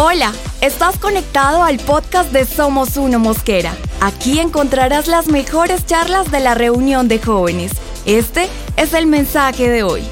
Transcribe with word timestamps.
Hola, 0.00 0.32
estás 0.60 0.96
conectado 0.96 1.64
al 1.64 1.78
podcast 1.78 2.30
de 2.30 2.44
Somos 2.44 2.96
Uno 2.96 3.18
Mosquera. 3.18 3.76
Aquí 4.00 4.38
encontrarás 4.38 5.08
las 5.08 5.26
mejores 5.26 5.86
charlas 5.86 6.30
de 6.30 6.38
la 6.38 6.54
reunión 6.54 7.08
de 7.08 7.18
jóvenes. 7.18 7.72
Este 8.06 8.46
es 8.76 8.92
el 8.94 9.08
mensaje 9.08 9.68
de 9.68 9.82
hoy. 9.82 10.02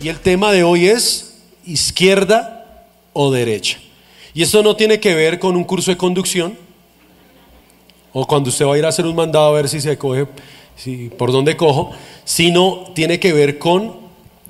Y 0.00 0.08
el 0.08 0.18
tema 0.18 0.50
de 0.50 0.62
hoy 0.62 0.86
es 0.86 1.42
izquierda 1.66 2.86
o 3.12 3.30
derecha. 3.30 3.78
Y 4.32 4.44
esto 4.44 4.62
no 4.62 4.74
tiene 4.74 4.98
que 4.98 5.14
ver 5.14 5.38
con 5.38 5.54
un 5.54 5.64
curso 5.64 5.90
de 5.90 5.98
conducción 5.98 6.56
o 8.14 8.26
cuando 8.26 8.48
usted 8.48 8.64
va 8.64 8.76
a 8.76 8.78
ir 8.78 8.86
a 8.86 8.88
hacer 8.88 9.04
un 9.04 9.14
mandado 9.14 9.44
a 9.44 9.52
ver 9.52 9.68
si 9.68 9.82
se 9.82 9.98
coge, 9.98 10.26
si, 10.74 11.10
por 11.10 11.32
dónde 11.32 11.54
cojo, 11.54 11.90
sino 12.24 12.92
tiene 12.94 13.20
que 13.20 13.34
ver 13.34 13.58
con 13.58 13.94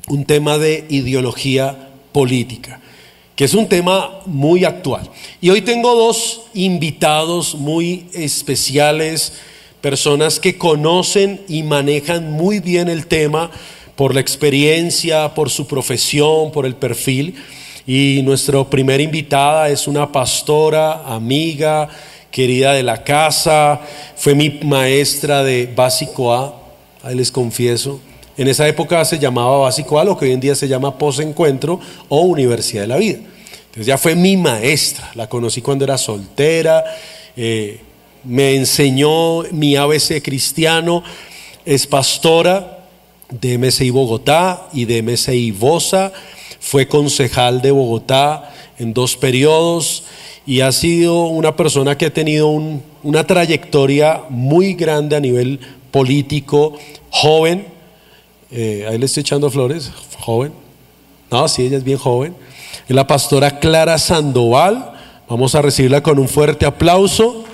un 0.07 0.25
tema 0.25 0.57
de 0.57 0.87
ideología 0.89 1.89
política 2.13 2.81
que 3.39 3.45
es 3.45 3.55
un 3.55 3.69
tema 3.69 4.19
muy 4.27 4.65
actual. 4.65 5.09
Y 5.41 5.51
hoy 5.51 5.63
tengo 5.63 5.95
dos 5.95 6.41
invitados 6.55 7.55
muy 7.55 8.09
especiales, 8.13 9.33
personas 9.81 10.41
que 10.41 10.59
conocen 10.59 11.43
y 11.47 11.63
manejan 11.63 12.33
muy 12.33 12.59
bien 12.59 12.89
el 12.89 13.07
tema 13.07 13.53
por 13.95 14.13
la 14.13 14.21
experiencia, 14.21 15.37
por 15.37 15.51
su 15.51 15.69
profesión, 15.69 16.51
por 16.51 16.67
el 16.67 16.75
perfil. 16.75 17.37
Y 17.87 18.23
nuestra 18.25 18.65
primera 18.65 19.05
invitada 19.05 19.69
es 19.69 19.87
una 19.87 20.11
pastora, 20.11 21.05
amiga, 21.07 21.89
querida 22.33 22.73
de 22.73 22.83
la 22.83 23.05
casa, 23.05 23.81
fue 24.17 24.35
mi 24.35 24.51
maestra 24.65 25.45
de 25.45 25.73
básico 25.73 26.35
A, 26.35 26.61
ahí 27.05 27.15
les 27.15 27.31
confieso. 27.31 28.01
En 28.37 28.49
esa 28.49 28.67
época 28.67 29.05
se 29.05 29.21
llamaba 29.21 29.59
básico 29.59 30.01
A, 30.01 30.05
lo 30.05 30.19
que 30.19 30.25
hoy 30.25 30.33
en 30.33 30.41
día 30.41 30.57
se 30.57 30.67
llama 30.67 30.99
posencuentro 30.99 31.79
o 32.09 32.23
Universidad 32.23 32.83
de 32.83 32.89
la 32.89 32.97
Vida. 32.97 33.19
Entonces 33.79 33.93
ya 33.93 33.99
fue 33.99 34.17
mi 34.17 34.37
maestra, 34.37 35.09
la 35.15 35.29
conocí 35.29 35.63
cuando 35.63 35.85
era 35.85 35.97
soltera, 35.97 36.83
eh, 37.37 37.79
me 38.25 38.57
enseñó 38.57 39.45
mi 39.53 39.77
ABC 39.77 40.21
cristiano, 40.21 41.05
es 41.65 41.87
pastora 41.87 42.89
de 43.31 43.57
MSI 43.57 43.91
Bogotá 43.91 44.67
y 44.73 44.85
de 44.85 45.01
MSI 45.01 45.53
Bosa, 45.53 46.13
fue 46.59 46.89
concejal 46.89 47.63
de 47.63 47.71
Bogotá 47.71 48.53
en 48.81 48.93
dos 48.93 49.17
periodos 49.17 50.03
y 50.45 50.63
ha 50.63 50.73
sido 50.73 51.27
una 51.27 51.55
persona 51.55 51.97
que 51.97 52.07
ha 52.07 52.13
tenido 52.13 52.49
una 52.49 53.25
trayectoria 53.29 54.23
muy 54.29 54.75
grande 54.75 55.15
a 55.15 55.21
nivel 55.21 55.61
político, 55.93 56.77
joven, 57.11 57.65
eh, 58.51 58.87
ahí 58.89 58.99
le 58.99 59.07
estoy 59.07 59.21
echando 59.21 59.49
flores, 59.49 59.93
joven. 60.19 60.53
No, 61.31 61.47
sí, 61.47 61.67
ella 61.67 61.77
es 61.77 61.85
bien 61.85 61.99
joven. 61.99 62.48
Es 62.89 62.95
la 62.95 63.07
pastora 63.07 63.59
Clara 63.59 63.99
Sandoval. 63.99 64.93
Vamos 65.29 65.55
a 65.55 65.63
recibirla 65.63 66.03
con 66.03 66.19
un 66.19 66.29
fuerte 66.29 66.67
aplauso. 66.67 67.45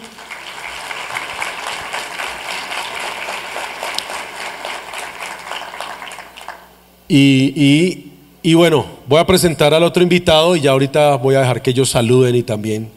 Y, 7.08 8.10
y, 8.42 8.54
bueno, 8.54 8.86
voy 9.06 9.20
a 9.20 9.26
presentar 9.26 9.74
al 9.74 9.84
otro 9.84 10.02
invitado 10.02 10.56
y 10.56 10.62
ya 10.62 10.72
ahorita 10.72 11.16
voy 11.16 11.34
a 11.34 11.40
dejar 11.40 11.62
que 11.62 11.70
ellos 11.70 11.90
saluden 11.90 12.34
y 12.34 12.42
también 12.42 12.90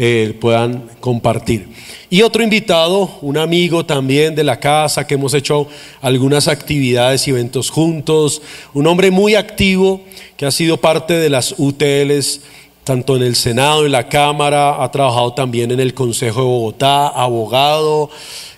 eh, 0.00 0.36
puedan 0.40 0.88
compartir. 1.00 1.66
Y 2.08 2.22
otro 2.22 2.44
invitado, 2.44 3.18
un 3.20 3.36
amigo 3.36 3.84
también 3.84 4.36
de 4.36 4.44
la 4.44 4.60
casa, 4.60 5.04
que 5.08 5.14
hemos 5.14 5.34
hecho 5.34 5.66
algunas 6.00 6.46
actividades 6.46 7.26
y 7.26 7.32
eventos 7.32 7.68
juntos, 7.68 8.40
un 8.74 8.86
hombre 8.86 9.10
muy 9.10 9.34
activo 9.34 10.00
que 10.36 10.46
ha 10.46 10.52
sido 10.52 10.76
parte 10.76 11.14
de 11.14 11.28
las 11.28 11.52
UTLs, 11.58 12.42
tanto 12.84 13.16
en 13.16 13.24
el 13.24 13.34
Senado, 13.34 13.86
en 13.86 13.90
la 13.90 14.08
Cámara, 14.08 14.84
ha 14.84 14.88
trabajado 14.92 15.34
también 15.34 15.72
en 15.72 15.80
el 15.80 15.94
Consejo 15.94 16.42
de 16.42 16.46
Bogotá, 16.46 17.08
abogado, 17.08 18.08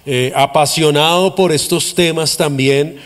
eh, 0.04 0.34
apasionado 0.36 1.34
por 1.34 1.52
estos 1.52 1.94
temas 1.94 2.36
también, 2.36 2.96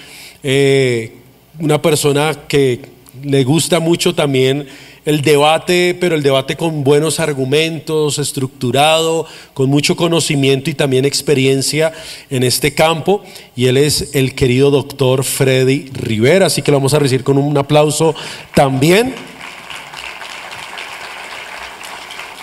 eh, 0.42 1.12
una 1.60 1.81
persona 1.81 2.34
que 2.48 2.81
le 3.22 3.44
gusta 3.44 3.78
mucho 3.78 4.12
también 4.12 4.66
el 5.04 5.22
debate, 5.22 5.97
pero 5.98 6.15
el 6.15 6.22
debate 6.22 6.56
con 6.56 6.84
buenos 6.84 7.20
argumentos, 7.20 8.19
estructurado, 8.19 9.26
con 9.53 9.69
mucho 9.69 9.97
conocimiento 9.97 10.70
y 10.70 10.75
también 10.75 11.04
experiencia 11.04 11.92
en 12.31 12.42
este 12.42 12.75
campo. 12.75 13.22
Y 13.54 13.66
él 13.66 13.76
es 13.76 14.14
el 14.14 14.34
querido 14.34 14.70
doctor 14.70 15.25
Freddy 15.25 15.91
Rivera, 15.93 16.47
así 16.47 16.62
que 16.62 16.70
lo 16.70 16.78
vamos 16.78 16.94
a 16.94 16.98
recibir 16.98 17.25
con 17.25 17.38
un 17.38 17.56
aplauso 17.59 18.14
también. 18.54 19.14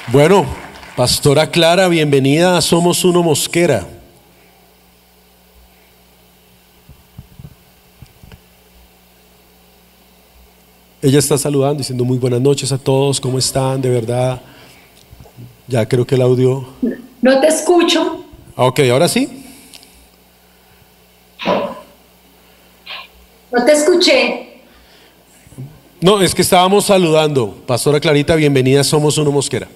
Bueno, 0.08 0.46
Pastora 0.96 1.52
Clara, 1.52 1.88
bienvenida 1.88 2.58
a 2.58 2.62
Somos 2.62 3.04
Uno 3.06 3.24
Mosquera. 3.24 4.01
Ella 11.04 11.18
está 11.18 11.36
saludando, 11.36 11.80
diciendo 11.80 12.06
muy 12.06 12.20
buenas 12.20 12.40
noches 12.40 12.72
a 12.72 12.78
todos, 12.78 13.20
¿cómo 13.20 13.40
están? 13.40 13.82
De 13.82 13.90
verdad, 13.90 14.40
ya 15.68 15.88
creo 15.88 16.06
que 16.06 16.14
el 16.14 16.22
audio... 16.22 16.64
No 17.24 17.40
te 17.40 17.48
escucho. 17.48 18.24
Ah, 18.56 18.66
ok, 18.66 18.82
ahora 18.92 19.08
sí. 19.08 19.28
No 23.52 23.66
te 23.66 23.72
escuché. 23.72 24.62
No, 26.00 26.22
es 26.22 26.36
que 26.36 26.44
estábamos 26.44 26.86
saludando. 26.86 27.52
Pastora 27.66 28.00
Clarita, 28.00 28.36
bienvenida, 28.36 28.84
somos 28.84 29.18
uno 29.18 29.32
mosquera. 29.32 29.68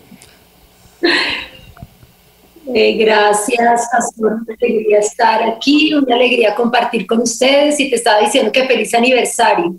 Eh, 2.72 2.97
gracias, 2.97 3.88
Pastor, 3.92 4.34
una 4.34 4.56
alegría 4.62 5.00
estar 5.00 5.42
aquí, 5.44 5.94
una 5.94 6.16
alegría 6.16 6.53
compartir 6.53 7.07
con 7.07 7.22
ustedes 7.22 7.80
y 7.80 7.90
te 7.90 7.96
estaba 7.96 8.19
diciendo 8.19 8.52
que 8.52 8.68
feliz 8.68 8.94
aniversario. 8.94 9.75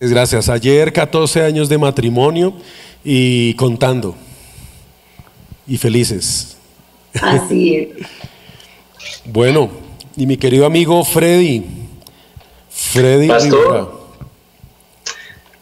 Gracias. 0.00 0.48
Ayer 0.48 0.92
14 0.92 1.42
años 1.42 1.68
de 1.68 1.76
matrimonio 1.76 2.54
y 3.04 3.54
contando. 3.54 4.14
Y 5.66 5.76
felices. 5.76 6.56
Así 7.20 7.74
es. 7.74 7.88
bueno, 9.24 9.70
y 10.16 10.26
mi 10.26 10.36
querido 10.36 10.66
amigo 10.66 11.04
Freddy. 11.04 11.64
Freddy 12.70 13.26
Pastor. 13.26 13.98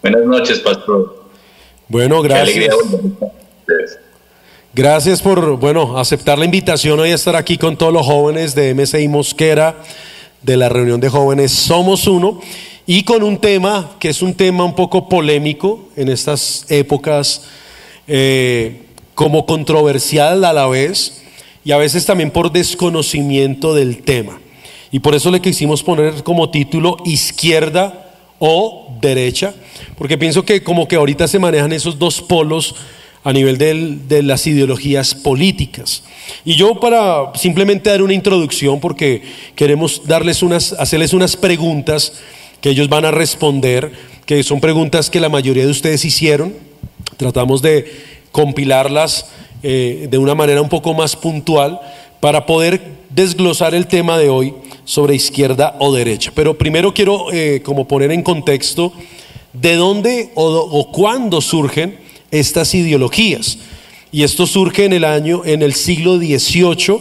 Buenas 0.02 0.26
noches, 0.26 0.58
Pastor. 0.60 1.24
Bueno, 1.88 2.20
gracias. 2.20 2.74
Gracias 4.74 5.22
por, 5.22 5.56
bueno, 5.56 5.98
aceptar 5.98 6.38
la 6.38 6.44
invitación 6.44 7.00
hoy 7.00 7.10
a 7.10 7.14
estar 7.14 7.34
aquí 7.34 7.56
con 7.56 7.78
todos 7.78 7.92
los 7.92 8.04
jóvenes 8.04 8.54
de 8.54 8.74
MSI 8.74 9.08
Mosquera, 9.08 9.76
de 10.42 10.58
la 10.58 10.68
reunión 10.68 11.00
de 11.00 11.08
jóvenes 11.08 11.52
Somos 11.52 12.06
Uno 12.06 12.42
y 12.86 13.02
con 13.02 13.22
un 13.22 13.38
tema 13.38 13.96
que 13.98 14.08
es 14.08 14.22
un 14.22 14.34
tema 14.34 14.64
un 14.64 14.74
poco 14.74 15.08
polémico 15.08 15.88
en 15.96 16.08
estas 16.08 16.64
épocas, 16.68 17.42
eh, 18.06 18.82
como 19.14 19.46
controversial 19.46 20.44
a 20.44 20.52
la 20.52 20.68
vez 20.68 21.22
y 21.64 21.72
a 21.72 21.78
veces 21.78 22.06
también 22.06 22.30
por 22.30 22.52
desconocimiento 22.52 23.74
del 23.74 24.02
tema. 24.02 24.40
Y 24.92 25.00
por 25.00 25.16
eso 25.16 25.30
le 25.30 25.40
quisimos 25.40 25.82
poner 25.82 26.22
como 26.22 26.50
título 26.50 26.98
izquierda 27.04 28.12
o 28.38 28.96
derecha, 29.00 29.54
porque 29.98 30.18
pienso 30.18 30.44
que 30.44 30.62
como 30.62 30.86
que 30.86 30.96
ahorita 30.96 31.26
se 31.26 31.38
manejan 31.38 31.72
esos 31.72 31.98
dos 31.98 32.20
polos 32.20 32.76
a 33.24 33.32
nivel 33.32 33.58
de 34.06 34.22
las 34.22 34.46
ideologías 34.46 35.12
políticas. 35.14 36.04
Y 36.44 36.54
yo 36.54 36.78
para 36.78 37.32
simplemente 37.34 37.90
dar 37.90 38.02
una 38.02 38.14
introducción, 38.14 38.78
porque 38.78 39.22
queremos 39.56 40.02
darles 40.06 40.44
unas, 40.44 40.72
hacerles 40.74 41.12
unas 41.12 41.36
preguntas 41.36 42.12
que 42.60 42.70
ellos 42.70 42.88
van 42.88 43.04
a 43.04 43.10
responder, 43.10 43.92
que 44.24 44.42
son 44.42 44.60
preguntas 44.60 45.10
que 45.10 45.20
la 45.20 45.28
mayoría 45.28 45.64
de 45.64 45.70
ustedes 45.70 46.04
hicieron. 46.04 46.54
Tratamos 47.16 47.62
de 47.62 47.90
compilarlas 48.32 49.26
eh, 49.62 50.08
de 50.10 50.18
una 50.18 50.34
manera 50.34 50.60
un 50.62 50.68
poco 50.68 50.94
más 50.94 51.16
puntual 51.16 51.80
para 52.20 52.46
poder 52.46 52.80
desglosar 53.10 53.74
el 53.74 53.86
tema 53.86 54.18
de 54.18 54.28
hoy 54.28 54.54
sobre 54.84 55.14
izquierda 55.14 55.76
o 55.78 55.94
derecha. 55.94 56.32
Pero 56.34 56.58
primero 56.58 56.92
quiero 56.92 57.32
eh, 57.32 57.62
como 57.64 57.88
poner 57.88 58.12
en 58.12 58.22
contexto 58.22 58.92
de 59.52 59.76
dónde 59.76 60.30
o, 60.34 60.44
o 60.44 60.92
cuándo 60.92 61.40
surgen 61.40 61.98
estas 62.30 62.74
ideologías. 62.74 63.58
Y 64.12 64.22
esto 64.22 64.46
surge 64.46 64.84
en 64.84 64.92
el 64.92 65.04
año, 65.04 65.42
en 65.44 65.62
el 65.62 65.74
siglo 65.74 66.18
XVIII, 66.18 67.00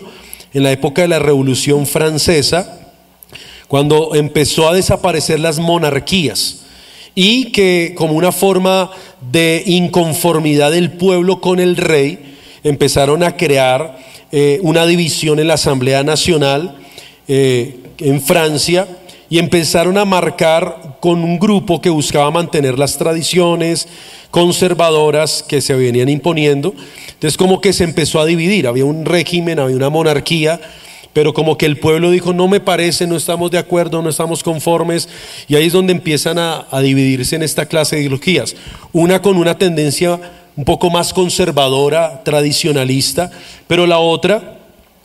en 0.53 0.63
la 0.63 0.71
época 0.71 1.01
de 1.01 1.07
la 1.09 1.19
Revolución 1.19 1.85
Francesa, 1.85 2.84
cuando 3.67 4.15
empezó 4.15 4.69
a 4.69 4.73
desaparecer 4.73 5.39
las 5.39 5.59
monarquías 5.59 6.65
y 7.15 7.51
que 7.51 7.93
como 7.95 8.13
una 8.13 8.31
forma 8.31 8.91
de 9.31 9.63
inconformidad 9.65 10.71
del 10.71 10.91
pueblo 10.91 11.39
con 11.39 11.59
el 11.59 11.77
rey, 11.77 12.35
empezaron 12.63 13.23
a 13.23 13.37
crear 13.37 13.97
eh, 14.31 14.59
una 14.63 14.85
división 14.85 15.39
en 15.39 15.47
la 15.47 15.53
Asamblea 15.53 16.03
Nacional 16.03 16.75
eh, 17.27 17.79
en 17.99 18.21
Francia 18.21 18.87
y 19.29 19.39
empezaron 19.39 19.97
a 19.97 20.05
marcar 20.05 20.97
con 20.99 21.23
un 21.23 21.39
grupo 21.39 21.81
que 21.81 21.89
buscaba 21.89 22.29
mantener 22.31 22.77
las 22.77 22.97
tradiciones 22.97 23.87
conservadoras 24.31 25.43
que 25.47 25.61
se 25.61 25.73
venían 25.73 26.09
imponiendo. 26.09 26.73
Entonces 27.07 27.37
como 27.37 27.61
que 27.61 27.73
se 27.73 27.83
empezó 27.83 28.19
a 28.19 28.25
dividir, 28.25 28.67
había 28.67 28.85
un 28.85 29.05
régimen, 29.05 29.59
había 29.59 29.75
una 29.75 29.89
monarquía, 29.89 30.59
pero 31.15 31.33
como 31.33 31.57
que 31.57 31.65
el 31.65 31.77
pueblo 31.77 32.11
dijo, 32.11 32.33
no 32.33 32.49
me 32.49 32.59
parece, 32.59 33.07
no 33.07 33.15
estamos 33.15 33.49
de 33.49 33.57
acuerdo, 33.57 34.01
no 34.01 34.09
estamos 34.09 34.43
conformes, 34.43 35.07
y 35.47 35.55
ahí 35.55 35.67
es 35.67 35.71
donde 35.71 35.93
empiezan 35.93 36.37
a, 36.37 36.67
a 36.69 36.81
dividirse 36.81 37.37
en 37.37 37.43
esta 37.43 37.67
clase 37.67 37.95
de 37.95 38.01
ideologías. 38.01 38.53
Una 38.91 39.21
con 39.21 39.37
una 39.37 39.57
tendencia 39.57 40.19
un 40.57 40.65
poco 40.65 40.89
más 40.89 41.13
conservadora, 41.13 42.21
tradicionalista, 42.25 43.31
pero 43.65 43.87
la 43.87 43.99
otra 43.99 44.59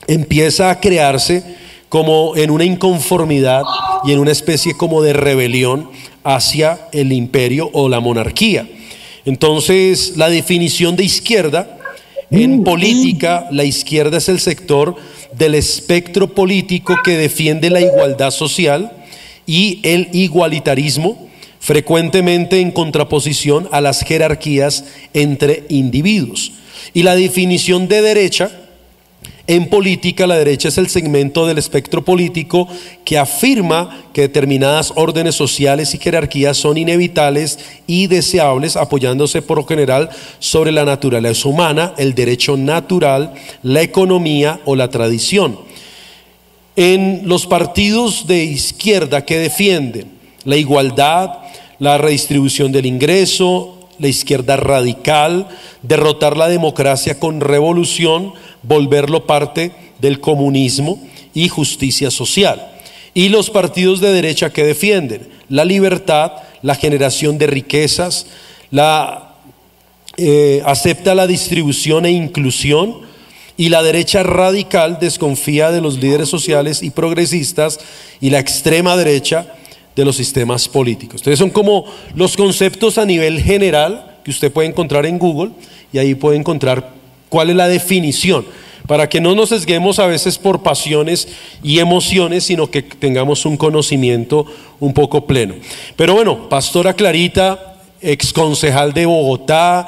empieza 0.08 0.70
a 0.70 0.80
crearse 0.80 1.44
como 1.88 2.34
en 2.34 2.50
una 2.50 2.64
inconformidad 2.64 3.62
y 4.02 4.10
en 4.10 4.18
una 4.18 4.32
especie 4.32 4.76
como 4.76 5.02
de 5.02 5.12
rebelión 5.12 5.90
hacia 6.24 6.88
el 6.90 7.12
imperio 7.12 7.70
o 7.72 7.88
la 7.88 8.00
monarquía. 8.00 8.68
Entonces, 9.24 10.16
la 10.16 10.28
definición 10.28 10.96
de 10.96 11.04
izquierda 11.04 11.78
en 12.32 12.64
política, 12.64 13.46
la 13.52 13.62
izquierda 13.62 14.18
es 14.18 14.28
el 14.28 14.40
sector 14.40 14.96
del 15.40 15.54
espectro 15.54 16.34
político 16.34 16.98
que 17.02 17.16
defiende 17.16 17.70
la 17.70 17.80
igualdad 17.80 18.30
social 18.30 18.92
y 19.46 19.80
el 19.82 20.10
igualitarismo, 20.12 21.30
frecuentemente 21.58 22.60
en 22.60 22.70
contraposición 22.70 23.66
a 23.72 23.80
las 23.80 24.02
jerarquías 24.02 24.84
entre 25.14 25.64
individuos. 25.70 26.52
Y 26.92 27.04
la 27.04 27.16
definición 27.16 27.88
de 27.88 28.02
derecha 28.02 28.50
en 29.50 29.66
política, 29.66 30.28
la 30.28 30.36
derecha 30.36 30.68
es 30.68 30.78
el 30.78 30.88
segmento 30.88 31.44
del 31.44 31.58
espectro 31.58 32.04
político 32.04 32.68
que 33.04 33.18
afirma 33.18 34.04
que 34.12 34.20
determinadas 34.20 34.92
órdenes 34.94 35.34
sociales 35.34 35.92
y 35.92 35.98
jerarquías 35.98 36.56
son 36.56 36.78
inevitables 36.78 37.58
y 37.88 38.06
deseables, 38.06 38.76
apoyándose 38.76 39.42
por 39.42 39.58
lo 39.58 39.66
general 39.66 40.08
sobre 40.38 40.70
la 40.70 40.84
naturaleza 40.84 41.48
humana, 41.48 41.94
el 41.98 42.14
derecho 42.14 42.56
natural, 42.56 43.34
la 43.64 43.82
economía 43.82 44.60
o 44.66 44.76
la 44.76 44.88
tradición. 44.88 45.58
En 46.76 47.22
los 47.24 47.48
partidos 47.48 48.28
de 48.28 48.44
izquierda 48.44 49.24
que 49.24 49.38
defienden 49.38 50.12
la 50.44 50.58
igualdad, 50.58 51.38
la 51.80 51.98
redistribución 51.98 52.70
del 52.70 52.86
ingreso, 52.86 53.80
la 53.98 54.06
izquierda 54.06 54.56
radical, 54.56 55.48
derrotar 55.82 56.36
la 56.36 56.48
democracia 56.48 57.18
con 57.18 57.40
revolución, 57.40 58.32
volverlo 58.62 59.26
parte 59.26 59.72
del 60.00 60.20
comunismo 60.20 61.00
y 61.34 61.48
justicia 61.48 62.10
social. 62.10 62.70
Y 63.14 63.28
los 63.28 63.50
partidos 63.50 64.00
de 64.00 64.12
derecha 64.12 64.50
que 64.50 64.64
defienden 64.64 65.28
la 65.48 65.64
libertad, 65.64 66.32
la 66.62 66.74
generación 66.74 67.38
de 67.38 67.46
riquezas, 67.46 68.26
la, 68.70 69.34
eh, 70.16 70.62
acepta 70.64 71.14
la 71.14 71.26
distribución 71.26 72.06
e 72.06 72.10
inclusión, 72.10 73.10
y 73.60 73.68
la 73.68 73.82
derecha 73.82 74.22
radical 74.22 74.96
desconfía 74.98 75.70
de 75.70 75.82
los 75.82 75.98
líderes 75.98 76.30
sociales 76.30 76.82
y 76.82 76.88
progresistas 76.88 77.78
y 78.18 78.30
la 78.30 78.38
extrema 78.38 78.96
derecha 78.96 79.52
de 79.94 80.06
los 80.06 80.16
sistemas 80.16 80.66
políticos. 80.66 81.20
Entonces 81.20 81.38
son 81.38 81.50
como 81.50 81.84
los 82.14 82.38
conceptos 82.38 82.96
a 82.96 83.04
nivel 83.04 83.38
general 83.42 84.16
que 84.24 84.30
usted 84.30 84.50
puede 84.50 84.68
encontrar 84.68 85.04
en 85.04 85.18
Google 85.18 85.50
y 85.92 85.98
ahí 85.98 86.14
puede 86.14 86.38
encontrar 86.38 86.99
¿Cuál 87.30 87.48
es 87.48 87.56
la 87.56 87.68
definición? 87.68 88.44
Para 88.86 89.08
que 89.08 89.20
no 89.20 89.36
nos 89.36 89.50
sesguemos 89.50 90.00
a 90.00 90.06
veces 90.06 90.36
por 90.36 90.64
pasiones 90.64 91.28
y 91.62 91.78
emociones, 91.78 92.44
sino 92.44 92.70
que 92.70 92.82
tengamos 92.82 93.46
un 93.46 93.56
conocimiento 93.56 94.46
un 94.80 94.92
poco 94.92 95.26
pleno. 95.26 95.54
Pero 95.94 96.14
bueno, 96.14 96.48
Pastora 96.48 96.92
Clarita, 96.92 97.76
ex 98.02 98.32
concejal 98.32 98.92
de 98.92 99.06
Bogotá, 99.06 99.86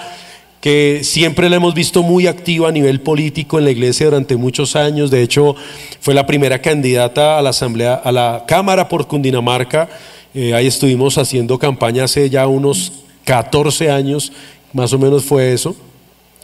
que 0.60 1.00
siempre 1.02 1.50
la 1.50 1.56
hemos 1.56 1.74
visto 1.74 2.04
muy 2.04 2.28
activa 2.28 2.68
a 2.68 2.72
nivel 2.72 3.00
político 3.00 3.58
en 3.58 3.64
la 3.64 3.72
iglesia 3.72 4.06
durante 4.06 4.36
muchos 4.36 4.76
años. 4.76 5.10
De 5.10 5.20
hecho, 5.20 5.56
fue 6.00 6.14
la 6.14 6.24
primera 6.24 6.62
candidata 6.62 7.40
a 7.40 7.42
la 7.42 7.50
asamblea, 7.50 7.94
a 7.94 8.12
la 8.12 8.44
Cámara 8.46 8.88
por 8.88 9.08
Cundinamarca. 9.08 9.88
Eh, 10.32 10.54
ahí 10.54 10.68
estuvimos 10.68 11.18
haciendo 11.18 11.58
campaña 11.58 12.04
hace 12.04 12.30
ya 12.30 12.46
unos 12.46 12.92
14 13.24 13.90
años, 13.90 14.32
más 14.72 14.92
o 14.92 14.98
menos 15.00 15.24
fue 15.24 15.52
eso 15.52 15.74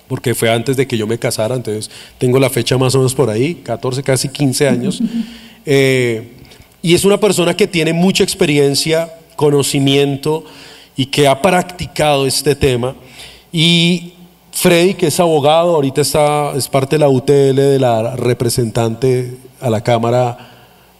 porque 0.08 0.34
fue 0.34 0.50
antes 0.50 0.76
de 0.76 0.86
que 0.86 0.96
yo 0.96 1.06
me 1.06 1.18
casara, 1.18 1.54
entonces 1.54 1.90
tengo 2.18 2.38
la 2.38 2.50
fecha 2.50 2.76
más 2.78 2.94
o 2.94 2.98
menos 2.98 3.14
por 3.14 3.30
ahí, 3.30 3.56
14, 3.56 4.02
casi 4.02 4.28
15 4.28 4.68
años. 4.68 5.02
Eh, 5.70 6.30
y 6.80 6.94
es 6.94 7.04
una 7.04 7.20
persona 7.20 7.54
que 7.54 7.66
tiene 7.66 7.92
mucha 7.92 8.24
experiencia, 8.24 9.12
conocimiento 9.36 10.46
y 10.96 11.06
que 11.06 11.28
ha 11.28 11.42
practicado 11.42 12.26
este 12.26 12.54
tema. 12.54 12.94
Y 13.52 14.14
Freddy, 14.52 14.94
que 14.94 15.08
es 15.08 15.20
abogado, 15.20 15.74
ahorita 15.74 16.00
está, 16.00 16.52
es 16.56 16.68
parte 16.68 16.96
de 16.96 17.00
la 17.00 17.08
UTL 17.08 17.54
de 17.54 17.78
la 17.78 18.16
representante 18.16 19.36
a 19.60 19.68
la 19.68 19.82
Cámara 19.82 20.36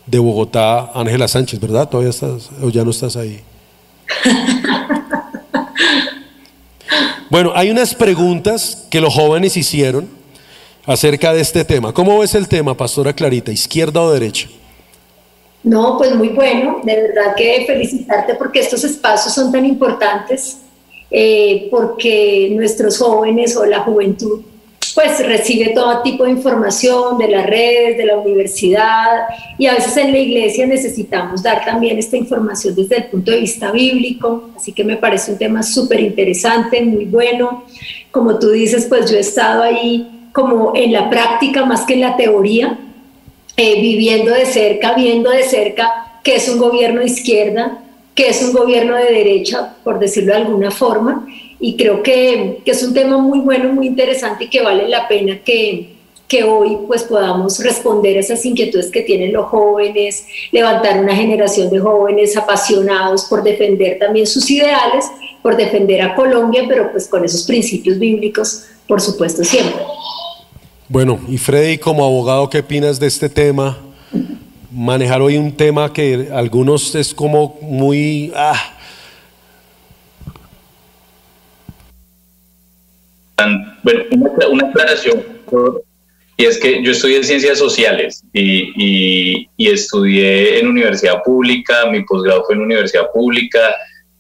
de 0.07 0.19
Bogotá, 0.19 0.91
Ángela 0.95 1.29
Sánchez, 1.29 1.59
¿verdad? 1.61 1.89
¿Todavía 1.89 2.11
estás 2.11 2.51
o 2.63 2.69
ya 2.69 2.85
no 2.85 2.91
estás 2.91 3.17
ahí? 3.17 3.41
Bueno, 7.31 7.53
hay 7.55 7.71
unas 7.71 7.95
preguntas 7.95 8.87
que 8.91 9.01
los 9.01 9.15
jóvenes 9.15 9.57
hicieron 9.57 10.09
acerca 10.87 11.35
de 11.35 11.43
este 11.43 11.63
tema. 11.63 11.93
¿Cómo 11.93 12.19
ves 12.19 12.35
el 12.35 12.49
tema, 12.49 12.75
Pastora 12.75 13.13
Clarita, 13.13 13.53
izquierda 13.53 14.01
o 14.01 14.11
derecha? 14.11 14.49
No, 15.63 15.99
pues 15.99 16.15
muy 16.15 16.29
bueno, 16.29 16.81
de 16.83 17.03
verdad 17.03 17.35
que 17.37 17.65
felicitarte 17.67 18.35
porque 18.37 18.61
estos 18.61 18.83
espacios 18.85 19.35
son 19.35 19.53
tan 19.53 19.67
importantes, 19.67 20.59
eh, 21.11 21.69
porque 21.71 22.49
nuestros 22.53 22.97
jóvenes 22.97 23.55
o 23.57 23.67
la 23.67 23.81
juventud 23.81 24.41
pues 24.99 25.25
recibe 25.25 25.69
todo 25.69 26.03
tipo 26.03 26.25
de 26.25 26.33
información 26.33 27.19
de 27.19 27.29
las 27.29 27.47
redes, 27.47 27.97
de 27.97 28.05
la 28.05 28.17
universidad 28.17 29.29
y 29.57 29.67
a 29.67 29.75
veces 29.75 29.97
en 29.97 30.11
la 30.11 30.19
iglesia 30.19 30.67
necesitamos 30.67 31.41
dar 31.41 31.65
también 31.65 31.99
esta 31.99 32.17
información 32.17 32.75
desde 32.75 32.97
el 32.97 33.05
punto 33.05 33.31
de 33.31 33.39
vista 33.39 33.71
bíblico, 33.71 34.51
así 34.57 34.73
que 34.73 34.83
me 34.83 34.97
parece 34.97 35.31
un 35.31 35.39
tema 35.39 35.63
súper 35.63 36.01
interesante, 36.01 36.83
muy 36.83 37.05
bueno. 37.05 37.63
Como 38.11 38.41
tú 38.41 38.51
dices, 38.51 38.87
pues 38.89 39.09
yo 39.09 39.19
he 39.19 39.21
estado 39.21 39.63
ahí 39.63 40.31
como 40.33 40.73
en 40.75 40.91
la 40.91 41.09
práctica 41.09 41.65
más 41.65 41.83
que 41.83 41.95
en 41.95 42.01
la 42.01 42.17
teoría, 42.17 42.77
eh, 43.57 43.81
viviendo 43.81 44.35
de 44.35 44.47
cerca, 44.47 44.95
viendo 44.95 45.31
de 45.31 45.45
cerca 45.45 46.19
qué 46.25 46.35
es 46.35 46.49
un 46.49 46.59
gobierno 46.59 46.99
de 47.03 47.07
izquierda, 47.07 47.85
qué 48.17 48.31
es 48.31 48.43
un 48.43 48.53
gobierno 48.53 48.97
de 48.97 49.13
derecha, 49.13 49.77
por 49.85 50.01
decirlo 50.01 50.33
de 50.33 50.41
alguna 50.41 50.73
forma, 50.73 51.25
y 51.61 51.77
creo 51.77 52.03
que, 52.03 52.61
que, 52.65 52.71
es 52.71 52.83
un 52.83 52.95
tema 52.95 53.19
muy 53.19 53.41
bueno, 53.41 53.73
muy 53.73 53.87
interesante 53.87 54.45
y 54.45 54.49
que 54.49 54.63
vale 54.63 54.89
la 54.89 55.09
pena 55.09 55.41
que, 55.45 55.97
que 56.29 56.45
hoy 56.45 56.77
pues 56.87 57.03
podamos 57.05 57.59
responder 57.59 58.17
esas 58.17 58.45
inquietudes 58.45 58.91
que 58.91 59.01
tienen 59.01 59.33
los 59.33 59.47
jóvenes, 59.47 60.27
levantar 60.53 61.01
una 61.01 61.17
generación 61.17 61.71
de 61.71 61.81
jóvenes 61.81 62.37
apasionados 62.37 63.25
por 63.25 63.43
defender 63.43 63.99
también 63.99 64.27
sus 64.27 64.49
ideales, 64.51 65.07
por 65.43 65.57
defender 65.57 66.03
a 66.03 66.15
Colombia, 66.15 66.65
pero 66.69 66.93
pues 66.93 67.09
con 67.09 67.25
esos 67.25 67.45
principios 67.45 67.99
bíblicos, 67.99 68.65
por 68.87 69.01
supuesto, 69.01 69.43
siempre. 69.43 69.83
Bueno, 70.89 71.19
y 71.29 71.39
Freddy, 71.39 71.79
como 71.79 72.05
abogado, 72.05 72.49
¿qué 72.49 72.59
opinas 72.59 73.01
de 73.01 73.07
este 73.07 73.29
tema? 73.29 73.79
Manejar 74.71 75.21
hoy 75.23 75.37
un 75.37 75.53
tema 75.53 75.93
que 75.93 76.29
algunos 76.33 76.95
es 76.95 77.13
como 77.15 77.59
muy... 77.63 78.33
Ah, 78.37 78.78
Bueno, 83.83 84.05
una, 84.51 84.69
aclaración, 84.69 85.23
y 86.37 86.45
es 86.45 86.59
que 86.59 86.83
yo 86.83 86.93
estudié 86.93 87.23
ciencias 87.23 87.59
sociales 87.59 88.25
y, 88.33 89.49
estudié 89.57 90.59
en 90.59 90.69
universidad 90.69 91.23
pública, 91.23 91.87
mi 91.91 92.03
posgrado 92.05 92.45
fue 92.45 92.57
en 92.57 92.63
universidad 92.63 93.11
pública, 93.13 93.75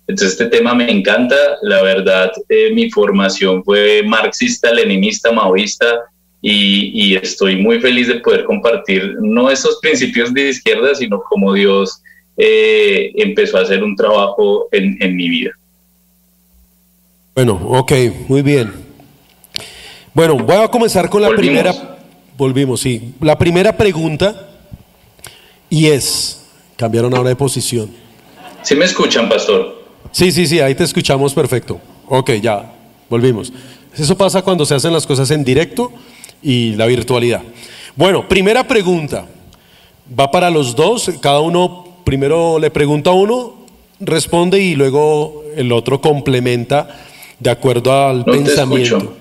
entonces 0.06 0.32
este 0.32 0.46
tema 0.46 0.74
me 0.74 0.90
encanta, 0.90 1.36
la 1.62 1.82
verdad, 1.82 2.30
eh, 2.48 2.72
mi 2.72 2.90
formación 2.90 3.62
fue 3.64 4.02
marxista, 4.06 4.72
leninista, 4.72 5.32
maoísta, 5.32 6.04
y, 6.40 7.16
estoy 7.16 7.56
muy 7.56 7.80
feliz 7.80 8.06
de 8.06 8.20
poder 8.20 8.44
compartir 8.44 9.16
no 9.20 9.50
esos 9.50 9.80
principios 9.80 10.32
de 10.32 10.50
izquierda, 10.50 10.94
sino 10.94 11.20
como 11.20 11.52
Dios 11.52 12.00
eh, 12.36 13.10
empezó 13.16 13.58
a 13.58 13.62
hacer 13.62 13.82
un 13.82 13.96
trabajo 13.96 14.68
en, 14.70 14.96
en 15.00 15.16
mi 15.16 15.28
vida. 15.28 15.50
Bueno, 17.34 17.54
ok, 17.54 17.92
muy 18.28 18.42
bien. 18.42 18.87
Bueno, 20.18 20.34
voy 20.34 20.56
a 20.56 20.66
comenzar 20.66 21.08
con 21.08 21.22
la 21.22 21.28
primera. 21.28 21.96
Volvimos, 22.36 22.80
sí. 22.80 23.14
La 23.20 23.38
primera 23.38 23.76
pregunta 23.76 24.48
y 25.70 25.86
es, 25.86 26.44
cambiaron 26.74 27.14
ahora 27.14 27.28
de 27.28 27.36
posición. 27.36 27.88
¿Sí 28.62 28.74
me 28.74 28.84
escuchan, 28.84 29.28
pastor? 29.28 29.80
Sí, 30.10 30.32
sí, 30.32 30.48
sí, 30.48 30.58
ahí 30.58 30.74
te 30.74 30.82
escuchamos 30.82 31.32
perfecto. 31.32 31.80
Ok, 32.08 32.32
ya, 32.42 32.68
volvimos. 33.08 33.52
Eso 33.96 34.18
pasa 34.18 34.42
cuando 34.42 34.66
se 34.66 34.74
hacen 34.74 34.92
las 34.92 35.06
cosas 35.06 35.30
en 35.30 35.44
directo 35.44 35.92
y 36.42 36.72
la 36.72 36.86
virtualidad. 36.86 37.42
Bueno, 37.94 38.26
primera 38.26 38.66
pregunta. 38.66 39.24
Va 40.18 40.32
para 40.32 40.50
los 40.50 40.74
dos, 40.74 41.12
cada 41.20 41.38
uno 41.38 41.94
primero 42.02 42.58
le 42.58 42.72
pregunta 42.72 43.10
a 43.10 43.12
uno 43.12 43.54
responde 44.00 44.58
y 44.58 44.74
luego 44.74 45.44
el 45.54 45.70
otro 45.70 46.00
complementa 46.00 46.88
de 47.38 47.50
acuerdo 47.50 47.92
al 47.92 48.24
pensamiento. 48.24 49.17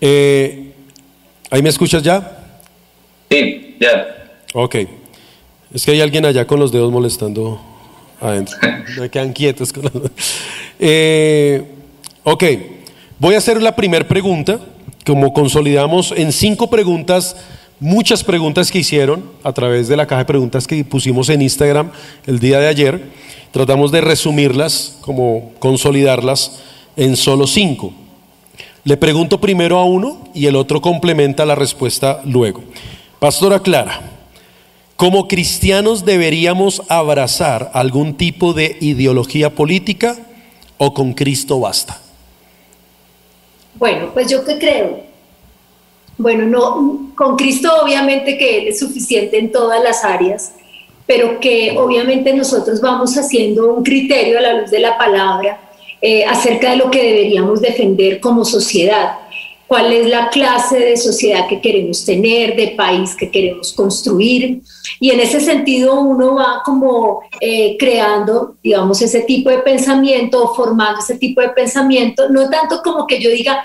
Eh, 0.00 0.72
¿Ahí 1.50 1.62
me 1.62 1.68
escuchas 1.68 2.02
ya? 2.02 2.38
Sí, 3.30 3.76
ya. 3.80 4.06
Ok. 4.54 4.76
Es 5.72 5.84
que 5.84 5.92
hay 5.92 6.00
alguien 6.00 6.24
allá 6.24 6.46
con 6.46 6.60
los 6.60 6.72
dedos 6.72 6.90
molestando 6.92 7.60
adentro. 8.20 8.56
Me 8.98 9.10
quedan 9.10 9.32
quietos. 9.32 9.72
Con 9.72 9.90
eh, 10.78 11.64
ok. 12.24 12.44
Voy 13.18 13.34
a 13.34 13.38
hacer 13.38 13.62
la 13.62 13.74
primera 13.74 14.06
pregunta. 14.06 14.60
Como 15.04 15.32
consolidamos 15.32 16.12
en 16.16 16.32
cinco 16.32 16.68
preguntas, 16.68 17.36
muchas 17.78 18.24
preguntas 18.24 18.72
que 18.72 18.80
hicieron 18.80 19.30
a 19.44 19.52
través 19.52 19.86
de 19.86 19.96
la 19.96 20.06
caja 20.06 20.22
de 20.22 20.24
preguntas 20.26 20.66
que 20.66 20.84
pusimos 20.84 21.28
en 21.28 21.42
Instagram 21.42 21.90
el 22.26 22.40
día 22.40 22.58
de 22.58 22.66
ayer. 22.66 23.00
Tratamos 23.52 23.92
de 23.92 24.00
resumirlas, 24.00 24.98
como 25.00 25.52
consolidarlas 25.60 26.60
en 26.96 27.16
solo 27.16 27.46
cinco. 27.46 27.92
Le 28.86 28.96
pregunto 28.96 29.40
primero 29.40 29.78
a 29.78 29.84
uno 29.84 30.28
y 30.32 30.46
el 30.46 30.54
otro 30.54 30.80
complementa 30.80 31.44
la 31.44 31.56
respuesta 31.56 32.20
luego. 32.24 32.62
Pastora 33.18 33.58
Clara, 33.58 34.00
¿como 34.94 35.26
cristianos 35.26 36.04
deberíamos 36.04 36.80
abrazar 36.88 37.72
algún 37.74 38.16
tipo 38.16 38.52
de 38.52 38.76
ideología 38.80 39.52
política 39.52 40.16
o 40.78 40.94
con 40.94 41.14
Cristo 41.14 41.58
basta? 41.58 42.00
Bueno, 43.74 44.10
pues 44.14 44.30
yo 44.30 44.44
qué 44.44 44.56
creo. 44.56 45.00
Bueno, 46.16 46.46
no, 46.46 47.10
con 47.16 47.34
Cristo 47.34 47.68
obviamente 47.82 48.38
que 48.38 48.58
Él 48.58 48.68
es 48.68 48.78
suficiente 48.78 49.36
en 49.36 49.50
todas 49.50 49.82
las 49.82 50.04
áreas, 50.04 50.52
pero 51.06 51.40
que 51.40 51.76
obviamente 51.76 52.32
nosotros 52.32 52.80
vamos 52.80 53.16
haciendo 53.16 53.74
un 53.74 53.82
criterio 53.82 54.38
a 54.38 54.42
la 54.42 54.60
luz 54.60 54.70
de 54.70 54.78
la 54.78 54.96
palabra 54.96 55.65
eh, 56.00 56.24
acerca 56.24 56.70
de 56.70 56.76
lo 56.76 56.90
que 56.90 57.02
deberíamos 57.02 57.60
defender 57.60 58.20
como 58.20 58.44
sociedad 58.44 59.18
cuál 59.66 59.92
es 59.92 60.08
la 60.08 60.28
clase 60.30 60.78
de 60.78 60.96
sociedad 60.96 61.48
que 61.48 61.60
queremos 61.60 62.04
tener, 62.04 62.56
de 62.56 62.68
país 62.76 63.14
que 63.14 63.30
queremos 63.30 63.72
construir. 63.72 64.62
Y 65.00 65.10
en 65.10 65.20
ese 65.20 65.40
sentido 65.40 66.00
uno 66.00 66.36
va 66.36 66.62
como 66.64 67.20
eh, 67.40 67.76
creando, 67.78 68.56
digamos, 68.62 69.02
ese 69.02 69.22
tipo 69.22 69.50
de 69.50 69.58
pensamiento 69.58 70.42
o 70.42 70.54
formando 70.54 71.00
ese 71.00 71.16
tipo 71.16 71.40
de 71.40 71.50
pensamiento, 71.50 72.28
no 72.28 72.48
tanto 72.48 72.80
como 72.82 73.06
que 73.06 73.20
yo 73.20 73.30
diga, 73.30 73.64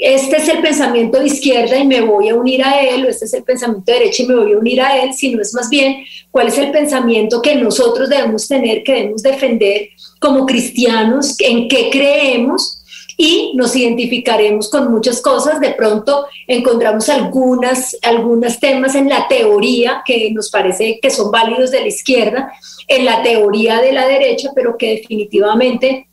este 0.00 0.38
es 0.38 0.48
el 0.48 0.62
pensamiento 0.62 1.18
de 1.18 1.26
izquierda 1.26 1.76
y 1.76 1.86
me 1.86 2.00
voy 2.00 2.30
a 2.30 2.34
unir 2.34 2.64
a 2.64 2.80
él, 2.80 3.04
o 3.04 3.08
este 3.08 3.26
es 3.26 3.34
el 3.34 3.44
pensamiento 3.44 3.92
de 3.92 3.98
derecha 3.98 4.22
y 4.22 4.26
me 4.26 4.34
voy 4.34 4.52
a 4.54 4.58
unir 4.58 4.80
a 4.80 4.98
él, 4.98 5.12
sino 5.12 5.42
es 5.42 5.52
más 5.52 5.68
bien 5.68 6.04
cuál 6.30 6.48
es 6.48 6.56
el 6.56 6.70
pensamiento 6.70 7.42
que 7.42 7.54
nosotros 7.56 8.08
debemos 8.08 8.48
tener, 8.48 8.82
que 8.82 8.94
debemos 8.94 9.22
defender 9.22 9.90
como 10.18 10.46
cristianos, 10.46 11.36
en 11.40 11.68
qué 11.68 11.90
creemos 11.90 12.82
y 13.18 13.52
nos 13.54 13.76
identificaremos 13.76 14.70
con 14.70 14.90
muchas 14.90 15.20
cosas. 15.20 15.60
De 15.60 15.72
pronto 15.74 16.26
encontramos 16.46 17.10
algunas, 17.10 17.94
algunos 18.00 18.58
temas 18.58 18.94
en 18.94 19.10
la 19.10 19.28
teoría 19.28 20.02
que 20.06 20.30
nos 20.32 20.50
parece 20.50 20.98
que 21.02 21.10
son 21.10 21.30
válidos 21.30 21.70
de 21.70 21.82
la 21.82 21.88
izquierda, 21.88 22.50
en 22.88 23.04
la 23.04 23.22
teoría 23.22 23.82
de 23.82 23.92
la 23.92 24.06
derecha, 24.06 24.52
pero 24.54 24.78
que 24.78 24.96
definitivamente 24.96 26.08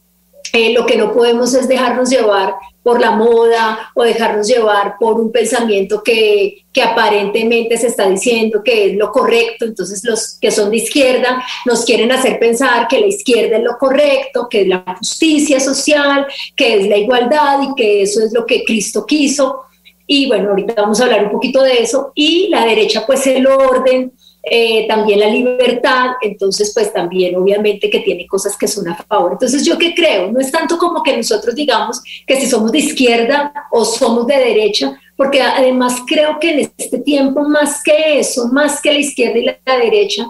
eh, 0.53 0.73
lo 0.73 0.85
que 0.85 0.97
no 0.97 1.13
podemos 1.13 1.53
es 1.53 1.67
dejarnos 1.67 2.09
llevar 2.09 2.55
por 2.83 3.01
la 3.01 3.11
moda 3.11 3.91
o 3.95 4.03
dejarnos 4.03 4.47
llevar 4.47 4.95
por 4.97 5.19
un 5.19 5.29
pensamiento 5.29 6.01
que, 6.01 6.63
que, 6.71 6.81
aparentemente 6.81 7.77
se 7.77 7.87
está 7.87 8.07
diciendo 8.07 8.61
que 8.63 8.91
es 8.91 8.95
lo 8.95 9.11
correcto. 9.11 9.65
Entonces 9.65 10.03
los 10.05 10.37
que 10.39 10.51
son 10.51 10.69
de 10.69 10.77
izquierda 10.77 11.43
nos 11.65 11.83
quieren 11.83 12.13
hacer 12.13 12.39
pensar 12.39 12.87
que 12.87 13.01
la 13.01 13.07
izquierda 13.07 13.57
es 13.57 13.63
lo 13.63 13.77
correcto, 13.77 14.47
que 14.49 14.61
es 14.61 14.67
la 14.69 14.85
justicia 14.97 15.59
social, 15.59 16.25
que 16.55 16.79
es 16.79 16.87
la 16.87 16.95
igualdad 16.95 17.59
y 17.61 17.75
que 17.75 18.03
eso 18.03 18.23
es 18.23 18.31
lo 18.31 18.45
que 18.45 18.63
Cristo 18.63 19.05
quiso. 19.05 19.63
Y 20.07 20.27
bueno, 20.27 20.51
ahorita 20.51 20.73
vamos 20.81 21.01
a 21.01 21.03
hablar 21.03 21.25
un 21.25 21.31
poquito 21.31 21.61
de 21.61 21.81
eso. 21.81 22.13
Y 22.15 22.47
la 22.47 22.65
derecha, 22.65 23.05
pues 23.05 23.27
el 23.27 23.45
orden, 23.47 24.13
eh, 24.49 24.87
también 24.87 25.19
la 25.19 25.27
libertad, 25.27 26.11
entonces 26.21 26.71
pues 26.73 26.93
también 26.93 27.35
obviamente 27.35 27.89
que 27.89 27.99
tiene 27.99 28.25
cosas 28.27 28.57
que 28.57 28.67
son 28.67 28.87
a 28.87 28.95
favor. 28.95 29.33
Entonces 29.33 29.65
yo 29.65 29.77
que 29.77 29.93
creo, 29.93 30.31
no 30.31 30.39
es 30.39 30.51
tanto 30.51 30.77
como 30.77 31.03
que 31.03 31.15
nosotros 31.15 31.55
digamos 31.55 32.01
que 32.25 32.39
si 32.39 32.47
somos 32.47 32.71
de 32.71 32.79
izquierda 32.79 33.53
o 33.71 33.85
somos 33.85 34.27
de 34.27 34.37
derecha, 34.37 34.99
porque 35.15 35.41
además 35.41 36.01
creo 36.07 36.39
que 36.39 36.51
en 36.51 36.71
este 36.77 36.99
tiempo 36.99 37.41
más 37.41 37.81
que 37.83 38.19
eso, 38.19 38.47
más 38.47 38.81
que 38.81 38.93
la 38.93 38.99
izquierda 38.99 39.37
y 39.39 39.45
la, 39.45 39.77
derecha, 39.77 40.29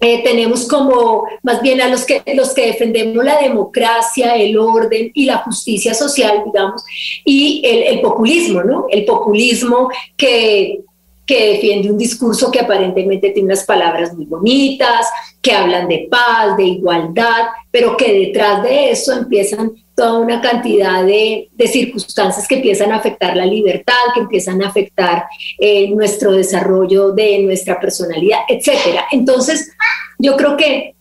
eh, 0.00 0.22
tenemos 0.22 0.68
como 0.68 1.24
más 1.42 1.62
bien 1.62 1.80
a 1.80 1.88
los 1.88 2.04
que, 2.04 2.22
los 2.34 2.52
que 2.54 2.66
defendemos 2.66 3.24
la 3.24 3.40
democracia, 3.40 4.36
el 4.36 4.56
orden 4.56 5.10
y 5.14 5.24
la 5.24 5.38
justicia 5.38 5.94
social, 5.94 6.42
digamos, 6.44 6.84
y 7.24 7.62
el, 7.64 7.82
el 7.94 8.00
populismo, 8.00 8.62
¿no? 8.62 8.86
El 8.90 9.04
populismo 9.04 9.88
que 10.16 10.80
que 11.26 11.54
defiende 11.54 11.90
un 11.90 11.98
discurso 11.98 12.50
que 12.50 12.60
aparentemente 12.60 13.30
tiene 13.30 13.46
unas 13.46 13.64
palabras 13.64 14.12
muy 14.14 14.26
bonitas, 14.26 15.06
que 15.40 15.52
hablan 15.52 15.88
de 15.88 16.06
paz, 16.10 16.56
de 16.56 16.64
igualdad, 16.64 17.46
pero 17.70 17.96
que 17.96 18.12
detrás 18.12 18.62
de 18.62 18.90
eso 18.90 19.12
empiezan 19.12 19.72
toda 19.94 20.18
una 20.18 20.40
cantidad 20.40 21.04
de, 21.04 21.48
circunstancias 21.66 22.46
que 22.48 22.56
empiezan 22.56 22.92
a 22.92 22.96
afectar 22.96 23.36
la 23.36 23.46
libertad, 23.46 23.94
que 24.12 24.20
empiezan 24.20 24.62
a 24.62 24.68
afectar 24.68 25.24
eh, 25.58 25.88
nuestro 25.90 26.32
desarrollo 26.32 27.12
de 27.12 27.38
nuestra 27.40 27.80
personalidad, 27.80 28.40
etc. 28.48 29.00
Entonces, 29.12 29.70
yo 30.18 30.36
creo 30.36 30.56
que 30.56 30.94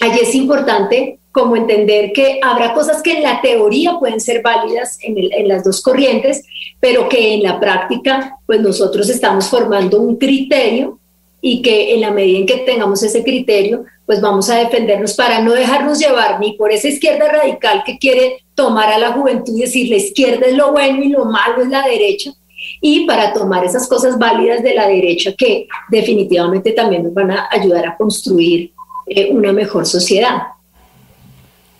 allí 0.00 0.18
es 0.20 0.34
importante 0.34 1.18
como 1.34 1.56
entender 1.56 2.12
que 2.12 2.38
habrá 2.40 2.72
cosas 2.74 3.02
que 3.02 3.16
en 3.16 3.24
la 3.24 3.40
teoría 3.40 3.98
pueden 3.98 4.20
ser 4.20 4.40
válidas 4.40 4.96
en, 5.02 5.48
las 5.48 5.64
dos 5.64 5.82
corrientes, 5.82 6.44
pero 6.78 7.08
que 7.08 7.34
en 7.34 7.42
la 7.42 7.58
práctica, 7.58 8.38
pues 8.46 8.60
nosotros 8.60 9.10
estamos 9.10 9.48
formando 9.48 10.00
un 10.00 10.16
criterio 10.16 11.00
y 11.40 11.60
que 11.60 11.92
en 11.92 12.02
la 12.02 12.12
medida 12.12 12.38
en 12.38 12.46
que 12.46 12.58
tengamos 12.58 13.02
ese 13.02 13.24
criterio, 13.24 13.84
pues 14.06 14.20
vamos 14.20 14.48
a 14.48 14.58
defendernos 14.58 15.14
para 15.14 15.40
no 15.40 15.54
dejarnos 15.54 15.98
llevar 15.98 16.38
ni 16.38 16.52
por 16.52 16.70
esa 16.70 16.86
izquierda 16.86 17.28
radical 17.28 17.82
que 17.84 17.98
quiere 17.98 18.44
tomar 18.54 18.92
a 18.92 18.98
la 18.98 19.10
juventud 19.10 19.56
y 19.56 19.62
decir 19.62 19.90
la 19.90 19.96
izquierda 19.96 20.46
es 20.46 20.54
lo 20.56 20.70
bueno 20.70 21.02
y 21.02 21.08
lo 21.08 21.24
malo 21.24 21.62
es 21.62 21.68
la 21.68 21.82
derecha, 21.82 22.32
y 22.80 23.06
para 23.06 23.32
tomar 23.32 23.64
esas 23.64 23.88
cosas 23.88 24.16
válidas 24.20 24.62
de 24.62 24.74
la 24.74 24.86
derecha 24.86 25.32
que 25.36 25.66
definitivamente 25.90 26.70
también 26.70 27.02
nos 27.02 27.12
van 27.12 27.32
a 27.32 27.48
ayudar 27.50 27.88
a 27.88 27.96
construir 27.96 28.70
eh, 29.06 29.30
una 29.32 29.52
mejor 29.52 29.84
sociedad. 29.84 30.54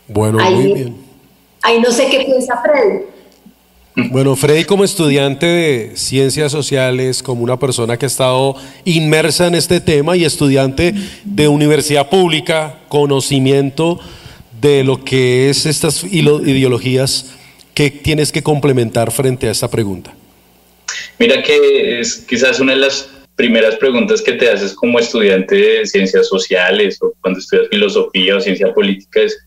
Bueno, 0.09 0.39
muy 0.39 0.73
bien. 0.73 0.97
Ahí 1.63 1.81
no 1.81 1.91
sé 1.91 2.09
qué 2.11 2.25
piensa 2.25 2.61
Freddy. 2.63 3.05
Bueno, 4.11 4.35
Freddy 4.35 4.65
como 4.65 4.83
estudiante 4.83 5.47
de 5.47 5.97
ciencias 5.97 6.51
sociales, 6.51 7.23
como 7.23 7.45
una 7.45 7.59
persona 7.59 7.97
que 7.97 8.07
ha 8.07 8.09
estado 8.09 8.57
inmersa 8.85 9.47
en 9.47 9.55
este 9.55 9.81
tema 9.81 10.17
y 10.17 10.25
estudiante 10.25 10.95
de 11.25 11.47
universidad 11.47 12.11
pública, 12.11 12.81
conocimiento 12.89 14.01
de 14.61 14.83
lo 14.83 15.05
que 15.05 15.49
es 15.49 15.65
estas 15.65 16.03
ideologías, 16.05 17.35
¿qué 17.73 17.91
tienes 17.91 18.33
que 18.33 18.43
complementar 18.43 19.13
frente 19.13 19.47
a 19.47 19.53
esta 19.53 19.71
pregunta? 19.71 20.13
Mira 21.19 21.43
que 21.43 22.01
es 22.01 22.17
quizás 22.17 22.59
una 22.59 22.73
de 22.73 22.79
las 22.79 23.09
primeras 23.37 23.77
preguntas 23.77 24.23
que 24.23 24.33
te 24.33 24.51
haces 24.51 24.75
como 24.75 24.99
estudiante 24.99 25.55
de 25.55 25.87
ciencias 25.87 26.29
sociales 26.29 26.99
o 27.01 27.15
cuando 27.21 27.39
estudias 27.39 27.69
filosofía 27.69 28.37
o 28.37 28.41
ciencia 28.41 28.73
política 28.75 29.21
es 29.21 29.39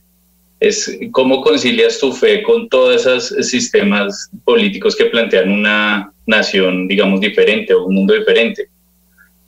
es 0.59 0.99
cómo 1.11 1.41
concilias 1.41 1.99
tu 1.99 2.11
fe 2.11 2.41
con 2.43 2.67
todos 2.69 3.05
esos 3.05 3.47
sistemas 3.47 4.29
políticos 4.43 4.95
que 4.95 5.05
plantean 5.05 5.51
una 5.51 6.11
nación, 6.25 6.87
digamos, 6.87 7.21
diferente 7.21 7.73
o 7.73 7.85
un 7.85 7.95
mundo 7.95 8.13
diferente. 8.13 8.67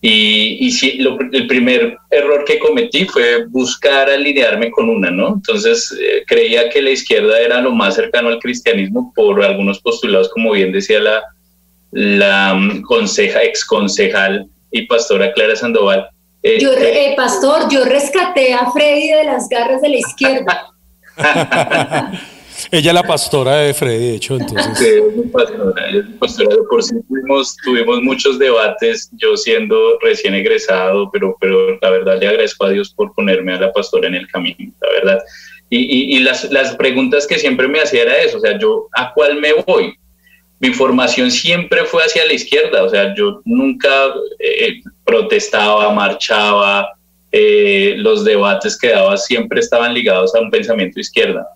Y, 0.01 0.65
y 0.65 0.71
si, 0.71 0.99
el 1.33 1.47
primer 1.47 1.97
error 2.09 2.45
que 2.45 2.57
cometí 2.57 3.05
fue 3.05 3.45
buscar 3.47 4.09
alinearme 4.09 4.71
con 4.71 4.87
una, 4.87 5.11
¿no? 5.11 5.33
Entonces 5.35 5.93
eh, 5.99 6.23
creía 6.25 6.69
que 6.69 6.81
la 6.81 6.91
izquierda 6.91 7.37
era 7.37 7.59
lo 7.59 7.73
más 7.73 7.95
cercano 7.95 8.29
al 8.29 8.39
cristianismo 8.39 9.11
por 9.13 9.43
algunos 9.43 9.79
postulados, 9.79 10.29
como 10.29 10.53
bien 10.53 10.71
decía 10.71 10.99
la, 11.01 11.21
la 11.91 12.53
mm, 12.53 12.83
conseja, 12.83 13.43
ex 13.43 13.65
concejal 13.65 14.47
y 14.71 14.83
pastora 14.83 15.33
Clara 15.33 15.57
Sandoval. 15.57 16.07
Eh, 16.43 16.59
yo, 16.61 16.71
eh, 16.71 17.13
pastor, 17.17 17.69
yo 17.69 17.83
rescaté 17.83 18.53
a 18.53 18.71
Freddy 18.71 19.09
de 19.09 19.25
las 19.25 19.49
garras 19.49 19.81
de 19.81 19.89
la 19.89 19.97
izquierda. 19.97 20.67
Ella 22.71 22.91
es 22.91 22.93
la 22.93 23.03
pastora 23.03 23.57
de 23.57 23.73
Freddy, 23.73 24.09
de 24.09 24.15
hecho, 24.15 24.35
entonces. 24.35 24.77
Sí, 24.77 24.85
es 24.85 25.31
pastora, 25.31 25.89
es 25.89 26.05
pastora. 26.19 26.55
Por 26.69 26.83
sí 26.83 26.95
tuvimos, 27.07 27.55
tuvimos 27.63 28.01
muchos 28.03 28.37
debates, 28.37 29.09
yo 29.13 29.37
siendo 29.37 29.97
recién 30.01 30.35
egresado, 30.35 31.09
pero, 31.11 31.35
pero 31.39 31.79
la 31.81 31.89
verdad 31.89 32.19
le 32.19 32.27
agradezco 32.27 32.65
a 32.65 32.69
Dios 32.69 32.93
por 32.93 33.13
ponerme 33.13 33.53
a 33.53 33.61
la 33.61 33.71
pastora 33.71 34.07
en 34.07 34.15
el 34.15 34.27
camino, 34.27 34.71
la 34.81 34.89
verdad. 34.89 35.19
Y, 35.69 36.15
y, 36.15 36.19
las, 36.19 36.51
las 36.51 36.75
preguntas 36.75 37.27
que 37.27 37.37
siempre 37.37 37.67
me 37.67 37.79
hacía 37.79 38.01
era 38.01 38.17
eso, 38.17 38.37
o 38.37 38.41
sea, 38.41 38.57
yo, 38.57 38.87
¿a 38.93 39.13
cuál 39.13 39.39
me 39.39 39.53
voy? 39.53 39.93
Mi 40.59 40.71
formación 40.71 41.29
siempre 41.29 41.85
fue 41.85 42.03
hacia 42.03 42.25
la 42.25 42.33
izquierda, 42.33 42.83
o 42.83 42.89
sea, 42.89 43.13
yo 43.15 43.41
nunca 43.45 44.07
eh, 44.39 44.81
protestaba, 45.05 45.91
marchaba, 45.93 46.89
eh, 47.31 47.95
los 47.97 48.23
debates 48.23 48.77
que 48.77 48.89
daba 48.89 49.17
siempre 49.17 49.59
estaban 49.59 49.93
ligados 49.93 50.33
a 50.35 50.41
un 50.41 50.49
pensamiento 50.49 50.99
izquierda. 50.99 51.47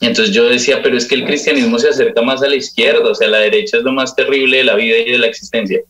Entonces 0.00 0.34
yo 0.34 0.48
decía, 0.48 0.82
pero 0.82 0.96
es 0.96 1.06
que 1.06 1.14
el 1.14 1.24
cristianismo 1.24 1.78
se 1.78 1.88
acerca 1.88 2.20
más 2.22 2.42
a 2.42 2.48
la 2.48 2.56
izquierda, 2.56 3.10
o 3.10 3.14
sea, 3.14 3.28
la 3.28 3.38
derecha 3.38 3.78
es 3.78 3.82
lo 3.82 3.92
más 3.92 4.14
terrible 4.14 4.58
de 4.58 4.64
la 4.64 4.74
vida 4.74 4.98
y 4.98 5.12
de 5.12 5.18
la 5.18 5.26
existencia. 5.26 5.80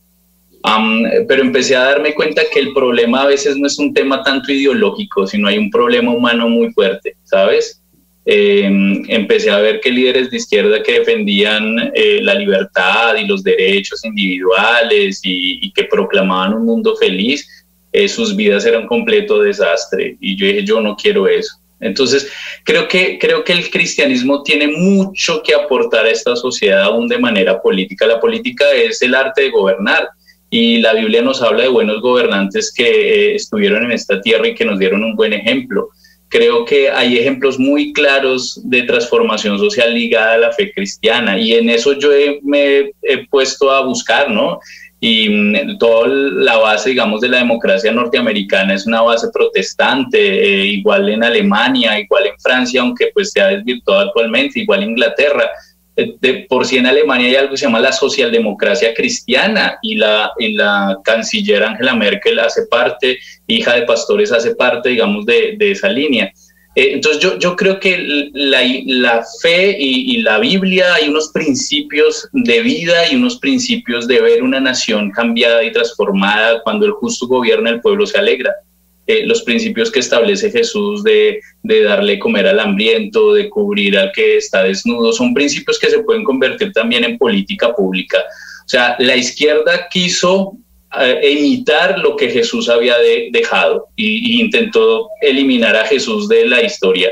pero 1.27 1.41
empecé 1.41 1.75
a 1.75 1.83
darme 1.83 2.13
cuenta 2.13 2.41
que 2.51 2.59
el 2.59 2.73
problema 2.73 3.23
a 3.23 3.27
veces 3.27 3.57
no 3.57 3.67
es 3.67 3.77
un 3.79 3.93
tema 3.93 4.23
tanto 4.23 4.51
ideológico, 4.51 5.27
sino 5.27 5.47
hay 5.47 5.57
un 5.57 5.69
problema 5.69 6.11
humano 6.11 6.47
muy 6.49 6.71
fuerte, 6.71 7.15
¿sabes? 7.23 7.81
Em, 8.29 9.05
empecé 9.07 9.49
a 9.49 9.59
ver 9.59 9.79
que 9.79 9.89
líderes 9.89 10.29
de 10.29 10.35
izquierda 10.35 10.83
que 10.83 10.99
defendían 10.99 11.93
eh, 11.95 12.19
la 12.21 12.33
libertad 12.33 13.15
y 13.15 13.25
los 13.25 13.41
derechos 13.41 14.03
individuales 14.03 15.21
y, 15.23 15.71
que 15.71 15.85
proclamaban 15.85 16.53
un 16.53 16.65
mundo 16.65 16.93
feliz, 16.97 17.47
eh, 17.91 18.07
sus 18.07 18.35
vidas 18.35 18.65
eran 18.65 18.83
un 18.83 18.87
completo 18.87 19.41
desastre. 19.41 20.17
Y 20.19 20.35
yo 20.37 20.45
dije, 20.45 20.63
yo 20.63 20.81
no 20.81 20.95
quiero 20.95 21.27
eso. 21.27 21.57
Entonces, 21.79 22.31
creo 22.63 22.87
que, 22.87 23.19
creo 23.19 23.43
que 23.43 23.53
el 23.53 23.69
cristianismo 23.69 24.41
tiene 24.43 24.67
mucho 24.67 25.41
que 25.43 25.53
aportar 25.53 26.05
a 26.05 26.09
esta 26.09 26.35
sociedad 26.35 26.83
aún 26.83 27.07
de 27.07 27.19
manera 27.19 27.61
política. 27.61 28.07
La 28.07 28.19
política 28.19 28.65
es 28.71 29.01
el 29.01 29.13
arte 29.13 29.43
de 29.43 29.51
gobernar 29.51 30.09
y 30.49 30.79
la 30.79 30.93
Biblia 30.93 31.21
nos 31.21 31.41
habla 31.41 31.63
de 31.63 31.69
buenos 31.69 32.01
gobernantes 32.01 32.73
que 32.75 32.85
eh, 32.85 33.35
estuvieron 33.35 33.83
en 33.83 33.91
esta 33.91 34.21
tierra 34.21 34.47
y 34.47 34.55
que 34.55 34.65
nos 34.65 34.79
dieron 34.79 35.03
un 35.03 35.15
buen 35.15 35.33
ejemplo. 35.33 35.89
Creo 36.29 36.65
que 36.65 36.89
hay 36.89 37.17
ejemplos 37.17 37.57
muy 37.57 37.93
claros 37.93 38.59
de 38.65 38.83
transformación 38.83 39.57
social 39.59 39.93
ligada 39.93 40.33
a 40.33 40.37
la 40.37 40.51
fe 40.51 40.73
cristiana 40.73 41.39
y 41.39 41.53
en 41.53 41.69
eso 41.69 41.93
yo 41.93 42.09
me 42.43 42.91
he 43.01 43.27
puesto 43.29 43.71
a 43.71 43.81
buscar, 43.85 44.29
¿no? 44.29 44.59
Y 44.99 45.29
mm, 45.29 45.77
toda 45.77 46.07
la 46.07 46.57
base, 46.57 46.89
digamos, 46.89 47.21
de 47.21 47.29
la 47.29 47.37
democracia 47.37 47.91
norteamericana 47.91 48.73
es 48.73 48.87
una 48.87 49.01
base 49.01 49.27
protestante, 49.31 50.17
eh, 50.19 50.65
igual 50.65 51.09
en 51.09 51.23
Alemania, 51.23 51.99
igual 51.99 52.27
en 52.27 52.39
Francia, 52.39 52.81
aunque 52.81 53.11
pues 53.13 53.31
se 53.31 53.41
ha 53.41 53.47
desvirtuado 53.47 54.01
actualmente, 54.01 54.59
igual 54.59 54.83
en 54.83 54.91
Inglaterra. 54.91 55.49
Eh, 55.95 56.15
de, 56.19 56.45
por 56.49 56.65
si 56.65 56.77
en 56.77 56.87
Alemania 56.87 57.27
hay 57.27 57.35
algo 57.35 57.51
que 57.51 57.57
se 57.57 57.65
llama 57.65 57.79
la 57.79 57.91
socialdemocracia 57.91 58.93
cristiana 58.93 59.77
y 59.81 59.95
la, 59.95 60.31
y 60.39 60.53
la 60.53 60.97
canciller 61.03 61.63
Angela 61.63 61.95
Merkel 61.95 62.39
hace 62.39 62.65
parte, 62.67 63.19
hija 63.45 63.75
de 63.75 63.83
pastores 63.83 64.31
hace 64.31 64.55
parte, 64.55 64.89
digamos, 64.89 65.25
de, 65.25 65.55
de 65.57 65.71
esa 65.71 65.89
línea. 65.89 66.31
Eh, 66.77 66.93
entonces 66.93 67.19
yo, 67.19 67.39
yo, 67.39 67.55
creo 67.55 67.79
que 67.79 68.29
la, 68.33 68.61
la 68.85 69.25
fe 69.41 69.75
y, 69.79 70.21
la 70.21 70.37
Biblia 70.37 70.93
hay 70.93 71.09
unos 71.09 71.29
principios 71.29 72.29
de 72.33 72.61
vida 72.61 73.11
y 73.11 73.15
unos 73.15 73.39
principios 73.39 74.07
de 74.07 74.21
ver 74.21 74.43
una 74.43 74.59
nación 74.59 75.09
cambiada 75.09 75.63
y 75.63 75.71
transformada 75.71 76.61
cuando 76.61 76.85
el 76.85 76.91
justo 76.91 77.25
gobierna 77.25 77.71
el 77.71 77.81
pueblo 77.81 78.05
se 78.05 78.19
alegra. 78.19 78.53
Eh, 79.07 79.25
los 79.25 79.41
principios 79.41 79.89
que 79.89 80.01
establece 80.01 80.51
Jesús 80.51 81.03
de, 81.03 81.39
de, 81.63 81.81
darle 81.81 82.19
comer 82.19 82.45
al 82.45 82.59
hambriento, 82.59 83.33
de 83.33 83.49
cubrir 83.49 83.97
al 83.97 84.11
que 84.11 84.37
está 84.37 84.61
desnudo, 84.61 85.13
son 85.13 85.33
principios 85.33 85.79
que 85.79 85.89
se 85.89 86.03
pueden 86.03 86.23
convertir 86.23 86.73
también 86.73 87.03
en 87.03 87.17
política 87.17 87.73
pública. 87.73 88.19
O 88.19 88.69
sea, 88.69 88.95
la 88.99 89.15
izquierda 89.15 89.87
quiso 89.89 90.55
imitar 91.23 91.99
lo 91.99 92.15
que 92.15 92.29
Jesús 92.29 92.69
había 92.69 92.95
dejado 93.31 93.87
y, 93.95 94.41
intentó 94.41 95.09
eliminar 95.21 95.75
a 95.75 95.85
Jesús 95.85 96.27
de 96.27 96.45
la 96.45 96.63
historia. 96.63 97.11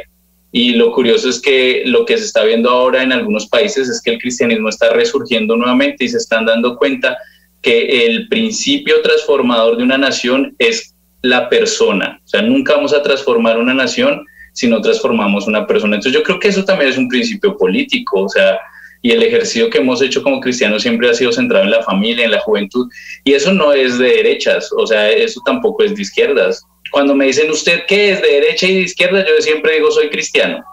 Y 0.52 0.76
lo 0.76 0.92
curioso 0.94 1.30
es 1.30 1.42
que 1.42 1.84
lo 1.86 2.06
que 2.06 2.18
se 2.18 2.26
está 2.26 2.44
viendo 2.44 2.70
ahora 2.70 3.04
en 3.04 3.12
algunos 3.12 3.48
países 3.48 3.90
es 3.90 4.02
que 4.02 4.12
el 4.12 4.20
cristianismo 4.20 4.70
está 4.70 4.92
resurgiendo 4.92 5.58
nuevamente 5.58 6.06
y 6.06 6.10
se 6.10 6.18
están 6.18 6.46
dando 6.46 6.78
cuenta 6.78 7.18
que 7.62 8.06
el 8.06 8.30
principio 8.30 9.02
transformador 9.02 9.78
de 9.78 9.84
una 9.84 9.98
nación 9.98 10.56
es 10.60 10.96
la 11.22 11.50
persona. 11.50 12.22
O 12.24 12.28
sea, 12.28 12.42
nunca 12.42 12.76
vamos 12.76 12.94
a 12.94 13.02
transformar 13.02 13.58
una 13.58 13.74
nación 13.74 14.26
si 14.54 14.68
no 14.68 14.80
transformamos 14.80 15.48
una 15.48 15.68
persona. 15.68 15.96
Entonces 15.96 16.18
yo 16.18 16.24
creo 16.24 16.40
que 16.40 16.48
eso 16.48 16.64
también 16.64 16.92
es 16.92 16.98
un 16.98 17.10
principio 17.10 17.58
político. 17.58 18.22
O 18.22 18.30
sea, 18.30 18.58
y 19.06 19.12
el 19.12 19.22
ejercicio 19.22 19.70
que 19.70 19.78
hemos 19.78 20.02
hecho 20.02 20.24
como 20.24 20.40
cristianos 20.40 20.82
siempre 20.82 21.08
ha 21.08 21.14
sido 21.14 21.32
centrado 21.32 21.64
en 21.64 21.70
la 21.70 21.84
familia, 21.84 22.26
en 22.26 22.32
la 22.32 22.40
juventud, 22.40 22.90
y 23.24 23.34
eso 23.34 23.54
no 23.54 23.72
es 23.72 24.00
de 24.00 24.08
derechas, 24.08 24.72
o 24.76 24.88
sea, 24.88 25.12
eso 25.12 25.40
tampoco 25.46 25.84
es 25.84 25.96
de 25.96 26.02
izquierdas. 26.02 26.64
Cuando 26.92 27.14
me 27.14 27.28
dicen 27.28 27.52
usted 27.52 27.84
qué 27.88 28.14
es 28.14 28.22
de 28.24 28.30
derecha 28.30 28.66
y 28.66 28.74
de 28.74 28.82
izquierda, 28.82 29.24
yo 29.24 29.40
siempre 29.42 29.76
digo 29.76 29.92
soy 29.92 30.10
cristiano. 30.10 30.64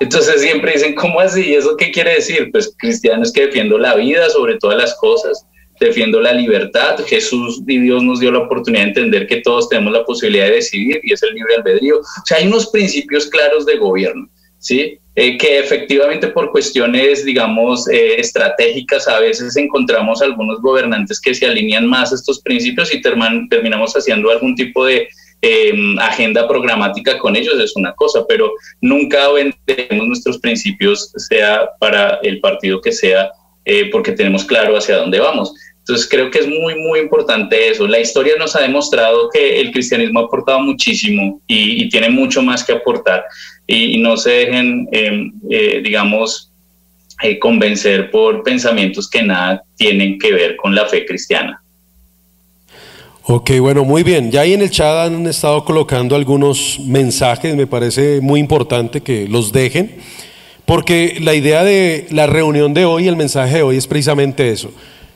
Entonces 0.00 0.40
siempre 0.40 0.72
dicen, 0.72 0.94
¿cómo 0.94 1.20
así? 1.20 1.50
¿Y 1.50 1.56
eso 1.56 1.76
qué 1.76 1.90
quiere 1.90 2.14
decir? 2.14 2.48
Pues 2.52 2.74
cristiano 2.78 3.22
es 3.22 3.30
que 3.30 3.48
defiendo 3.48 3.76
la 3.76 3.94
vida 3.96 4.30
sobre 4.30 4.56
todas 4.56 4.78
las 4.78 4.94
cosas, 4.94 5.46
defiendo 5.78 6.22
la 6.22 6.32
libertad. 6.32 6.96
Jesús 7.06 7.60
y 7.66 7.80
Dios 7.80 8.02
nos 8.02 8.18
dio 8.18 8.32
la 8.32 8.38
oportunidad 8.38 8.84
de 8.84 8.88
entender 8.88 9.26
que 9.26 9.42
todos 9.42 9.68
tenemos 9.68 9.92
la 9.92 10.06
posibilidad 10.06 10.46
de 10.46 10.52
decidir 10.52 11.00
y 11.02 11.12
es 11.12 11.22
el 11.22 11.34
libre 11.34 11.56
albedrío. 11.56 11.98
O 11.98 12.24
sea, 12.24 12.38
hay 12.38 12.46
unos 12.46 12.70
principios 12.70 13.26
claros 13.26 13.66
de 13.66 13.76
gobierno, 13.76 14.26
¿sí? 14.58 14.98
Eh, 15.16 15.38
que 15.38 15.60
efectivamente 15.60 16.26
por 16.26 16.50
cuestiones, 16.50 17.24
digamos, 17.24 17.88
eh, 17.88 18.18
estratégicas, 18.18 19.06
a 19.06 19.20
veces 19.20 19.56
encontramos 19.56 20.20
algunos 20.20 20.60
gobernantes 20.60 21.20
que 21.20 21.32
se 21.34 21.46
alinean 21.46 21.86
más 21.86 22.10
a 22.10 22.16
estos 22.16 22.40
principios 22.40 22.92
y 22.92 23.00
terminamos 23.00 23.92
haciendo 23.94 24.30
algún 24.30 24.56
tipo 24.56 24.84
de 24.84 25.08
em, 25.40 25.96
agenda 26.00 26.48
programática 26.48 27.16
con 27.18 27.36
ellos, 27.36 27.60
es 27.60 27.76
una 27.76 27.92
cosa, 27.92 28.24
pero 28.26 28.50
nunca 28.80 29.28
vendemos 29.30 30.08
nuestros 30.08 30.38
principios, 30.38 31.12
sea 31.16 31.68
para 31.78 32.18
el 32.22 32.40
partido 32.40 32.80
que 32.80 32.90
sea, 32.90 33.30
eh, 33.64 33.90
porque 33.92 34.12
tenemos 34.12 34.44
claro 34.44 34.76
hacia 34.76 34.96
dónde 34.96 35.20
vamos. 35.20 35.54
Entonces 35.86 36.08
creo 36.08 36.30
que 36.30 36.38
es 36.38 36.48
muy, 36.48 36.76
muy 36.76 36.98
importante 36.98 37.68
eso. 37.68 37.86
La 37.86 38.00
historia 38.00 38.32
nos 38.38 38.56
ha 38.56 38.62
demostrado 38.62 39.28
que 39.28 39.60
el 39.60 39.70
cristianismo 39.70 40.20
ha 40.20 40.24
aportado 40.24 40.60
muchísimo 40.60 41.42
y, 41.46 41.90
tiene 41.90 42.08
mucho 42.08 42.40
más 42.40 42.64
que 42.64 42.72
aportar 42.72 43.22
y, 43.66 43.98
no 43.98 44.16
se 44.16 44.30
dejen, 44.30 44.88
em, 44.92 45.32
eh, 45.50 45.80
digamos, 45.82 46.50
eh, 47.22 47.38
convencer 47.38 48.10
por 48.10 48.42
pensamientos 48.42 49.08
que 49.08 49.22
nada 49.22 49.62
tienen 49.76 50.18
que 50.18 50.32
ver 50.32 50.56
con 50.56 50.74
la 50.74 50.86
fe 50.86 51.06
cristiana. 51.06 51.62
Ok, 53.22 53.52
bueno, 53.60 53.84
muy 53.84 54.02
bien. 54.02 54.30
Ya 54.30 54.42
ahí 54.42 54.52
en 54.52 54.60
el 54.60 54.70
chat 54.70 55.06
han 55.06 55.26
estado 55.26 55.64
colocando 55.64 56.14
algunos 56.14 56.78
mensajes, 56.80 57.56
me 57.56 57.66
parece 57.66 58.20
muy 58.20 58.38
importante 58.38 59.00
que 59.00 59.26
los 59.28 59.50
dejen, 59.52 59.96
porque 60.66 61.16
la 61.20 61.34
idea 61.34 61.64
de 61.64 62.06
la 62.10 62.26
reunión 62.26 62.74
de 62.74 62.84
hoy, 62.84 63.08
el 63.08 63.16
mensaje 63.16 63.56
de 63.56 63.62
hoy 63.62 63.76
es 63.78 63.86
precisamente 63.86 64.50
eso 64.50 64.70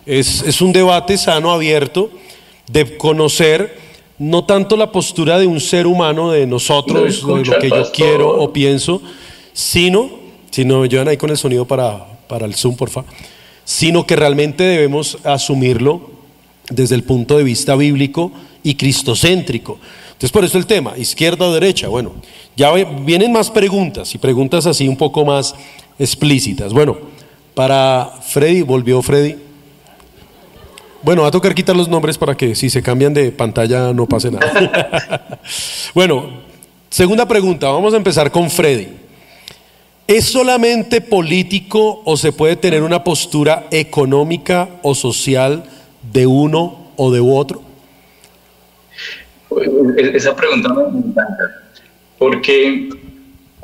es, 0.08 0.60
un 0.62 0.72
debate 0.72 1.18
sano, 1.18 1.52
abierto, 1.52 2.10
de 2.66 2.96
conocer 2.96 3.76
no 4.18 4.44
tanto 4.44 4.76
la 4.76 4.90
postura 4.90 5.38
de 5.38 5.46
un 5.46 5.60
ser 5.60 5.86
humano, 5.86 6.32
de 6.32 6.46
nosotros, 6.46 7.26
de 7.26 7.44
lo 7.44 7.58
que 7.58 7.70
yo 7.70 7.92
quiero 7.92 8.28
o 8.40 8.52
pienso, 8.52 9.00
sino, 9.52 10.10
si 10.50 10.64
no 10.64 10.80
me 10.80 10.88
llevan 10.88 11.08
ahí 11.08 11.16
con 11.16 11.30
el 11.30 11.36
sonido 11.36 11.64
para, 11.64 12.06
para 12.26 12.46
el 12.46 12.54
Zoom, 12.54 12.76
por 12.76 12.90
favor, 12.90 13.10
sino 13.64 14.06
que 14.06 14.16
realmente 14.16 14.64
debemos 14.64 15.18
asumirlo 15.24 16.10
desde 16.70 16.94
el 16.94 17.04
punto 17.04 17.36
de 17.36 17.44
vista 17.44 17.76
bíblico 17.76 18.32
y 18.62 18.74
cristocéntrico. 18.74 19.78
Entonces, 20.08 20.32
por 20.32 20.44
eso 20.44 20.58
el 20.58 20.66
tema, 20.66 20.98
izquierda 20.98 21.46
o 21.46 21.52
derecha. 21.52 21.88
Bueno, 21.88 22.12
ya 22.56 22.72
vienen 22.72 23.32
más 23.32 23.50
preguntas 23.50 24.14
y 24.14 24.18
preguntas 24.18 24.66
así 24.66 24.88
un 24.88 24.96
poco 24.96 25.24
más 25.24 25.54
explícitas. 25.98 26.72
Bueno, 26.72 26.98
para 27.54 28.20
Freddy, 28.26 28.62
volvió 28.62 29.00
Freddy. 29.00 29.47
Bueno, 31.02 31.22
va 31.22 31.28
a 31.28 31.30
tocar 31.30 31.54
quitar 31.54 31.76
los 31.76 31.88
nombres 31.88 32.18
para 32.18 32.36
que 32.36 32.54
si 32.54 32.68
se 32.68 32.82
cambian 32.82 33.14
de 33.14 33.30
pantalla 33.30 33.92
no 33.92 34.06
pase 34.06 34.30
nada. 34.30 35.40
bueno, 35.94 36.28
segunda 36.90 37.26
pregunta, 37.26 37.68
vamos 37.68 37.94
a 37.94 37.96
empezar 37.96 38.30
con 38.32 38.50
Freddy. 38.50 38.88
¿Es 40.08 40.24
solamente 40.24 41.00
político 41.00 42.02
o 42.04 42.16
se 42.16 42.32
puede 42.32 42.56
tener 42.56 42.82
una 42.82 43.04
postura 43.04 43.66
económica 43.70 44.68
o 44.82 44.94
social 44.94 45.64
de 46.12 46.26
uno 46.26 46.88
o 46.96 47.12
de 47.12 47.20
otro? 47.20 47.62
Esa 49.96 50.34
pregunta 50.34 50.72
me 50.72 50.98
encanta, 50.98 51.62
porque 52.18 52.88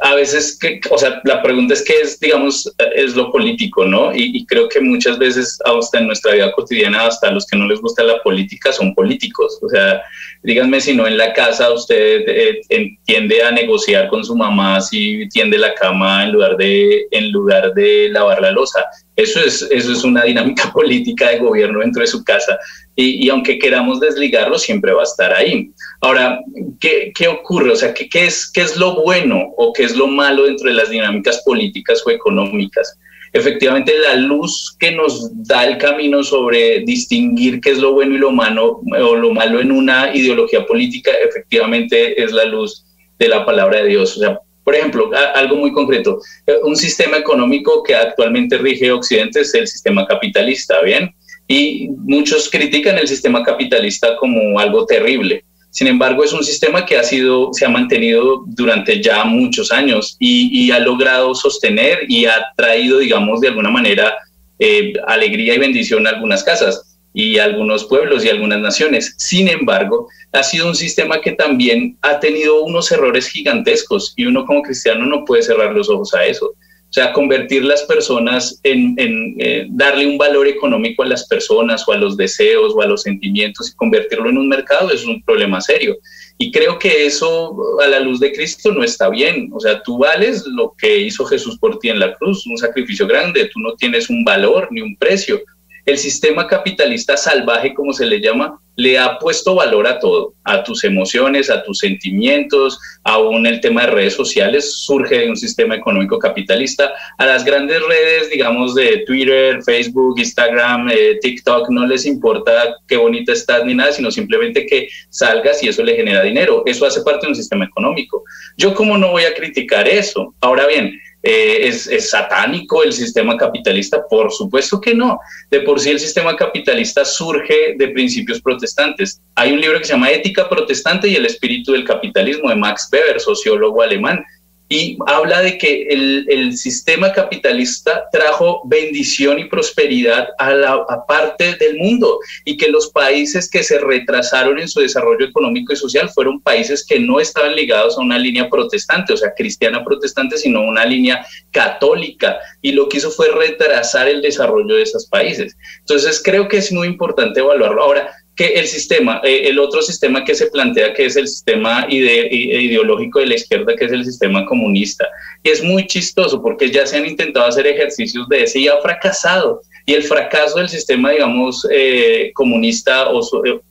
a 0.05 0.15
veces, 0.15 0.59
que, 0.59 0.83
o 0.91 0.99
sea, 0.99 1.23
la 1.25 1.43
pregunta 1.43 1.73
es 1.73 1.83
qué 1.83 1.95
es, 2.03 2.21
digamos, 2.21 2.71
es 2.95 3.17
lo 3.17 3.33
político, 3.33 3.87
¿no? 3.87 4.15
Y, 4.15 4.45
creo 4.45 4.69
que 4.69 4.79
muchas 4.79 5.19
veces, 5.19 5.59
hasta 5.65 5.99
en 5.99 6.09
nuestra 6.09 6.35
vida 6.35 6.53
cotidiana, 6.53 7.07
hasta 7.07 7.31
los 7.31 7.47
que 7.47 7.57
no 7.57 7.67
les 7.67 7.81
gusta 7.81 8.03
la 8.03 8.23
política 8.23 8.71
son 8.71 8.95
políticos. 8.95 9.59
O 9.63 9.69
sea, 9.71 10.03
díganme 10.43 10.83
si 10.83 10.95
no 10.95 11.07
en 11.07 11.17
la 11.17 11.33
casa 11.33 11.73
usted 11.73 12.23
eh, 12.27 12.99
tiende 13.07 13.43
a 13.43 13.51
negociar 13.51 14.09
con 14.09 14.23
su 14.23 14.37
mamá 14.37 14.83
si 14.83 15.27
tiende 15.31 15.57
la 15.57 15.73
cama 15.73 16.25
en 16.25 16.33
lugar 16.33 16.59
de, 16.59 17.07
en 17.11 17.33
lugar 17.33 17.73
de 17.73 18.11
lavar 18.11 18.43
la 18.43 18.51
losa. 18.51 18.85
Eso 19.17 19.41
es, 19.41 19.63
eso 19.71 19.93
es 19.93 20.05
una 20.05 20.25
dinámica 20.25 20.71
política 20.75 21.31
de 21.31 21.39
gobierno 21.39 21.81
dentro 21.81 22.03
de 22.03 22.09
su 22.09 22.25
casa. 22.25 22.59
Y, 22.97 23.29
aunque 23.29 23.59
queramos 23.59 23.99
desligarlo, 23.99 24.59
siempre 24.59 24.93
va 24.93 25.01
a 25.01 25.05
estar 25.05 25.33
ahí. 25.33 25.71
Ahora, 26.01 26.39
¿qué, 26.81 27.13
qué 27.15 27.27
ocurre? 27.27 27.73
O 27.73 27.77
sea, 27.77 27.93
¿qué, 27.93 28.09
¿qué, 28.09 28.27
es, 28.27 28.51
¿qué 28.53 28.61
es 28.61 28.77
lo 28.77 29.03
bueno 29.03 29.53
o 29.57 29.73
qué 29.73 29.83
es 29.83 29.97
lo 29.97 30.07
malo 30.07 30.45
dentro 30.45 30.69
de 30.69 30.75
las 30.75 30.91
dinámicas 30.91 31.43
políticas 31.45 32.03
o 32.07 32.11
económicas? 32.11 32.97
efectivamente 33.35 33.93
la 33.99 34.15
luz 34.15 34.77
que 34.79 34.93
nos 34.93 35.29
da 35.47 35.67
el 35.67 35.77
camino 35.77 36.23
sobre 36.23 36.81
distinguir 36.87 37.61
qué 37.61 37.71
es 37.71 37.79
lo 37.79 37.93
bueno 37.93 38.15
y 38.15 38.19
lo 38.19 38.31
malo, 38.31 38.81
o 38.97 39.17
lo 39.17 39.33
malo 39.33 39.61
en 39.61 39.73
una 39.73 40.15
ideología 40.15 40.65
política, 40.65 41.11
efectivamente 41.29 42.23
es 42.23 42.31
la 42.31 42.45
luz 42.45 42.87
de 43.19 43.29
la 43.29 43.45
palabra 43.45 43.79
de 43.79 43.89
Dios. 43.89 44.17
O 44.17 44.21
sea, 44.21 44.39
por 44.65 44.75
ejemplo, 44.75 45.11
algo 45.35 45.57
muy 45.57 45.73
concreto, 45.73 46.21
eh, 46.47 46.55
un 46.63 46.75
sistema 46.75 47.19
económico 47.19 47.83
que 47.83 47.95
actualmente 47.95 48.57
rige 48.59 48.91
Occidente 48.91 49.41
es 49.43 49.55
el 49.55 49.69
sistema 49.69 50.07
capitalista, 50.07 50.81
¿bien? 50.81 51.15
Y 51.47 51.89
muchos 51.99 52.49
critican 52.49 52.99
el 52.99 53.07
sistema 53.07 53.45
capitalista 53.45 54.17
como 54.17 54.59
algo 54.59 54.87
terrible. 54.87 55.45
Sin 55.71 55.89
embargo, 55.89 56.25
es 56.25 56.33
un 56.33 56.45
sistema 56.45 56.87
que 56.87 56.97
ha 56.97 57.03
sido, 57.03 57.53
se 57.53 57.67
ha 57.67 57.69
mantenido 57.69 58.45
durante 58.47 59.03
ya 59.03 59.25
muchos 59.25 59.71
años 59.71 60.17
y, 60.19 60.71
ha 60.71 60.79
logrado 60.79 61.35
sostener 61.35 62.01
y 62.09 62.25
ha 62.27 62.47
traído, 62.57 62.99
digamos, 62.99 63.41
de 63.41 63.49
alguna 63.49 63.71
manera 63.71 64.15
eh, 64.59 64.93
alegría 65.07 65.55
y 65.55 65.59
bendición 65.59 66.07
a 66.07 66.11
algunas 66.11 66.45
casas 66.45 66.94
y 67.15 67.39
algunos 67.39 67.85
pueblos 67.85 68.25
y 68.25 68.29
algunas 68.29 68.61
naciones. 68.61 69.15
Sin 69.17 69.49
embargo, 69.49 70.09
ha 70.33 70.43
sido 70.43 70.67
un 70.67 70.75
sistema 70.75 71.21
que 71.21 71.33
también 71.33 71.97
ha 72.03 72.19
tenido 72.19 72.63
unos 72.63 72.91
errores 72.91 73.29
gigantescos 73.29 74.13
y 74.17 74.27
uno 74.27 74.45
como 74.45 74.63
cristiano 74.63 75.07
no 75.07 75.25
puede 75.25 75.45
cerrar 75.45 75.73
los 75.73 75.89
ojos 75.89 76.13
a 76.13 76.27
eso. 76.27 76.47
O 76.47 76.93
sea, 76.95 77.13
convertir 77.13 77.65
las 77.65 77.83
personas 77.85 78.61
en, 78.63 78.95
eh, 79.39 79.67
darle 79.71 80.07
un 80.07 80.19
valor 80.19 80.47
económico 80.47 81.03
a 81.03 81.07
las 81.07 81.27
personas 81.27 81.87
o 81.89 81.93
a 81.93 81.97
los 81.97 82.17
deseos 82.17 82.73
o 82.75 82.83
a 82.83 82.87
los 82.87 83.03
sentimientos 83.03 83.71
y 83.71 83.77
convertirlo 83.77 84.29
en 84.29 84.39
un 84.39 84.49
mercado 84.49 84.91
es 84.91 85.05
un 85.05 85.23
problema 85.23 85.61
serio. 85.61 85.97
Y 86.39 86.51
creo 86.51 86.79
que 86.79 87.07
eso 87.07 87.57
a 87.81 87.87
la 87.87 88.01
luz 88.01 88.19
de 88.19 88.33
Cristo 88.33 88.73
no 88.73 88.83
está 88.83 89.09
bien. 89.09 89.51
O 89.53 89.61
sea, 89.61 89.83
tú 89.83 89.99
vales 89.99 90.45
lo 90.47 90.75
que 90.77 90.99
hizo 90.99 91.25
Jesús 91.25 91.59
por 91.59 91.79
ti 91.79 91.91
en 91.91 92.01
la 92.01 92.13
cruz, 92.15 92.45
un 92.47 92.59
sacrificio 92.59 93.07
grande, 93.07 93.51
tú 93.53 93.61
no 93.61 93.75
tienes 93.75 94.11
un 94.11 94.25
valor 94.25 94.69
ni 94.71 94.81
un 94.81 94.97
precio 94.97 95.41
el 95.87 95.99
sistema 95.99 96.47
capitalista 96.47 97.17
salvaje, 97.17 97.75
como 97.75 97.93
se 97.93 98.07
le 98.07 98.21
llama, 98.21 98.59
le 98.77 98.99
ha 98.99 99.19
puesto 99.19 99.55
valor 99.55 99.87
a 99.87 99.99
todo, 100.01 100.35
a 100.45 100.65
tus 100.65 100.83
emociones, 100.85 101.49
a 101.49 101.63
tus 101.63 101.79
sentimientos, 101.79 102.79
aún 103.05 103.47
el 103.47 103.61
tema 103.61 103.83
de 103.83 103.93
redes 103.93 104.15
sociales 104.15 104.79
surge 104.79 105.19
de 105.21 105.29
un 105.29 105.37
sistema 105.37 105.77
económico 105.77 106.19
capitalista, 106.19 106.93
a 107.19 107.27
las 107.27 107.45
grandes 107.45 107.81
redes, 107.87 108.31
digamos, 108.31 108.75
de 108.75 109.05
Twitter, 109.07 109.63
Facebook, 109.63 110.19
Instagram, 110.19 110.91
eh, 110.91 111.19
TikTok, 111.21 111.69
no 111.71 111.87
les 111.87 112.05
importa 112.07 112.77
qué 112.89 112.97
bonita 112.97 113.33
estás 113.33 113.65
ni 113.65 113.75
nada, 113.75 113.93
sino 113.93 114.11
simplemente 114.11 114.67
que 114.67 114.89
salgas 115.11 115.63
y 115.63 115.69
eso 115.69 115.83
le 115.83 115.95
genera 115.95 116.23
dinero. 116.23 116.63
Eso 116.67 116.87
hace 116.87 117.03
parte 117.03 117.27
de 117.27 117.31
un 117.31 117.37
sistema 117.37 117.65
económico. 117.65 118.25
Yo 118.57 118.75
como 118.75 118.99
no 118.99 119.13
voy 119.13 119.25
a 119.25 119.35
criticar 119.35 119.87
eso. 119.87 120.35
Ahora 120.41 120.67
bien, 120.67 120.99
eh, 121.25 121.69
¿es, 121.69 122.11
satánico 122.11 122.83
el 122.83 122.93
sistema 122.93 123.37
capitalista? 123.37 124.07
Por 124.09 124.31
supuesto 124.31 124.81
que 124.81 124.95
no. 124.95 125.19
De 125.51 125.61
por 125.61 125.81
sí 125.81 125.91
el 125.91 125.99
sistema 125.99 126.37
capitalista 126.37 127.05
surge 127.05 127.75
de 127.79 127.89
principios 127.89 128.41
protestantes. 128.43 129.21
Hay 129.35 129.53
un 129.53 129.61
libro 129.61 129.79
que 129.79 129.87
se 129.87 129.95
llama 129.95 130.11
Ética 130.11 130.49
Protestante 130.49 131.09
y 131.09 131.17
el 131.17 131.27
Espíritu 131.27 131.73
del 131.73 131.85
Capitalismo 131.85 132.51
de 132.51 132.57
Max 132.57 132.89
Weber, 132.93 133.19
sociólogo 133.19 133.81
alemán 133.81 134.23
y 134.69 134.97
habla 135.07 135.43
de 135.43 135.59
que 135.59 135.89
el, 135.91 136.27
el, 136.29 136.57
sistema 136.57 137.13
capitalista 137.13 138.05
trajo 138.11 138.63
bendición 138.65 139.39
y 139.39 139.45
prosperidad 139.45 140.29
a 140.39 140.55
la 140.55 140.87
parte 141.07 141.55
del 141.57 141.77
mundo 141.77 142.19
y 142.47 142.57
que 142.57 142.69
los 142.69 142.91
países 142.91 143.51
que 143.51 143.63
se 143.63 143.79
retrasaron 143.79 144.59
en 144.59 144.69
su 144.69 144.81
desarrollo 144.81 145.27
económico 145.27 145.73
y 145.73 145.77
social 145.77 146.09
fueron 146.09 146.41
países 146.41 146.85
que 146.87 146.99
no 146.99 147.21
estaban 147.21 147.55
ligados 147.55 147.99
a 147.99 148.01
una 148.01 148.19
línea 148.19 148.49
protestante, 148.49 149.13
o 149.13 149.17
sea, 149.17 149.35
cristiana 149.37 149.85
protestante, 149.85 150.39
sino 150.39 150.63
una 150.63 150.87
línea 150.87 151.27
católica 151.51 152.39
y 152.63 152.73
lo 152.73 152.89
que 152.89 152.99
hizo 152.99 153.11
fue 153.11 153.29
retrasar 153.29 154.09
el 154.09 154.23
desarrollo 154.23 154.77
de 154.77 154.83
esos 154.83 155.07
países. 155.07 155.57
Entonces, 155.81 156.23
creo 156.25 156.49
que 156.49 156.57
es 156.57 156.73
muy 156.73 156.89
importante 156.89 157.41
evaluarlo. 157.41 157.83
Ahora, 157.83 158.11
que 158.37 158.47
el 158.47 158.67
sistema, 158.67 159.21
eh, 159.23 159.43
el 159.45 159.59
otro 159.59 159.81
sistema 159.81 160.25
que 160.25 160.35
se 160.35 160.47
plantea, 160.47 160.93
que 160.93 161.07
es 161.07 161.17
el 161.17 161.29
sistema 161.29 161.87
ideológico 161.89 163.21
de 163.21 163.27
la 163.27 163.35
izquierda, 163.37 163.77
que 163.77 163.85
es 163.85 163.93
el 163.93 164.05
sistema 164.05 164.45
comunista. 164.45 165.07
Y 165.43 165.51
es 165.51 165.63
muy 165.63 165.87
chistoso 165.87 166.43
porque 166.43 166.71
ya 166.71 166.87
se 166.87 166.97
han 166.97 167.07
intentado 167.07 167.47
hacer 167.47 167.67
ejercicios 167.67 168.29
de 168.29 168.43
ese 168.43 168.61
y 168.61 168.69
ha 168.69 168.81
fracasado. 168.81 169.63
Y 169.87 169.95
el 169.95 170.03
fracaso 170.03 170.59
del 170.59 170.69
sistema, 170.69 171.11
digamos, 171.11 171.67
eh, 171.71 172.33
comunista 172.35 173.07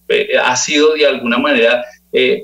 eh, 0.10 0.38
ha 0.42 0.56
sido 0.56 0.94
de 0.94 1.08
alguna 1.08 1.38
manera 1.38 1.84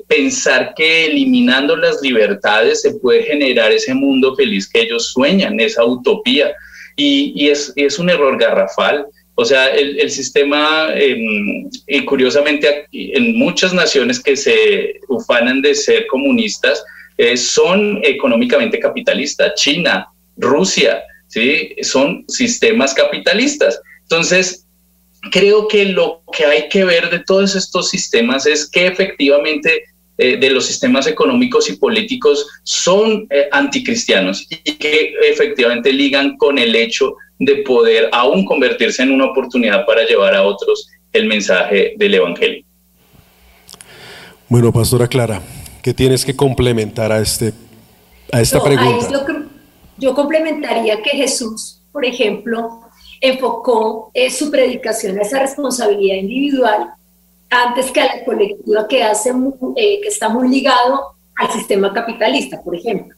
pensar 0.08 0.74
que 0.74 1.06
eliminando 1.06 1.76
las 1.76 2.02
libertades 2.02 2.82
se 2.82 2.94
puede 2.94 3.22
generar 3.22 3.70
ese 3.70 3.94
mundo 3.94 4.34
feliz 4.34 4.68
que 4.68 4.80
ellos 4.80 5.12
sueñan, 5.12 5.60
esa 5.60 5.84
utopía. 5.84 6.52
Y, 6.96 7.32
y 7.36 7.50
es, 7.50 7.72
es 7.76 8.00
un 8.00 8.10
error 8.10 8.36
garrafal. 8.36 9.06
O 9.40 9.44
sea, 9.46 9.68
el, 9.68 10.10
sistema, 10.10 10.90
em, 10.94 11.70
y 11.86 12.04
curiosamente 12.04 12.84
en 12.92 13.38
muchas 13.38 13.72
naciones 13.72 14.20
que 14.20 14.36
se 14.36 15.00
ufanan 15.08 15.62
de 15.62 15.74
ser 15.74 16.06
comunistas, 16.08 16.84
eh, 17.16 17.38
son 17.38 18.00
económicamente 18.02 18.78
capitalistas. 18.78 19.54
China, 19.54 20.06
Rusia, 20.36 21.02
¿sí? 21.28 21.74
son 21.80 22.22
sistemas 22.28 22.92
capitalistas. 22.92 23.80
Entonces, 24.02 24.66
creo 25.32 25.68
que 25.68 25.86
lo 25.86 26.22
que 26.36 26.44
hay 26.44 26.68
que 26.68 26.84
ver 26.84 27.08
de 27.08 27.20
todos 27.20 27.56
estos 27.56 27.88
sistemas 27.88 28.44
es 28.44 28.68
que 28.68 28.88
efectivamente 28.88 29.84
eh, 30.22 30.36
de 30.36 30.50
los 30.50 30.66
sistemas 30.66 31.06
económicos 31.06 31.70
y 31.70 31.76
políticos 31.76 32.46
son 32.62 33.26
eh, 33.30 33.48
anticristianos 33.52 34.46
y 34.50 34.74
que 34.74 35.14
efectivamente 35.22 35.90
ligan 35.94 36.36
con 36.36 36.58
el 36.58 36.76
hecho 36.76 37.14
de 37.38 37.56
poder 37.62 38.10
aún 38.12 38.44
convertirse 38.44 39.02
en 39.02 39.12
una 39.12 39.30
oportunidad 39.30 39.86
para 39.86 40.04
llevar 40.04 40.34
a 40.34 40.42
otros 40.42 40.90
el 41.14 41.26
mensaje 41.26 41.94
del 41.96 42.16
Evangelio. 42.16 42.62
Bueno, 44.46 44.70
Pastora 44.70 45.08
Clara, 45.08 45.40
¿qué 45.82 45.94
tienes 45.94 46.22
que 46.26 46.36
complementar 46.36 47.12
a, 47.12 47.20
este, 47.20 47.54
a 48.30 48.42
esta 48.42 48.62
pregunta? 48.62 49.08
yo 49.96 50.14
complementaría 50.14 51.00
que 51.00 51.10
Jesús, 51.10 51.80
por 51.92 52.04
ejemplo, 52.04 52.82
enfocó 53.22 54.10
eh, 54.12 54.28
su 54.28 54.50
predicación 54.50 55.18
a 55.18 55.22
esa 55.22 55.38
responsabilidad 55.40 56.16
individual 56.16 56.92
antes 57.50 57.90
que 57.90 58.00
a 58.00 58.16
la 58.16 58.24
colectiva 58.24 58.86
que, 58.88 59.02
hace, 59.02 59.30
eh, 59.76 60.00
que 60.00 60.08
está 60.08 60.28
muy 60.28 60.48
ligado 60.48 61.16
al 61.36 61.50
sistema 61.50 61.92
capitalista, 61.92 62.62
por 62.62 62.76
ejemplo. 62.76 63.16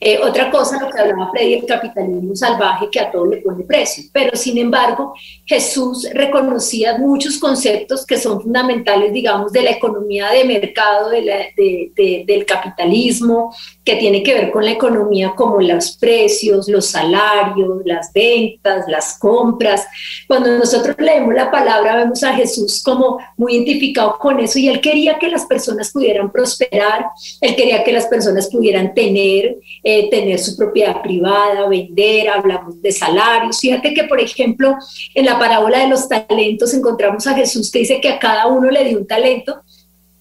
Eh, 0.00 0.18
otra 0.22 0.50
cosa, 0.50 0.78
lo 0.80 0.90
que 0.90 1.00
hablaba 1.00 1.30
Freddy, 1.30 1.54
el 1.54 1.66
capitalismo 1.66 2.36
salvaje 2.36 2.88
que 2.90 3.00
a 3.00 3.10
todo 3.10 3.26
le 3.26 3.38
pone 3.38 3.64
precio. 3.64 4.04
Pero 4.12 4.36
sin 4.36 4.58
embargo, 4.58 5.14
Jesús 5.44 6.08
reconocía 6.12 6.98
muchos 6.98 7.38
conceptos 7.38 8.06
que 8.06 8.16
son 8.16 8.40
fundamentales, 8.40 9.12
digamos, 9.12 9.52
de 9.52 9.62
la 9.62 9.70
economía 9.70 10.30
de 10.30 10.44
mercado, 10.44 11.10
del 11.10 12.46
capitalismo, 12.46 13.54
que 13.84 13.96
tiene 13.96 14.22
que 14.22 14.34
ver 14.34 14.50
con 14.50 14.64
la 14.64 14.72
economía 14.72 15.32
como 15.34 15.60
los 15.60 15.96
precios, 15.96 16.68
los 16.68 16.86
salarios, 16.86 17.82
las 17.84 18.12
ventas, 18.12 18.84
las 18.86 19.18
compras. 19.18 19.86
Cuando 20.26 20.56
nosotros 20.56 20.96
leemos 20.98 21.34
la 21.34 21.50
palabra, 21.50 21.96
vemos 21.96 22.22
a 22.22 22.34
Jesús 22.34 22.82
como 22.82 23.18
muy 23.36 23.54
identificado 23.54 24.18
con 24.18 24.38
eso 24.40 24.58
y 24.58 24.68
él 24.68 24.80
quería 24.80 25.18
que 25.18 25.28
las 25.28 25.46
personas 25.46 25.90
pudieran 25.90 26.30
prosperar, 26.30 27.06
él 27.40 27.56
quería 27.56 27.82
que 27.82 27.92
las 27.92 28.06
personas 28.06 28.48
pudieran 28.48 28.94
tener, 28.94 29.56
eh, 29.90 30.10
tener 30.10 30.38
su 30.38 30.54
propiedad 30.54 31.00
privada, 31.00 31.66
vender, 31.66 32.28
hablamos 32.28 32.82
de 32.82 32.92
salarios. 32.92 33.58
Fíjate 33.58 33.94
que, 33.94 34.04
por 34.04 34.20
ejemplo, 34.20 34.76
en 35.14 35.24
la 35.24 35.38
parábola 35.38 35.78
de 35.78 35.88
los 35.88 36.06
talentos 36.06 36.74
encontramos 36.74 37.26
a 37.26 37.34
Jesús 37.34 37.70
que 37.70 37.78
dice 37.78 37.98
que 37.98 38.10
a 38.10 38.18
cada 38.18 38.48
uno 38.48 38.70
le 38.70 38.84
dio 38.84 38.98
un 38.98 39.06
talento 39.06 39.62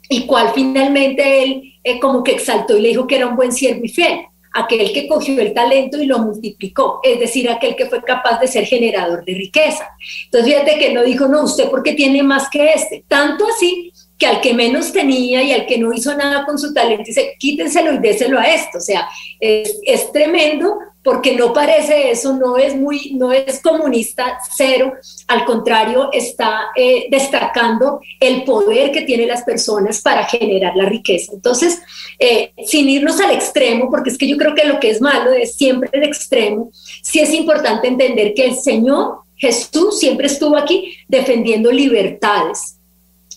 y 0.08 0.26
cual 0.26 0.54
finalmente 0.56 1.44
él 1.44 1.74
eh, 1.84 2.00
como 2.00 2.24
que 2.24 2.32
exaltó 2.32 2.78
y 2.78 2.82
le 2.82 2.88
dijo 2.88 3.08
que 3.08 3.18
era 3.18 3.28
un 3.28 3.36
buen 3.36 3.52
siervo 3.52 3.82
y 3.84 3.90
fiel, 3.90 4.22
aquel 4.54 4.94
que 4.94 5.06
cogió 5.06 5.38
el 5.42 5.54
talento 5.54 6.02
y 6.02 6.06
lo 6.06 6.20
multiplicó, 6.20 7.02
es 7.04 7.20
decir, 7.20 7.50
aquel 7.50 7.76
que 7.76 7.88
fue 7.88 8.02
capaz 8.04 8.40
de 8.40 8.48
ser 8.48 8.66
generador 8.66 9.26
de 9.26 9.34
riqueza. 9.34 9.90
Entonces 10.24 10.50
fíjate 10.50 10.80
que 10.80 10.94
no 10.94 11.04
dijo, 11.04 11.28
no, 11.28 11.44
usted 11.44 11.70
porque 11.70 11.92
tiene 11.92 12.24
más 12.24 12.50
que 12.50 12.72
este, 12.72 13.04
tanto 13.10 13.46
así 13.54 13.92
que 14.18 14.26
al 14.26 14.42
que 14.42 14.54
menos 14.54 14.92
tenía 14.92 15.44
y 15.44 15.52
al 15.52 15.66
que 15.66 15.78
no 15.78 15.94
hizo 15.94 16.16
nada 16.16 16.46
con 16.46 16.58
su 16.58 16.74
talento, 16.74 17.04
dice, 17.06 17.36
quítenselo 17.38 17.94
y 17.94 18.00
déselo 18.00 18.40
a 18.40 18.46
esto. 18.46 18.80
O 18.80 18.82
sea, 18.82 19.08
es, 19.40 19.80
es 19.84 20.12
tremendo 20.12 20.80
porque 21.08 21.38
no 21.38 21.54
parece 21.54 22.12
eso, 22.12 22.34
no 22.34 22.58
es 22.58 22.76
muy, 22.76 23.14
no 23.14 23.32
es 23.32 23.62
comunista 23.62 24.40
cero, 24.58 24.92
al 25.28 25.46
contrario, 25.46 26.10
está 26.12 26.64
eh, 26.76 27.08
destacando 27.10 28.02
el 28.20 28.44
poder 28.44 28.92
que 28.92 29.04
tienen 29.04 29.30
las 29.30 29.44
personas 29.44 30.02
para 30.02 30.26
generar 30.26 30.76
la 30.76 30.84
riqueza. 30.84 31.32
Entonces, 31.34 31.80
eh, 32.20 32.52
sin 32.66 32.90
irnos 32.90 33.22
al 33.22 33.32
extremo, 33.32 33.90
porque 33.90 34.10
es 34.10 34.18
que 34.18 34.28
yo 34.28 34.36
creo 34.36 34.54
que 34.54 34.66
lo 34.66 34.82
que 34.82 34.90
es 34.90 35.00
malo 35.00 35.32
es 35.32 35.56
siempre 35.56 35.90
el 35.94 36.04
extremo, 36.04 36.72
sí 37.02 37.22
es 37.22 37.34
importante 37.34 37.88
entender 37.88 38.34
que 38.34 38.44
el 38.44 38.56
Señor 38.56 39.20
Jesús 39.38 40.00
siempre 40.00 40.28
estuvo 40.28 40.58
aquí 40.58 40.98
defendiendo 41.08 41.72
libertades, 41.72 42.77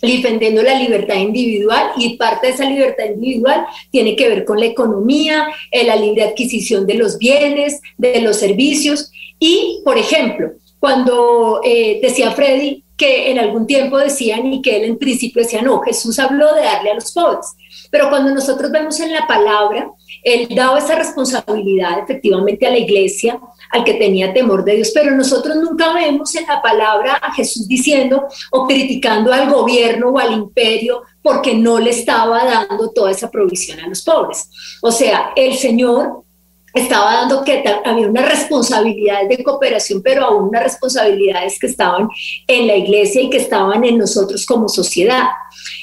defendiendo 0.00 0.62
la 0.62 0.74
libertad 0.74 1.16
individual 1.16 1.92
y 1.96 2.16
parte 2.16 2.48
de 2.48 2.52
esa 2.54 2.64
libertad 2.64 3.04
individual 3.04 3.66
tiene 3.90 4.16
que 4.16 4.28
ver 4.28 4.44
con 4.44 4.58
la 4.58 4.66
economía, 4.66 5.48
eh, 5.70 5.84
la 5.84 5.96
libre 5.96 6.22
adquisición 6.22 6.86
de 6.86 6.94
los 6.94 7.18
bienes, 7.18 7.80
de 7.98 8.20
los 8.20 8.36
servicios. 8.36 9.10
Y, 9.38 9.80
por 9.84 9.98
ejemplo, 9.98 10.52
cuando 10.78 11.60
eh, 11.64 12.00
decía 12.02 12.32
Freddy 12.32 12.82
que 12.96 13.30
en 13.30 13.38
algún 13.38 13.66
tiempo 13.66 13.96
decían 13.96 14.46
y 14.52 14.60
que 14.60 14.76
él 14.76 14.84
en 14.84 14.98
principio 14.98 15.42
decía, 15.42 15.62
no, 15.62 15.80
Jesús 15.80 16.18
habló 16.18 16.54
de 16.54 16.62
darle 16.62 16.90
a 16.90 16.94
los 16.94 17.12
pobres, 17.12 17.46
pero 17.90 18.10
cuando 18.10 18.30
nosotros 18.34 18.70
vemos 18.70 19.00
en 19.00 19.12
la 19.14 19.26
palabra, 19.26 19.90
él 20.22 20.48
daba 20.54 20.78
esa 20.78 20.96
responsabilidad 20.96 22.00
efectivamente 22.00 22.66
a 22.66 22.70
la 22.70 22.78
iglesia, 22.78 23.40
al 23.70 23.85
que 23.85 23.94
tenía 23.94 24.33
temor 24.33 24.64
de 24.64 24.76
Dios, 24.76 24.90
pero 24.92 25.12
nosotros 25.12 25.56
nunca 25.56 25.92
vemos 25.92 26.35
en 26.35 26.46
la 26.46 26.61
palabra 26.61 27.14
a 27.22 27.33
Jesús 27.33 27.68
diciendo 27.68 28.26
o 28.50 28.66
criticando 28.66 29.33
al 29.33 29.50
gobierno 29.50 30.09
o 30.09 30.18
al 30.18 30.33
imperio 30.33 31.02
porque 31.22 31.54
no 31.54 31.78
le 31.78 31.90
estaba 31.90 32.44
dando 32.44 32.90
toda 32.90 33.11
esa 33.11 33.30
provisión 33.30 33.80
a 33.80 33.88
los 33.88 34.02
pobres. 34.02 34.48
O 34.83 34.90
sea, 34.90 35.33
el 35.37 35.54
Señor 35.54 36.24
estaba 36.74 37.14
dando 37.14 37.42
que 37.44 37.64
había 37.85 38.09
unas 38.09 38.28
responsabilidades 38.28 39.28
de 39.28 39.42
cooperación, 39.42 40.02
pero 40.02 40.24
aún 40.24 40.48
unas 40.48 40.62
responsabilidades 40.62 41.59
que 41.59 41.66
estaban 41.66 42.09
en 42.46 42.66
la 42.66 42.76
iglesia 42.76 43.22
y 43.22 43.30
que 43.30 43.38
estaban 43.38 43.85
en 43.85 43.98
nosotros 43.98 44.46
como 44.46 44.68
sociedad. 44.68 45.24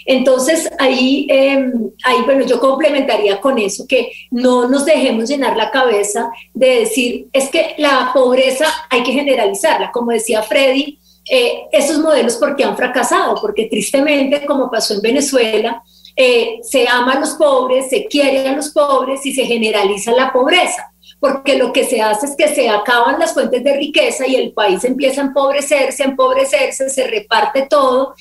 Entonces, 0.06 0.70
ahí, 0.80 1.28
em, 1.30 1.92
ahí, 2.04 2.22
bueno, 2.26 2.46
yo 2.46 2.60
complementaría 2.60 3.42
con 3.42 3.60
eso, 3.60 3.86
que 3.88 4.12
no 4.32 4.68
nos 4.68 4.86
dejemos 4.86 5.30
llenar 5.30 5.58
la 5.58 5.72
cabeza 5.72 6.30
de 6.54 6.80
decir, 6.80 7.28
es 7.34 7.50
que 7.50 7.76
la 7.78 8.12
pobreza 8.14 8.66
hay 8.90 9.04
que 9.04 9.12
generalizarla, 9.12 9.92
como 9.92 10.12
decía 10.12 10.42
Freddy, 10.44 11.00
eh, 11.30 11.64
esos 11.74 12.00
modelos 12.00 12.38
porque 12.38 12.64
han 12.64 12.78
fracasado, 12.78 13.36
porque 13.42 13.66
tristemente, 13.66 14.46
como 14.46 14.72
pasó 14.72 14.94
en 14.94 15.02
Venezuela, 15.02 15.84
eh, 16.20 16.60
se 16.64 16.88
ama 16.88 17.14
a 17.14 17.20
los 17.20 17.36
pobres, 17.36 17.90
se 17.92 18.08
quiere 18.08 18.48
a 18.48 18.54
los 18.54 18.70
pobres 18.72 19.24
y 19.24 19.34
se 19.34 19.46
generaliza 19.46 20.12
la 20.14 20.34
pobreza, 20.34 20.92
porque 21.20 21.60
lo 21.60 21.72
que 21.72 21.84
se 21.84 22.02
hace 22.02 22.26
es 22.26 22.36
que 22.36 22.48
se 22.48 22.68
acaban 22.68 23.20
las 23.20 23.36
fuentes 23.36 23.64
de 23.64 23.78
riqueza 23.78 24.26
y 24.26 24.36
el 24.36 24.52
país 24.52 24.84
empieza 24.84 25.22
a 25.22 25.26
empobrecerse, 25.26 26.02
a 26.02 26.08
empobrecerse, 26.08 26.90
se 26.90 27.06
reparte 27.06 27.68
todo 27.70 28.16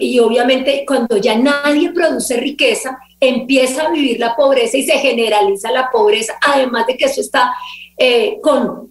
y 0.00 0.18
obviamente 0.20 0.84
cuando 0.86 1.18
ya 1.18 1.36
nadie 1.36 1.92
produce 1.92 2.38
riqueza, 2.38 2.98
empieza 3.20 3.82
a 3.82 3.90
vivir 3.90 4.18
la 4.18 4.34
pobreza 4.34 4.78
y 4.78 4.84
se 4.84 4.98
generaliza 4.98 5.70
la 5.70 5.90
pobreza, 5.90 6.38
además 6.40 6.86
de 6.86 6.96
que 6.96 7.04
eso 7.04 7.20
está 7.20 7.52
eh, 7.98 8.38
con 8.42 8.88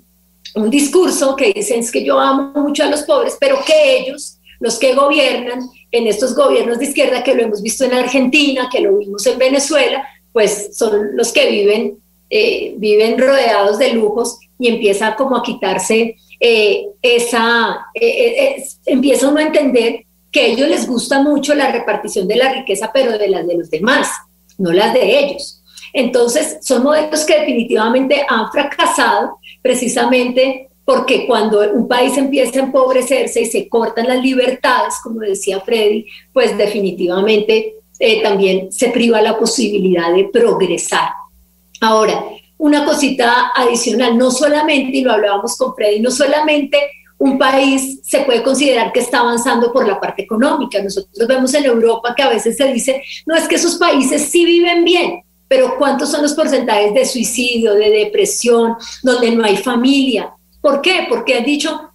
un 0.53 0.69
discurso 0.69 1.35
que 1.35 1.53
dicen 1.53 1.79
es 1.79 1.91
que 1.91 2.03
yo 2.03 2.19
amo 2.19 2.51
mucho 2.53 2.83
a 2.83 2.87
los 2.87 3.01
pobres, 3.01 3.35
pero 3.39 3.57
que 3.65 3.97
ellos, 3.97 4.36
los 4.59 4.79
que 4.79 4.93
gobiernan, 4.93 5.69
en 5.91 6.07
estos 6.07 6.35
gobiernos 6.35 6.79
de 6.79 6.85
izquierda 6.85 7.23
que 7.23 7.33
lo 7.33 7.43
hemos 7.43 7.61
visto 7.61 7.85
en 7.85 7.93
Argentina, 7.93 8.69
que 8.71 8.81
lo 8.81 8.97
vimos 8.97 9.25
en 9.25 9.37
Venezuela, 9.37 10.07
pues 10.33 10.77
son 10.77 11.15
los 11.15 11.31
que 11.31 11.49
viven, 11.49 11.97
eh, 12.29 12.73
viven 12.77 13.17
rodeados 13.17 13.79
de 13.79 13.93
lujos 13.93 14.39
y 14.59 14.67
empieza 14.67 15.15
como 15.15 15.37
a 15.37 15.43
quitarse 15.43 16.15
eh, 16.39 16.87
esa, 17.01 17.87
eh, 17.93 18.63
empieza 18.85 19.29
uno 19.29 19.39
a 19.39 19.43
entender 19.43 20.05
que 20.31 20.41
a 20.41 20.45
ellos 20.47 20.69
les 20.69 20.87
gusta 20.87 21.21
mucho 21.21 21.55
la 21.55 21.71
repartición 21.71 22.27
de 22.27 22.35
la 22.35 22.53
riqueza, 22.53 22.91
pero 22.93 23.17
de 23.17 23.29
las 23.29 23.47
de 23.47 23.57
los 23.57 23.69
demás, 23.69 24.09
no 24.57 24.71
las 24.71 24.93
de 24.93 25.19
ellos. 25.19 25.63
Entonces, 25.93 26.57
son 26.61 26.83
modelos 26.83 27.25
que 27.25 27.39
definitivamente 27.39 28.25
han 28.27 28.51
fracasado 28.51 29.39
precisamente 29.61 30.69
porque 30.87 31.27
cuando 31.27 31.69
un 31.73 31.85
país 31.85 32.17
empieza 32.17 32.61
a 32.61 32.63
empobrecerse 32.63 33.41
y 33.41 33.45
se 33.45 33.67
cortan 33.67 34.07
las 34.07 34.23
libertades, 34.23 34.93
como 35.03 35.19
decía 35.19 35.59
Freddy, 35.59 36.05
pues 36.31 36.57
definitivamente 36.57 37.75
eh, 37.99 38.23
también 38.23 38.71
se 38.71 38.91
priva 38.91 39.21
la 39.21 39.37
posibilidad 39.37 40.13
de 40.13 40.29
progresar. 40.31 41.09
Ahora, 41.81 42.23
una 42.57 42.85
cosita 42.85 43.51
adicional, 43.53 44.17
no 44.17 44.31
solamente, 44.31 44.99
y 44.99 45.01
lo 45.01 45.11
hablábamos 45.11 45.57
con 45.57 45.75
Freddy, 45.75 45.99
no 45.99 46.09
solamente 46.09 46.79
un 47.17 47.37
país 47.37 47.99
se 48.03 48.21
puede 48.21 48.41
considerar 48.41 48.93
que 48.93 49.01
está 49.01 49.19
avanzando 49.19 49.73
por 49.73 49.85
la 49.85 49.99
parte 49.99 50.21
económica. 50.21 50.81
Nosotros 50.81 51.27
vemos 51.27 51.53
en 51.53 51.65
Europa 51.65 52.13
que 52.15 52.23
a 52.23 52.29
veces 52.29 52.55
se 52.55 52.71
dice, 52.71 53.03
no 53.25 53.35
es 53.35 53.45
que 53.49 53.55
esos 53.55 53.75
países 53.75 54.29
sí 54.29 54.45
viven 54.45 54.85
bien, 54.85 55.21
pero 55.49 55.77
¿cuántos 55.77 56.09
son 56.09 56.21
los 56.21 56.33
porcentajes 56.33 56.93
de 56.93 57.05
suicidio, 57.05 57.73
de 57.73 57.89
depresión, 57.89 58.77
donde 59.03 59.31
no 59.31 59.43
hay 59.43 59.57
familia? 59.57 60.31
¿Por 60.61 60.81
qué? 60.81 61.05
Porque 61.09 61.35
han 61.35 61.45
dicho, 61.45 61.91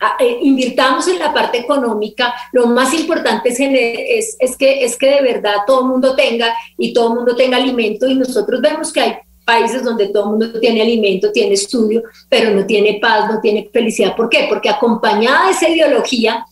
ah, 0.00 0.16
eh, 0.20 0.38
invirtamos 0.42 1.08
en 1.08 1.18
la 1.18 1.32
parte 1.32 1.58
económica, 1.58 2.34
lo 2.52 2.66
más 2.66 2.92
importante 2.94 3.50
es, 3.50 4.36
es, 4.38 4.56
que, 4.56 4.84
es 4.84 4.96
que 4.96 5.10
de 5.10 5.22
verdad 5.22 5.56
todo 5.66 5.82
el 5.82 5.88
mundo 5.88 6.14
tenga 6.14 6.54
y 6.76 6.92
todo 6.92 7.08
el 7.08 7.14
mundo 7.16 7.36
tenga 7.36 7.56
alimento 7.56 8.06
y 8.06 8.14
nosotros 8.14 8.60
vemos 8.60 8.92
que 8.92 9.00
hay 9.00 9.16
países 9.44 9.82
donde 9.82 10.08
todo 10.08 10.24
el 10.24 10.30
mundo 10.30 10.60
tiene 10.60 10.82
alimento, 10.82 11.32
tiene 11.32 11.54
estudio, 11.54 12.02
pero 12.28 12.50
no 12.50 12.64
tiene 12.66 12.98
paz, 13.00 13.28
no 13.28 13.40
tiene 13.40 13.68
felicidad. 13.72 14.14
¿Por 14.14 14.28
qué? 14.28 14.46
Porque 14.48 14.68
acompañada 14.68 15.46
de 15.46 15.52
esa 15.52 15.68
ideología 15.68 16.46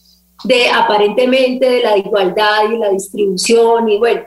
de 0.44 0.68
aparentemente 0.68 1.68
de 1.68 1.82
la 1.82 1.96
igualdad 1.96 2.70
y 2.72 2.78
la 2.78 2.90
distribución 2.90 3.88
y 3.88 3.98
bueno, 3.98 4.22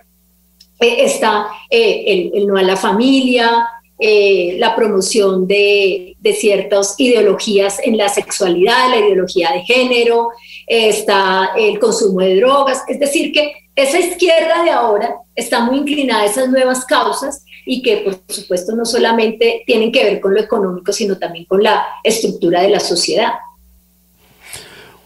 eh, 0.80 1.06
está 1.06 1.48
eh, 1.70 2.04
el, 2.08 2.32
el, 2.34 2.48
no 2.48 2.58
a 2.58 2.64
la 2.64 2.76
familia, 2.76 3.68
eh, 4.04 4.56
la 4.58 4.76
promoción 4.76 5.46
de, 5.46 6.18
ciertas 6.40 6.96
ideologías 6.98 7.78
en 7.84 7.98
la 7.98 8.10
sexualidad, 8.10 8.90
la 8.90 8.98
ideología 8.98 9.52
de 9.52 9.62
género, 9.62 10.30
está 10.66 11.52
el 11.56 11.78
consumo 11.78 12.22
de 12.22 12.38
drogas, 12.38 12.84
es 12.88 13.00
decir, 13.00 13.32
que 13.32 13.54
esa 13.76 14.00
izquierda 14.00 14.64
de 14.64 14.72
ahora 14.72 15.18
está 15.36 15.60
muy 15.60 15.78
inclinada 15.78 16.24
a 16.24 16.26
esas 16.26 16.50
nuevas 16.50 16.84
causas 16.86 17.46
y 17.64 17.84
que 17.84 17.98
por 17.98 18.20
supuesto 18.28 18.76
no 18.76 18.86
solamente 18.86 19.62
tienen 19.68 19.92
que 19.92 20.04
ver 20.04 20.20
con 20.20 20.34
lo 20.34 20.40
económico, 20.40 20.92
sino 20.92 21.20
también 21.20 21.46
con 21.46 21.62
la 21.62 21.86
estructura 22.04 22.64
de 22.64 22.70
la 22.70 22.80
sociedad. 22.80 23.34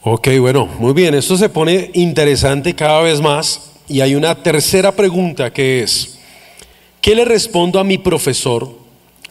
Ok, 0.04 0.30
bueno, 0.40 0.68
muy 0.80 0.94
bien, 0.94 1.16
esto 1.16 1.36
se 1.36 1.50
pone 1.50 1.92
interesante 1.96 2.74
cada 2.74 3.02
vez 3.02 3.20
más 3.20 3.74
y 3.90 4.00
hay 4.00 4.16
una 4.16 4.42
tercera 4.42 4.94
pregunta 4.94 5.52
que 5.52 5.84
es, 5.84 6.18
¿qué 7.02 7.14
le 7.14 7.26
respondo 7.26 7.78
a 7.78 7.84
mi 7.84 7.98
profesor 7.98 8.85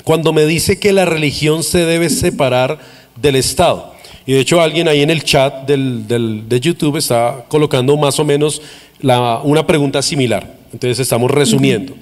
cuando 0.05 0.33
me 0.33 0.47
dice 0.47 0.79
que 0.79 0.93
la 0.93 1.07
religión 1.07 1.63
se 1.63 1.85
debe 1.85 2.11
separar 2.11 2.79
del 3.17 3.37
Estado. 3.37 3.95
Y 4.27 4.33
de 4.33 4.41
hecho 4.41 4.61
alguien 4.61 4.87
ahí 4.89 5.03
en 5.03 5.11
el 5.11 5.25
chat 5.25 5.67
de 5.67 6.61
YouTube 6.61 6.97
está 6.97 7.45
colocando 7.49 7.97
más 7.97 8.19
o 8.21 8.25
menos 8.25 8.63
una 9.03 9.67
pregunta 9.67 10.01
similar. 10.03 10.55
Entonces 10.73 10.99
estamos 11.01 11.31
resumiendo. 11.31 11.95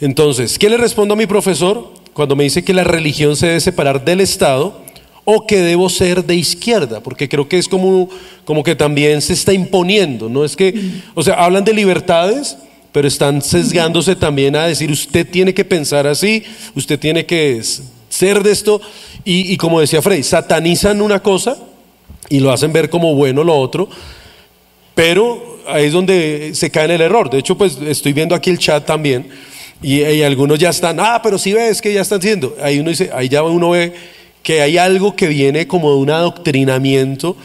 Entonces, 0.00 0.58
¿qué 0.58 0.68
le 0.68 0.76
respondo 0.76 1.14
a 1.14 1.16
mi 1.16 1.26
profesor 1.26 1.92
cuando 2.12 2.34
me 2.34 2.44
dice 2.44 2.64
que 2.64 2.74
la 2.74 2.84
religión 2.84 3.36
se 3.36 3.46
debe 3.46 3.60
separar 3.60 4.04
del 4.04 4.20
Estado 4.20 4.80
o 5.24 5.46
que 5.46 5.58
debo 5.58 5.88
ser 5.88 6.24
de 6.24 6.34
izquierda? 6.34 7.00
Porque 7.00 7.28
creo 7.28 7.48
que 7.48 7.58
es 7.58 7.68
como, 7.68 8.08
como 8.44 8.64
que 8.64 8.74
también 8.74 9.22
se 9.22 9.34
está 9.34 9.52
imponiendo, 9.52 10.28
¿no? 10.28 10.44
Es 10.44 10.56
que, 10.56 10.74
o 11.14 11.22
sea, 11.22 11.34
hablan 11.34 11.64
de 11.64 11.72
libertades, 11.72 12.56
pero 12.92 13.08
están 13.08 13.40
sesgándose 13.40 14.14
también 14.14 14.54
a 14.54 14.66
decir, 14.66 14.90
usted 14.90 15.26
tiene 15.28 15.54
que 15.54 15.64
pensar 15.64 16.06
así, 16.06 16.44
usted 16.74 16.98
tiene 16.98 17.24
que 17.24 17.60
ser 18.08 18.42
de 18.42 18.52
esto, 18.52 18.80
y, 19.24 19.56
como 19.56 19.80
decía 19.80 20.02
Frey, 20.02 20.22
satanizan 20.22 21.00
una 21.00 21.22
cosa 21.22 21.56
y 22.28 22.40
lo 22.40 22.52
hacen 22.52 22.72
ver 22.72 22.90
como 22.90 23.14
bueno 23.14 23.42
lo 23.44 23.56
otro, 23.56 23.88
pero 24.94 25.60
ahí 25.66 25.86
es 25.86 25.92
donde 25.92 26.52
se 26.54 26.70
cae 26.70 26.84
en 26.86 26.90
el 26.92 27.00
error. 27.00 27.30
De 27.30 27.38
hecho, 27.38 27.56
pues 27.56 27.78
estoy 27.86 28.12
viendo 28.12 28.34
aquí 28.34 28.50
el 28.50 28.58
chat 28.58 28.84
también, 28.84 29.28
y, 29.80 30.02
y 30.02 30.22
algunos 30.22 30.58
ya 30.58 30.68
están, 30.68 31.00
ah, 31.00 31.20
pero 31.22 31.38
si 31.38 31.52
ves 31.52 31.80
que 31.80 31.92
ya 31.94 32.02
están 32.02 32.20
siendo, 32.20 32.56
ahí 32.60 32.78
uno 32.78 32.90
dice, 32.90 33.10
ahí 33.14 33.28
ya 33.28 33.42
uno 33.42 33.70
ve 33.70 33.94
que 34.42 34.60
hay 34.60 34.76
algo 34.76 35.16
que 35.16 35.28
viene 35.28 35.66
como 35.66 35.90
de 35.90 35.96
un 35.96 36.10
adoctrinamiento 36.10 37.36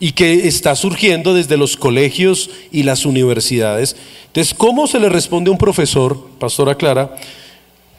y 0.00 0.12
que 0.12 0.46
está 0.46 0.74
surgiendo 0.76 1.34
desde 1.34 1.56
los 1.56 1.76
colegios 1.76 2.50
y 2.70 2.84
las 2.84 3.04
universidades. 3.04 3.96
Entonces, 4.26 4.54
¿cómo 4.54 4.86
se 4.86 5.00
le 5.00 5.08
responde 5.08 5.48
a 5.48 5.52
un 5.52 5.58
profesor, 5.58 6.28
Pastora 6.38 6.76
Clara, 6.76 7.16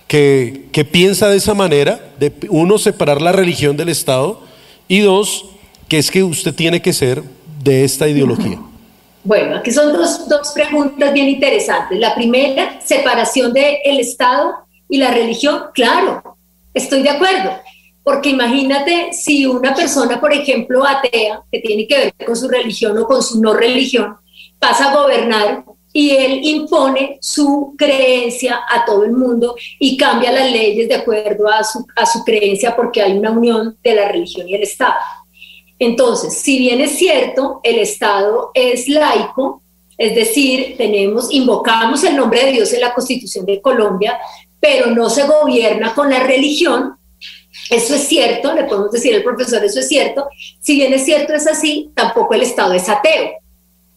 que, 0.08 0.66
que 0.72 0.86
piensa 0.86 1.30
de 1.30 1.38
esa 1.38 1.54
manera, 1.54 2.14
de 2.20 2.34
uno, 2.50 2.78
separar 2.78 3.22
la 3.22 3.32
religión 3.32 3.76
del 3.76 3.90
Estado, 3.90 4.42
y 4.88 5.00
dos, 5.00 5.46
que 5.88 5.98
es 5.98 6.10
que 6.10 6.24
usted 6.24 6.54
tiene 6.54 6.82
que 6.82 6.94
ser 6.94 7.22
de 7.64 7.84
esta 7.84 8.08
ideología? 8.08 8.60
Bueno, 9.24 9.58
aquí 9.58 9.72
son 9.72 9.92
dos, 9.94 10.28
dos 10.30 10.52
preguntas 10.54 11.14
bien 11.14 11.28
interesantes. 11.28 12.00
La 12.00 12.16
primera, 12.16 12.80
separación 12.84 13.54
del 13.54 13.76
el 13.84 14.00
Estado 14.00 14.54
y 14.88 14.98
la 14.98 15.12
religión, 15.12 15.64
claro, 15.74 16.38
estoy 16.74 17.04
de 17.04 17.10
acuerdo. 17.10 17.52
Porque 18.10 18.30
imagínate 18.30 19.14
si 19.14 19.46
una 19.46 19.76
persona, 19.76 20.20
por 20.20 20.34
ejemplo, 20.34 20.84
atea, 20.84 21.44
que 21.52 21.60
tiene 21.60 21.86
que 21.86 21.96
ver 21.96 22.14
con 22.26 22.36
su 22.36 22.48
religión 22.48 22.98
o 22.98 23.06
con 23.06 23.22
su 23.22 23.40
no 23.40 23.54
religión, 23.54 24.16
pasa 24.58 24.90
a 24.90 24.96
gobernar 24.96 25.64
y 25.94 26.10
él 26.10 26.40
impone 26.42 27.20
su 27.22 27.76
creencia 27.78 28.62
a 28.68 28.84
todo 28.84 29.04
el 29.04 29.12
mundo 29.12 29.56
y 29.78 29.96
cambia 29.96 30.32
las 30.32 30.52
leyes 30.52 30.90
de 30.90 30.96
acuerdo 30.96 31.48
a 31.48 31.64
su, 31.64 31.86
a 31.96 32.08
su 32.08 32.24
creencia 32.24 32.76
porque 32.76 33.00
hay 33.00 33.16
una 33.16 33.30
unión 33.30 33.78
de 33.84 33.94
la 33.94 34.08
religión 34.08 34.50
y 34.50 34.56
el 34.56 34.64
Estado. 34.64 34.96
Entonces, 35.78 36.34
si 36.34 36.58
bien 36.58 36.82
es 36.82 36.98
cierto, 36.98 37.60
el 37.62 37.78
Estado 37.78 38.50
es 38.56 38.88
laico, 38.88 39.62
es 40.00 40.16
decir, 40.16 40.78
tenemos, 40.80 41.32
invocamos 41.32 42.04
el 42.04 42.16
nombre 42.16 42.44
de 42.44 42.54
Dios 42.54 42.74
en 42.74 42.82
la 42.82 42.92
Constitución 42.92 43.46
de 43.46 43.62
Colombia, 43.62 44.18
pero 44.60 44.88
no 44.88 45.12
se 45.12 45.28
gobierna 45.28 45.94
con 45.94 46.10
la 46.10 46.24
religión. 46.24 46.96
Eso 47.70 47.96
es 47.96 48.08
cierto, 48.08 48.54
le 48.54 48.64
podemos 48.64 48.92
decir 48.92 49.16
al 49.16 49.24
profesor, 49.24 49.64
eso 49.64 49.80
es 49.80 49.88
cierto. 49.88 50.28
Si 50.60 50.76
bien 50.76 50.94
es 50.94 51.06
cierto, 51.06 51.34
es 51.34 51.48
así, 51.48 51.92
tampoco 51.96 52.34
el 52.34 52.42
Estado 52.42 52.74
es 52.74 52.90
ateo. 52.90 53.32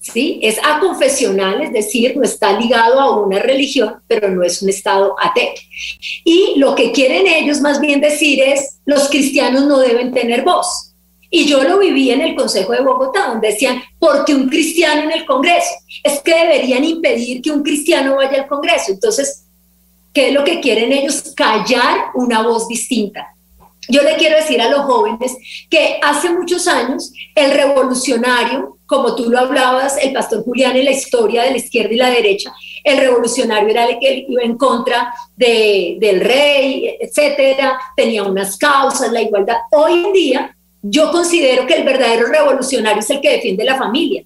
¿sí? 0.02 0.40
Es 0.42 0.58
aconfesional, 0.62 1.62
es 1.62 1.72
decir, 1.72 2.16
no 2.16 2.24
está 2.24 2.58
ligado 2.58 3.00
a 3.00 3.24
una 3.24 3.38
religión, 3.38 3.94
pero 4.06 4.28
no 4.28 4.42
es 4.42 4.60
un 4.60 4.68
Estado 4.68 5.14
ateo. 5.18 5.52
Y 6.24 6.54
lo 6.56 6.74
que 6.74 6.92
quieren 6.92 7.26
ellos 7.26 7.60
más 7.60 7.80
bien 7.80 8.00
decir 8.00 8.40
es, 8.40 8.78
los 8.84 9.08
cristianos 9.08 9.64
no 9.64 9.78
deben 9.78 10.12
tener 10.12 10.42
voz. 10.42 10.92
Y 11.30 11.46
yo 11.46 11.62
lo 11.62 11.78
viví 11.78 12.10
en 12.10 12.20
el 12.20 12.34
Consejo 12.34 12.72
de 12.72 12.82
Bogotá, 12.82 13.28
donde 13.28 13.48
decían, 13.48 13.82
porque 13.98 14.34
un 14.34 14.50
cristiano 14.50 15.02
en 15.04 15.12
el 15.12 15.24
Congreso, 15.24 15.70
es 16.04 16.20
que 16.20 16.34
deberían 16.34 16.84
impedir 16.84 17.40
que 17.40 17.50
un 17.50 17.62
cristiano 17.62 18.16
vaya 18.16 18.42
al 18.42 18.48
Congreso. 18.48 18.92
Entonces, 18.92 19.44
¿qué 20.12 20.28
es 20.28 20.34
lo 20.34 20.44
que 20.44 20.60
quieren 20.60 20.92
ellos? 20.92 21.32
Callar 21.34 22.08
una 22.14 22.42
voz 22.42 22.68
distinta. 22.68 23.34
Yo 23.88 24.02
le 24.02 24.16
quiero 24.16 24.36
decir 24.36 24.60
a 24.60 24.68
los 24.68 24.82
jóvenes 24.82 25.36
que 25.68 25.98
hace 26.02 26.30
muchos 26.30 26.68
años 26.68 27.12
el 27.34 27.50
revolucionario, 27.52 28.78
como 28.86 29.16
tú 29.16 29.28
lo 29.28 29.40
hablabas, 29.40 29.96
el 29.98 30.12
pastor 30.12 30.44
Julián 30.44 30.76
en 30.76 30.84
la 30.84 30.92
historia 30.92 31.42
de 31.42 31.50
la 31.50 31.56
izquierda 31.56 31.92
y 31.92 31.96
la 31.96 32.10
derecha, 32.10 32.52
el 32.84 32.98
revolucionario 32.98 33.68
era 33.68 33.86
el 33.86 33.98
que 33.98 34.26
iba 34.28 34.42
en 34.42 34.56
contra 34.56 35.12
de, 35.36 35.96
del 35.98 36.20
rey, 36.20 36.96
etcétera, 37.00 37.78
tenía 37.96 38.22
unas 38.22 38.56
causas, 38.56 39.10
la 39.10 39.22
igualdad. 39.22 39.56
Hoy 39.70 40.04
en 40.04 40.12
día 40.12 40.56
yo 40.82 41.10
considero 41.12 41.66
que 41.66 41.74
el 41.74 41.84
verdadero 41.84 42.26
revolucionario 42.26 43.00
es 43.00 43.10
el 43.10 43.20
que 43.20 43.30
defiende 43.30 43.64
la 43.64 43.76
familia. 43.76 44.24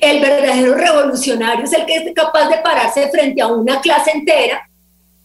El 0.00 0.20
verdadero 0.20 0.74
revolucionario 0.74 1.64
es 1.64 1.72
el 1.72 1.84
que 1.84 1.96
es 1.96 2.14
capaz 2.14 2.48
de 2.48 2.58
pararse 2.58 3.08
frente 3.10 3.42
a 3.42 3.48
una 3.48 3.80
clase 3.80 4.12
entera 4.12 4.68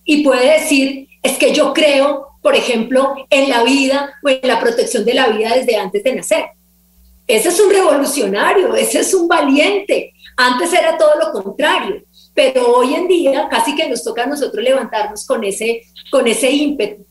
y 0.03 0.23
puede 0.23 0.59
decir, 0.59 1.07
es 1.21 1.37
que 1.37 1.53
yo 1.53 1.73
creo, 1.73 2.28
por 2.41 2.55
ejemplo, 2.55 3.15
en 3.29 3.49
la 3.49 3.63
vida 3.63 4.13
o 4.23 4.29
en 4.29 4.39
la 4.43 4.59
protección 4.59 5.05
de 5.05 5.13
la 5.13 5.27
vida 5.27 5.55
desde 5.55 5.75
antes 5.75 6.03
de 6.03 6.15
nacer. 6.15 6.45
Ese 7.27 7.49
es 7.49 7.59
un 7.59 7.71
revolucionario, 7.71 8.75
ese 8.75 9.01
es 9.01 9.13
un 9.13 9.27
valiente. 9.27 10.13
Antes 10.35 10.73
era 10.73 10.97
todo 10.97 11.11
lo 11.19 11.31
contrario, 11.31 12.03
pero 12.33 12.75
hoy 12.75 12.95
en 12.95 13.07
día 13.07 13.47
casi 13.49 13.75
que 13.75 13.87
nos 13.89 14.03
toca 14.03 14.23
a 14.23 14.27
nosotros 14.27 14.63
levantarnos 14.63 15.25
con 15.25 15.43
ese, 15.43 15.83
con 16.09 16.27
ese 16.27 16.49
ímpetu. 16.49 17.05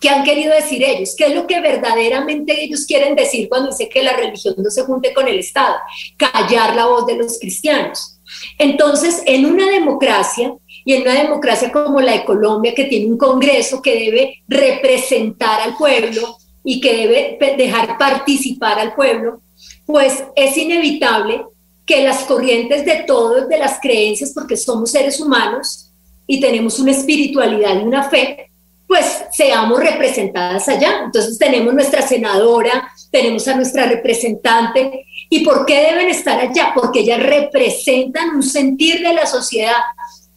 ¿Qué 0.00 0.08
han 0.08 0.24
querido 0.24 0.54
decir 0.54 0.82
ellos? 0.82 1.14
¿Qué 1.16 1.26
es 1.26 1.34
lo 1.34 1.46
que 1.46 1.60
verdaderamente 1.60 2.64
ellos 2.64 2.86
quieren 2.86 3.14
decir 3.14 3.48
cuando 3.48 3.70
dice 3.70 3.88
que 3.88 4.02
la 4.02 4.14
religión 4.14 4.54
no 4.56 4.70
se 4.70 4.82
junte 4.82 5.12
con 5.12 5.28
el 5.28 5.38
Estado? 5.38 5.76
Callar 6.16 6.74
la 6.74 6.86
voz 6.86 7.06
de 7.06 7.16
los 7.16 7.38
cristianos. 7.38 8.18
Entonces, 8.58 9.22
en 9.26 9.44
una 9.44 9.68
democracia, 9.70 10.54
y 10.84 10.94
en 10.94 11.02
una 11.02 11.22
democracia 11.22 11.70
como 11.70 12.00
la 12.00 12.12
de 12.12 12.24
Colombia, 12.24 12.74
que 12.74 12.84
tiene 12.84 13.06
un 13.06 13.18
Congreso 13.18 13.82
que 13.82 13.98
debe 13.98 14.42
representar 14.48 15.60
al 15.60 15.76
pueblo 15.76 16.36
y 16.64 16.80
que 16.80 16.96
debe 16.96 17.56
dejar 17.56 17.98
participar 17.98 18.78
al 18.78 18.94
pueblo, 18.94 19.40
pues 19.86 20.24
es 20.36 20.56
inevitable 20.56 21.44
que 21.84 22.04
las 22.04 22.24
corrientes 22.24 22.84
de 22.84 23.04
todos, 23.06 23.48
de 23.48 23.58
las 23.58 23.80
creencias, 23.80 24.32
porque 24.32 24.56
somos 24.56 24.90
seres 24.90 25.20
humanos 25.20 25.90
y 26.26 26.40
tenemos 26.40 26.78
una 26.78 26.92
espiritualidad 26.92 27.74
y 27.80 27.82
una 27.82 28.04
fe, 28.04 28.50
pues 28.86 29.24
seamos 29.32 29.80
representadas 29.80 30.68
allá. 30.68 31.02
Entonces 31.04 31.38
tenemos 31.38 31.74
nuestra 31.74 32.02
senadora, 32.02 32.88
tenemos 33.10 33.46
a 33.48 33.56
nuestra 33.56 33.86
representante. 33.86 35.06
¿Y 35.28 35.44
por 35.44 35.66
qué 35.66 35.80
deben 35.82 36.08
estar 36.08 36.40
allá? 36.40 36.72
Porque 36.74 37.00
ellas 37.00 37.20
representan 37.20 38.30
un 38.36 38.42
sentir 38.42 39.00
de 39.00 39.12
la 39.12 39.26
sociedad. 39.26 39.74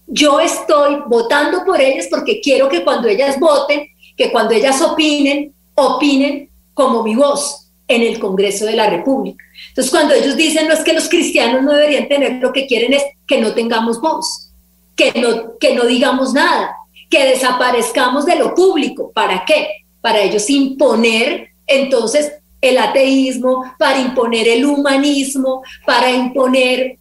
Yo 0.07 0.39
estoy 0.39 0.97
votando 1.07 1.63
por 1.65 1.79
ellas 1.81 2.07
porque 2.09 2.41
quiero 2.41 2.69
que 2.69 2.83
cuando 2.83 3.07
ellas 3.07 3.39
voten, 3.39 3.87
que 4.17 4.31
cuando 4.31 4.53
ellas 4.53 4.81
opinen, 4.81 5.53
opinen 5.75 6.49
como 6.73 7.03
mi 7.03 7.15
voz 7.15 7.67
en 7.87 8.01
el 8.01 8.19
Congreso 8.19 8.65
de 8.65 8.75
la 8.75 8.89
República. 8.89 9.43
Entonces, 9.69 9.91
cuando 9.91 10.13
ellos 10.13 10.35
dicen, 10.35 10.67
no 10.67 10.73
es 10.73 10.81
que 10.81 10.93
los 10.93 11.09
cristianos 11.09 11.63
no 11.63 11.71
deberían 11.71 12.07
tener, 12.07 12.33
lo 12.41 12.53
que 12.53 12.67
quieren 12.67 12.93
es 12.93 13.03
que 13.27 13.39
no 13.39 13.53
tengamos 13.53 13.99
voz, 14.01 14.49
que 14.95 15.11
no, 15.19 15.57
que 15.57 15.75
no 15.75 15.85
digamos 15.85 16.33
nada, 16.33 16.75
que 17.09 17.25
desaparezcamos 17.25 18.25
de 18.25 18.35
lo 18.35 18.53
público. 18.55 19.11
¿Para 19.13 19.43
qué? 19.45 19.85
Para 20.01 20.21
ellos 20.21 20.49
imponer 20.49 21.49
entonces 21.67 22.33
el 22.61 22.77
ateísmo, 22.77 23.73
para 23.77 23.99
imponer 23.99 24.47
el 24.47 24.65
humanismo, 24.65 25.63
para 25.85 26.11
imponer 26.11 26.97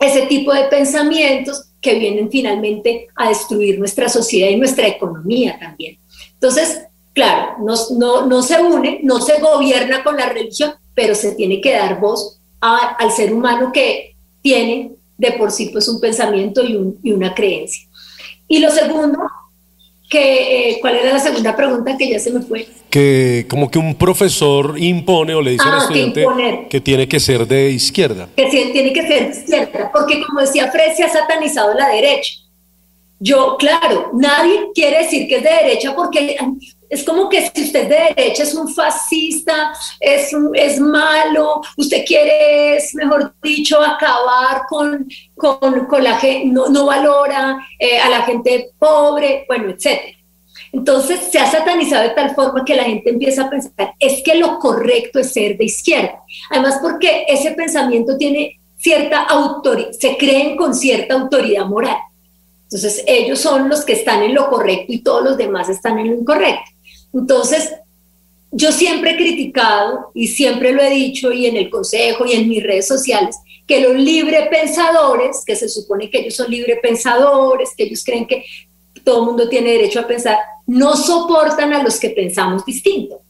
ese 0.00 0.22
tipo 0.26 0.52
de 0.52 0.64
pensamientos 0.64 1.68
que 1.86 2.00
vienen 2.00 2.28
finalmente 2.28 3.06
a 3.14 3.28
destruir 3.28 3.78
nuestra 3.78 4.08
sociedad 4.08 4.48
y 4.48 4.56
nuestra 4.56 4.88
economía 4.88 5.56
también. 5.56 5.98
Entonces, 6.32 6.82
claro, 7.12 7.58
no, 7.60 8.26
no, 8.26 8.42
se 8.42 8.60
une, 8.60 8.98
no 9.04 9.20
se 9.20 9.38
gobierna 9.38 10.02
con 10.02 10.16
la 10.16 10.28
religión, 10.28 10.74
pero 10.96 11.14
se 11.14 11.36
tiene 11.36 11.60
que 11.60 11.72
dar 11.74 12.00
voz 12.00 12.40
al 12.60 13.12
ser 13.12 13.32
humano 13.32 13.70
que 13.72 14.16
tiene 14.42 14.96
de 15.16 15.32
por 15.32 15.52
sí 15.52 15.70
pues 15.72 15.86
un 15.86 16.00
pensamiento 16.00 16.64
y 16.64 17.12
una 17.12 17.32
creencia. 17.32 17.86
Y 18.48 18.58
lo 18.58 18.72
segundo 18.72 19.20
que, 20.08 20.70
eh, 20.70 20.78
¿cuál 20.80 20.96
era 20.96 21.12
la 21.12 21.18
segunda 21.18 21.56
pregunta 21.56 21.96
que 21.96 22.08
ya 22.08 22.18
se 22.18 22.30
me 22.30 22.40
fue? 22.40 22.68
Que 22.90 23.46
como 23.48 23.70
que 23.70 23.78
un 23.78 23.94
profesor 23.94 24.74
impone 24.78 25.34
o 25.34 25.42
le 25.42 25.52
dice 25.52 25.64
al 25.66 25.74
ah, 25.74 25.78
estudiante 25.78 26.24
que, 26.70 26.80
tiene 26.80 27.08
que 27.08 27.18
ser 27.18 27.46
de 27.46 27.70
izquierda. 27.70 28.28
Que 28.36 28.46
tiene 28.46 28.92
que 28.92 29.02
ser 29.02 29.32
de 29.32 29.40
izquierda, 29.40 29.90
porque 29.92 30.22
como 30.22 30.40
decía 30.40 30.70
Fred, 30.70 30.94
se 30.96 31.02
ha 31.02 31.08
satanizado 31.08 31.74
la 31.74 31.88
derecha. 31.88 32.34
Yo, 33.18 33.56
claro, 33.58 34.10
nadie 34.14 34.68
quiere 34.74 34.98
decir 34.98 35.26
que 35.26 35.36
es 35.36 35.42
de 35.42 35.50
derecha 35.50 35.94
porque 35.96 36.36
es 36.88 37.04
como 37.04 37.28
que 37.28 37.50
si 37.54 37.64
usted 37.64 37.88
de 37.88 38.14
derecha 38.14 38.42
es 38.42 38.54
un 38.54 38.72
fascista, 38.72 39.72
es, 40.00 40.30
es 40.54 40.80
malo, 40.80 41.60
usted 41.76 42.04
quiere, 42.04 42.76
es 42.76 42.94
mejor 42.94 43.34
dicho, 43.42 43.80
acabar 43.80 44.62
con, 44.68 45.08
con, 45.34 46.04
la 46.04 46.16
gente, 46.18 46.48
no, 46.48 46.68
no 46.68 46.86
valora 46.86 47.58
eh, 47.78 47.98
a 47.98 48.08
la 48.08 48.22
gente 48.22 48.70
pobre, 48.78 49.44
bueno, 49.48 49.70
etc. 49.70 50.16
Entonces 50.72 51.20
se 51.30 51.38
ha 51.38 51.50
satanizado 51.50 52.02
de 52.02 52.10
tal 52.10 52.34
forma 52.34 52.64
que 52.64 52.76
la 52.76 52.84
gente 52.84 53.10
empieza 53.10 53.44
a 53.44 53.50
pensar, 53.50 53.94
es 53.98 54.22
que 54.22 54.34
lo 54.34 54.58
correcto 54.58 55.18
es 55.18 55.32
ser 55.32 55.56
de 55.56 55.64
izquierda. 55.64 56.20
Además 56.50 56.78
porque 56.82 57.24
ese 57.28 57.52
pensamiento 57.52 58.16
tiene 58.16 58.60
cierta 58.76 59.22
autoridad, 59.22 59.90
se 59.92 60.16
creen 60.16 60.56
con 60.56 60.74
cierta 60.74 61.14
autoridad 61.14 61.66
moral. 61.66 61.96
Entonces 62.64 63.04
ellos 63.06 63.38
son 63.38 63.68
los 63.68 63.84
que 63.84 63.92
están 63.92 64.22
en 64.22 64.34
lo 64.34 64.48
correcto 64.48 64.92
y 64.92 64.98
todos 64.98 65.22
los 65.22 65.36
demás 65.36 65.68
están 65.68 65.98
en 65.98 66.08
lo 66.10 66.16
incorrecto. 66.16 66.75
Entonces, 67.16 67.72
yo 68.52 68.70
siempre 68.72 69.12
he 69.12 69.16
criticado 69.16 70.10
y 70.14 70.28
siempre 70.28 70.72
lo 70.72 70.82
he 70.82 70.90
dicho 70.90 71.32
y 71.32 71.46
en 71.46 71.56
el 71.56 71.70
consejo 71.70 72.26
y 72.26 72.32
en 72.34 72.48
mis 72.48 72.62
redes 72.62 72.86
sociales, 72.86 73.36
que 73.66 73.80
los 73.80 73.94
librepensadores, 73.94 75.42
que 75.44 75.56
se 75.56 75.68
supone 75.68 76.10
que 76.10 76.18
ellos 76.18 76.36
son 76.36 76.50
librepensadores, 76.50 77.70
que 77.76 77.84
ellos 77.84 78.04
creen 78.04 78.26
que 78.26 78.44
todo 79.02 79.20
el 79.20 79.26
mundo 79.26 79.48
tiene 79.48 79.72
derecho 79.72 80.00
a 80.00 80.06
pensar, 80.06 80.38
no 80.66 80.94
soportan 80.94 81.72
a 81.72 81.82
los 81.82 81.98
que 81.98 82.10
pensamos 82.10 82.64
distinto. 82.64 83.20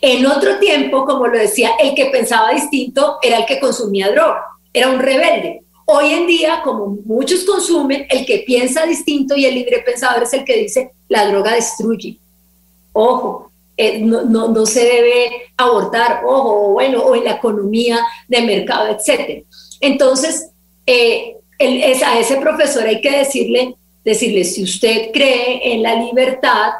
En 0.00 0.26
otro 0.26 0.58
tiempo, 0.58 1.04
como 1.04 1.26
lo 1.28 1.38
decía, 1.38 1.70
el 1.80 1.94
que 1.94 2.06
pensaba 2.06 2.52
distinto 2.52 3.18
era 3.22 3.38
el 3.38 3.46
que 3.46 3.58
consumía 3.58 4.10
droga, 4.10 4.42
era 4.72 4.90
un 4.90 4.98
rebelde. 4.98 5.62
Hoy 5.86 6.12
en 6.12 6.26
día, 6.26 6.60
como 6.62 6.98
muchos 7.04 7.44
consumen, 7.44 8.06
el 8.10 8.26
que 8.26 8.44
piensa 8.46 8.84
distinto 8.84 9.34
y 9.36 9.46
el 9.46 9.54
librepensador 9.54 10.24
es 10.24 10.32
el 10.34 10.44
que 10.44 10.58
dice, 10.58 10.90
la 11.08 11.28
droga 11.28 11.54
destruye 11.54 12.18
ojo, 12.96 13.50
eh, 13.76 14.00
no, 14.00 14.24
no, 14.24 14.66
se 14.66 14.84
debe 14.84 15.52
abortar, 15.56 16.22
ojo, 16.24 16.72
bueno, 16.72 17.02
o 17.02 17.14
en 17.14 17.24
la 17.24 17.32
economía 17.32 17.98
de 18.26 18.40
mercado, 18.40 18.88
etc. 18.88 19.44
Entonces, 19.80 20.50
eh, 20.86 21.36
a 21.58 22.18
ese 22.18 22.36
profesor 22.36 22.84
hay 22.84 23.02
que 23.02 23.18
decirle, 23.18 23.74
decirle, 24.02 24.44
si 24.44 24.62
usted 24.62 25.10
cree 25.12 25.74
en 25.74 25.82
la 25.82 25.94
libertad 25.94 26.70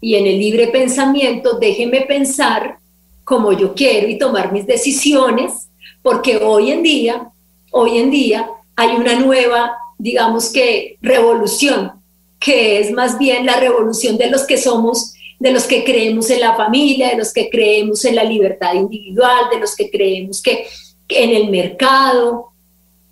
y 0.00 0.16
en 0.16 0.26
el 0.26 0.38
libre 0.38 0.68
pensamiento, 0.68 1.58
déjeme 1.58 2.02
pensar 2.02 2.78
como 3.24 3.52
yo 3.52 3.74
quiero 3.74 4.06
y 4.08 4.18
tomar 4.18 4.52
mis 4.52 4.66
decisiones, 4.66 5.68
porque 6.02 6.36
hoy 6.36 6.70
en 6.70 6.82
día, 6.82 7.30
hoy 7.70 7.98
en 7.98 8.10
día 8.10 8.48
hay 8.76 8.94
una 8.96 9.18
nueva, 9.18 9.76
digamos 9.96 10.50
que, 10.50 10.98
revolución, 11.00 11.92
que 12.38 12.78
es 12.78 12.92
más 12.92 13.18
bien 13.18 13.46
la 13.46 13.58
revolución 13.58 14.18
de 14.18 14.30
los 14.30 14.46
que 14.46 14.58
somos 14.58 15.14
de 15.38 15.50
los 15.50 15.64
que 15.64 15.84
creemos 15.84 16.30
en 16.30 16.40
la 16.40 16.54
familia, 16.54 17.10
de 17.10 17.16
los 17.16 17.32
que 17.32 17.50
creemos 17.50 18.04
en 18.04 18.16
la 18.16 18.24
libertad 18.24 18.74
individual, 18.74 19.50
de 19.50 19.60
los 19.60 19.74
que 19.76 19.90
creemos 19.90 20.42
que, 20.42 20.66
en 21.08 21.30
el 21.30 21.50
mercado. 21.50 22.52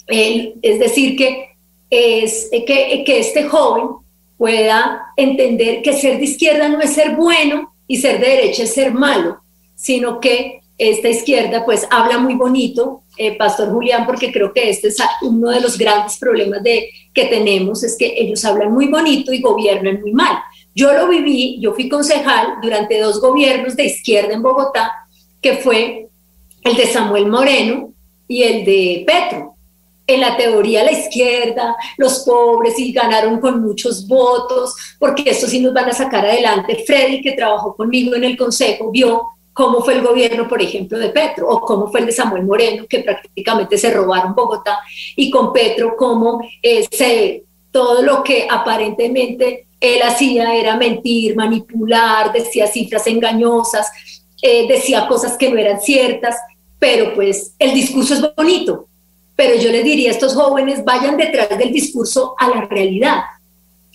es 0.06 0.78
decir, 0.78 1.16
que, 1.16 1.50
es, 1.90 2.48
que, 2.50 3.04
que 3.04 3.18
este 3.18 3.44
joven 3.44 3.88
pueda 4.36 5.12
entender 5.16 5.82
que 5.82 5.92
ser 5.92 6.18
de 6.18 6.24
izquierda 6.24 6.68
no 6.68 6.80
es 6.80 6.90
ser 6.90 7.14
bueno 7.14 7.72
y 7.86 7.98
ser 7.98 8.20
de 8.20 8.28
derecha 8.28 8.64
es 8.64 8.74
ser 8.74 8.92
malo, 8.92 9.40
sino 9.74 10.20
que 10.20 10.60
esta 10.76 11.08
izquierda 11.08 11.64
pues 11.64 11.86
habla 11.90 12.18
muy 12.18 12.34
bonito, 12.34 13.02
eh, 13.16 13.36
Pastor 13.36 13.70
Julián, 13.72 14.06
porque 14.06 14.32
creo 14.32 14.52
que 14.52 14.70
este 14.70 14.88
es 14.88 14.98
uno 15.22 15.50
de 15.50 15.60
los 15.60 15.78
grandes 15.78 16.16
problemas 16.18 16.62
de, 16.62 16.90
que 17.12 17.26
tenemos, 17.26 17.84
es 17.84 17.96
que 17.96 18.14
ellos 18.16 18.44
hablan 18.44 18.72
muy 18.72 18.88
bonito 18.88 19.32
y 19.32 19.40
gobiernan 19.40 20.00
muy 20.00 20.12
mal. 20.12 20.36
Yo 20.74 20.92
lo 20.92 21.08
viví, 21.08 21.58
yo 21.60 21.72
fui 21.72 21.88
concejal 21.88 22.54
durante 22.60 23.00
dos 23.00 23.20
gobiernos 23.20 23.76
de 23.76 23.84
izquierda 23.84 24.34
en 24.34 24.42
Bogotá, 24.42 25.06
que 25.40 25.58
fue 25.58 26.08
el 26.62 26.76
de 26.76 26.86
Samuel 26.86 27.26
Moreno 27.26 27.92
y 28.26 28.42
el 28.42 28.64
de 28.64 29.04
Petro. 29.06 29.54
En 30.06 30.20
la 30.20 30.36
teoría 30.36 30.84
la 30.84 30.92
izquierda, 30.92 31.76
los 31.96 32.20
pobres 32.20 32.78
y 32.78 32.92
ganaron 32.92 33.40
con 33.40 33.62
muchos 33.62 34.06
votos, 34.06 34.74
porque 34.98 35.30
estos 35.30 35.50
sí 35.50 35.60
nos 35.60 35.72
van 35.72 35.88
a 35.88 35.94
sacar 35.94 36.26
adelante. 36.26 36.84
Freddy, 36.86 37.22
que 37.22 37.32
trabajó 37.32 37.74
conmigo 37.74 38.14
en 38.14 38.24
el 38.24 38.36
consejo, 38.36 38.90
vio 38.90 39.28
cómo 39.54 39.80
fue 39.80 39.94
el 39.94 40.02
gobierno, 40.02 40.48
por 40.48 40.60
ejemplo, 40.60 40.98
de 40.98 41.10
Petro, 41.10 41.48
o 41.48 41.60
cómo 41.60 41.90
fue 41.90 42.00
el 42.00 42.06
de 42.06 42.12
Samuel 42.12 42.44
Moreno, 42.44 42.84
que 42.88 42.98
prácticamente 42.98 43.78
se 43.78 43.92
robaron 43.92 44.34
Bogotá, 44.34 44.80
y 45.16 45.30
con 45.30 45.52
Petro, 45.52 45.94
cómo 45.96 46.46
eh, 46.60 47.42
todo 47.70 48.02
lo 48.02 48.22
que 48.22 48.46
aparentemente 48.50 49.68
él 49.84 50.02
hacía 50.02 50.54
era 50.54 50.76
mentir, 50.76 51.36
manipular, 51.36 52.32
decía 52.32 52.66
cifras 52.66 53.06
engañosas, 53.06 53.88
eh, 54.40 54.66
decía 54.68 55.06
cosas 55.06 55.36
que 55.36 55.50
no 55.50 55.58
eran 55.58 55.80
ciertas, 55.80 56.36
pero 56.78 57.14
pues 57.14 57.54
el 57.58 57.74
discurso 57.74 58.14
es 58.14 58.34
bonito. 58.34 58.86
Pero 59.36 59.60
yo 59.60 59.70
les 59.70 59.84
diría 59.84 60.10
a 60.10 60.12
estos 60.12 60.34
jóvenes, 60.34 60.84
vayan 60.84 61.16
detrás 61.16 61.48
del 61.58 61.72
discurso 61.72 62.34
a 62.38 62.48
la 62.48 62.62
realidad. 62.62 63.22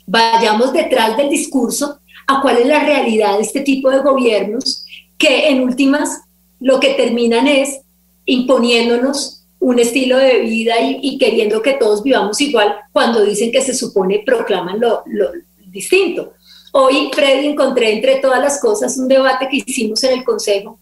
Vayamos 0.05 0.73
detrás 0.73 1.15
del 1.15 1.29
discurso 1.29 1.99
a 2.27 2.41
cuál 2.41 2.57
es 2.57 2.67
la 2.67 2.83
realidad 2.83 3.37
de 3.37 3.43
este 3.43 3.61
tipo 3.61 3.89
de 3.89 3.99
gobiernos 3.99 4.85
que 5.17 5.49
en 5.49 5.61
últimas 5.61 6.21
lo 6.59 6.79
que 6.79 6.93
terminan 6.93 7.47
es 7.47 7.81
imponiéndonos 8.25 9.43
un 9.59 9.79
estilo 9.79 10.17
de 10.17 10.39
vida 10.39 10.75
y, 10.79 11.17
queriendo 11.17 11.61
que 11.61 11.73
todos 11.73 12.01
vivamos 12.01 12.39
igual 12.39 12.75
cuando 12.93 13.25
dicen 13.25 13.51
que 13.51 13.61
se 13.61 13.73
supone 13.73 14.23
proclaman 14.25 14.79
lo, 14.79 15.03
distinto. 15.71 16.33
Hoy, 16.71 17.09
Freddy, 17.13 17.47
encontré 17.47 17.93
entre 17.93 18.17
todas 18.17 18.41
las 18.41 18.61
cosas 18.61 18.97
un 18.97 19.07
debate 19.07 19.47
que 19.49 19.57
hicimos 19.57 20.03
en 20.03 20.19
el 20.19 20.23
Consejo, 20.23 20.79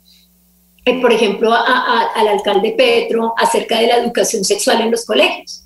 eh, 0.85 1.01
por 1.01 1.11
ejemplo, 1.11 1.53
al 1.53 2.27
alcalde 2.27 2.73
Petro 2.77 3.33
acerca 3.37 3.79
de 3.79 3.87
la 3.87 3.97
educación 3.97 4.43
sexual 4.43 4.81
en 4.81 4.91
los 4.91 5.05
colegios. 5.05 5.63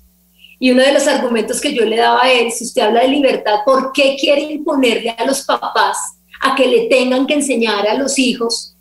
Y 0.58 0.70
uno 0.70 0.82
de 0.82 0.92
los 0.92 1.06
argumentos 1.08 1.60
que 1.60 1.74
yo 1.74 1.84
le 1.84 1.96
daba 1.96 2.22
a 2.22 2.30
él, 2.30 2.52
si 2.52 2.64
usted 2.64 2.82
habla 2.82 3.00
de 3.00 3.08
libertad, 3.08 3.60
¿por 3.64 3.92
qué 3.92 4.16
quiere 4.18 4.42
imponerle 4.42 5.10
a 5.10 5.24
los 5.24 5.42
papás 5.42 5.96
a 6.40 6.54
que 6.54 6.66
le 6.66 6.86
tengan 6.88 7.26
que 7.26 7.34
enseñar 7.34 7.86
a 7.86 7.94
los 7.94 8.18
hijos 8.18 8.74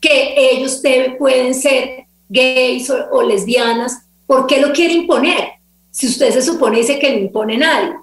que 0.00 0.34
ellos 0.36 0.80
pueden 1.18 1.54
ser 1.54 2.06
gays 2.28 2.90
o, 2.90 3.22
lesbianas, 3.22 4.02
¿por 4.26 4.46
qué 4.46 4.60
lo 4.60 4.72
quiere 4.72 4.94
imponer? 4.94 5.52
Si 5.90 6.06
usted 6.06 6.32
se 6.32 6.42
supone 6.42 6.78
dice 6.78 6.98
que 6.98 7.10
no 7.10 7.18
impone 7.18 7.56
nadie. 7.56 7.94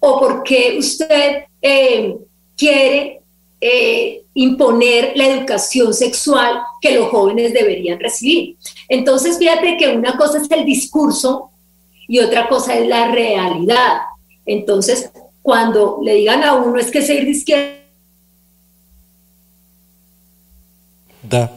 O 0.00 0.18
por 0.18 0.42
qué 0.42 0.76
usted 0.78 1.44
eh, 1.60 2.16
quiere 2.56 3.20
eh, 3.60 4.22
imponer 4.34 5.12
la 5.16 5.26
educación 5.26 5.92
sexual 5.92 6.60
que 6.80 6.94
los 6.94 7.08
jóvenes 7.08 7.52
deberían 7.52 7.98
recibir. 7.98 8.56
Entonces, 8.88 9.38
fíjate 9.38 9.76
que 9.76 9.88
una 9.88 10.16
cosa 10.16 10.38
es 10.38 10.50
el 10.50 10.64
discurso 10.64 11.50
y 12.06 12.20
otra 12.20 12.48
cosa 12.48 12.74
es 12.74 12.86
la 12.86 13.10
realidad. 13.10 13.98
Entonces, 14.46 15.10
cuando 15.42 15.98
le 16.02 16.14
digan 16.14 16.42
a 16.44 16.54
uno 16.54 16.78
es 16.78 16.90
que 16.90 17.02
ser 17.02 17.24
de 17.24 17.30
izquierda 17.30 17.78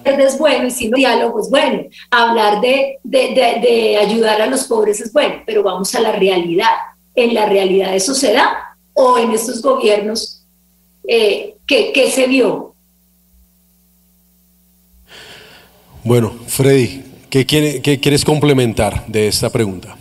es 0.06 0.38
bueno 0.38 0.68
y 0.68 0.72
si 0.72 0.90
no 0.90 0.98
diálogo 0.98 1.40
es 1.40 1.50
bueno. 1.50 1.84
Hablar 2.10 2.62
de, 2.62 3.00
de, 3.04 3.98
ayudar 3.98 4.42
a 4.42 4.48
los 4.48 4.66
pobres 4.66 5.00
es 5.02 5.12
bueno, 5.14 5.44
pero 5.46 5.64
vamos 5.64 5.94
a 5.96 6.02
la 6.02 6.12
realidad. 6.12 6.72
En 7.16 7.34
la 7.34 7.46
realidad 7.46 7.96
eso 7.96 8.14
se 8.14 8.34
da 8.34 8.78
o 8.94 9.18
en 9.18 9.32
estos 9.32 9.62
gobiernos 9.62 10.44
eh, 11.08 11.56
¿qué, 11.66 12.12
se 12.12 12.28
vio. 12.28 12.74
Bueno, 16.04 16.32
Freddy, 16.48 17.04
¿qué, 17.30 17.46
¿qué 17.46 18.00
quieres 18.00 18.26
complementar 18.26 19.06
de 19.08 19.28
esta 19.28 19.50
pregunta? 19.50 19.98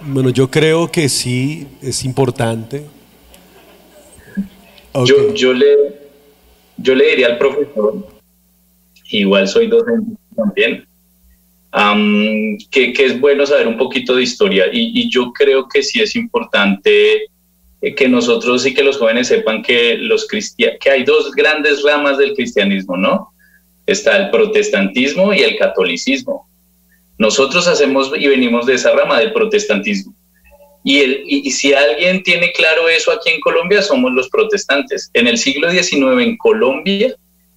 Bueno, 0.00 0.30
yo 0.30 0.50
creo 0.50 0.90
que 0.90 1.08
sí 1.08 1.68
es 1.80 2.04
importante 2.04 2.86
yo, 5.04 5.34
yo, 5.34 5.52
le, 5.52 5.76
yo 6.76 6.94
le 6.94 7.06
diría 7.08 7.28
al 7.28 7.38
profesor, 7.38 8.06
igual 9.10 9.48
soy 9.48 9.68
docente 9.68 10.16
también, 10.36 10.86
que, 12.70 12.92
que, 12.92 13.04
es 13.06 13.18
bueno 13.18 13.46
saber 13.46 13.66
un 13.66 13.78
poquito 13.78 14.14
de 14.14 14.22
historia 14.22 14.66
y, 14.70 15.00
y, 15.00 15.10
yo 15.10 15.32
creo 15.32 15.66
que 15.68 15.82
sí 15.82 16.02
es 16.02 16.14
importante 16.16 17.30
eh, 17.80 17.94
que 17.94 18.08
nosotros 18.08 18.66
y 18.66 18.74
que 18.74 18.82
los 18.82 18.98
jóvenes 18.98 19.28
sepan 19.28 19.62
que, 19.62 19.96
los 19.96 20.26
que 20.28 20.90
hay 20.90 21.04
dos 21.04 21.32
grandes 21.32 21.82
ramas 21.82 22.18
del 22.18 22.34
cristianismo, 22.34 22.96
¿no? 22.96 23.32
Está 23.86 24.16
el 24.18 24.30
protestantismo 24.30 25.32
y 25.32 25.40
el 25.40 25.56
catolicismo. 25.56 26.46
Nosotros 27.18 27.66
hacemos 27.66 28.12
y 28.16 28.28
venimos 28.28 28.66
de 28.66 28.74
esa 28.74 28.92
rama 28.92 29.18
del 29.18 29.32
protestantismo. 29.32 30.14
Y, 30.84 30.98
el, 30.98 31.22
y, 31.26 31.50
si 31.52 31.72
alguien 31.72 32.22
tiene 32.22 32.52
claro 32.52 32.88
eso 32.88 33.12
aquí 33.12 33.30
en 33.30 33.40
Colombia, 33.40 33.82
somos 33.82 34.12
los 34.12 34.28
protestantes. 34.28 35.10
En 35.14 35.26
el 35.26 35.38
siglo 35.38 35.70
XIX 35.70 36.20
en 36.20 36.36
Colombia, 36.36 37.14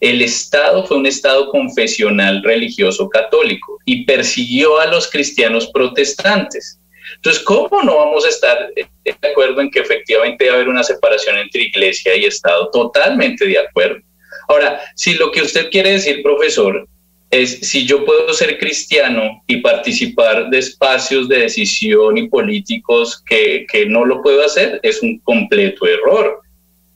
el 0.10 0.22
Estado 0.22 0.86
fue 0.86 0.98
un 0.98 1.06
Estado 1.06 1.50
confesional 1.50 2.44
religioso 2.44 3.10
católico 3.10 3.80
y 3.86 4.06
persiguió 4.06 4.80
a 4.80 4.86
los 4.86 5.10
cristianos 5.10 5.68
protestantes. 5.74 6.80
Entonces, 7.16 7.44
¿cómo 7.44 7.82
no 7.84 7.98
vamos 7.98 8.26
a 8.26 8.30
estar 8.30 8.70
de 8.76 9.16
acuerdo 9.28 9.62
en 9.62 9.72
que 9.72 9.80
efectivamente 9.80 10.46
debe 10.46 10.58
haber 10.58 10.70
una 10.70 10.84
separación 10.84 11.38
entre 11.38 11.64
iglesia 11.64 12.16
y 12.16 12.26
Estado? 12.26 12.70
Totalmente 12.72 13.48
de 13.48 13.58
acuerdo. 13.58 14.00
Ahora, 14.48 14.80
si 14.96 15.16
lo 15.16 15.32
que 15.32 15.42
usted 15.42 15.70
quiere 15.72 15.94
decir, 15.94 16.22
profesor, 16.22 16.88
es 17.32 17.60
si 17.62 17.86
yo 17.86 18.06
puedo 18.06 18.32
ser 18.34 18.60
cristiano 18.60 19.44
y 19.48 19.58
participar 19.58 20.50
de 20.50 20.60
espacios 20.60 21.28
de 21.28 21.40
decisión 21.40 22.18
y 22.18 22.28
políticos 22.28 23.24
que, 23.28 23.66
que 23.72 23.88
no 23.88 24.06
lo 24.06 24.22
puedo 24.22 24.46
hacer, 24.46 24.80
es 24.84 25.02
un 25.02 25.20
completo 25.20 25.88
error. 25.88 26.42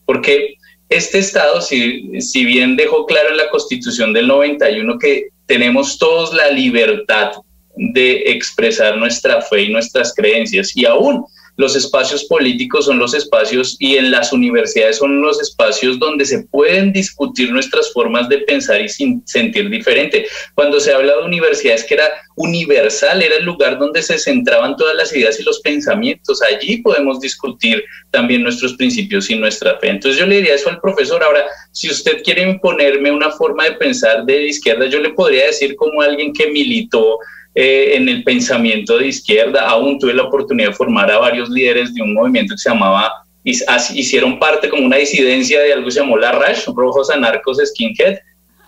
Porque 0.05 0.55
este 0.89 1.19
Estado, 1.19 1.61
si, 1.61 2.19
si 2.19 2.45
bien 2.45 2.75
dejó 2.75 3.05
claro 3.05 3.29
en 3.29 3.37
la 3.37 3.49
Constitución 3.49 4.11
del 4.11 4.27
91 4.27 4.97
que 4.97 5.27
tenemos 5.45 5.97
todos 5.97 6.33
la 6.33 6.49
libertad 6.49 7.31
de 7.75 8.23
expresar 8.25 8.97
nuestra 8.97 9.41
fe 9.41 9.63
y 9.63 9.71
nuestras 9.71 10.13
creencias, 10.13 10.75
y 10.75 10.85
aún 10.85 11.25
los 11.59 11.75
espacios 11.75 12.23
políticos 12.23 12.85
son 12.85 12.99
los 12.99 13.13
espacios 13.13 13.75
y 13.79 13.97
en 13.97 14.11
las 14.11 14.31
universidades 14.31 14.95
son 14.95 15.21
los 15.21 15.41
espacios 15.41 15.99
donde 15.99 16.23
se 16.23 16.43
pueden 16.43 16.93
discutir 16.93 17.51
nuestras 17.51 17.91
formas 17.91 18.29
de 18.29 18.37
pensar 18.37 18.81
y 18.81 18.87
sin 18.87 19.21
sentir 19.27 19.69
diferente. 19.69 20.25
Cuando 20.55 20.79
se 20.79 20.93
habla 20.93 21.17
de 21.17 21.25
universidades 21.25 21.83
que 21.83 21.95
era 21.95 22.07
universal, 22.37 23.21
era 23.21 23.35
el 23.35 23.43
lugar 23.43 23.77
donde 23.77 24.01
se 24.01 24.17
centraban 24.17 24.77
todas 24.77 24.95
las 24.95 25.13
ideas 25.13 25.37
y 25.37 25.43
los 25.43 25.59
pensamientos. 25.59 26.41
Allí 26.41 26.77
podemos 26.77 27.19
discutir 27.19 27.83
también 28.09 28.43
nuestros 28.43 28.75
principios 28.75 29.29
y 29.29 29.35
nuestra 29.35 29.77
fe. 29.79 29.89
Entonces 29.89 30.17
yo 30.17 30.27
le 30.27 30.37
diría 30.37 30.55
eso 30.55 30.69
al 30.69 30.79
profesor. 30.79 31.21
Ahora, 31.21 31.43
si 31.73 31.89
usted 31.89 32.23
quiere 32.23 32.43
imponerme 32.43 33.11
una 33.11 33.31
forma 33.31 33.65
de 33.65 33.73
pensar 33.73 34.23
de 34.23 34.45
izquierda, 34.45 34.85
yo 34.85 35.01
le 35.01 35.09
podría 35.09 35.47
decir 35.47 35.75
como 35.75 36.01
alguien 36.01 36.31
que 36.31 36.47
militó 36.47 37.19
eh, 37.55 37.95
en 37.95 38.07
el 38.07 38.23
pensamiento 38.23 38.97
de 38.97 39.07
izquierda. 39.07 39.67
Aún 39.67 39.97
tuve 39.99 40.13
la 40.13 40.23
oportunidad 40.23 40.69
de 40.69 40.75
formar 40.75 41.11
a 41.11 41.17
varios 41.17 41.49
líderes 41.49 41.93
de 41.93 42.01
un 42.01 42.13
movimiento 42.13 42.53
que 42.53 42.59
se 42.59 42.69
llamaba, 42.69 43.11
hicieron 43.43 44.37
parte 44.37 44.69
como 44.69 44.85
una 44.85 44.97
disidencia 44.97 45.61
de 45.61 45.73
algo 45.73 45.85
que 45.85 45.91
se 45.91 45.99
llamó 45.99 46.17
la 46.17 46.31
RASH, 46.31 46.67
Rojos 46.75 47.09
Anarcos 47.09 47.57
Skinhead, 47.57 48.19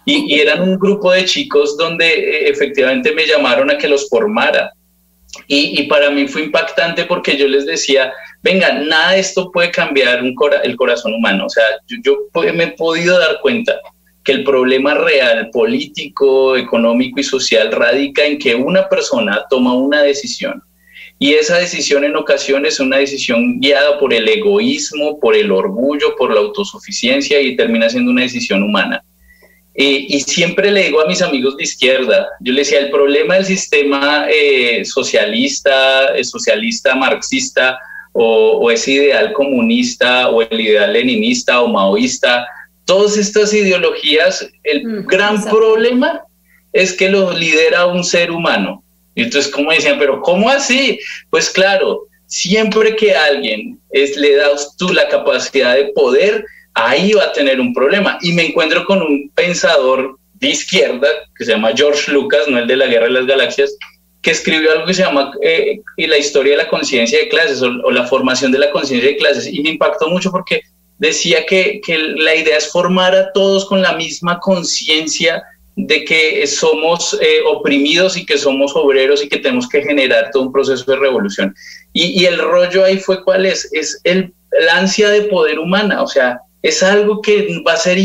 y, 0.06 0.40
eran 0.40 0.62
un 0.62 0.80
grupo 0.80 1.12
de 1.12 1.26
chicos 1.26 1.78
donde 1.78 2.08
eh, 2.08 2.50
efectivamente 2.50 3.14
me 3.14 3.28
llamaron 3.28 3.70
a 3.70 3.78
que 3.78 3.88
los 3.88 4.10
formara. 4.10 4.74
Y, 5.48 5.84
para 5.84 6.10
mí 6.10 6.28
fue 6.28 6.44
impactante 6.44 7.06
porque 7.06 7.38
yo 7.38 7.48
les 7.48 7.66
decía, 7.66 8.12
venga, 8.42 8.74
nada 8.74 9.12
de 9.12 9.20
esto 9.20 9.52
puede 9.52 9.72
cambiar 9.72 10.22
un 10.24 10.36
el 10.64 10.76
corazón 10.76 11.14
humano. 11.14 11.46
O 11.46 11.50
sea, 11.50 11.64
yo, 11.88 11.98
yo 12.04 12.54
me 12.54 12.64
he 12.64 12.72
podido 12.72 13.18
dar 13.20 13.40
cuenta 13.42 13.80
que 14.24 14.32
el 14.34 14.44
problema 14.44 14.94
real, 14.94 15.50
político, 15.52 16.56
económico 16.56 17.20
y 17.20 17.24
social 17.24 17.72
radica 17.72 18.26
en 18.26 18.38
que 18.38 18.56
una 18.56 18.88
persona 18.88 19.44
toma 19.50 19.74
una 19.74 20.04
decisión 20.04 20.64
y 21.22 21.36
esa 21.36 21.58
decisión 21.58 22.04
en 22.04 22.16
ocasiones 22.16 22.74
es 22.74 22.80
una 22.80 22.98
decisión 22.98 23.60
guiada 23.60 24.00
por 24.00 24.12
el 24.12 24.28
egoísmo, 24.28 25.20
por 25.20 25.36
el 25.36 25.52
orgullo, 25.52 26.16
por 26.18 26.34
la 26.34 26.40
autosuficiencia 26.40 27.40
y 27.40 27.56
termina 27.56 27.88
siendo 27.92 28.10
una 28.10 28.24
decisión 28.24 28.64
humana. 28.64 29.04
y 29.76 30.20
siempre 30.22 30.72
le 30.72 30.86
digo 30.86 31.00
a 31.00 31.06
mis 31.06 31.22
amigos 31.22 31.58
de 31.58 31.64
izquierda, 31.64 32.28
yo 32.40 32.54
les 32.54 32.68
decía, 32.68 32.84
el 32.84 32.90
problema 32.90 33.36
del 33.36 33.46
sistema 33.46 34.26
eh, 34.32 34.84
socialista, 34.84 36.08
eh, 36.16 36.24
socialista, 36.24 36.96
marxista, 36.96 37.78
o, 38.14 38.72
ese 38.72 38.92
ideal 38.92 39.32
comunista 39.34 40.30
o 40.30 40.42
el 40.42 40.60
ideal 40.60 40.92
leninista 40.92 41.62
o 41.62 41.68
maoísta, 41.68 42.48
todas 42.86 43.18
estas 43.18 43.54
ideologías, 43.54 44.48
el 44.64 44.86
mm, 44.86 45.06
gran 45.08 45.44
problema 45.44 46.22
es 46.74 46.94
que 46.94 47.10
lo 47.10 47.32
lidera 47.32 47.86
un 47.86 48.04
ser 48.04 48.32
humano. 48.32 48.84
Y 49.16 49.24
entonces, 49.24 49.52
como 49.52 49.72
decían, 49.72 50.00
pero 50.00 50.22
¿cómo 50.22 50.50
así? 50.50 51.00
Pues 51.30 51.50
claro, 51.50 52.08
siempre 52.28 52.96
que 52.96 53.14
alguien 53.14 53.78
es, 53.92 54.16
le 54.16 54.36
da 54.38 54.50
tú 54.78 54.90
la 54.94 55.10
capacidad 55.10 55.76
de 55.76 55.92
poder, 55.94 56.46
ahí 56.74 57.12
va 57.12 57.26
a 57.26 57.34
tener 57.34 57.60
un 57.60 57.74
problema. 57.74 58.18
Y 58.22 58.34
me 58.34 58.46
encuentro 58.46 58.86
con 58.86 59.02
un 59.02 59.30
pensador 59.36 60.18
de 60.36 60.50
izquierda 60.50 61.08
que 61.38 61.46
se 61.46 61.52
llama 61.52 61.74
George 61.76 62.12
Lucas, 62.12 62.48
no 62.48 62.58
el 62.58 62.68
de 62.68 62.78
la 62.78 62.88
Guerra 62.88 63.06
de 63.06 63.12
las 63.12 63.28
Galaxias, 63.28 63.76
que 64.22 64.32
escribió 64.32 64.72
algo 64.72 64.86
que 64.86 64.94
se 64.94 65.04
llama 65.04 65.32
eh, 65.42 65.82
La 65.98 66.18
historia 66.18 66.54
de 66.54 66.64
la 66.64 66.70
conciencia 66.70 67.20
de 67.20 67.30
clases 67.30 67.62
o, 67.62 67.92
la 67.92 68.08
formación 68.08 68.52
de 68.52 68.60
la 68.60 68.72
conciencia 68.72 69.10
de 69.10 69.18
clases. 69.18 69.48
Y 69.52 69.62
me 69.62 69.72
impactó 69.72 70.08
mucho 70.10 70.32
porque 70.32 70.62
decía 71.02 71.48
que, 71.48 71.82
que 71.84 71.98
la 71.98 72.36
idea 72.36 72.58
es 72.58 72.72
formar 72.72 73.16
a 73.16 73.34
todos 73.34 73.66
con 73.66 73.82
la 73.82 73.94
misma 73.94 74.40
conciencia 74.40 75.44
de 75.76 76.06
que 76.06 76.46
somos 76.46 77.18
eh, 77.20 77.40
oprimidos 77.48 78.18
y 78.18 78.26
que 78.26 78.38
somos 78.38 78.76
obreros 78.76 79.24
y 79.24 79.28
que 79.28 79.40
tenemos 79.40 79.68
que 79.68 79.82
generar 79.82 80.30
todo 80.32 80.44
un 80.44 80.52
proceso 80.52 80.92
de 80.92 80.98
revolución. 80.98 81.56
Y, 81.92 82.24
el 82.26 82.38
rollo 82.38 82.86
ahí 82.86 83.00
fue 83.00 83.24
cuál 83.24 83.48
es, 83.48 83.68
es 83.74 84.00
el, 84.04 84.32
ansia 84.72 85.10
de 85.10 85.24
poder 85.24 85.58
humana, 85.58 86.04
o 86.04 86.08
sea, 86.08 86.40
es 86.62 86.84
algo 86.84 87.20
que 87.22 87.62
va 87.68 87.74
a 87.74 87.78
ser 87.78 87.98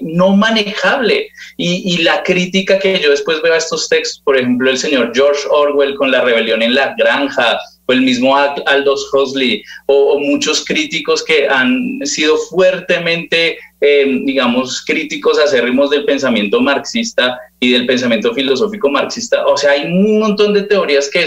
no 0.00 0.36
manejable. 0.36 1.28
Y, 1.56 1.94
y, 1.94 1.98
la 1.98 2.24
crítica 2.24 2.80
que 2.80 2.98
yo 2.98 3.10
después 3.10 3.40
veo 3.40 3.54
a 3.54 3.58
estos 3.58 3.88
textos, 3.88 4.20
por 4.24 4.36
ejemplo, 4.36 4.68
el 4.68 4.78
señor 4.78 5.12
George 5.14 5.42
Orwell 5.48 5.94
con 5.94 6.10
la 6.10 6.22
rebelión 6.22 6.60
en 6.60 6.74
la 6.74 6.96
granja, 6.98 7.60
o 7.90 7.92
el 7.92 8.02
mismo 8.02 8.36
Aldous 8.36 9.10
Huxley, 9.12 9.62
o, 9.86 10.18
muchos 10.20 10.64
críticos 10.64 11.24
que 11.24 11.48
han 11.48 12.00
sido 12.04 12.36
fuertemente, 12.36 13.58
eh, 13.80 14.20
digamos, 14.24 14.84
críticos 14.86 15.38
acérrimos 15.38 15.90
del 15.90 16.04
pensamiento 16.04 16.60
marxista 16.60 17.36
y 17.58 17.72
del 17.72 17.86
pensamiento 17.86 18.32
filosófico 18.32 18.88
marxista. 18.88 19.44
O 19.46 19.56
sea, 19.56 19.72
hay 19.72 19.86
un 19.86 20.20
montón 20.20 20.54
de 20.54 20.62
teorías 20.62 21.10
que, 21.10 21.24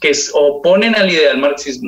que 0.00 0.12
oponen 0.32 0.96
al 0.96 1.08
ideal 1.10 1.38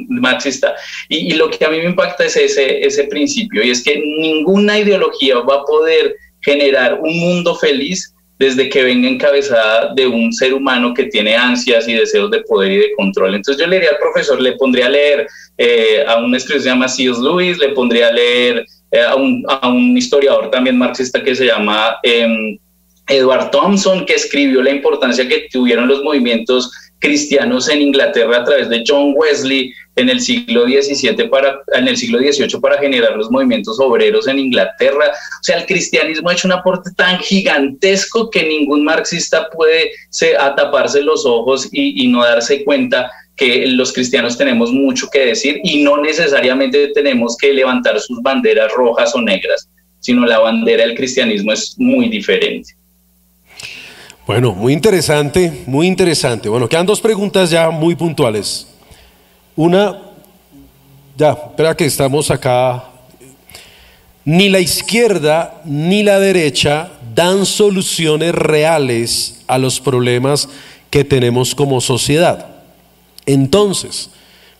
marxista. 0.08 0.74
Y, 1.08 1.32
y, 1.32 1.32
lo 1.32 1.50
que 1.50 1.64
a 1.64 1.70
mí 1.70 1.78
me 1.78 1.86
impacta 1.86 2.24
es 2.24 2.36
ese, 2.36 2.84
ese 2.86 3.04
principio, 3.04 3.64
y 3.64 3.70
es 3.70 3.82
que 3.82 3.98
ninguna 3.98 4.78
ideología 4.78 5.40
va 5.40 5.56
a 5.56 5.64
poder 5.64 6.14
generar 6.42 7.00
un 7.00 7.18
mundo 7.18 7.54
feliz 7.56 8.14
desde 8.42 8.68
que 8.68 8.82
venga 8.82 9.08
encabezada 9.08 9.94
de 9.94 10.04
un 10.04 10.32
ser 10.32 10.52
humano 10.52 10.92
que 10.92 11.04
tiene 11.04 11.36
ansias 11.36 11.86
y 11.86 11.94
deseos 11.94 12.28
de 12.28 12.40
poder 12.40 12.72
y 12.72 12.76
de 12.78 12.92
control. 12.96 13.36
Entonces 13.36 13.62
yo 13.62 13.68
le 13.68 13.76
diría 13.76 13.90
al 13.90 13.98
profesor, 13.98 14.42
le 14.42 14.54
pondría 14.54 14.86
a 14.86 14.90
leer 14.90 15.28
eh, 15.58 16.04
a 16.08 16.16
un 16.18 16.34
escritor 16.34 16.56
que 16.56 16.62
se 16.64 16.68
llama 16.70 16.88
C.S. 16.88 17.20
Lewis, 17.22 17.58
le 17.58 17.68
pondría 17.68 18.08
a 18.08 18.12
leer 18.12 18.66
eh, 18.90 19.00
a, 19.00 19.14
un, 19.14 19.44
a, 19.48 19.68
un, 19.68 19.96
historiador 19.96 20.50
también 20.50 20.76
marxista 20.76 21.22
que 21.22 21.36
se 21.36 21.46
llama 21.46 21.98
em, 22.02 22.58
Edward 23.06 23.52
Thompson, 23.52 24.04
que 24.06 24.14
escribió 24.14 24.60
la 24.60 24.70
importancia 24.70 25.28
que 25.28 25.46
tuvieron 25.52 25.86
los 25.86 26.02
movimientos 26.02 26.72
cristianos 27.02 27.68
en 27.68 27.82
Inglaterra 27.82 28.38
a 28.38 28.44
través 28.44 28.68
de 28.68 28.84
John 28.86 29.12
Wesley 29.16 29.74
en 29.96 30.08
el 30.08 30.20
siglo 30.20 30.64
XVII 30.64 31.28
para, 31.28 31.60
en 31.74 31.88
el 31.88 31.96
siglo 31.96 32.18
XVIII 32.18 32.60
para 32.60 32.78
generar 32.78 33.16
los 33.16 33.30
movimientos 33.30 33.78
obreros 33.80 34.28
en 34.28 34.38
Inglaterra. 34.38 35.10
O 35.10 35.44
sea, 35.44 35.58
el 35.58 35.66
cristianismo 35.66 36.30
ha 36.30 36.32
hecho 36.32 36.46
un 36.46 36.52
aporte 36.52 36.90
tan 36.96 37.18
gigantesco 37.18 38.30
que 38.30 38.44
ningún 38.44 38.84
marxista 38.84 39.50
puede 39.50 39.90
se, 40.10 40.34
taparse 40.56 41.02
los 41.02 41.26
ojos 41.26 41.68
y, 41.72 42.04
y 42.04 42.08
no 42.08 42.22
darse 42.22 42.64
cuenta 42.64 43.10
que 43.36 43.66
los 43.66 43.92
cristianos 43.92 44.38
tenemos 44.38 44.70
mucho 44.70 45.08
que 45.12 45.26
decir 45.26 45.60
y 45.64 45.82
no 45.82 46.00
necesariamente 46.00 46.88
tenemos 46.94 47.36
que 47.36 47.52
levantar 47.52 47.98
sus 47.98 48.22
banderas 48.22 48.72
rojas 48.72 49.12
o 49.16 49.20
negras, 49.20 49.68
sino 49.98 50.24
la 50.24 50.38
bandera 50.38 50.84
del 50.84 50.94
cristianismo 50.94 51.52
es 51.52 51.74
muy 51.78 52.08
diferente. 52.08 52.76
Bueno, 54.24 54.52
muy 54.52 54.72
interesante, 54.72 55.64
muy 55.66 55.88
interesante. 55.88 56.48
Bueno, 56.48 56.68
quedan 56.68 56.86
dos 56.86 57.00
preguntas 57.00 57.50
ya 57.50 57.70
muy 57.70 57.96
puntuales. 57.96 58.68
Una, 59.56 60.00
ya, 61.16 61.32
espera 61.32 61.76
que 61.76 61.86
estamos 61.86 62.30
acá. 62.30 62.84
Ni 64.24 64.48
la 64.48 64.60
izquierda 64.60 65.60
ni 65.64 66.04
la 66.04 66.20
derecha 66.20 66.92
dan 67.12 67.44
soluciones 67.44 68.32
reales 68.32 69.42
a 69.48 69.58
los 69.58 69.80
problemas 69.80 70.48
que 70.88 71.02
tenemos 71.02 71.52
como 71.52 71.80
sociedad. 71.80 72.46
Entonces, 73.26 74.10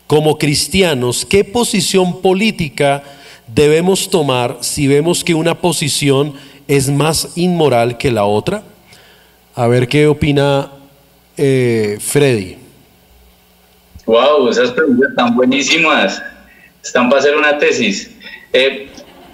como 0.07 0.37
cristianos, 0.37 1.25
¿qué 1.25 1.45
posición 1.45 2.21
política 2.21 3.01
debemos 3.47 4.09
tomar 4.09 4.57
si 4.59 4.87
vemos 4.87 5.23
que 5.23 5.33
una 5.33 5.61
posición 5.61 6.33
es 6.67 6.89
más 6.89 7.29
inmoral 7.37 7.97
que 7.97 8.11
la 8.11 8.25
otra? 8.25 8.72
A 9.55 9.67
ver 9.67 9.87
qué 9.87 10.07
opina 10.07 10.71
eh, 11.37 11.97
Freddy. 11.99 12.57
Wow, 14.05 14.49
esas 14.49 14.71
preguntas 14.71 15.11
están 15.11 15.35
buenísimas. 15.35 16.21
Están 16.83 17.09
para 17.09 17.21
hacer 17.21 17.35
una 17.35 17.57
tesis. 17.57 18.11
Eh, 18.51 18.87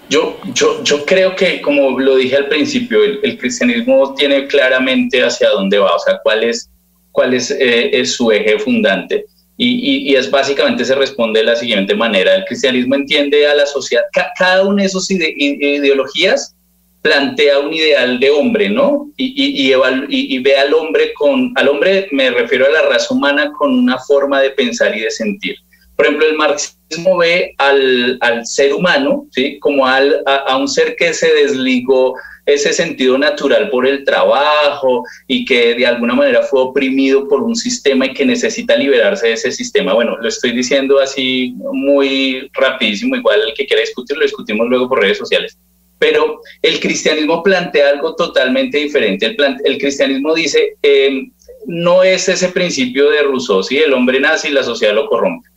yo, 0.09 0.38
yo, 0.53 0.84
yo 0.84 1.05
creo 1.05 1.36
que, 1.36 1.61
como 1.61 1.97
lo 1.99 2.17
dije 2.17 2.36
al 2.36 2.47
principio, 2.47 2.99
el, 3.03 3.38
cristianismo 3.38 4.13
tiene 4.15 4.47
claramente 4.47 5.24
hacia 5.24 5.49
dónde 5.49 5.78
va, 5.78 5.95
o 5.95 5.99
sea, 5.99 6.20
cuál 6.22 6.43
es, 6.43 6.70
cuál 7.11 7.34
es, 7.34 7.51
eh, 7.51 8.05
su 8.05 8.32
eje 8.32 8.59
fundante. 8.59 9.26
Y, 9.55 10.11
y, 10.11 10.15
es 10.15 10.30
básicamente 10.30 10.86
se 10.86 10.95
responde 10.95 11.39
de 11.41 11.45
la 11.45 11.55
siguiente 11.55 11.95
manera. 11.95 12.36
El 12.36 12.45
cristianismo 12.45 12.95
entiende 12.95 13.47
a 13.47 13.55
la 13.55 13.65
sociedad, 13.65 14.03
cada 14.38 14.65
una 14.65 14.84
de 14.84 14.88
esas 14.88 15.09
ideologías 15.09 16.55
plantea 17.01 17.59
un 17.59 17.73
ideal 17.73 18.19
de 18.19 18.29
hombre, 18.29 18.69
¿no? 18.69 19.11
Y, 19.15 20.39
ve 20.41 20.55
al 20.57 20.73
hombre 20.73 21.13
con, 21.13 21.51
al 21.55 21.67
hombre 21.69 22.07
me 22.11 22.29
refiero 22.31 22.65
a 22.65 22.69
la 22.69 22.81
raza 22.83 23.13
humana 23.13 23.51
con 23.57 23.73
una 23.73 23.97
forma 23.99 24.41
de 24.41 24.51
pensar 24.51 24.95
y 24.95 25.01
de 25.01 25.11
sentir. 25.11 25.55
Por 25.95 26.05
ejemplo, 26.05 26.27
el 26.27 26.37
marxismo 26.37 27.17
ve 27.17 27.53
al, 27.57 28.17
al 28.21 28.45
ser 28.45 28.73
humano, 28.73 29.27
¿sí? 29.31 29.59
Como 29.59 29.85
al, 29.85 30.23
a, 30.25 30.57
un 30.57 30.67
ser 30.67 30.95
que 30.95 31.13
se 31.13 31.33
desligó 31.33 32.15
ese 32.45 32.73
sentido 32.73 33.17
natural 33.17 33.69
por 33.69 33.85
el 33.85 34.03
trabajo 34.03 35.03
y 35.27 35.45
que 35.45 35.75
de 35.75 35.85
alguna 35.85 36.15
manera 36.15 36.41
fue 36.43 36.61
oprimido 36.61 37.27
por 37.27 37.43
un 37.43 37.55
sistema 37.55 38.07
y 38.07 38.13
que 38.13 38.25
necesita 38.25 38.75
liberarse 38.75 39.27
de 39.27 39.33
ese 39.33 39.51
sistema. 39.51 39.93
Bueno, 39.93 40.17
lo 40.17 40.27
estoy 40.27 40.51
diciendo 40.51 40.99
así 40.99 41.53
muy 41.73 42.49
rapidísimo, 42.53 43.15
igual 43.15 43.41
el 43.47 43.53
que 43.53 43.67
quiera 43.67 43.81
discutir 43.81 44.17
lo 44.17 44.23
discutimos 44.23 44.67
luego 44.67 44.89
por 44.89 45.01
redes 45.01 45.17
sociales. 45.17 45.57
Pero 45.99 46.41
el 46.61 46.79
cristianismo 46.79 47.43
plantea 47.43 47.89
algo 47.89 48.15
totalmente 48.15 48.77
diferente. 48.77 49.25
El, 49.25 49.37
el 49.65 49.77
cristianismo 49.77 50.33
dice, 50.33 50.77
em, 50.81 51.29
no 51.65 52.03
es 52.03 52.29
ese 52.29 52.49
principio 52.49 53.09
de 53.09 53.23
Rousseau, 53.23 53.61
¿sí? 53.63 53.77
el 53.77 53.93
hombre 53.93 54.19
nace 54.19 54.49
y 54.49 54.53
la 54.53 54.63
sociedad 54.63 54.95
lo 54.95 55.07
corrompe. 55.07 55.47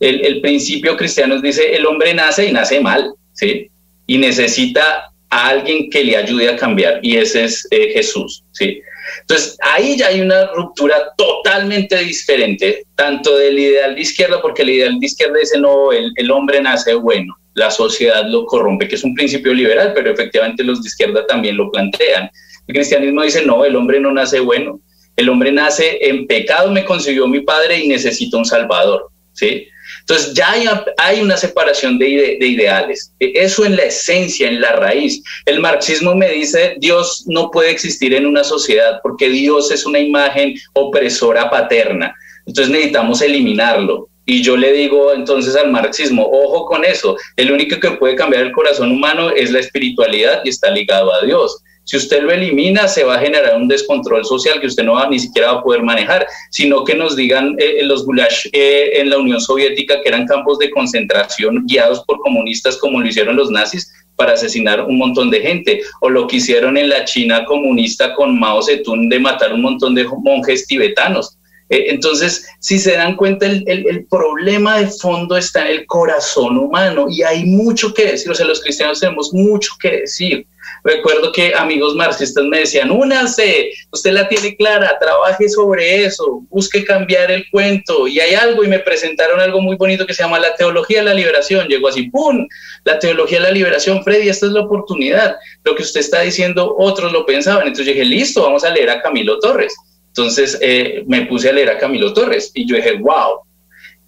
El, 0.00 0.24
el, 0.24 0.40
principio 0.40 0.96
cristiano 0.96 1.40
dice, 1.40 1.74
el 1.74 1.84
hombre 1.84 2.14
nace 2.14 2.46
y 2.46 2.52
nace 2.52 2.80
mal, 2.80 3.12
¿sí? 3.32 3.68
y 4.06 4.18
necesita 4.18 5.10
a 5.30 5.48
alguien 5.48 5.90
que 5.90 6.04
le 6.04 6.16
ayude 6.16 6.48
a 6.48 6.56
cambiar, 6.56 7.00
y 7.02 7.16
ese 7.16 7.44
es 7.44 7.66
eh, 7.70 7.90
Jesús. 7.92 8.44
¿sí? 8.52 8.80
Entonces, 9.20 9.58
ahí 9.60 9.96
ya 9.96 10.08
hay 10.08 10.20
una 10.20 10.46
ruptura 10.52 11.12
totalmente 11.16 11.96
diferente, 11.98 12.84
tanto 12.94 13.36
del 13.36 13.58
ideal 13.58 13.94
de 13.94 14.00
izquierda, 14.00 14.40
porque 14.40 14.62
el 14.62 14.70
ideal 14.70 14.98
de 14.98 15.06
izquierda 15.06 15.38
dice, 15.38 15.58
no, 15.58 15.92
el, 15.92 16.12
el 16.16 16.30
hombre 16.30 16.62
nace 16.62 16.94
bueno, 16.94 17.36
la 17.58 17.70
sociedad 17.70 18.24
lo 18.26 18.46
corrompe, 18.46 18.88
que 18.88 18.94
es 18.94 19.04
un 19.04 19.14
principio 19.14 19.52
liberal, 19.52 19.92
pero 19.94 20.10
efectivamente 20.10 20.64
los 20.64 20.82
de 20.82 20.88
izquierda 20.88 21.26
también 21.26 21.56
lo 21.56 21.70
plantean. 21.70 22.30
El 22.66 22.74
cristianismo 22.74 23.22
dice, 23.22 23.44
no, 23.44 23.64
el 23.64 23.76
hombre 23.76 24.00
no 24.00 24.12
nace 24.12 24.40
bueno, 24.40 24.80
el 25.16 25.28
hombre 25.28 25.50
nace 25.50 25.98
en 26.00 26.26
pecado, 26.26 26.70
me 26.70 26.84
concibió 26.84 27.26
mi 27.26 27.40
padre 27.40 27.78
y 27.78 27.88
necesita 27.88 28.36
un 28.36 28.44
salvador, 28.44 29.08
¿sí? 29.32 29.68
Entonces 30.00 30.32
ya 30.32 30.54
hay, 30.96 31.20
una 31.20 31.36
separación 31.36 31.98
de, 31.98 32.38
de, 32.40 32.46
ideales. 32.46 33.12
Eso 33.18 33.64
en 33.64 33.76
la 33.76 33.84
esencia, 33.84 34.48
en 34.48 34.60
la 34.60 34.72
raíz. 34.72 35.22
El 35.44 35.60
marxismo 35.60 36.14
me 36.14 36.30
dice, 36.30 36.76
Dios 36.78 37.24
no 37.26 37.50
puede 37.50 37.70
existir 37.70 38.14
en 38.14 38.26
una 38.26 38.44
sociedad 38.44 39.00
porque 39.02 39.28
Dios 39.28 39.70
es 39.70 39.84
una 39.84 39.98
imagen 39.98 40.54
opresora 40.74 41.50
paterna. 41.50 42.14
Entonces 42.46 42.72
necesitamos 42.72 43.20
eliminarlo. 43.20 44.08
Y 44.30 44.42
yo 44.42 44.58
le 44.58 44.74
digo 44.74 45.14
entonces 45.14 45.56
al 45.56 45.70
marxismo, 45.70 46.28
ojo 46.30 46.66
con 46.66 46.84
eso, 46.84 47.16
el 47.36 47.50
único 47.50 47.80
que 47.80 47.92
puede 47.92 48.14
cambiar 48.14 48.42
el 48.42 48.52
corazón 48.52 48.92
humano 48.92 49.30
es 49.30 49.50
la 49.50 49.60
espiritualidad 49.60 50.42
y 50.44 50.50
está 50.50 50.70
ligado 50.70 51.10
a 51.14 51.24
Dios. 51.24 51.62
Si 51.84 51.96
usted 51.96 52.20
lo 52.20 52.30
elimina, 52.30 52.88
se 52.88 53.04
va 53.04 53.14
a 53.14 53.20
generar 53.20 53.56
un 53.56 53.68
descontrol 53.68 54.26
social 54.26 54.60
que 54.60 54.66
usted 54.66 54.84
no 54.84 54.92
va, 54.92 55.08
ni 55.08 55.18
siquiera 55.18 55.52
va 55.52 55.60
a 55.60 55.62
poder 55.62 55.82
manejar, 55.82 56.26
sino 56.50 56.84
que 56.84 56.94
nos 56.94 57.16
digan 57.16 57.56
eh, 57.58 57.80
los 57.84 58.04
gulash 58.04 58.48
eh, 58.52 59.00
en 59.00 59.08
la 59.08 59.16
Unión 59.16 59.40
Soviética 59.40 60.02
que 60.02 60.10
eran 60.10 60.26
campos 60.26 60.58
de 60.58 60.70
concentración 60.72 61.64
guiados 61.66 62.04
por 62.04 62.18
comunistas 62.18 62.76
como 62.76 63.00
lo 63.00 63.08
hicieron 63.08 63.34
los 63.34 63.50
nazis 63.50 63.90
para 64.14 64.34
asesinar 64.34 64.84
un 64.84 64.98
montón 64.98 65.30
de 65.30 65.40
gente, 65.40 65.80
o 66.02 66.10
lo 66.10 66.26
que 66.26 66.36
hicieron 66.36 66.76
en 66.76 66.90
la 66.90 67.06
China 67.06 67.46
comunista 67.46 68.14
con 68.14 68.38
Mao 68.38 68.60
Zedong 68.60 69.08
de 69.08 69.20
matar 69.20 69.54
un 69.54 69.62
montón 69.62 69.94
de 69.94 70.04
monjes 70.22 70.66
tibetanos 70.66 71.37
Eh, 71.37 71.37
entonces, 71.68 72.46
si 72.60 72.78
se 72.78 72.92
dan 72.92 73.16
cuenta, 73.16 73.46
el, 73.46 73.64
el, 73.66 74.06
problema 74.06 74.78
de 74.78 74.86
fondo 74.86 75.36
está 75.36 75.68
en 75.68 75.78
el 75.78 75.86
corazón 75.86 76.56
humano 76.56 77.06
y 77.10 77.22
hay 77.22 77.44
mucho 77.44 77.92
que 77.92 78.12
decir, 78.12 78.30
o 78.30 78.34
sea, 78.34 78.46
los 78.46 78.62
cristianos 78.62 79.00
tenemos 79.00 79.32
mucho 79.34 79.72
que 79.80 80.00
decir. 80.00 80.46
Recuerdo 80.84 81.32
que 81.32 81.54
amigos 81.54 81.94
marxistas 81.94 82.44
me 82.44 82.60
decían, 82.60 82.90
únase, 82.90 83.70
usted 83.90 84.12
la 84.12 84.28
tiene 84.28 84.56
clara, 84.56 84.96
trabaje 84.98 85.48
sobre 85.48 86.04
eso, 86.04 86.42
busque 86.50 86.84
cambiar 86.84 87.30
el 87.30 87.48
cuento. 87.50 88.06
Y 88.06 88.20
hay 88.20 88.34
algo, 88.34 88.64
y 88.64 88.68
me 88.68 88.78
presentaron 88.78 89.40
algo 89.40 89.60
muy 89.60 89.76
bonito 89.76 90.06
que 90.06 90.14
se 90.14 90.22
llama 90.22 90.38
la 90.38 90.54
teología 90.54 91.00
de 91.00 91.06
la 91.06 91.14
liberación. 91.14 91.68
Llegó 91.68 91.88
así, 91.88 92.04
¡pum! 92.10 92.46
La 92.84 92.98
teología 92.98 93.38
de 93.38 93.44
la 93.44 93.50
liberación, 93.50 94.02
Freddy, 94.04 94.28
esta 94.28 94.46
es 94.46 94.52
la 94.52 94.62
oportunidad. 94.62 95.36
Lo 95.64 95.74
que 95.74 95.82
usted 95.82 96.00
está 96.00 96.20
diciendo, 96.20 96.74
otros 96.78 97.12
lo 97.12 97.26
pensaban. 97.26 97.66
Entonces 97.66 97.86
dije, 97.86 98.04
listo, 98.04 98.42
vamos 98.42 98.64
a 98.64 98.70
leer 98.70 98.90
a 98.90 99.02
Camilo 99.02 99.38
Torres. 99.40 99.74
Entonces 100.18 100.58
eh, 100.60 101.04
me 101.06 101.26
puse 101.26 101.48
a 101.48 101.52
leer 101.52 101.70
a 101.70 101.78
Camilo 101.78 102.12
Torres 102.12 102.50
y 102.52 102.66
yo 102.66 102.74
dije, 102.74 102.94
wow, 102.94 103.38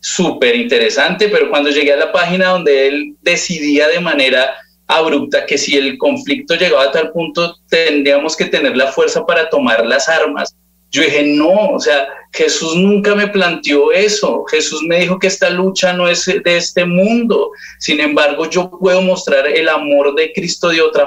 súper 0.00 0.56
interesante, 0.56 1.28
pero 1.28 1.48
cuando 1.48 1.70
llegué 1.70 1.92
a 1.92 1.96
la 1.98 2.10
página 2.10 2.48
donde 2.48 2.88
él 2.88 3.14
decidía 3.22 3.86
de 3.86 4.00
manera 4.00 4.56
abrupta 4.88 5.46
que 5.46 5.56
si 5.56 5.76
el 5.76 5.96
conflicto 5.98 6.56
llegaba 6.56 6.82
a 6.82 6.90
tal 6.90 7.12
punto 7.12 7.54
tendríamos 7.68 8.36
que 8.36 8.46
tener 8.46 8.76
la 8.76 8.90
fuerza 8.90 9.24
para 9.24 9.48
tomar 9.48 9.86
las 9.86 10.08
armas. 10.08 10.56
Yo 10.90 11.02
dije, 11.02 11.22
no, 11.22 11.70
o 11.74 11.78
sea, 11.78 12.08
Jesús 12.32 12.74
nunca 12.74 13.14
me 13.14 13.28
planteó 13.28 13.92
eso. 13.92 14.42
Jesús 14.50 14.82
me 14.82 14.98
dijo 14.98 15.20
que 15.20 15.28
esta 15.28 15.48
lucha 15.48 15.92
no 15.92 16.08
es 16.08 16.26
de 16.26 16.56
este 16.56 16.84
mundo. 16.84 17.52
Sin 17.78 18.00
embargo, 18.00 18.50
yo 18.50 18.68
puedo 18.68 19.00
mostrar 19.00 19.46
el 19.46 19.68
amor 19.68 20.16
de 20.16 20.32
Cristo 20.32 20.70
de 20.70 20.80
otra 20.80 21.06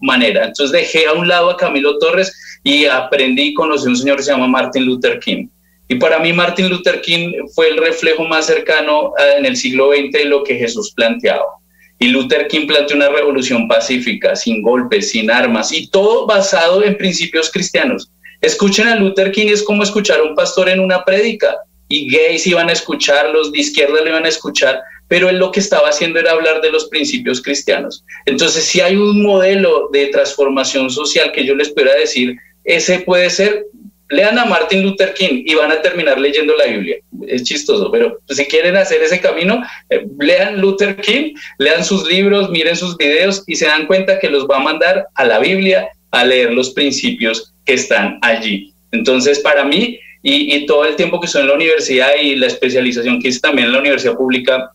manera. 0.00 0.44
Entonces 0.44 0.70
dejé 0.70 1.08
a 1.08 1.14
un 1.14 1.26
lado 1.26 1.50
a 1.50 1.56
Camilo 1.56 1.98
Torres 1.98 2.32
y 2.64 2.86
aprendí 2.86 3.48
y 3.48 3.54
conocí 3.54 3.86
a 3.86 3.90
un 3.90 3.96
señor 3.96 4.16
que 4.16 4.24
se 4.24 4.32
llama 4.32 4.48
Martin 4.48 4.84
Luther 4.84 5.20
King. 5.20 5.46
Y 5.86 5.96
para 5.96 6.18
mí 6.18 6.32
Martin 6.32 6.70
Luther 6.70 7.00
King 7.02 7.32
fue 7.54 7.68
el 7.68 7.76
reflejo 7.76 8.24
más 8.24 8.46
cercano 8.46 9.12
eh, 9.18 9.34
en 9.38 9.44
el 9.44 9.56
siglo 9.56 9.90
XX 9.92 10.10
de 10.12 10.24
lo 10.24 10.42
que 10.42 10.56
Jesús 10.56 10.92
planteaba. 10.96 11.44
Y 11.98 12.08
Luther 12.08 12.48
King 12.48 12.66
planteó 12.66 12.96
una 12.96 13.10
revolución 13.10 13.68
pacífica, 13.68 14.34
sin 14.34 14.62
golpes, 14.62 15.10
sin 15.10 15.30
armas, 15.30 15.72
y 15.72 15.88
todo 15.88 16.26
basado 16.26 16.82
en 16.82 16.96
principios 16.96 17.50
cristianos. 17.52 18.10
Escuchen 18.40 18.88
a 18.88 18.96
Luther 18.96 19.30
King, 19.30 19.46
es 19.48 19.62
como 19.62 19.82
escuchar 19.82 20.20
a 20.20 20.24
un 20.24 20.34
pastor 20.34 20.68
en 20.70 20.80
una 20.80 21.04
prédica, 21.04 21.56
y 21.88 22.10
gays 22.10 22.46
iban 22.46 22.70
a 22.70 22.72
escucharlos, 22.72 23.52
de 23.52 23.60
izquierda 23.60 24.00
le 24.02 24.10
iban 24.10 24.24
a 24.24 24.28
escuchar, 24.28 24.80
pero 25.06 25.28
él 25.28 25.38
lo 25.38 25.52
que 25.52 25.60
estaba 25.60 25.88
haciendo 25.88 26.18
era 26.18 26.32
hablar 26.32 26.60
de 26.60 26.70
los 26.70 26.86
principios 26.86 27.42
cristianos. 27.42 28.04
Entonces, 28.26 28.64
si 28.64 28.80
hay 28.80 28.96
un 28.96 29.22
modelo 29.22 29.88
de 29.92 30.06
transformación 30.06 30.90
social 30.90 31.30
que 31.30 31.44
yo 31.44 31.54
les 31.54 31.72
pueda 31.72 31.94
decir, 31.94 32.36
ese 32.64 33.00
puede 33.00 33.30
ser 33.30 33.66
lean 34.10 34.38
a 34.38 34.44
Martin 34.44 34.82
Luther 34.82 35.14
King 35.14 35.42
y 35.44 35.54
van 35.54 35.72
a 35.72 35.80
terminar 35.80 36.18
leyendo 36.20 36.54
la 36.56 36.66
Biblia. 36.66 36.96
Es 37.26 37.42
chistoso, 37.44 37.90
pero 37.90 38.18
si 38.28 38.44
quieren 38.46 38.76
hacer 38.76 39.02
ese 39.02 39.20
camino, 39.20 39.62
eh, 39.90 40.06
lean 40.18 40.60
Luther 40.60 40.96
King, 40.96 41.34
lean 41.58 41.84
sus 41.84 42.06
libros, 42.06 42.50
miren 42.50 42.76
sus 42.76 42.96
videos 42.96 43.42
y 43.46 43.56
se 43.56 43.66
dan 43.66 43.86
cuenta 43.86 44.18
que 44.18 44.28
los 44.28 44.46
va 44.46 44.56
a 44.56 44.60
mandar 44.60 45.06
a 45.14 45.24
la 45.24 45.38
Biblia 45.38 45.88
a 46.10 46.24
leer 46.24 46.52
los 46.52 46.70
principios 46.70 47.52
que 47.64 47.74
están 47.74 48.18
allí. 48.22 48.72
Entonces, 48.92 49.40
para 49.40 49.64
mí, 49.64 49.98
y, 50.22 50.64
todo 50.66 50.86
el 50.86 50.96
tiempo 50.96 51.20
que 51.20 51.26
estoy 51.26 51.42
en 51.42 51.48
la 51.48 51.54
universidad 51.54 52.10
y 52.20 52.36
la 52.36 52.46
especialización 52.46 53.20
que 53.20 53.28
hice 53.28 53.40
también 53.40 53.66
en 53.66 53.72
la 53.72 53.80
universidad 53.80 54.14
pública, 54.14 54.70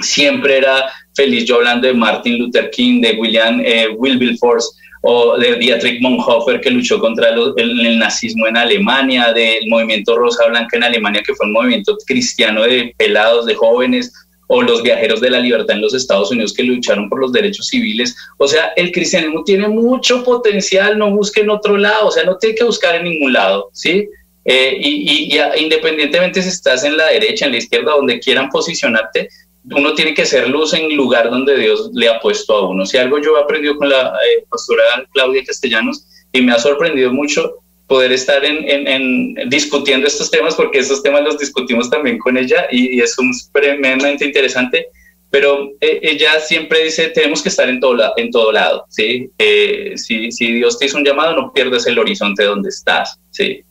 siempre 0.00 0.58
era 0.58 0.90
feliz 1.14 1.44
yo 1.44 1.56
hablando 1.56 1.86
de 1.86 1.94
Martin 1.94 2.38
Luther 2.38 2.70
King, 2.70 3.00
de 3.00 3.12
William 3.12 3.60
eh, 3.64 3.88
Wilberforce, 3.96 4.68
o 5.02 5.38
de 5.38 5.56
Dietrich 5.56 6.02
Bonhoeffer 6.02 6.60
que 6.60 6.70
luchó 6.70 6.98
contra 7.00 7.30
el, 7.30 7.98
nazismo 7.98 8.46
en 8.46 8.56
Alemania, 8.56 9.32
del 9.32 9.68
movimiento 9.68 10.16
Rosa 10.16 10.46
Blanca 10.48 10.76
en 10.76 10.84
Alemania, 10.84 11.22
que 11.26 11.34
fue 11.34 11.46
un 11.46 11.52
movimiento 11.52 11.96
cristiano 12.06 12.62
de 12.62 12.94
pelados, 12.96 13.46
de 13.46 13.54
jóvenes, 13.54 14.12
o 14.52 14.62
los 14.62 14.82
viajeros 14.82 15.20
de 15.20 15.30
la 15.30 15.38
libertad 15.38 15.76
en 15.76 15.82
los 15.82 15.94
Estados 15.94 16.32
Unidos 16.32 16.52
que 16.52 16.64
lucharon 16.64 17.08
por 17.08 17.20
los 17.20 17.32
derechos 17.32 17.68
civiles. 17.68 18.16
O 18.36 18.48
sea, 18.48 18.72
el 18.76 18.90
cristianismo 18.90 19.44
tiene 19.44 19.68
mucho 19.68 20.24
potencial, 20.24 20.98
no 20.98 21.10
busque 21.12 21.42
en 21.42 21.50
otro 21.50 21.76
lado, 21.76 22.08
o 22.08 22.10
sea, 22.10 22.24
no 22.24 22.36
tiene 22.36 22.56
que 22.56 22.64
buscar 22.64 22.96
en 22.96 23.04
ningún 23.04 23.32
lado, 23.32 23.70
¿sí? 23.72 24.08
Eh, 24.44 24.76
y, 24.80 25.36
y 25.36 25.62
independientemente 25.62 26.42
si 26.42 26.48
estás 26.48 26.82
en 26.82 26.96
la 26.96 27.06
derecha, 27.06 27.46
en 27.46 27.52
la 27.52 27.58
izquierda, 27.58 27.92
donde 27.92 28.18
quieran 28.18 28.48
posicionarte, 28.48 29.28
uno 29.64 29.94
tiene 29.94 30.14
que 30.14 30.26
ser 30.26 30.48
luz 30.48 30.72
en 30.74 30.94
lugar 30.96 31.30
donde 31.30 31.56
Dios 31.56 31.90
le 31.94 32.08
ha 32.08 32.20
puesto 32.20 32.54
a 32.54 32.68
uno. 32.68 32.86
Si 32.86 32.96
algo 32.96 33.18
yo 33.18 33.36
he 33.36 33.42
aprendido 33.42 33.76
con 33.76 33.88
la 33.88 34.08
eh, 34.08 34.44
pastora 34.48 34.82
Claudia 35.12 35.44
Castellanos 35.44 36.06
y 36.32 36.42
me 36.42 36.52
ha 36.52 36.58
sorprendido 36.58 37.12
mucho 37.12 37.56
poder 37.86 38.12
estar 38.12 38.44
en, 38.44 39.34
discutiendo 39.48 40.06
estos 40.06 40.30
temas, 40.30 40.54
porque 40.54 40.78
estos 40.78 41.02
temas 41.02 41.22
los 41.24 41.38
discutimos 41.38 41.90
también 41.90 42.18
con 42.18 42.36
ella 42.36 42.68
y, 42.70 43.00
es 43.00 43.18
un, 43.18 43.32
tremendamente 43.52 44.24
interesante, 44.24 44.86
pero 45.28 45.72
eh, 45.80 45.98
ella 46.02 46.38
siempre 46.38 46.84
dice, 46.84 47.08
tenemos 47.08 47.42
que 47.42 47.48
estar 47.48 47.68
en 47.68 47.80
todo, 47.80 48.12
en 48.16 48.30
todo 48.30 48.52
lado, 48.52 48.84
¿sí? 48.88 49.28
Eh, 49.38 49.94
si, 49.96 50.30
si 50.30 50.52
Dios 50.52 50.78
te 50.78 50.86
hizo 50.86 50.98
un 50.98 51.04
llamado, 51.04 51.34
no 51.34 51.52
pierdas 51.52 51.84
el 51.88 51.98
horizonte 51.98 52.44
donde 52.44 52.68
estás, 52.68 53.18
¿sí? 53.30 53.64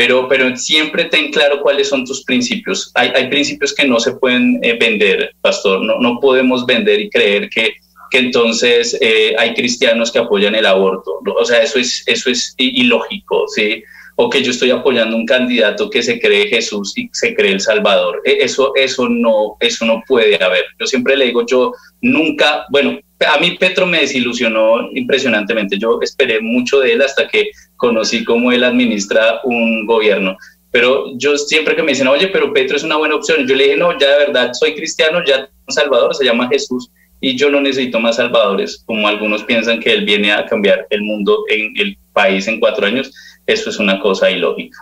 Pero, 0.00 0.26
pero 0.28 0.56
siempre 0.56 1.04
ten 1.04 1.30
claro 1.30 1.60
cuáles 1.60 1.90
son 1.90 2.06
tus 2.06 2.24
principios. 2.24 2.90
Hay, 2.94 3.10
hay 3.14 3.28
principios 3.28 3.74
que 3.74 3.86
no 3.86 4.00
se 4.00 4.12
pueden 4.12 4.58
eh, 4.62 4.78
vender, 4.80 5.34
pastor, 5.42 5.84
no, 5.84 5.98
no 5.98 6.18
podemos 6.20 6.64
vender 6.64 6.98
y 7.00 7.10
creer 7.10 7.50
que, 7.50 7.74
que 8.10 8.18
entonces 8.18 8.96
eh, 9.02 9.34
hay 9.38 9.52
cristianos 9.52 10.10
que 10.10 10.18
apoyan 10.18 10.54
el 10.54 10.64
aborto. 10.64 11.20
O 11.38 11.44
sea, 11.44 11.62
eso 11.62 11.78
es, 11.78 12.02
eso 12.06 12.30
es 12.30 12.54
ilógico, 12.56 13.44
¿sí? 13.54 13.84
O 14.16 14.30
que 14.30 14.42
yo 14.42 14.52
estoy 14.52 14.70
apoyando 14.70 15.14
un 15.14 15.26
candidato 15.26 15.90
que 15.90 16.02
se 16.02 16.18
cree 16.18 16.48
Jesús 16.48 16.96
y 16.96 17.10
se 17.12 17.34
cree 17.34 17.52
el 17.52 17.60
Salvador. 17.60 18.22
E, 18.24 18.38
eso, 18.40 18.72
eso, 18.76 19.06
no, 19.06 19.58
eso 19.60 19.84
no 19.84 20.02
puede 20.08 20.42
haber. 20.42 20.64
Yo 20.78 20.86
siempre 20.86 21.14
le 21.14 21.26
digo, 21.26 21.44
yo 21.44 21.74
nunca, 22.00 22.64
bueno, 22.70 22.98
a 23.26 23.38
mí 23.38 23.56
Petro 23.58 23.86
me 23.86 24.00
desilusionó 24.00 24.90
impresionantemente. 24.94 25.78
Yo 25.78 25.98
esperé 26.02 26.40
mucho 26.40 26.80
de 26.80 26.94
él 26.94 27.02
hasta 27.02 27.28
que 27.28 27.50
conocí 27.76 28.24
cómo 28.24 28.52
él 28.52 28.64
administra 28.64 29.40
un 29.44 29.86
gobierno. 29.86 30.36
Pero 30.70 31.06
yo 31.16 31.36
siempre 31.36 31.74
que 31.74 31.82
me 31.82 31.92
dicen, 31.92 32.06
oye, 32.06 32.28
pero 32.28 32.52
Petro 32.52 32.76
es 32.76 32.84
una 32.84 32.96
buena 32.96 33.16
opción, 33.16 33.46
yo 33.46 33.56
le 33.56 33.64
dije, 33.64 33.76
no, 33.76 33.98
ya 33.98 34.10
de 34.10 34.26
verdad 34.26 34.52
soy 34.52 34.74
cristiano, 34.74 35.20
ya 35.26 35.48
un 35.66 35.74
Salvador 35.74 36.14
se 36.14 36.24
llama 36.24 36.48
Jesús 36.48 36.90
y 37.20 37.36
yo 37.36 37.50
no 37.50 37.60
necesito 37.60 38.00
más 38.00 38.16
salvadores, 38.16 38.82
como 38.86 39.06
algunos 39.06 39.42
piensan 39.44 39.80
que 39.80 39.92
él 39.92 40.04
viene 40.04 40.32
a 40.32 40.46
cambiar 40.46 40.86
el 40.88 41.02
mundo 41.02 41.44
en 41.48 41.72
el 41.76 41.98
país 42.12 42.48
en 42.48 42.58
cuatro 42.58 42.86
años. 42.86 43.12
Eso 43.46 43.68
es 43.68 43.78
una 43.78 44.00
cosa 44.00 44.30
ilógica. 44.30 44.78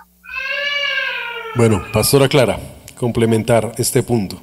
Bueno, 1.56 1.82
Pastora 1.92 2.28
Clara, 2.28 2.60
complementar 2.94 3.72
este 3.78 4.02
punto. 4.02 4.40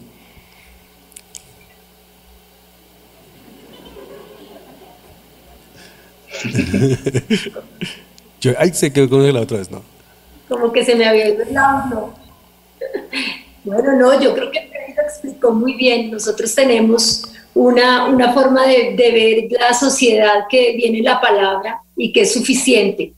Yo, 8.41 8.51
ay, 8.57 8.71
quedó 8.71 9.09
con 9.09 9.33
la 9.33 9.41
otra 9.41 9.57
vez, 9.57 9.71
¿no? 9.71 9.81
Como 10.47 10.71
que 10.71 10.85
se 10.85 10.95
me 10.95 11.05
había 11.05 11.29
ido 11.29 11.43
el 11.43 11.57
audio. 11.57 12.13
Bueno, 13.63 13.93
no, 13.93 14.21
yo 14.21 14.35
creo 14.35 14.51
que 14.51 14.69
lo 14.95 15.01
explicó 15.01 15.51
muy 15.51 15.73
bien. 15.73 16.11
Nosotros 16.11 16.53
tenemos 16.53 17.23
una, 17.55 18.05
una 18.05 18.31
forma 18.33 18.67
de, 18.67 18.95
de, 18.95 19.11
ver 19.11 19.47
la 19.59 19.73
sociedad 19.73 20.45
que 20.47 20.73
viene 20.75 21.01
la 21.01 21.19
palabra 21.19 21.81
y 21.97 22.13
que 22.13 22.21
es 22.21 22.33
suficiente. 22.33 23.13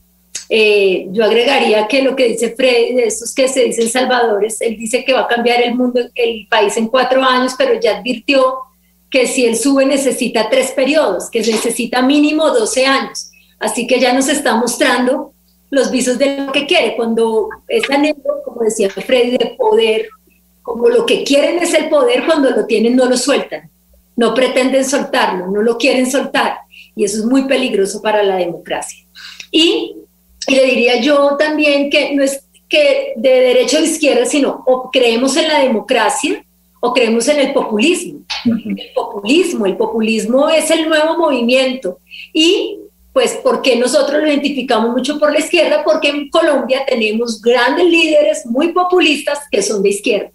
Eh, 0.48 1.08
yo 1.10 1.24
agregaría 1.24 1.86
que 1.86 2.02
lo 2.02 2.16
que 2.16 2.28
dice 2.28 2.54
Freddy, 2.56 2.94
de 2.94 3.04
estos 3.04 3.34
que 3.34 3.48
se 3.48 3.64
dicen 3.64 3.90
salvadores, 3.90 4.60
él 4.62 4.78
dice 4.78 5.04
que 5.04 5.12
va 5.12 5.20
a 5.22 5.28
cambiar 5.28 5.60
el 5.60 5.74
mundo, 5.74 6.00
el 6.14 6.46
país 6.48 6.74
en 6.78 6.88
cuatro 6.88 7.22
años, 7.22 7.54
pero 7.58 7.78
ya 7.78 7.98
advirtió 7.98 8.60
que 9.10 9.26
si 9.26 9.46
él 9.46 9.56
sube 9.56 9.86
necesita 9.86 10.50
tres 10.50 10.72
periodos, 10.72 11.30
que 11.30 11.40
necesita 11.40 12.02
mínimo 12.02 12.50
12 12.50 12.86
años. 12.86 13.30
Así 13.58 13.86
que 13.86 13.98
ya 13.98 14.12
nos 14.12 14.28
está 14.28 14.54
mostrando 14.56 15.32
los 15.70 15.90
visos 15.90 16.18
de 16.18 16.38
lo 16.38 16.52
que 16.52 16.66
quiere. 16.66 16.96
Cuando 16.96 17.48
es 17.68 17.88
anhelo, 17.90 18.42
como 18.44 18.62
decía 18.62 18.90
Freddy, 18.90 19.36
de 19.38 19.56
poder, 19.58 20.08
como 20.62 20.88
lo 20.88 21.06
que 21.06 21.24
quieren 21.24 21.58
es 21.58 21.74
el 21.74 21.88
poder, 21.88 22.24
cuando 22.26 22.50
lo 22.50 22.66
tienen 22.66 22.96
no 22.96 23.06
lo 23.06 23.16
sueltan. 23.16 23.70
No 24.16 24.34
pretenden 24.34 24.84
soltarlo, 24.84 25.48
no 25.48 25.62
lo 25.62 25.78
quieren 25.78 26.10
soltar. 26.10 26.58
Y 26.94 27.04
eso 27.04 27.18
es 27.18 27.24
muy 27.24 27.44
peligroso 27.44 28.02
para 28.02 28.22
la 28.22 28.36
democracia. 28.36 29.04
Y, 29.50 29.96
y 30.46 30.54
le 30.54 30.64
diría 30.66 31.00
yo 31.00 31.36
también 31.36 31.88
que 31.88 32.14
no 32.14 32.22
es 32.22 32.44
que 32.68 33.14
de 33.16 33.28
derecha 33.40 33.78
o 33.78 33.82
izquierda, 33.82 34.26
sino 34.26 34.62
o 34.66 34.90
creemos 34.90 35.36
en 35.36 35.48
la 35.48 35.60
democracia 35.60 36.44
o 36.80 36.92
creemos 36.92 37.28
en 37.28 37.40
el 37.40 37.52
populismo. 37.52 38.20
El 38.44 38.90
populismo, 38.94 39.66
el 39.66 39.76
populismo 39.76 40.48
es 40.48 40.70
el 40.70 40.88
nuevo 40.88 41.18
movimiento. 41.18 41.98
Y 42.32 42.78
pues, 43.12 43.34
¿por 43.42 43.62
qué 43.62 43.76
nosotros 43.76 44.22
lo 44.22 44.28
identificamos 44.28 44.90
mucho 44.90 45.18
por 45.18 45.32
la 45.32 45.40
izquierda? 45.40 45.82
Porque 45.84 46.08
en 46.08 46.28
Colombia 46.30 46.84
tenemos 46.86 47.40
grandes 47.40 47.86
líderes 47.86 48.46
muy 48.46 48.72
populistas 48.72 49.40
que 49.50 49.62
son 49.62 49.82
de 49.82 49.90
izquierda. 49.90 50.30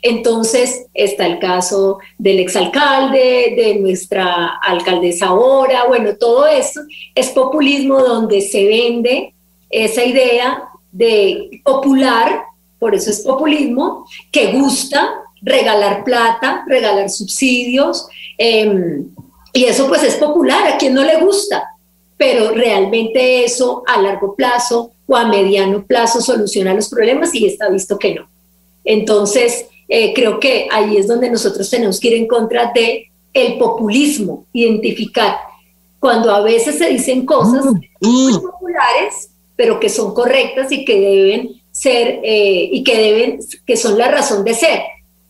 Entonces 0.00 0.86
está 0.92 1.26
el 1.26 1.38
caso 1.38 1.98
del 2.18 2.38
exalcalde, 2.38 3.54
de 3.56 3.78
nuestra 3.80 4.58
alcaldesa 4.62 5.26
ahora, 5.26 5.84
bueno, 5.86 6.16
todo 6.16 6.46
eso 6.46 6.80
es 7.14 7.30
populismo 7.30 8.00
donde 8.00 8.42
se 8.42 8.66
vende 8.66 9.32
esa 9.70 10.04
idea 10.04 10.64
de 10.92 11.62
popular 11.64 12.44
por 12.84 12.94
eso 12.94 13.08
es 13.08 13.20
populismo, 13.20 14.06
que 14.30 14.52
gusta 14.52 15.23
regalar 15.44 16.04
plata, 16.04 16.64
regalar 16.66 17.10
subsidios, 17.10 18.08
em, 18.38 19.06
y 19.52 19.64
eso 19.64 19.86
pues 19.86 20.02
es 20.02 20.16
popular, 20.16 20.66
a 20.66 20.78
quien 20.78 20.94
no 20.94 21.04
le 21.04 21.20
gusta, 21.20 21.70
pero 22.16 22.50
realmente 22.50 23.44
eso 23.44 23.82
a 23.86 24.00
largo 24.00 24.34
plazo 24.34 24.90
o 25.06 25.16
a 25.16 25.26
mediano 25.26 25.84
plazo 25.84 26.20
soluciona 26.20 26.74
los 26.74 26.88
problemas 26.88 27.34
y 27.34 27.46
está 27.46 27.68
visto 27.68 27.98
que 27.98 28.14
no. 28.14 28.28
Entonces, 28.84 29.66
eh, 29.88 30.12
creo 30.14 30.40
que 30.40 30.66
ahí 30.70 30.96
es 30.96 31.06
donde 31.06 31.30
nosotros 31.30 31.68
tenemos 31.68 32.00
que 32.00 32.08
ir 32.08 32.14
en 32.14 32.26
contra 32.26 32.72
de 32.74 33.10
el 33.32 33.58
populismo, 33.58 34.46
identificar 34.52 35.36
cuando 35.98 36.30
a 36.30 36.40
veces 36.40 36.78
se 36.78 36.88
dicen 36.88 37.26
cosas 37.26 37.64
mm, 37.64 37.80
muy 38.00 38.32
mm. 38.32 38.40
populares, 38.40 39.30
pero 39.56 39.80
que 39.80 39.88
son 39.88 40.14
correctas 40.14 40.70
y 40.70 40.84
que 40.84 41.00
deben 41.00 41.62
ser 41.70 42.20
eh, 42.22 42.68
y 42.72 42.84
que 42.84 42.96
deben 42.96 43.38
que 43.66 43.76
son 43.76 43.98
la 43.98 44.08
razón 44.08 44.44
de 44.44 44.54
ser. 44.54 44.80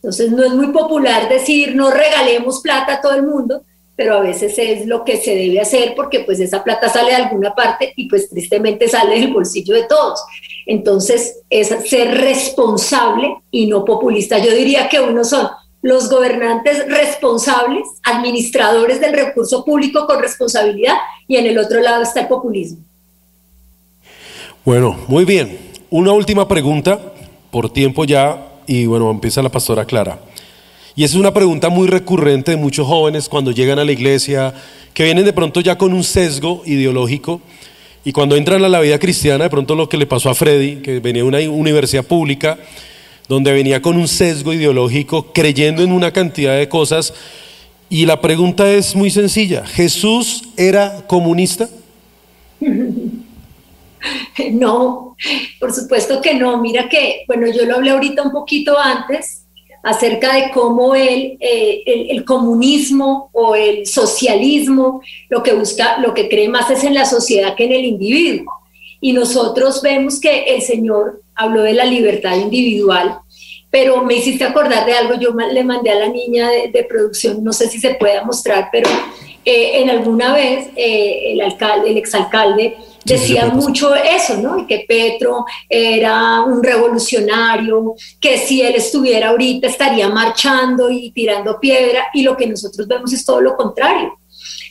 Entonces 0.04 0.32
no 0.32 0.44
es 0.44 0.52
muy 0.52 0.66
popular 0.66 1.30
decir 1.30 1.74
no 1.74 1.90
regalemos 1.90 2.60
plata 2.60 2.96
a 2.96 3.00
todo 3.00 3.14
el 3.14 3.22
mundo, 3.22 3.62
pero 3.96 4.16
a 4.16 4.20
veces 4.20 4.58
es 4.58 4.84
lo 4.84 5.02
que 5.02 5.16
se 5.16 5.34
debe 5.34 5.62
hacer 5.62 5.94
porque 5.96 6.20
pues 6.20 6.40
esa 6.40 6.62
plata 6.62 6.90
sale 6.90 7.12
de 7.12 7.16
alguna 7.16 7.54
parte 7.54 7.94
y 7.96 8.06
pues 8.06 8.28
tristemente 8.28 8.86
sale 8.86 9.18
del 9.18 9.32
bolsillo 9.32 9.74
de 9.74 9.84
todos. 9.84 10.20
Entonces 10.66 11.38
es 11.48 11.68
ser 11.88 12.20
responsable 12.20 13.34
y 13.50 13.66
no 13.66 13.82
populista. 13.86 14.36
Yo 14.36 14.52
diría 14.52 14.90
que 14.90 15.00
uno 15.00 15.24
son 15.24 15.48
los 15.80 16.10
gobernantes 16.10 16.86
responsables, 16.86 17.84
administradores 18.02 19.00
del 19.00 19.14
recurso 19.14 19.64
público 19.64 20.06
con 20.06 20.20
responsabilidad 20.20 20.96
y 21.26 21.36
en 21.36 21.46
el 21.46 21.56
otro 21.56 21.80
lado 21.80 22.02
está 22.02 22.20
el 22.20 22.28
populismo. 22.28 22.84
Bueno, 24.66 24.98
muy 25.08 25.24
bien. 25.24 25.58
Una 25.88 26.12
última 26.12 26.46
pregunta 26.46 27.00
por 27.50 27.70
tiempo 27.70 28.04
ya 28.04 28.50
y 28.66 28.86
bueno, 28.86 29.10
empieza 29.10 29.42
la 29.42 29.48
pastora 29.48 29.84
Clara. 29.84 30.18
Y 30.96 31.04
esa 31.04 31.14
es 31.14 31.20
una 31.20 31.34
pregunta 31.34 31.68
muy 31.70 31.88
recurrente 31.88 32.52
de 32.52 32.56
muchos 32.56 32.86
jóvenes 32.86 33.28
cuando 33.28 33.50
llegan 33.50 33.78
a 33.78 33.84
la 33.84 33.92
iglesia, 33.92 34.54
que 34.92 35.04
vienen 35.04 35.24
de 35.24 35.32
pronto 35.32 35.60
ya 35.60 35.76
con 35.76 35.92
un 35.92 36.04
sesgo 36.04 36.62
ideológico 36.66 37.40
y 38.04 38.12
cuando 38.12 38.36
entran 38.36 38.62
a 38.62 38.68
la 38.68 38.80
vida 38.80 38.98
cristiana, 38.98 39.44
de 39.44 39.50
pronto 39.50 39.74
lo 39.74 39.88
que 39.88 39.96
le 39.96 40.06
pasó 40.06 40.28
a 40.28 40.34
Freddy, 40.34 40.76
que 40.76 41.00
venía 41.00 41.22
de 41.22 41.28
una 41.28 41.38
universidad 41.50 42.04
pública, 42.04 42.58
donde 43.28 43.50
venía 43.52 43.80
con 43.80 43.96
un 43.96 44.06
sesgo 44.06 44.52
ideológico, 44.52 45.32
creyendo 45.32 45.82
en 45.82 45.90
una 45.90 46.12
cantidad 46.12 46.56
de 46.56 46.68
cosas. 46.68 47.14
Y 47.88 48.04
la 48.04 48.20
pregunta 48.20 48.70
es 48.70 48.94
muy 48.94 49.10
sencilla, 49.10 49.64
¿Jesús 49.66 50.42
era 50.56 51.06
comunista? 51.06 51.68
No, 54.52 55.16
por 55.60 55.72
supuesto 55.72 56.20
que 56.20 56.34
no. 56.34 56.60
Mira 56.60 56.88
que, 56.88 57.24
bueno, 57.26 57.46
yo 57.48 57.64
lo 57.64 57.76
hablé 57.76 57.90
ahorita 57.90 58.22
un 58.22 58.32
poquito 58.32 58.78
antes, 58.78 59.46
acerca 59.82 60.34
de 60.34 60.50
cómo 60.50 60.94
el, 60.94 61.36
eh, 61.40 61.82
el, 61.86 62.24
comunismo 62.24 63.28
o 63.32 63.54
el 63.54 63.86
socialismo 63.86 65.02
lo 65.28 65.42
que 65.42 65.52
busca, 65.52 65.98
lo 65.98 66.14
que 66.14 66.28
cree 66.28 66.48
más 66.48 66.70
es 66.70 66.84
en 66.84 66.94
la 66.94 67.04
sociedad 67.04 67.54
que 67.54 67.64
en 67.64 67.72
el 67.72 67.84
individuo. 67.84 68.50
Y 69.00 69.12
nosotros 69.12 69.82
vemos 69.82 70.18
que 70.18 70.44
el 70.44 70.62
Señor 70.62 71.20
habló 71.34 71.62
de 71.62 71.74
la 71.74 71.84
libertad 71.84 72.36
individual, 72.36 73.18
pero 73.70 74.02
me 74.02 74.14
hiciste 74.14 74.44
acordar 74.44 74.86
de 74.86 74.94
algo, 74.94 75.14
yo 75.20 75.32
le 75.32 75.64
mandé 75.64 75.90
a 75.90 75.96
la 75.96 76.08
niña 76.08 76.48
de, 76.48 76.84
producción, 76.84 77.44
no 77.44 77.52
sé 77.52 77.68
si 77.68 77.78
se 77.78 77.96
pueda 77.96 78.24
mostrar, 78.24 78.70
pero 78.72 78.88
eh, 79.44 79.82
en 79.82 79.90
alguna 79.90 80.32
vez 80.32 80.68
eh, 80.76 81.32
el 81.32 81.40
alcalde, 81.42 81.90
el 81.90 81.98
exalcalde, 81.98 82.76
decía 83.04 83.46
mucho 83.46 83.94
eso, 83.94 84.36
¿no? 84.38 84.66
Que 84.66 84.84
Petro 84.88 85.44
era 85.68 86.42
un 86.42 86.62
revolucionario, 86.62 87.94
que 88.20 88.38
si 88.38 88.62
él 88.62 88.74
estuviera 88.74 89.28
ahorita 89.28 89.68
estaría 89.68 90.08
marchando 90.08 90.90
y 90.90 91.10
tirando 91.10 91.60
piedra, 91.60 92.06
y 92.12 92.22
lo 92.22 92.36
que 92.36 92.46
nosotros 92.46 92.88
vemos 92.88 93.12
es 93.12 93.24
todo 93.24 93.40
lo 93.40 93.56
contrario. 93.56 94.18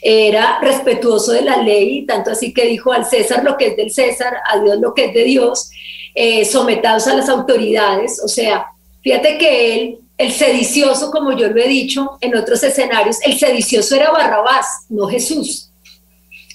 Era 0.01 0.59
respetuoso 0.59 1.31
de 1.31 1.43
la 1.43 1.57
ley, 1.57 2.05
tanto 2.05 2.31
así 2.31 2.53
que 2.53 2.65
dijo 2.65 2.91
al 2.91 3.05
César 3.05 3.43
lo 3.43 3.55
que 3.55 3.67
es 3.67 3.77
del 3.77 3.91
César, 3.91 4.35
a 4.51 4.59
Dios 4.59 4.79
lo 4.79 4.93
que 4.93 5.05
es 5.05 5.13
de 5.13 5.23
Dios, 5.23 5.69
eh, 6.15 6.45
sometados 6.45 7.07
a 7.07 7.15
las 7.15 7.29
autoridades. 7.29 8.21
O 8.23 8.27
sea, 8.27 8.65
fíjate 9.01 9.37
que 9.37 9.75
él, 9.75 9.97
el 10.17 10.31
sedicioso, 10.31 11.09
como 11.09 11.31
yo 11.37 11.47
lo 11.47 11.61
he 11.61 11.67
dicho 11.67 12.17
en 12.21 12.35
otros 12.35 12.63
escenarios, 12.63 13.17
el 13.25 13.37
sedicioso 13.39 13.95
era 13.95 14.11
Barrabás, 14.11 14.85
no 14.89 15.07
Jesús. 15.07 15.72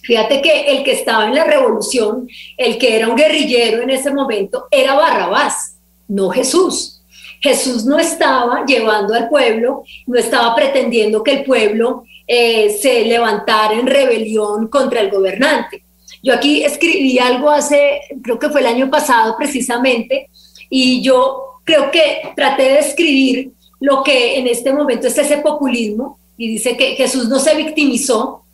Fíjate 0.09 0.41
que 0.41 0.63
el 0.63 0.85
que 0.85 0.93
estaba 0.93 1.27
en 1.27 1.35
la 1.35 1.45
revolución, 1.45 2.27
el 2.57 2.79
que 2.79 2.97
era 2.97 3.09
un 3.09 3.15
guerrillero 3.15 3.83
en 3.83 3.91
ese 3.91 4.11
momento, 4.11 4.65
era 4.71 4.95
Barrabás, 4.95 5.77
no 6.09 6.31
Jesús. 6.31 7.03
Jesús 7.43 7.85
no 7.85 7.99
estaba 7.99 8.65
llevando 8.65 9.13
al 9.13 9.29
pueblo, 9.29 9.83
no 10.07 10.19
estaba 10.19 10.55
pretendiendo 10.55 11.23
que 11.23 11.33
el 11.33 11.45
pueblo 11.45 12.05
eh, 12.27 12.71
se 12.71 13.05
levantara 13.05 13.75
en 13.75 13.87
rebelión 13.87 14.69
contra 14.69 15.03
el 15.03 15.11
gobernante. 15.11 15.83
Yo 16.23 16.33
aquí 16.33 16.65
escribí 16.65 17.19
algo 17.19 17.51
hace, 17.51 18.01
creo 18.23 18.39
que 18.39 18.49
fue 18.49 18.63
el 18.63 18.67
año 18.69 18.89
pasado 18.89 19.37
precisamente, 19.37 20.31
y 20.71 21.03
yo 21.03 21.61
creo 21.65 21.91
que 21.91 22.33
traté 22.35 22.63
de 22.63 22.79
escribir 22.79 23.53
lo 23.79 24.03
que 24.03 24.39
en 24.39 24.47
este 24.47 24.73
momento 24.73 25.07
es 25.07 25.19
ese 25.19 25.37
populismo, 25.37 26.19
y 26.39 26.49
dice 26.49 26.79
que 26.79 26.93
Jesús 26.93 27.29
no 27.29 27.39
se 27.39 27.55
victimizó, 27.55 28.47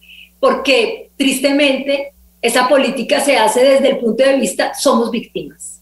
porque 0.44 1.08
tristemente 1.16 2.12
esa 2.42 2.68
política 2.68 3.18
se 3.24 3.34
hace 3.34 3.64
desde 3.64 3.88
el 3.88 3.96
punto 3.96 4.22
de 4.22 4.36
vista 4.36 4.74
somos 4.74 5.10
víctimas. 5.10 5.80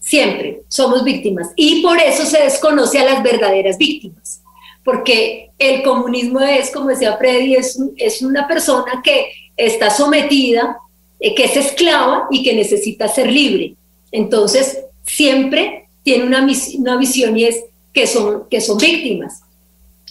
Siempre 0.00 0.62
somos 0.70 1.04
víctimas. 1.04 1.50
Y 1.56 1.82
por 1.82 1.98
eso 1.98 2.24
se 2.24 2.42
desconoce 2.42 3.00
a 3.00 3.04
las 3.04 3.22
verdaderas 3.22 3.76
víctimas. 3.76 4.40
Porque 4.82 5.50
el 5.58 5.82
comunismo 5.82 6.40
es, 6.40 6.70
como 6.70 6.88
decía 6.88 7.18
Freddy, 7.18 7.56
es, 7.56 7.78
es 7.98 8.22
una 8.22 8.48
persona 8.48 9.02
que 9.04 9.30
está 9.58 9.90
sometida, 9.90 10.78
eh, 11.20 11.34
que 11.34 11.44
es 11.44 11.58
esclava 11.58 12.28
y 12.30 12.42
que 12.42 12.54
necesita 12.54 13.08
ser 13.08 13.30
libre. 13.30 13.74
Entonces, 14.10 14.84
siempre 15.04 15.86
tiene 16.02 16.24
una, 16.24 16.46
una 16.78 16.96
visión 16.96 17.36
y 17.36 17.44
es 17.44 17.62
que 17.92 18.06
son, 18.06 18.44
que 18.48 18.62
son 18.62 18.78
víctimas. 18.78 19.42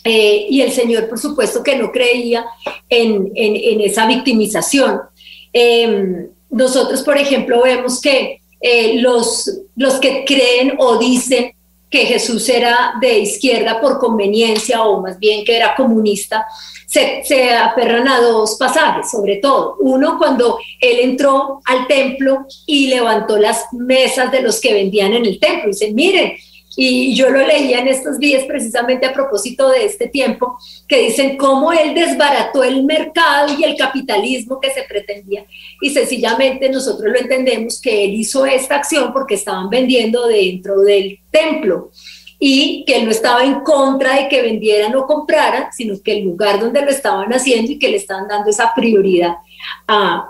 Eh, 0.04 0.48
y 0.50 0.62
el 0.62 0.72
Señor, 0.72 1.10
por 1.10 1.20
supuesto, 1.20 1.64
que 1.64 1.76
no 1.76 1.92
creía 1.92 2.46
en, 2.90 3.32
esa 3.82 4.08
victimización. 4.08 5.02
Em, 5.52 6.28
nosotros, 6.50 7.02
por 7.04 7.18
ejemplo, 7.18 7.62
vemos 7.64 8.00
que 8.02 8.42
eh, 8.62 9.00
los, 9.02 9.50
que 10.02 10.26
creen 10.26 10.74
o 10.78 10.98
dicen 10.98 11.52
que 11.90 12.06
Jesús 12.06 12.48
era 12.50 12.94
de 13.00 13.20
izquierda 13.20 13.80
por 13.80 14.00
conveniencia 14.00 14.84
o 14.84 15.02
más 15.02 15.18
bien 15.20 15.46
que 15.46 15.56
era 15.56 15.76
comunista, 15.76 16.46
se, 16.86 17.24
se, 17.24 17.52
aferran 17.52 18.08
a 18.08 18.20
dos 18.20 18.56
pasajes, 18.58 19.12
sobre 19.12 19.38
todo. 19.38 19.76
Uno, 19.80 20.18
cuando 20.18 20.58
él 20.82 21.00
entró 21.02 21.62
al 21.66 21.88
templo 21.88 22.46
y 22.66 22.88
levantó 22.88 23.38
las 23.38 23.66
mesas 23.74 24.32
de 24.32 24.42
los 24.42 24.60
que 24.60 24.74
vendían 24.74 25.14
en 25.14 25.26
el 25.26 25.40
templo. 25.40 25.68
Dicen, 25.68 25.96
miren, 25.96 26.34
y 26.80 27.16
yo 27.16 27.32
lo 27.32 27.40
leía 27.40 27.80
en 27.80 27.88
estos 27.88 28.20
días 28.20 28.44
precisamente 28.44 29.08
a 29.08 29.14
propósito 29.14 29.68
de 29.70 29.86
este 29.86 30.10
tiempo, 30.10 30.60
que 30.88 31.08
dicen 31.08 31.36
cómo 31.36 31.74
él 31.74 31.96
desbarató 31.96 32.64
el 32.64 32.84
mercado 32.84 33.52
y 33.58 33.64
el 33.64 33.76
capitalismo 33.76 34.60
que 34.60 34.70
se 34.70 34.84
pretendía. 34.84 35.44
Y 35.82 35.90
sencillamente 35.90 36.70
nosotros 36.70 37.12
lo 37.12 37.20
entendemos 37.20 37.82
que 37.82 38.06
él 38.06 38.14
hizo 38.14 38.46
esta 38.46 38.76
acción 38.76 39.12
porque 39.12 39.34
estaban 39.34 39.72
vendiendo 39.72 40.28
dentro 40.28 40.82
del 40.82 41.20
templo 41.32 41.90
y 42.38 42.86
que 42.86 42.98
él 42.98 43.06
no 43.06 43.12
estaba 43.12 43.44
en 43.44 43.62
contra 43.62 44.14
de 44.14 44.30
que 44.30 44.44
vendieran 44.44 44.96
o 44.96 45.08
compraran, 45.08 45.70
sino 45.76 46.00
que 46.00 46.20
el 46.20 46.26
lugar 46.26 46.60
donde 46.60 46.84
lo 46.84 46.92
estaban 46.92 47.34
haciendo 47.34 47.72
y 47.72 47.80
que 47.80 47.90
le 47.90 47.98
estaban 47.98 48.28
dando 48.28 48.52
esa 48.52 48.72
prioridad 48.76 49.34
a, 49.88 50.30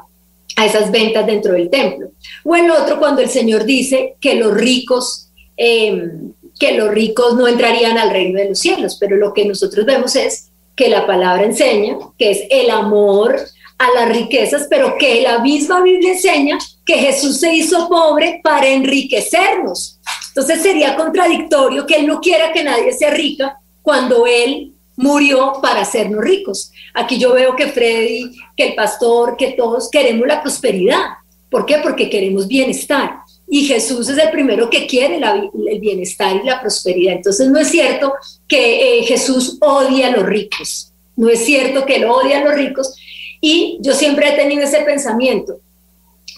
a 0.55 0.65
esas 0.65 0.91
ventas 0.91 1.25
dentro 1.27 1.51
del 1.51 1.69
templo. 1.69 2.11
O 2.45 2.55
el 2.55 2.71
otro 2.71 2.99
cuando 2.99 3.21
el 3.21 3.27
Señor 3.27 3.65
dice 3.65 4.15
que 4.21 4.35
los 4.35 4.53
ricos 4.53 5.25
Em, 5.59 6.33
que 6.59 6.73
los 6.73 6.89
ricos 6.89 7.35
no 7.35 7.47
entrarían 7.47 7.97
al 7.97 8.09
reino 8.09 8.39
de 8.39 8.49
los 8.49 8.59
cielos, 8.59 8.97
pero 8.99 9.15
lo 9.15 9.33
que 9.33 9.45
nosotros 9.45 9.85
vemos 9.85 10.15
es 10.15 10.49
que 10.75 10.89
la 10.89 11.07
palabra 11.07 11.43
enseña 11.43 11.97
que 12.17 12.31
es 12.31 12.41
el 12.49 12.69
amor 12.69 13.39
a 13.77 13.91
las 13.93 14.09
riquezas, 14.09 14.67
pero 14.69 14.97
que 14.97 15.21
la 15.21 15.39
misma 15.39 15.81
Biblia 15.81 16.13
enseña 16.13 16.57
que 16.85 16.95
Jesús 16.95 17.39
se 17.39 17.53
hizo 17.53 17.87
pobre 17.87 18.41
para 18.43 18.67
enriquecernos. 18.67 19.99
Entonces 20.29 20.61
sería 20.61 20.95
contradictorio 20.95 21.85
que 21.85 21.95
Él 21.95 22.07
no 22.07 22.19
quiera 22.19 22.51
que 22.53 22.63
nadie 22.63 22.93
sea 22.93 23.11
rica 23.11 23.59
cuando 23.81 24.25
Él 24.25 24.73
murió 24.95 25.53
para 25.61 25.81
hacernos 25.81 26.23
ricos. 26.23 26.71
Aquí 26.93 27.19
yo 27.19 27.33
veo 27.33 27.55
que 27.55 27.67
Freddy, 27.67 28.31
que 28.55 28.69
el 28.69 28.75
pastor, 28.75 29.37
que 29.37 29.51
todos 29.51 29.89
queremos 29.89 30.27
la 30.27 30.41
prosperidad. 30.41 31.05
¿Por 31.49 31.65
qué? 31.65 31.77
Porque 31.81 32.09
queremos 32.09 32.47
bienestar. 32.47 33.19
Y 33.49 33.65
Jesús 33.65 34.09
es 34.09 34.17
el 34.17 34.29
primero 34.29 34.69
que 34.69 34.87
quiere 34.87 35.17
el 35.17 35.79
bienestar 35.79 36.35
y 36.35 36.45
la 36.45 36.59
prosperidad. 36.59 37.15
Entonces 37.15 37.49
no 37.49 37.59
es 37.59 37.69
cierto 37.69 38.13
que 38.47 38.99
eh, 38.99 39.03
Jesús 39.03 39.57
odia 39.61 40.07
a 40.07 40.11
los 40.11 40.25
ricos. 40.25 40.91
No 41.15 41.29
es 41.29 41.45
cierto 41.45 41.85
que 41.85 41.95
él 41.95 42.05
odia 42.05 42.39
a 42.39 42.43
los 42.43 42.55
ricos. 42.55 42.95
Y 43.39 43.77
yo 43.81 43.93
siempre 43.93 44.29
he 44.29 44.35
tenido 44.35 44.63
ese 44.63 44.81
pensamiento, 44.81 45.59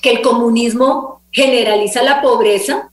que 0.02 0.12
el 0.12 0.22
comunismo 0.22 1.22
generaliza 1.32 2.04
la 2.04 2.22
pobreza, 2.22 2.90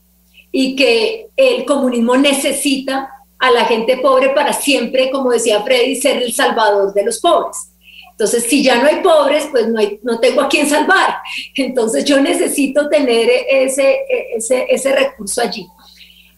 y 0.51 0.75
que 0.75 1.27
el 1.35 1.65
comunismo 1.65 2.17
necesita 2.17 3.11
a 3.37 3.51
la 3.51 3.65
gente 3.65 3.97
pobre 3.97 4.29
para 4.29 4.53
siempre, 4.53 5.11
como 5.11 5.31
decía 5.31 5.61
Freddy, 5.61 5.95
ser 5.95 6.23
el 6.23 6.33
salvador 6.33 6.93
de 6.93 7.05
los 7.05 7.19
pobres. 7.19 7.69
Entonces, 8.17 8.45
si 8.45 8.63
ya 8.63 8.81
no 8.81 8.87
hay 8.87 9.01
pobres, 9.01 9.47
pues 9.51 9.67
no, 9.67 9.79
hay, 9.79 9.99
no 10.01 10.19
tengo 10.19 10.41
a 10.41 10.49
quién 10.49 10.67
salvar. 10.67 11.17
Entonces, 11.55 12.03
yo 12.03 12.19
necesito 12.19 12.89
tener 12.89 13.29
ese, 13.47 13.99
ese, 14.35 14.65
ese 14.69 14.91
recurso 14.95 15.39
allí. 15.39 15.67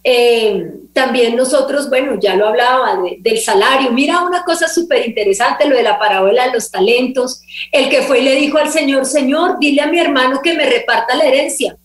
Eh, 0.04 0.72
también 0.92 1.38
nosotros, 1.38 1.90
bueno, 1.90 2.20
ya 2.20 2.36
lo 2.36 2.50
hablaba 2.50 3.02
del 3.20 3.40
salario. 3.40 3.94
Mira 3.94 4.22
una 4.24 4.44
cosa 4.44 4.68
súper 4.68 5.08
interesante, 5.08 5.70
lo 5.70 5.78
de 5.78 5.84
la 5.84 5.98
parábola 5.98 6.48
de 6.48 6.54
los 6.54 6.70
talentos. 6.70 7.44
El 7.72 7.88
que 7.88 8.02
fue 8.02 8.20
y 8.20 8.24
le 8.24 8.36
dijo 8.36 8.58
al 8.58 8.70
Señor, 8.70 9.06
Señor, 9.06 9.58
dile 9.58 9.82
a 9.82 9.88
mi 9.88 10.00
hermano 10.00 10.42
que 10.42 10.56
me 10.56 10.66
reparta 10.66 11.16
la 11.16 11.24
herencia. 11.24 11.78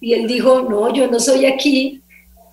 Y 0.00 0.14
él 0.14 0.28
dijo, 0.28 0.62
no, 0.62 0.94
yo 0.94 1.08
no 1.08 1.18
soy 1.18 1.44
aquí. 1.44 2.02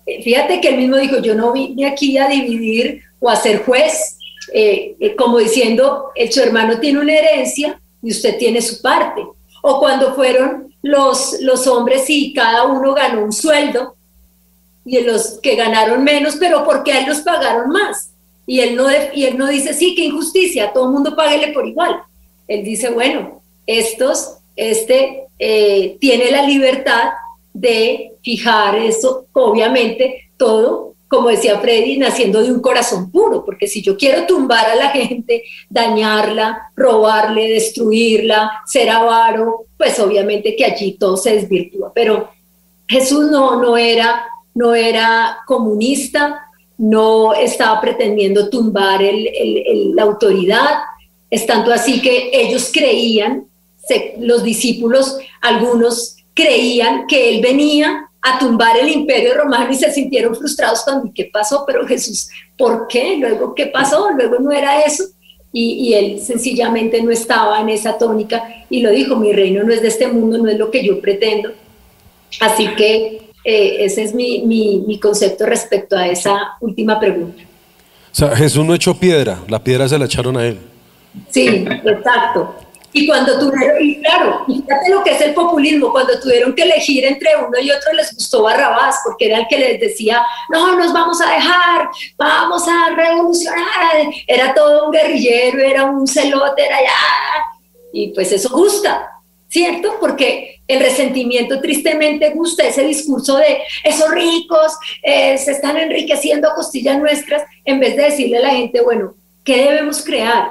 Eh, 0.04 0.20
fíjate 0.20 0.60
que 0.60 0.70
él 0.70 0.78
mismo 0.78 0.96
dijo, 0.96 1.18
yo 1.18 1.36
no 1.36 1.52
vine 1.52 1.86
aquí 1.86 2.18
a 2.18 2.26
dividir 2.26 3.02
o 3.20 3.30
a 3.30 3.36
ser 3.36 3.62
juez, 3.64 4.18
eh, 4.52 5.14
como 5.16 5.38
diciendo, 5.38 6.10
su 6.30 6.40
hermano 6.40 6.78
tiene 6.78 7.00
una 7.00 7.14
herencia 7.14 7.80
y 8.02 8.10
usted 8.10 8.38
tiene 8.38 8.62
su 8.62 8.80
parte. 8.80 9.22
O 9.62 9.80
cuando 9.80 10.14
fueron 10.14 10.74
los, 10.82 11.40
los 11.40 11.66
hombres 11.66 12.08
y 12.08 12.32
cada 12.32 12.64
uno 12.64 12.94
ganó 12.94 13.24
un 13.24 13.32
sueldo, 13.32 13.96
y 14.86 15.00
los 15.00 15.40
que 15.42 15.56
ganaron 15.56 16.04
menos, 16.04 16.36
pero 16.36 16.64
porque 16.64 16.92
a 16.92 17.00
él 17.00 17.06
los 17.06 17.20
pagaron 17.20 17.70
más. 17.70 18.10
Y 18.46 18.60
él 18.60 18.76
no, 18.76 18.86
y 19.12 19.24
él 19.24 19.36
no 19.36 19.48
dice, 19.48 19.74
sí, 19.74 19.96
qué 19.96 20.04
injusticia, 20.04 20.72
todo 20.72 20.84
el 20.84 20.92
mundo 20.92 21.16
páguele 21.16 21.52
por 21.52 21.66
igual. 21.66 22.00
Él 22.46 22.64
dice, 22.64 22.90
bueno, 22.90 23.42
estos, 23.66 24.36
este 24.54 25.24
eh, 25.40 25.96
tiene 26.00 26.30
la 26.30 26.42
libertad 26.42 27.10
de 27.52 28.12
fijar 28.22 28.76
eso, 28.76 29.26
obviamente, 29.32 30.30
todo, 30.36 30.94
como 31.08 31.28
decía 31.28 31.60
Freddy, 31.60 31.98
naciendo 31.98 32.42
de 32.42 32.52
un 32.52 32.60
corazón 32.60 33.10
puro, 33.10 33.44
porque 33.44 33.68
si 33.68 33.82
yo 33.82 33.96
quiero 33.96 34.26
tumbar 34.26 34.70
a 34.70 34.74
la 34.74 34.88
gente, 34.90 35.44
dañarla, 35.70 36.70
robarle, 36.74 37.48
destruirla, 37.48 38.62
ser 38.66 38.90
avaro, 38.90 39.66
pues 39.76 39.98
obviamente 40.00 40.56
que 40.56 40.64
allí 40.64 40.92
todo 40.92 41.16
se 41.16 41.34
desvirtúa. 41.34 41.92
Pero 41.94 42.30
Jesús 42.88 43.30
no, 43.30 43.60
no 43.60 43.76
era 43.76 44.24
no 44.56 44.74
era 44.74 45.38
comunista, 45.46 46.48
no 46.78 47.34
estaba 47.34 47.78
pretendiendo 47.80 48.48
tumbar 48.48 49.02
la 49.02 50.02
autoridad, 50.02 50.78
es 51.30 51.46
tanto 51.46 51.70
así 51.72 52.00
que 52.00 52.30
ellos 52.32 52.70
creían, 52.72 53.46
los 54.18 54.42
discípulos, 54.42 55.18
algunos 55.42 56.16
creían 56.34 57.06
que 57.06 57.30
él 57.30 57.42
venía 57.42 58.08
a 58.26 58.40
tumbar 58.40 58.76
el 58.76 58.88
imperio 58.88 59.34
romano 59.34 59.70
y 59.70 59.76
se 59.76 59.92
sintieron 59.92 60.34
frustrados 60.34 60.82
cuando, 60.82 61.12
¿qué 61.14 61.30
pasó? 61.32 61.62
Pero 61.64 61.86
Jesús, 61.86 62.28
¿por 62.58 62.88
qué? 62.88 63.16
Luego, 63.18 63.54
¿qué 63.54 63.66
pasó? 63.66 64.10
Luego 64.10 64.40
no 64.40 64.50
era 64.50 64.80
eso. 64.80 65.04
Y, 65.52 65.88
y, 65.88 65.94
él 65.94 66.20
sencillamente 66.20 67.00
no 67.02 67.10
estaba 67.12 67.60
en 67.60 67.68
esa 67.68 67.96
tónica 67.96 68.42
y 68.68 68.80
lo 68.80 68.90
dijo, 68.90 69.16
mi 69.16 69.32
reino 69.32 69.62
no 69.62 69.72
es 69.72 69.80
de 69.80 69.88
este 69.88 70.08
mundo, 70.08 70.38
no 70.38 70.48
es 70.48 70.58
lo 70.58 70.70
que 70.70 70.84
yo 70.84 71.00
pretendo. 71.00 71.52
Así 72.40 72.66
que 72.76 73.30
eh, 73.44 73.84
ese 73.84 74.02
es 74.02 74.12
mi, 74.12 74.42
mi, 74.42 74.98
concepto 74.98 75.46
respecto 75.46 75.96
a 75.96 76.08
esa 76.08 76.56
última 76.60 76.98
pregunta. 76.98 77.44
O 78.10 78.14
sea, 78.14 78.34
Jesús 78.34 78.66
no 78.66 78.74
echó 78.74 78.98
piedra, 78.98 79.38
la 79.48 79.62
piedra 79.62 79.88
se 79.88 79.96
la 79.96 80.06
echaron 80.06 80.36
a 80.36 80.44
él. 80.44 80.58
Sí, 81.30 81.64
exacto. 81.84 82.54
Y 82.96 83.06
cuando 83.06 83.38
tuvieron, 83.38 83.76
y 83.78 84.00
claro, 84.00 84.42
fíjate 84.46 84.88
lo 84.88 85.04
que 85.04 85.10
es 85.10 85.20
el 85.20 85.34
populismo, 85.34 85.92
cuando 85.92 86.18
tuvieron 86.18 86.54
que 86.54 86.62
elegir 86.62 87.04
entre 87.04 87.28
uno 87.36 87.58
y 87.60 87.70
otro 87.70 87.92
les 87.92 88.14
gustó 88.14 88.42
Barrabás, 88.42 89.00
porque 89.04 89.26
era 89.26 89.40
el 89.40 89.46
que 89.48 89.58
les 89.58 89.78
decía, 89.78 90.24
no, 90.48 90.74
nos 90.78 90.94
vamos 90.94 91.20
a 91.20 91.30
dejar, 91.30 91.90
vamos 92.16 92.66
a 92.66 92.94
revolucionar, 92.96 94.08
era 94.26 94.54
todo 94.54 94.86
un 94.86 94.92
guerrillero, 94.92 95.58
era 95.58 95.84
un 95.84 96.06
celote, 96.06 96.64
era 96.64 96.80
ya, 96.80 97.44
y 97.92 98.14
pues 98.14 98.32
eso 98.32 98.48
gusta, 98.48 99.10
¿cierto? 99.46 99.98
Porque 100.00 100.62
el 100.66 100.80
resentimiento 100.80 101.60
tristemente 101.60 102.30
gusta 102.30 102.66
ese 102.66 102.82
discurso 102.82 103.36
de 103.36 103.58
esos 103.84 104.10
ricos 104.10 104.72
eh, 105.02 105.36
se 105.36 105.52
están 105.52 105.76
enriqueciendo 105.76 106.48
a 106.48 106.54
costillas 106.54 106.98
nuestras, 106.98 107.42
en 107.66 107.78
vez 107.78 107.94
de 107.94 108.04
decirle 108.04 108.38
a 108.38 108.42
la 108.44 108.50
gente, 108.52 108.80
bueno, 108.80 109.16
¿qué 109.44 109.66
debemos 109.66 110.02
crear? 110.02 110.48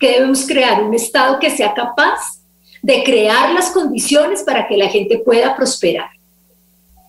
¿Qué 0.00 0.12
debemos 0.12 0.46
crear? 0.46 0.82
Un 0.82 0.94
Estado 0.94 1.38
que 1.38 1.50
sea 1.50 1.72
capaz 1.74 2.40
de 2.82 3.04
crear 3.04 3.52
las 3.52 3.70
condiciones 3.70 4.42
para 4.42 4.66
que 4.66 4.76
la 4.76 4.88
gente 4.88 5.18
pueda 5.18 5.54
prosperar, 5.54 6.08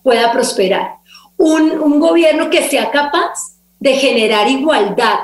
pueda 0.04 0.30
prosperar. 0.30 0.96
Un, 1.36 1.72
un 1.72 1.98
gobierno 1.98 2.50
que 2.50 2.68
sea 2.68 2.90
capaz 2.90 3.56
de 3.80 3.94
generar 3.94 4.48
igualdad. 4.48 5.20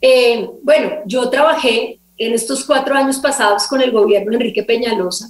Eh, 0.00 0.48
bueno, 0.62 0.90
yo 1.06 1.30
trabajé 1.30 2.00
en 2.18 2.32
estos 2.32 2.64
cuatro 2.64 2.94
años 2.94 3.18
pasados 3.18 3.68
con 3.68 3.80
el 3.80 3.92
gobierno 3.92 4.30
de 4.30 4.36
Enrique 4.36 4.64
Peñalosa 4.64 5.28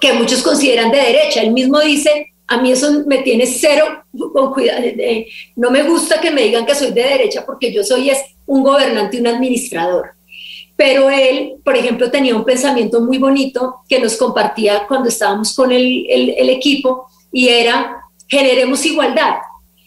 que 0.00 0.12
muchos 0.12 0.42
consideran 0.42 0.90
de 0.90 0.98
derecha. 0.98 1.42
Él 1.42 1.52
mismo 1.52 1.80
dice, 1.80 2.32
a 2.46 2.60
mí 2.60 2.72
eso 2.72 3.04
me 3.06 3.18
tiene 3.18 3.46
cero 3.46 4.04
con 4.32 4.52
cuidado, 4.52 4.82
no 5.56 5.70
me 5.70 5.82
gusta 5.82 6.20
que 6.20 6.30
me 6.30 6.42
digan 6.42 6.66
que 6.66 6.74
soy 6.74 6.92
de 6.92 7.02
derecha 7.02 7.44
porque 7.44 7.72
yo 7.72 7.84
soy 7.84 8.10
es 8.10 8.18
un 8.46 8.62
gobernante, 8.62 9.20
un 9.20 9.26
administrador. 9.26 10.12
Pero 10.78 11.10
él, 11.10 11.56
por 11.62 11.76
ejemplo, 11.76 12.10
tenía 12.10 12.34
un 12.34 12.44
pensamiento 12.44 13.00
muy 13.00 13.18
bonito 13.18 13.80
que 13.86 13.98
nos 13.98 14.16
compartía 14.16 14.86
cuando 14.86 15.10
estábamos 15.10 15.54
con 15.54 15.72
el, 15.72 16.06
equipo 16.48 17.08
y 17.30 17.48
era, 17.48 17.96
generemos 18.28 18.86
igualdad. 18.86 19.34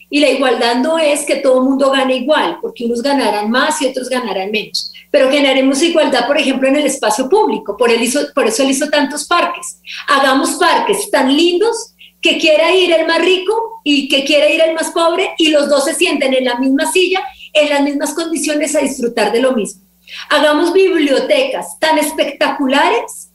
Y 0.10 0.20
la 0.20 0.30
igualdad 0.30 0.76
no 0.76 1.00
es 1.00 1.26
que 1.26 1.38
todo 1.38 1.60
el 1.60 1.70
mundo 1.70 1.90
gane 1.90 2.18
igual, 2.18 2.58
porque 2.62 2.86
unos 2.86 3.02
ganarán 3.02 3.50
más 3.50 3.82
y 3.82 3.88
otros 3.88 4.10
ganarán 4.10 4.52
menos 4.52 4.92
pero 5.12 5.30
generemos 5.30 5.84
igualdad, 5.84 6.26
por 6.26 6.38
ejemplo, 6.38 6.70
en 6.70 6.78
el 6.78 6.86
espacio 6.86 7.28
público. 7.28 7.76
Por, 7.76 7.92
él 7.92 8.02
hizo, 8.02 8.22
por 8.34 8.48
eso 8.48 8.64
él 8.64 8.72
hizo 8.72 8.90
tantos 8.90 9.28
parques. 9.28 9.80
Hagamos 10.08 10.52
parques 10.52 11.12
tan 11.12 11.36
lindos 11.36 11.94
que 12.22 12.38
quiera 12.38 12.74
ir 12.74 12.94
el 12.94 13.06
más 13.06 13.20
rico 13.20 13.82
y 13.84 14.08
que 14.08 14.24
quiera 14.24 14.50
ir 14.50 14.62
el 14.62 14.74
más 14.74 14.92
pobre 14.92 15.32
y 15.38 15.50
los 15.50 15.68
dos 15.68 15.84
se 15.86 15.96
sienten 15.96 16.34
en 16.34 16.46
la 16.46 16.58
misma 16.58 16.90
silla, 16.92 17.22
en 17.52 17.70
las 17.70 17.82
mismas 17.82 18.14
condiciones 18.14 18.74
a 18.76 18.80
disfrutar 18.80 19.34
de 19.34 19.42
lo 19.42 19.52
mismo. 19.52 19.81
Hagamos 20.30 20.74
bibliotecas 20.74 21.80
tan 21.80 21.98
espectaculares 21.98 23.30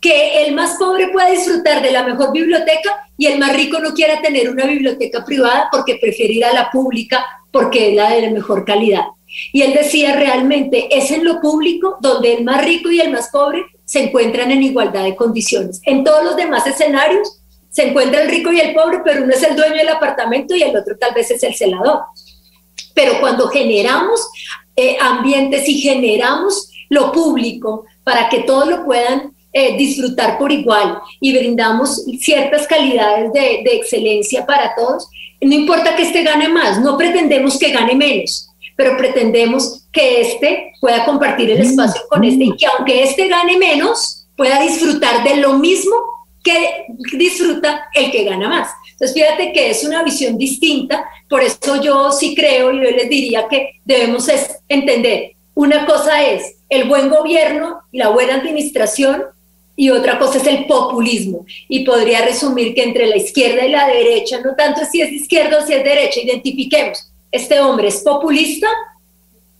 que 0.00 0.44
el 0.44 0.54
más 0.54 0.76
pobre 0.78 1.08
pueda 1.08 1.30
disfrutar 1.30 1.82
de 1.82 1.92
la 1.92 2.04
mejor 2.04 2.32
biblioteca 2.32 3.06
y 3.18 3.26
el 3.26 3.38
más 3.38 3.54
rico 3.54 3.78
no 3.80 3.92
quiera 3.92 4.20
tener 4.22 4.48
una 4.48 4.64
biblioteca 4.64 5.24
privada 5.24 5.68
porque 5.70 5.98
prefiere 6.00 6.34
ir 6.34 6.44
a 6.44 6.54
la 6.54 6.70
pública 6.70 7.26
porque 7.52 7.90
es 7.90 7.96
la 7.96 8.10
de 8.10 8.30
mejor 8.30 8.64
calidad. 8.64 9.04
Y 9.52 9.62
él 9.62 9.74
decía 9.74 10.16
realmente, 10.16 10.88
es 10.96 11.10
en 11.10 11.24
lo 11.24 11.40
público 11.40 11.98
donde 12.00 12.34
el 12.34 12.44
más 12.44 12.64
rico 12.64 12.90
y 12.90 13.00
el 13.00 13.10
más 13.10 13.28
pobre 13.30 13.64
se 13.84 14.04
encuentran 14.04 14.50
en 14.50 14.62
igualdad 14.62 15.04
de 15.04 15.16
condiciones. 15.16 15.80
En 15.84 16.02
todos 16.02 16.24
los 16.24 16.36
demás 16.36 16.66
escenarios 16.66 17.40
se 17.68 17.88
encuentra 17.88 18.22
el 18.22 18.30
rico 18.30 18.52
y 18.52 18.60
el 18.60 18.74
pobre, 18.74 19.00
pero 19.04 19.22
uno 19.22 19.32
es 19.32 19.42
el 19.42 19.54
dueño 19.54 19.76
del 19.76 19.88
apartamento 19.88 20.54
y 20.56 20.62
el 20.62 20.76
otro 20.76 20.96
tal 20.98 21.14
vez 21.14 21.30
es 21.30 21.42
el 21.42 21.54
celador. 21.54 22.02
Pero 22.94 23.20
cuando 23.20 23.48
generamos 23.48 24.28
eh, 24.76 24.96
ambientes 25.00 25.68
y 25.68 25.80
generamos 25.80 26.70
lo 26.88 27.12
público 27.12 27.84
para 28.04 28.28
que 28.28 28.40
todos 28.40 28.68
lo 28.68 28.84
puedan 28.84 29.32
eh, 29.52 29.76
disfrutar 29.76 30.38
por 30.38 30.52
igual 30.52 30.98
y 31.20 31.36
brindamos 31.36 32.04
ciertas 32.20 32.66
calidades 32.66 33.32
de, 33.32 33.62
de 33.64 33.76
excelencia 33.76 34.46
para 34.46 34.74
todos, 34.74 35.08
no 35.40 35.54
importa 35.54 35.96
que 35.96 36.02
este 36.02 36.22
gane 36.22 36.48
más, 36.48 36.80
no 36.80 36.96
pretendemos 36.96 37.58
que 37.58 37.70
gane 37.70 37.94
menos 37.94 38.50
pero 38.80 38.96
pretendemos 38.96 39.84
que 39.92 40.22
este 40.22 40.72
pueda 40.80 41.04
compartir 41.04 41.50
el 41.50 41.58
mm, 41.58 41.66
espacio 41.68 42.00
con 42.08 42.24
este 42.24 42.44
y 42.44 42.50
mm. 42.50 42.56
que 42.56 42.66
aunque 42.66 43.02
este 43.02 43.28
gane 43.28 43.58
menos, 43.58 44.26
pueda 44.34 44.58
disfrutar 44.62 45.22
de 45.22 45.36
lo 45.36 45.58
mismo 45.58 45.94
que 46.42 46.86
disfruta 47.12 47.90
el 47.92 48.10
que 48.10 48.24
gana 48.24 48.48
más. 48.48 48.70
Entonces, 49.00 49.14
fíjate 49.14 49.52
que 49.54 49.70
es 49.70 49.82
una 49.82 50.02
visión 50.02 50.36
distinta, 50.36 51.08
por 51.26 51.42
eso 51.42 51.82
yo 51.82 52.12
sí 52.12 52.34
creo 52.34 52.70
y 52.70 52.84
yo 52.84 52.90
les 52.90 53.08
diría 53.08 53.48
que 53.48 53.80
debemos 53.82 54.28
entender, 54.68 55.32
una 55.54 55.86
cosa 55.86 56.22
es 56.22 56.56
el 56.68 56.86
buen 56.86 57.08
gobierno 57.08 57.80
y 57.90 57.98
la 57.98 58.10
buena 58.10 58.34
administración 58.34 59.24
y 59.74 59.88
otra 59.88 60.18
cosa 60.18 60.36
es 60.36 60.46
el 60.46 60.66
populismo. 60.66 61.46
Y 61.68 61.84
podría 61.84 62.24
resumir 62.26 62.74
que 62.74 62.82
entre 62.82 63.06
la 63.06 63.16
izquierda 63.16 63.64
y 63.64 63.70
la 63.70 63.86
derecha, 63.88 64.40
no 64.44 64.54
tanto 64.54 64.82
si 64.84 65.00
es 65.00 65.10
izquierda 65.10 65.58
o 65.58 65.66
si 65.66 65.72
es 65.72 65.82
derecha, 65.82 66.20
identifiquemos 66.20 67.10
este 67.32 67.60
hombre 67.60 67.88
es 67.88 68.00
populista 68.00 68.66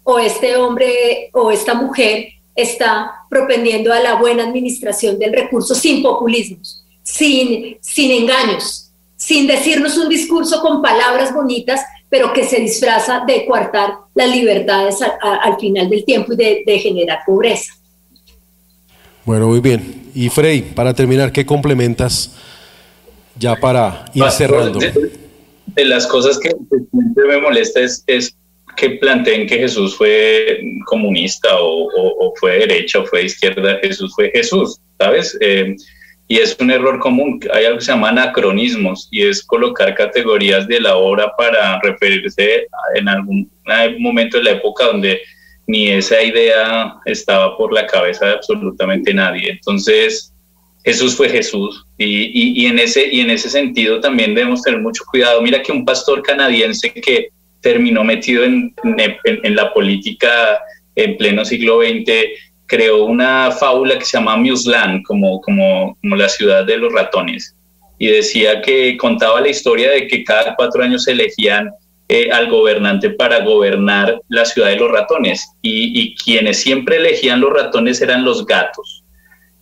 o 0.03 0.19
este 0.19 0.57
hombre 0.57 1.31
o 1.33 1.51
esta 1.51 1.75
mujer 1.75 2.29
está 2.55 3.25
propendiendo 3.29 3.93
a 3.93 4.01
la 4.01 4.17
buena 4.17 4.45
administración 4.45 5.19
del 5.19 5.33
recurso 5.33 5.75
sin 5.75 6.03
populismos, 6.03 6.85
sin, 7.03 7.79
sin 7.81 8.11
engaños, 8.11 8.90
sin 9.31 9.47
decirnos 9.47 9.97
un 9.97 10.09
discurso 10.09 10.61
con 10.61 10.83
palabras 10.83 11.33
bonitas, 11.33 11.81
pero 12.09 12.33
que 12.33 12.43
se 12.43 12.59
disfraza 12.59 13.23
de 13.25 13.47
coartar 13.47 13.93
las 14.13 14.29
libertades 14.29 14.97
al 15.23 15.57
final 15.57 15.89
del 15.89 16.05
tiempo 16.05 16.33
y 16.33 16.37
de, 16.37 16.63
de 16.67 16.79
generar 16.81 17.21
pobreza. 17.25 17.73
Bueno, 19.25 19.47
muy 19.47 19.61
bien. 19.61 20.11
Y 20.17 20.31
Frey, 20.31 20.63
para 20.63 20.95
terminar, 20.95 21.31
¿qué 21.31 21.47
complementas 21.47 22.33
ya 23.39 23.55
para 23.55 24.05
ir 24.15 24.29
cerrando. 24.33 24.81
De, 24.81 25.85
las 25.85 26.09
cosas 26.09 26.37
que 26.41 26.51
siempre 26.91 27.25
me 27.29 27.41
molesta 27.41 27.79
es, 27.79 28.03
es 28.09 28.35
que 28.77 28.91
planteen 28.91 29.47
que 29.47 29.59
Jesús 29.59 29.97
fue 29.97 30.61
comunista 30.87 31.51
o, 31.61 32.35
fue 32.41 32.59
derecha 32.59 32.99
o 32.99 33.07
fue 33.07 33.27
izquierda. 33.27 33.79
Jesús 33.81 34.13
fue 34.13 34.33
Jesús, 34.35 34.81
¿sabes? 34.99 35.39
Eh, 35.41 35.77
y 36.31 36.39
es 36.39 36.57
un 36.61 36.71
error 36.71 37.01
común. 37.01 37.41
Hay 37.53 37.65
algo 37.65 37.79
que 37.79 37.85
se 37.85 37.91
llama 37.91 38.11
anacronismos 38.11 39.09
y 39.11 39.23
es 39.23 39.43
colocar 39.43 39.93
categorías 39.97 40.69
de 40.69 40.81
la 40.81 40.95
obra 40.97 41.35
para 41.37 41.81
referirse 41.81 42.69
en 42.95 43.09
algún 43.09 43.51
momento 43.99 44.39
de 44.39 44.45
la 44.45 44.51
época 44.53 44.87
donde 44.87 45.21
ni 45.67 45.89
esa 45.89 46.23
idea 46.23 46.95
estaba 47.05 47.57
por 47.57 47.73
la 47.73 47.85
cabeza 47.85 48.27
de 48.27 48.33
absolutamente 48.35 49.13
nadie. 49.13 49.51
Entonces, 49.51 50.33
Jesús 50.85 51.17
fue 51.17 51.29
Jesús 51.29 51.85
y, 51.99 52.63
y, 52.63 52.67
en 52.67 52.79
ese, 52.79 53.09
y 53.13 53.23
en 53.23 53.31
ese 53.31 53.51
sentido 53.51 53.99
también 53.99 54.33
debemos 54.33 54.63
tener 54.63 54.79
mucho 54.79 55.03
cuidado. 55.11 55.43
Mira 55.43 55.61
que 55.61 55.73
un 55.73 55.85
pastor 55.85 56.23
canadiense 56.23 56.93
que 56.93 57.31
terminó 57.61 58.05
metido 58.05 58.45
en, 58.45 58.73
en, 58.85 59.57
la 59.57 59.75
política 59.75 60.61
en 60.95 61.17
pleno 61.17 61.45
siglo 61.45 61.81
XX 61.81 62.13
creó 62.71 63.05
una 63.05 63.51
fábula 63.51 63.99
que 63.99 64.05
se 64.05 64.17
llama 64.17 64.37
Museland, 64.37 65.03
como, 65.03 65.41
como, 65.41 65.97
como 66.01 66.17
la 66.17 66.29
ciudad 66.29 66.65
de 66.65 66.77
los 66.79 66.93
ratones, 66.93 67.57
y 67.99 68.07
decía 68.07 68.63
que 68.63 68.97
contaba 68.97 69.41
la 69.41 69.49
historia 69.49 69.91
de 69.91 70.07
que 70.07 70.23
cada 70.23 70.55
cuatro 70.55 70.83
años 70.83 71.09
elegían 71.09 71.71
eh, 72.09 72.31
al 72.31 72.49
gobernante 72.49 73.11
para 73.11 73.45
gobernar 73.45 74.21
la 74.29 74.45
ciudad 74.45 74.69
de 74.69 74.77
los 74.77 74.91
ratones, 74.91 75.47
y 75.63 76.15
quienes 76.15 76.63
siempre 76.63 76.99
elegían 76.99 77.41
los 77.41 77.53
ratones 77.53 78.01
eran 78.01 78.25
los 78.25 78.47
gatos 78.47 79.00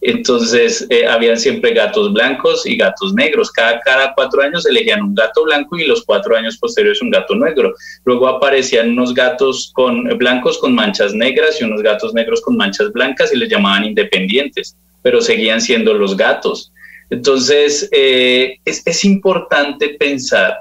entonces, 0.01 0.86
eh, 0.90 1.07
habían 1.07 1.36
siempre 1.36 1.72
gatos 1.72 2.12
blancos 2.12 2.64
y 2.66 2.76
gatos 2.76 3.14
negros. 3.14 3.51
Cada, 3.51 3.80
cada 3.80 4.14
cuatro 4.14 4.42
años 4.42 4.64
elegían 4.64 5.03
un 5.03 5.14
gato 5.14 5.44
blanco 5.44 5.76
y 5.76 5.86
los 5.86 6.05
cuatro 6.05 6.36
años 6.36 6.57
posteriores 6.57 7.03
un 7.03 7.11
gato 7.11 7.34
negro. 7.34 7.74
Luego 8.05 8.28
aparecían 8.28 8.90
unos 8.90 9.12
gatos 9.12 9.72
con, 9.74 10.05
blancos 10.16 10.59
con 10.59 10.74
manchas 10.74 11.14
negras 11.14 11.61
y 11.61 11.64
unos 11.64 11.82
gatos 11.82 12.14
negros 12.14 12.40
con 12.40 12.57
manchas 12.57 12.92
blancas 12.92 13.32
y 13.32 13.38
les 13.38 13.49
llamaban 13.49 13.84
independientes, 13.84 14.76
pero 15.03 15.20
seguían 15.20 15.61
siendo 15.61 15.92
los 15.94 16.16
gatos. 16.16 16.70
Entonces, 17.11 17.88
eh, 17.90 18.59
es, 18.64 18.86
es 18.86 19.05
importante 19.05 19.96
pensar 19.99 20.59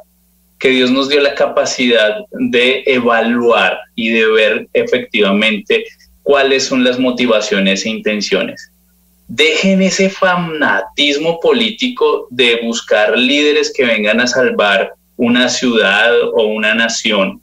que 0.57 0.69
Dios 0.69 0.89
nos 0.89 1.09
dio 1.09 1.21
la 1.21 1.35
capacidad 1.35 2.25
de 2.31 2.81
evaluar 2.87 3.77
y 3.93 4.09
de 4.09 4.25
ver 4.25 4.67
efectivamente 4.73 5.85
cuáles 6.23 6.65
son 6.65 6.83
las 6.83 6.97
motivaciones 6.97 7.85
e 7.85 7.89
intenciones 7.89 8.71
dejen 9.27 9.81
ese 9.81 10.09
fanatismo 10.09 11.39
político 11.39 12.27
de 12.29 12.59
buscar 12.63 13.17
líderes 13.17 13.73
que 13.75 13.85
vengan 13.85 14.21
a 14.21 14.27
salvar 14.27 14.93
una 15.17 15.49
ciudad 15.49 16.11
o 16.33 16.45
una 16.47 16.73
nación. 16.73 17.41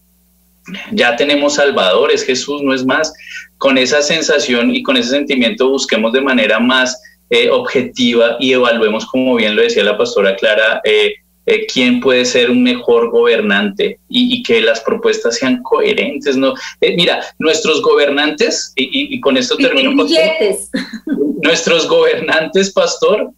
Ya 0.93 1.15
tenemos 1.17 1.55
salvadores, 1.55 2.25
Jesús 2.25 2.63
no 2.63 2.73
es 2.73 2.85
más. 2.85 3.13
Con 3.59 3.77
esa 3.77 4.03
sensación 4.03 4.75
y 4.75 4.83
con 4.83 4.97
ese 4.97 5.11
sentimiento 5.11 5.69
busquemos 5.69 6.13
de 6.13 6.23
manera 6.23 6.59
más 6.59 7.01
eh, 7.31 7.51
objetiva 7.51 8.37
y 8.41 8.53
evaluemos, 8.53 9.07
como 9.07 9.35
bien 9.35 9.57
lo 9.57 9.63
decía 9.63 9.85
la 9.85 9.99
pastora 9.99 10.37
Clara, 10.37 10.81
eh, 10.85 11.15
eh, 11.47 11.67
quién 11.67 12.01
puede 12.01 12.25
ser 12.25 12.51
un 12.51 12.63
mejor 12.63 13.11
gobernante 13.11 13.99
y, 14.09 14.43
que 14.43 14.61
las 14.61 14.81
propuestas 14.81 15.37
sean 15.37 15.63
coherentes. 15.63 16.37
¿no? 16.37 16.55
Eh, 16.81 16.95
mira, 16.97 17.25
nuestros 17.39 17.83
gobernantes, 17.83 18.73
y, 18.77 19.21
con 19.21 19.37
esto 19.37 19.57
termino. 19.57 19.93
nuestros 21.43 21.89
gobernantes, 21.89 22.73
pastor, 22.73 23.31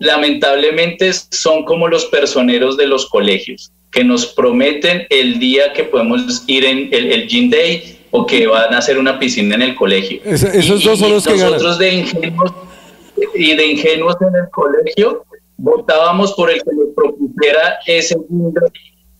lamentablemente 0.00 1.10
son 1.30 1.64
como 1.64 1.88
los 1.88 2.06
personeros 2.06 2.76
de 2.76 2.86
los 2.86 3.06
colegios, 3.08 3.70
que 3.90 4.04
nos 4.04 4.26
prometen 4.26 5.06
el 5.10 5.38
día 5.38 5.72
que 5.72 5.84
podemos 5.84 6.44
ir 6.46 6.64
en 6.64 6.88
el, 6.92 7.12
el 7.12 7.28
Gym 7.28 7.50
Day 7.50 7.98
o 8.10 8.26
que 8.26 8.46
van 8.46 8.74
a 8.74 8.78
hacer 8.78 8.98
una 8.98 9.18
piscina 9.18 9.54
en 9.54 9.62
el 9.62 9.74
colegio. 9.74 10.20
esos 10.24 10.82
dos 10.82 10.98
son 10.98 11.12
los 11.12 11.26
que 11.26 11.36
nosotros 11.36 11.78
de 11.78 11.94
ingenuos 11.94 12.52
y 13.34 13.54
de 13.54 13.66
ingenuos 13.66 14.16
en 14.20 14.34
el 14.34 14.50
colegio 14.50 15.24
votábamos 15.58 16.32
por 16.32 16.50
el 16.50 16.62
que 16.62 16.72
nos 16.72 16.94
propusiera 16.94 17.78
ese 17.86 18.16
mundo 18.28 18.60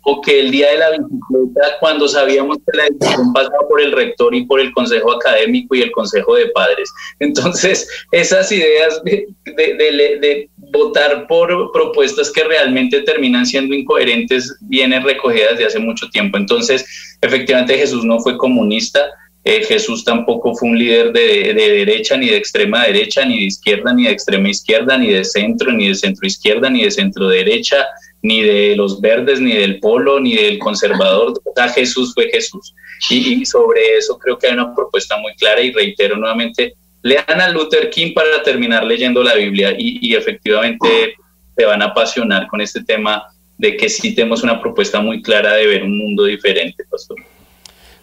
o 0.02 0.22
que 0.22 0.40
el 0.40 0.50
día 0.50 0.70
de 0.70 0.78
la 0.78 0.90
bicicleta, 0.90 1.76
cuando 1.80 2.08
sabíamos 2.08 2.56
que 2.58 2.78
la 2.78 2.84
decisión 2.84 3.32
pasaba 3.34 3.68
por 3.68 3.80
el 3.80 3.92
rector 3.92 4.34
y 4.34 4.46
por 4.46 4.58
el 4.58 4.72
consejo 4.72 5.12
académico 5.12 5.74
y 5.74 5.82
el 5.82 5.90
consejo 5.90 6.34
de 6.34 6.46
padres. 6.48 6.90
Entonces, 7.20 7.86
esas 8.12 8.50
ideas 8.50 9.02
de, 9.04 9.26
de, 9.44 10.48
votar 10.72 11.26
por 11.26 11.72
propuestas 11.72 12.30
que 12.30 12.44
realmente 12.44 13.02
terminan 13.02 13.44
siendo 13.44 13.74
incoherentes 13.74 14.56
vienen 14.62 15.02
recogidas 15.02 15.58
de 15.58 15.66
hace 15.66 15.78
mucho 15.78 16.08
tiempo. 16.08 16.38
Entonces, 16.38 16.86
efectivamente, 17.20 17.76
Jesús 17.76 18.04
no 18.04 18.18
fue 18.20 18.38
comunista, 18.38 19.10
eh, 19.44 19.64
Jesús 19.64 20.04
tampoco 20.04 20.54
fue 20.54 20.68
un 20.70 20.78
líder 20.78 21.12
de, 21.12 21.54
derecha, 21.54 22.16
ni 22.16 22.28
de 22.28 22.36
extrema 22.36 22.84
derecha, 22.84 23.24
ni 23.24 23.38
de 23.38 23.44
izquierda, 23.44 23.92
ni 23.92 24.04
de 24.04 24.10
extrema 24.10 24.48
izquierda, 24.48 24.98
ni 24.98 25.12
de 25.12 25.24
centro, 25.24 25.72
ni 25.72 25.88
de 25.88 25.94
centro 25.94 26.26
izquierda, 26.26 26.68
ni 26.68 26.82
de 26.82 26.90
centro 26.90 27.28
derecha, 27.28 27.86
ni 28.20 28.42
de 28.42 28.74
los 28.76 29.00
verdes, 29.00 29.40
ni 29.40 29.54
del 29.54 29.80
polo, 29.80 30.20
ni 30.20 30.36
del 30.36 30.58
conservador. 30.58 31.32
Jesús 31.74 32.12
fue 32.14 32.28
Jesús. 32.30 32.74
Y, 33.10 33.44
sobre 33.46 33.96
eso 33.96 34.18
creo 34.18 34.38
que 34.38 34.48
hay 34.48 34.54
una 34.54 34.74
propuesta 34.74 35.16
muy 35.18 35.34
clara 35.36 35.60
y 35.60 35.72
reitero 35.72 36.16
nuevamente, 36.16 36.74
lean 37.02 37.40
a 37.40 37.48
Luther 37.48 37.90
King 37.90 38.12
para 38.12 38.42
terminar 38.42 38.84
leyendo 38.84 39.22
la 39.22 39.34
Biblia 39.34 39.74
y, 39.78 39.98
y 40.08 40.14
efectivamente 40.14 41.14
se 41.56 41.64
van 41.64 41.80
a 41.80 41.86
apasionar 41.86 42.48
con 42.48 42.60
este 42.60 42.82
tema 42.82 43.24
de 43.56 43.76
que 43.76 43.88
sí 43.88 44.14
tenemos 44.14 44.42
una 44.42 44.60
propuesta 44.60 45.00
muy 45.00 45.22
clara 45.22 45.54
de 45.54 45.66
ver 45.66 45.82
un 45.84 45.96
mundo 45.96 46.24
diferente, 46.24 46.84
pastor. 46.90 47.16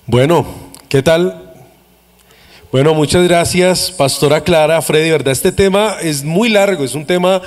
Bueno, 0.06 0.65
¿Qué 0.90 1.02
tal? 1.02 1.52
Bueno, 2.72 2.94
muchas 2.94 3.24
gracias, 3.24 3.92
Pastora 3.92 4.42
Clara, 4.42 4.80
Freddy, 4.84 5.10
¿verdad? 5.10 5.32
Este 5.32 5.52
tema 5.52 5.98
es 6.00 6.24
muy 6.24 6.50
largo, 6.50 6.84
es 6.84 6.94
un 6.94 7.08
tema 7.08 7.42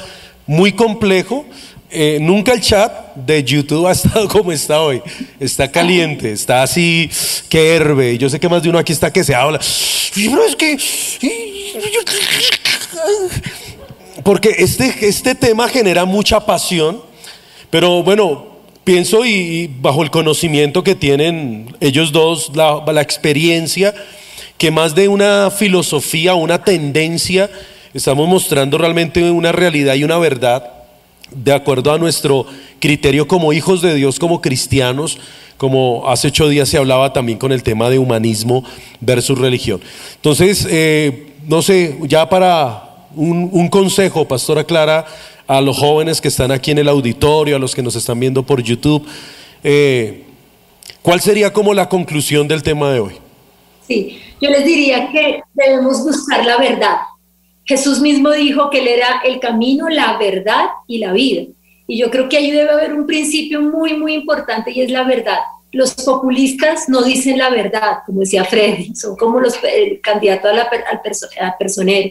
muy 0.44 0.72
complejo. 0.72 1.46
Eh, 1.88 2.18
nunca 2.20 2.52
el 2.52 2.60
chat 2.60 3.14
de 3.14 3.44
YouTube 3.44 3.86
ha 3.86 3.92
estado 3.92 4.28
como 4.28 4.50
está 4.50 4.80
hoy. 4.80 5.00
Está 5.38 5.70
caliente, 5.70 6.32
está 6.32 6.64
así 6.64 7.08
que 7.48 7.76
herve. 7.76 8.18
Yo 8.18 8.28
sé 8.28 8.40
que 8.40 8.48
más 8.48 8.64
de 8.64 8.70
uno 8.70 8.78
aquí 8.78 8.92
está 8.92 9.12
que 9.12 9.22
se 9.22 9.36
habla. 9.36 9.60
es 9.60 10.56
que. 10.56 10.76
Porque 14.24 14.56
este, 14.58 15.08
este 15.08 15.36
tema 15.36 15.68
genera 15.68 16.04
mucha 16.04 16.44
pasión. 16.44 17.00
Pero 17.70 18.02
bueno, 18.02 18.57
Pienso 18.88 19.26
y, 19.26 19.68
bajo 19.82 20.02
el 20.02 20.10
conocimiento 20.10 20.82
que 20.82 20.94
tienen 20.94 21.76
ellos 21.78 22.10
dos, 22.10 22.52
la, 22.54 22.82
la 22.90 23.02
experiencia, 23.02 23.94
que 24.56 24.70
más 24.70 24.94
de 24.94 25.08
una 25.08 25.50
filosofía, 25.50 26.32
una 26.32 26.64
tendencia, 26.64 27.50
estamos 27.92 28.26
mostrando 28.26 28.78
realmente 28.78 29.30
una 29.30 29.52
realidad 29.52 29.94
y 29.94 30.04
una 30.04 30.16
verdad 30.16 30.72
de 31.30 31.52
acuerdo 31.52 31.92
a 31.92 31.98
nuestro 31.98 32.46
criterio 32.80 33.28
como 33.28 33.52
hijos 33.52 33.82
de 33.82 33.94
Dios, 33.94 34.18
como 34.18 34.40
cristianos, 34.40 35.18
como 35.58 36.08
hace 36.08 36.28
ocho 36.28 36.48
días 36.48 36.70
se 36.70 36.78
hablaba 36.78 37.12
también 37.12 37.38
con 37.38 37.52
el 37.52 37.62
tema 37.62 37.90
de 37.90 37.98
humanismo 37.98 38.64
versus 39.02 39.38
religión. 39.38 39.82
Entonces, 40.14 40.66
eh, 40.70 41.34
no 41.46 41.60
sé, 41.60 41.98
ya 42.04 42.26
para 42.30 43.04
un, 43.14 43.50
un 43.52 43.68
consejo, 43.68 44.26
Pastora 44.26 44.64
Clara, 44.64 45.04
a 45.48 45.62
los 45.62 45.78
jóvenes 45.78 46.20
que 46.20 46.28
están 46.28 46.52
aquí 46.52 46.70
en 46.70 46.78
el 46.78 46.88
auditorio, 46.88 47.56
a 47.56 47.58
los 47.58 47.74
que 47.74 47.82
nos 47.82 47.96
están 47.96 48.20
viendo 48.20 48.42
por 48.44 48.62
YouTube. 48.62 49.04
Eh, 49.64 50.24
¿Cuál 51.00 51.20
sería 51.20 51.52
como 51.52 51.72
la 51.72 51.88
conclusión 51.88 52.46
del 52.46 52.62
tema 52.62 52.92
de 52.92 53.00
hoy? 53.00 53.14
Sí, 53.86 54.20
yo 54.42 54.50
les 54.50 54.64
diría 54.66 55.10
que 55.10 55.40
debemos 55.54 56.04
buscar 56.04 56.44
la 56.44 56.58
verdad. 56.58 56.98
Jesús 57.64 57.98
mismo 58.00 58.30
dijo 58.30 58.68
que 58.68 58.80
Él 58.80 58.88
era 58.88 59.22
el 59.24 59.40
camino, 59.40 59.88
la 59.88 60.18
verdad 60.18 60.66
y 60.86 60.98
la 60.98 61.12
vida. 61.12 61.44
Y 61.86 61.98
yo 61.98 62.10
creo 62.10 62.28
que 62.28 62.36
ahí 62.36 62.50
debe 62.50 62.70
haber 62.70 62.92
un 62.92 63.06
principio 63.06 63.62
muy, 63.62 63.94
muy 63.96 64.12
importante 64.12 64.70
y 64.70 64.82
es 64.82 64.90
la 64.90 65.04
verdad. 65.04 65.38
Los 65.72 65.94
populistas 65.94 66.90
no 66.90 67.02
dicen 67.02 67.38
la 67.38 67.48
verdad, 67.48 67.98
como 68.04 68.20
decía 68.20 68.44
Freddy, 68.44 68.94
son 68.94 69.16
como 69.16 69.40
los 69.40 69.58
candidatos 70.02 70.50
al, 70.50 70.58
al, 70.60 71.54
personero. 71.58 72.10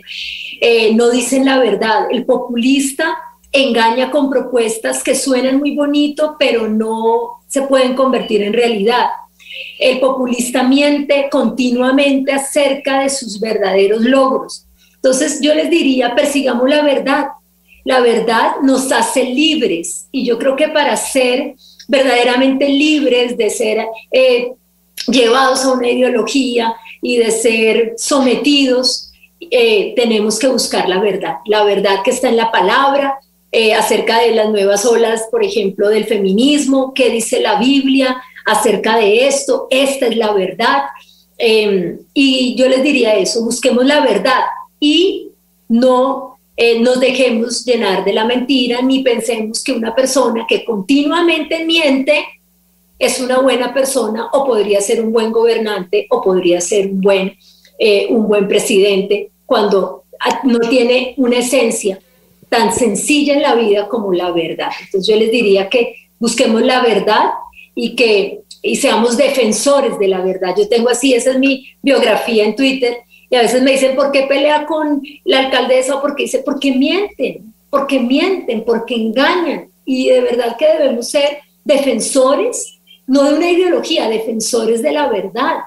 Eh, 0.60 0.94
no 0.96 1.12
dicen 1.12 1.46
la 1.46 1.60
verdad. 1.60 2.08
El 2.10 2.26
populista 2.26 3.16
engaña 3.52 4.12
con 4.12 4.30
propuestas 4.30 5.04
que 5.04 5.16
suenan 5.16 5.60
muy 5.60 5.76
bonito, 5.76 6.36
pero 6.38 6.68
no 6.68 7.40
se 7.48 7.64
pueden 7.64 7.96
convertir 7.96 8.44
en 8.44 8.54
realidad. 8.54 9.08
El 9.80 10.00
populista 10.00 10.64
miente 10.64 11.28
continuamente 11.32 12.32
acerca 12.32 13.02
de 13.02 13.10
sus 13.10 13.40
verdaderos 13.40 14.02
logros. 14.02 14.66
Entonces 14.96 15.40
yo 15.42 15.54
les 15.54 15.70
diría, 15.70 16.16
persigamos 16.16 16.70
la 16.70 16.82
verdad. 16.84 17.28
La 17.86 18.02
verdad 18.02 18.58
nos 18.64 18.92
hace 18.92 19.24
libres 19.24 20.08
y 20.12 20.26
yo 20.26 20.38
creo 20.38 20.56
que 20.56 20.68
para 20.68 20.98
ser 20.98 21.56
verdaderamente 21.88 22.68
libres 22.68 23.38
de 23.38 23.50
ser 23.50 23.86
eh, 24.12 24.52
llevados 25.08 25.64
a 25.64 25.72
una 25.72 25.90
ideología 25.90 26.76
y 27.02 27.18
de 27.18 27.32
ser 27.32 27.94
sometidos, 27.98 29.12
eh, 29.40 29.94
tenemos 29.96 30.40
que 30.40 30.48
buscar 30.48 30.90
la 30.90 31.00
verdad, 31.00 31.38
la 31.46 31.64
verdad 31.64 32.04
que 32.04 32.12
está 32.12 32.28
en 32.28 32.38
la 32.38 32.52
palabra, 32.52 33.18
eh, 33.52 33.74
acerca 33.74 34.20
de 34.20 34.36
las 34.36 34.50
nuevas 34.50 34.86
olas, 34.86 35.28
por 35.32 35.44
ejemplo, 35.44 35.90
del 35.90 36.06
feminismo, 36.06 36.94
qué 36.94 37.10
dice 37.10 37.40
la 37.40 37.60
Biblia 37.60 38.22
acerca 38.46 38.98
de 38.98 39.28
esto, 39.28 39.68
esta 39.70 40.08
es 40.08 40.18
la 40.18 40.34
verdad. 40.34 40.84
Em, 41.38 42.00
y 42.14 42.56
yo 42.56 42.68
les 42.68 42.84
diría 42.84 43.16
eso, 43.16 43.44
busquemos 43.44 43.86
la 43.86 44.02
verdad 44.02 44.46
y 44.80 45.30
no 45.70 46.38
eh, 46.56 46.80
nos 46.80 47.00
dejemos 47.00 47.64
llenar 47.64 48.04
de 48.04 48.14
la 48.14 48.26
mentira 48.26 48.82
ni 48.82 49.04
pensemos 49.04 49.64
que 49.64 49.74
una 49.74 49.94
persona 49.94 50.46
que 50.50 50.66
continuamente 50.66 51.64
miente 51.66 52.26
es 52.98 53.20
una 53.20 53.40
buena 53.40 53.74
persona 53.74 54.28
o 54.34 54.46
podría 54.46 54.82
ser 54.82 55.02
un 55.02 55.14
buen 55.14 55.32
gobernante 55.32 56.08
o 56.10 56.22
podría 56.22 56.60
ser 56.60 56.88
un 56.88 57.02
buen, 57.02 57.38
eh, 57.78 58.08
un 58.10 58.28
buen 58.28 58.48
presidente 58.48 59.30
cuando 59.46 60.04
no 60.44 60.60
tiene 60.68 61.14
una 61.18 61.38
esencia 61.38 62.00
tan 62.50 62.74
sencilla 62.74 63.34
en 63.34 63.42
la 63.42 63.56
vida 63.56 63.88
como 63.88 64.14
la 64.14 64.32
verdad. 64.32 64.70
Entonces 64.80 65.08
yo 65.08 65.20
les 65.20 65.32
diría 65.32 65.70
que 65.70 65.96
busquemos 66.20 66.62
la 66.62 66.82
verdad 66.82 67.32
y 67.76 67.96
que 67.96 68.42
y 68.62 68.76
seamos 68.76 69.18
defensores 69.18 69.98
de 70.00 70.08
la 70.08 70.22
verdad. 70.22 70.56
Yo 70.58 70.68
tengo 70.68 70.90
así, 70.90 71.14
esa 71.14 71.32
es 71.32 71.40
mi 71.40 71.68
biografía 71.82 72.44
en 72.44 72.56
Twitter, 72.56 72.98
y 73.30 73.36
a 73.36 73.42
veces 73.42 73.62
me 73.62 73.72
dicen, 73.72 73.96
¿por 73.96 74.12
qué 74.12 74.24
pelea 74.24 74.66
con 74.66 75.02
la 75.26 75.40
alcaldesa? 75.40 76.02
Porque 76.02 76.24
dice, 76.24 76.40
porque 76.46 76.74
mienten, 76.74 77.54
porque 77.70 78.00
mienten, 78.00 78.64
porque 78.64 78.96
engañan. 78.96 79.70
Y 79.86 80.10
de 80.10 80.22
verdad 80.22 80.56
que 80.58 80.66
debemos 80.66 81.10
ser 81.10 81.40
defensores, 81.66 82.80
no 83.06 83.24
de 83.24 83.36
una 83.36 83.52
ideología, 83.52 84.08
defensores 84.08 84.82
de 84.82 84.92
la 84.94 85.10
verdad. 85.10 85.58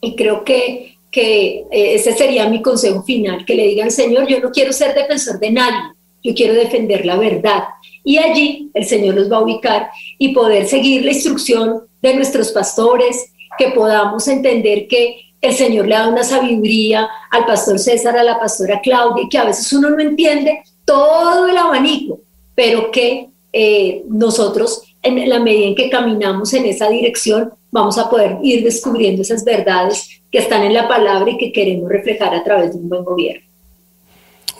Y 0.00 0.14
creo 0.14 0.44
que, 0.44 0.97
que 1.10 1.64
eh, 1.70 1.94
ese 1.94 2.12
sería 2.12 2.48
mi 2.48 2.62
consejo 2.62 3.02
final, 3.02 3.44
que 3.44 3.54
le 3.54 3.66
digan, 3.66 3.90
Señor, 3.90 4.26
yo 4.26 4.40
no 4.40 4.50
quiero 4.50 4.72
ser 4.72 4.94
defensor 4.94 5.38
de 5.38 5.50
nadie, 5.50 5.92
yo 6.22 6.34
quiero 6.34 6.54
defender 6.54 7.06
la 7.06 7.16
verdad. 7.16 7.64
Y 8.04 8.18
allí 8.18 8.70
el 8.74 8.84
Señor 8.84 9.14
los 9.14 9.30
va 9.30 9.38
a 9.38 9.42
ubicar 9.42 9.90
y 10.18 10.34
poder 10.34 10.66
seguir 10.66 11.04
la 11.04 11.12
instrucción 11.12 11.82
de 12.02 12.14
nuestros 12.14 12.52
pastores, 12.52 13.32
que 13.58 13.70
podamos 13.70 14.28
entender 14.28 14.86
que 14.86 15.16
el 15.40 15.54
Señor 15.54 15.86
le 15.86 15.94
da 15.94 16.08
una 16.08 16.24
sabiduría 16.24 17.08
al 17.30 17.46
pastor 17.46 17.78
César, 17.78 18.16
a 18.16 18.22
la 18.22 18.38
pastora 18.38 18.80
Claudia, 18.80 19.26
que 19.30 19.38
a 19.38 19.44
veces 19.44 19.72
uno 19.72 19.90
no 19.90 20.00
entiende 20.00 20.62
todo 20.84 21.46
el 21.48 21.56
abanico, 21.56 22.20
pero 22.54 22.90
que 22.90 23.28
eh, 23.52 24.02
nosotros, 24.08 24.82
en 25.02 25.28
la 25.28 25.38
medida 25.38 25.66
en 25.66 25.74
que 25.74 25.90
caminamos 25.90 26.52
en 26.54 26.66
esa 26.66 26.88
dirección, 26.88 27.52
vamos 27.70 27.98
a 27.98 28.08
poder 28.08 28.38
ir 28.42 28.64
descubriendo 28.64 29.22
esas 29.22 29.44
verdades 29.44 30.22
que 30.30 30.38
están 30.38 30.64
en 30.64 30.74
la 30.74 30.88
palabra 30.88 31.30
y 31.30 31.38
que 31.38 31.52
queremos 31.52 31.88
reflejar 31.88 32.34
a 32.34 32.44
través 32.44 32.72
de 32.72 32.78
un 32.78 32.88
buen 32.88 33.04
gobierno. 33.04 33.46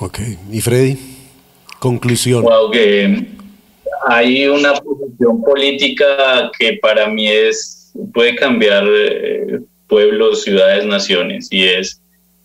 Ok, 0.00 0.20
y 0.52 0.60
Freddy, 0.60 0.96
conclusión. 1.78 2.42
Wow, 2.42 2.70
que 2.70 3.26
hay 4.06 4.46
una 4.46 4.74
posición 4.74 5.42
política 5.42 6.50
que 6.58 6.78
para 6.80 7.08
mí 7.08 7.28
es 7.28 7.92
puede 8.12 8.36
cambiar 8.36 8.84
eh, 8.86 9.60
pueblos, 9.88 10.42
ciudades, 10.42 10.84
naciones, 10.86 11.48
y 11.50 11.64
es 11.64 12.00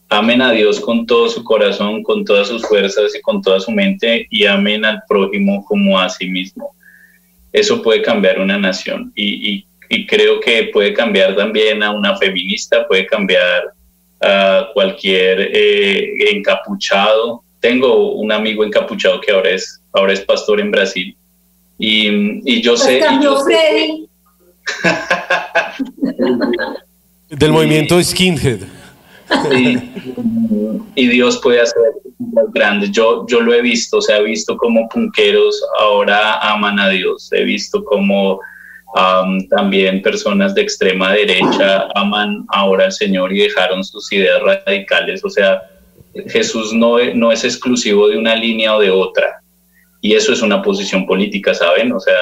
amen 0.10 0.42
a 0.42 0.52
Dios 0.52 0.80
con 0.80 1.06
todo 1.06 1.30
su 1.30 1.44
corazón, 1.44 2.04
con 2.04 2.24
todas 2.26 2.48
sus 2.48 2.66
fuerzas 2.68 3.16
y 3.16 3.22
con 3.22 3.42
toda 3.42 3.60
su 3.60 3.72
mente, 3.72 4.28
y 4.30 4.46
amen 4.46 4.86
al 4.86 5.02
prójimo 5.08 5.64
como 5.66 6.00
a 6.00 6.10
sí 6.10 6.28
mismo. 6.28 6.76
Eso 7.52 7.82
puede 7.82 8.02
cambiar 8.02 8.40
una 8.40 8.58
nación, 8.58 9.12
y, 9.16 9.66
creo 10.08 10.40
que 10.40 10.70
puede 10.74 10.94
cambiar 10.94 11.36
también 11.36 11.84
a 11.84 11.92
una 11.92 12.16
feminista, 12.18 12.88
puede 12.88 13.06
cambiar 13.06 13.64
a 14.22 14.70
cualquier 14.74 15.50
eh, 15.54 16.36
encapuchado. 16.36 17.44
Tengo 17.60 18.14
un 18.14 18.32
amigo 18.32 18.64
encapuchado 18.64 19.22
que 19.22 19.32
ahora 19.32 19.52
es, 19.52 19.82
ahora 19.94 20.14
es 20.14 20.22
pastor 20.22 20.60
en 20.60 20.72
Brasil, 20.72 21.16
y, 21.78 22.62
yo 22.62 22.78
sé... 22.78 23.02
Del 27.30 27.52
movimiento 27.52 28.02
Skinhead. 28.02 28.60
y 30.96 31.08
Dios 31.08 31.40
puede 31.42 31.62
hacer 31.62 31.82
cosas 32.34 32.54
grandes. 32.54 32.92
Yo, 32.92 33.26
yo 33.28 33.42
lo 33.42 33.54
he 33.54 33.62
visto, 33.62 33.98
o 33.98 34.02
sea, 34.02 34.18
he 34.18 34.24
visto 34.24 34.56
como 34.56 34.88
punqueros 34.90 35.62
ahora 35.80 36.38
aman 36.40 36.80
a 36.80 36.90
Dios. 36.90 37.30
He 37.34 37.44
visto 37.44 37.84
también 39.50 40.02
personas 40.02 40.54
de 40.54 40.62
extrema 40.62 41.14
derecha 41.14 41.88
aman 41.96 42.46
ahora 42.50 42.86
al 42.86 42.92
Señor 42.92 43.34
y 43.34 43.40
dejaron 43.40 43.84
sus 43.84 44.12
ideas 44.12 44.42
radicales. 44.42 45.24
O 45.24 45.30
sea, 45.30 45.62
Jesús 46.28 46.74
no, 46.74 46.98
no 47.16 47.32
es 47.32 47.44
exclusivo 47.44 48.08
de 48.08 48.18
una 48.18 48.36
línea 48.36 48.76
o 48.76 48.80
de 48.80 48.92
otra. 48.92 49.42
Y 50.02 50.14
eso 50.14 50.34
es 50.34 50.42
una 50.42 50.62
posición 50.62 51.06
política, 51.06 51.54
¿saben? 51.54 51.92
O 51.94 52.00
sea, 52.00 52.14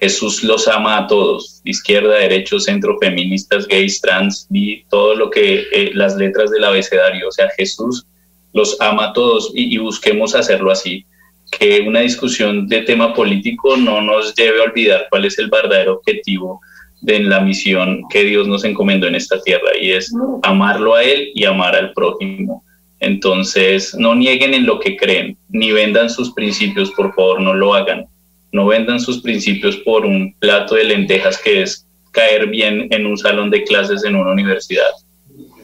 Jesús 0.00 0.44
los 0.44 0.68
ama 0.68 0.98
a 0.98 1.06
todos, 1.06 1.60
izquierda, 1.64 2.14
derecho, 2.14 2.60
centro, 2.60 2.98
feministas, 3.00 3.66
gays, 3.66 4.00
trans, 4.00 4.46
y 4.50 4.84
todo 4.84 5.14
lo 5.14 5.30
que 5.30 5.66
eh, 5.72 5.90
las 5.94 6.16
letras 6.16 6.50
del 6.50 6.64
abecedario, 6.64 7.28
o 7.28 7.32
sea, 7.32 7.48
Jesús 7.56 8.06
los 8.52 8.80
ama 8.80 9.08
a 9.08 9.12
todos 9.12 9.50
y, 9.54 9.76
busquemos 9.78 10.34
hacerlo 10.34 10.70
así, 10.70 11.04
que 11.50 11.80
una 11.80 12.00
discusión 12.00 12.68
de 12.68 12.82
tema 12.82 13.14
político 13.14 13.76
no 13.76 14.00
nos 14.00 14.34
lleve 14.34 14.60
a 14.60 14.64
olvidar 14.64 15.06
cuál 15.10 15.24
es 15.24 15.38
el 15.38 15.48
verdadero 15.48 15.94
objetivo 15.94 16.60
de 17.00 17.20
la 17.20 17.40
misión 17.40 18.02
que 18.10 18.24
Dios 18.24 18.46
nos 18.48 18.64
encomendó 18.64 19.06
en 19.06 19.14
esta 19.14 19.40
tierra 19.40 19.70
y 19.80 19.92
es 19.92 20.12
amarlo 20.42 20.94
a 20.94 21.02
Él 21.02 21.30
y 21.34 21.44
amar 21.44 21.74
al 21.74 21.92
prójimo. 21.92 22.64
Entonces, 23.00 23.94
no 23.94 24.14
nieguen 24.14 24.54
en 24.54 24.66
lo 24.66 24.80
que 24.80 24.96
creen, 24.96 25.36
ni 25.48 25.70
vendan 25.70 26.10
sus 26.10 26.32
principios, 26.32 26.90
por 26.90 27.14
favor, 27.14 27.40
no 27.40 27.54
lo 27.54 27.74
hagan 27.74 28.06
no 28.52 28.66
vendan 28.66 29.00
sus 29.00 29.20
principios 29.20 29.76
por 29.78 30.06
un 30.06 30.34
plato 30.38 30.74
de 30.74 30.84
lentejas 30.84 31.38
que 31.38 31.62
es 31.62 31.86
caer 32.12 32.48
bien 32.48 32.88
en 32.90 33.06
un 33.06 33.18
salón 33.18 33.50
de 33.50 33.64
clases 33.64 34.04
en 34.04 34.16
una 34.16 34.32
universidad. 34.32 34.90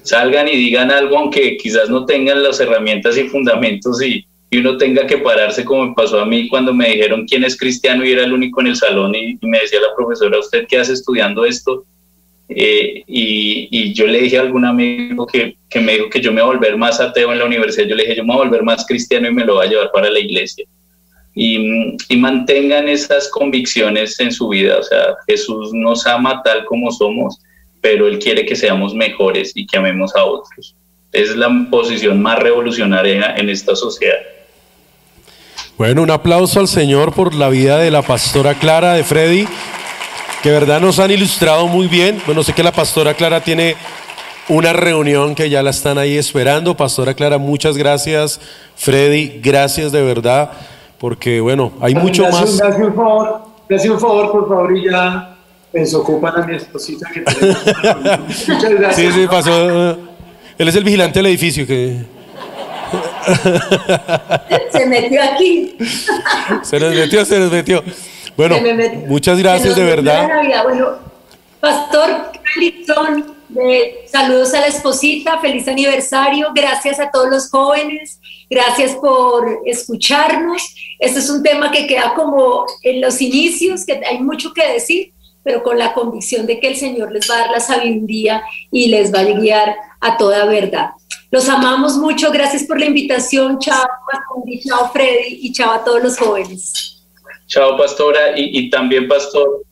Salgan 0.03 0.49
y 0.49 0.57
digan 0.57 0.91
algo 0.91 1.16
aunque 1.16 1.57
quizás 1.57 1.89
no 1.89 2.05
tengan 2.05 2.43
las 2.43 2.61
herramientas 2.61 3.16
y 3.16 3.24
fundamentos 3.24 4.03
y, 4.03 4.26
uno 4.53 4.76
tenga 4.76 5.07
que 5.07 5.18
pararse 5.18 5.64
como 5.64 5.86
me 5.86 5.95
pasó 5.95 6.20
a 6.20 6.26
mí 6.26 6.49
cuando 6.49 6.72
me 6.72 6.90
dijeron 6.90 7.26
quién 7.26 7.42
es 7.42 7.59
cristiano 7.59 8.05
y 8.05 8.12
era 8.12 8.24
el 8.24 8.32
único 8.32 8.61
en 8.61 8.68
el 8.68 8.76
salón 8.76 9.14
y, 9.14 9.36
me 9.42 9.61
decía 9.61 9.80
la 9.80 9.95
profesora, 9.97 10.38
¿usted 10.38 10.66
qué 10.68 10.78
hace 10.78 10.92
estudiando 10.92 11.45
esto? 11.45 11.84
Eh, 12.49 13.03
y, 13.07 13.92
yo 13.95 14.07
le 14.07 14.20
dije 14.20 14.38
a 14.38 14.42
algún 14.42 14.64
amigo 14.64 15.26
que, 15.26 15.57
que 15.68 15.80
me 15.80 15.95
dijo 15.95 16.11
que 16.11 16.20
yo 16.20 16.32
me 16.32 16.40
voy 16.42 16.53
a 16.53 16.57
volver 16.57 16.76
más 16.76 17.01
ateo 17.01 17.32
en 17.32 17.38
la 17.38 17.47
universidad, 17.47 17.86
yo 17.86 17.97
le 17.97 18.05
dije, 18.05 18.16
yo 18.16 18.24
me 18.24 18.32
voy 18.34 18.42
a 18.42 18.49
volver 18.49 18.62
más 18.62 18.86
cristiano 18.86 19.28
y 19.28 19.32
me 19.32 19.45
lo 19.45 19.55
voy 19.55 19.66
a 19.66 19.70
llevar 19.70 19.90
para 19.92 20.11
la 20.11 20.20
iglesia 20.20 20.64
y, 21.34 22.16
mantengan 22.16 22.88
esas 22.88 23.28
convicciones 23.28 24.18
en 24.20 24.32
su 24.32 24.49
vida. 24.49 24.78
O 24.78 24.82
sea, 24.82 25.16
Jesús 25.26 25.72
nos 25.72 26.07
ama 26.07 26.42
tal 26.42 26.64
como 26.64 26.90
somos, 26.90 27.40
pero 27.80 28.07
Él 28.07 28.18
quiere 28.18 28.47
que 28.47 28.57
seamos 28.57 28.95
mejores 28.95 29.53
y 29.55 29.66
que 29.66 29.76
amemos 29.76 30.14
a 30.14 30.24
otros. 30.24 30.76
Es 31.14 31.34
la 31.36 31.48
posición 31.70 32.20
más 32.20 32.38
revolucionaria 32.38 33.34
en 33.36 33.48
esta 33.48 33.74
sociedad. 33.74 34.18
Bueno, 35.78 36.02
un 36.02 36.10
aplauso 36.10 36.60
al 36.60 36.68
Señor 36.68 37.14
por 37.14 37.34
la 37.34 37.48
vida 37.48 37.78
de 37.78 37.90
la 37.90 38.02
pastora 38.02 38.54
Clara, 38.54 38.92
de 38.92 39.04
Freddy, 39.04 39.48
que 40.42 40.50
verdad 40.50 40.80
nos 40.80 40.98
han 40.98 41.10
ilustrado 41.10 41.66
muy 41.66 41.86
bien. 41.86 42.20
Bueno, 42.26 42.42
sé 42.42 42.52
que 42.52 42.62
la 42.62 42.72
pastora 42.72 43.14
Clara 43.14 43.40
tiene 43.40 43.76
una 44.48 44.72
reunión 44.72 45.34
que 45.34 45.48
ya 45.48 45.62
la 45.62 45.70
están 45.70 45.97
ahí 45.97 46.16
esperando. 46.16 46.76
Pastora 46.76 47.14
Clara, 47.14 47.39
muchas 47.39 47.76
gracias. 47.76 48.40
Freddy, 48.76 49.40
gracias 49.43 49.90
de 49.90 50.02
verdad 50.02 50.51
porque 51.05 51.40
bueno, 51.40 51.72
hay 51.80 51.94
mucho 51.94 52.22
más. 52.30 52.56
Gracias 52.56 52.86
un 52.86 52.94
favor, 52.94 53.43
gracias 53.68 53.93
un 53.93 54.01
favor, 54.01 54.32
por 54.32 54.48
favor, 54.48 54.76
y 54.76 54.90
ya 54.90 55.36
desocupan 55.72 56.43
a 56.43 56.47
mi 56.47 56.56
esposita 56.56 57.10
que 57.12 57.20
Muchas 58.52 58.70
gracias. 58.70 58.94
Sí, 58.94 59.12
sí, 59.12 59.26
pasó. 59.26 59.98
Él 60.59 60.68
es 60.68 60.76
el 60.76 60.85
vigilante 60.85 61.18
del 61.18 61.26
edificio 61.26 61.66
que. 61.66 61.97
Se 64.70 64.86
metió 64.86 65.22
aquí. 65.22 65.76
Se 66.62 66.78
nos 66.78 66.94
metió, 66.94 67.24
se 67.24 67.39
nos 67.39 67.51
metió. 67.51 67.82
Bueno, 68.36 68.56
muchas 69.06 69.39
gracias 69.39 69.74
de 69.74 69.85
verdad. 69.85 70.28
Bueno, 70.64 70.98
Pastor 71.60 72.32
Calitón, 72.43 73.35
saludos 74.06 74.52
a 74.55 74.60
la 74.60 74.66
esposita, 74.66 75.39
feliz 75.39 75.66
aniversario, 75.66 76.48
gracias 76.55 77.01
a 77.01 77.10
todos 77.10 77.31
los 77.31 77.48
jóvenes, 77.48 78.20
gracias 78.51 78.93
por 78.97 79.60
escucharnos. 79.64 80.74
Este 80.98 81.20
es 81.20 81.31
un 81.31 81.43
tema 81.43 81.70
que 81.70 81.86
queda 81.86 82.12
como 82.14 82.66
en 82.82 83.01
los 83.01 83.20
inicios, 83.22 83.86
que 83.86 84.01
hay 84.05 84.18
mucho 84.18 84.52
que 84.52 84.74
decir, 84.74 85.14
pero 85.44 85.62
con 85.62 85.78
la 85.78 85.92
convicción 85.92 86.46
de 86.46 86.58
que 86.58 86.68
el 86.68 86.76
Señor 86.76 87.12
les 87.12 87.30
va 87.30 87.36
a 87.36 87.38
dar 87.40 87.50
la 87.50 87.60
sabiduría 87.60 88.42
y 88.72 88.88
les 88.88 89.14
va 89.14 89.20
a 89.20 89.24
guiar 89.24 89.76
a 90.00 90.16
toda 90.16 90.46
verdad. 90.46 90.90
Los 91.30 91.48
amamos 91.48 91.96
mucho, 91.96 92.32
gracias 92.32 92.64
por 92.64 92.80
la 92.80 92.86
invitación. 92.86 93.58
Chao, 93.58 93.84
chao 94.66 94.90
Freddy 94.92 95.38
y 95.42 95.52
chao 95.52 95.72
a 95.72 95.84
todos 95.84 96.02
los 96.02 96.18
jóvenes. 96.18 97.02
Chao, 97.46 97.76
pastora, 97.76 98.32
y, 98.36 98.70
también, 98.70 99.06
pastor, 99.06 99.62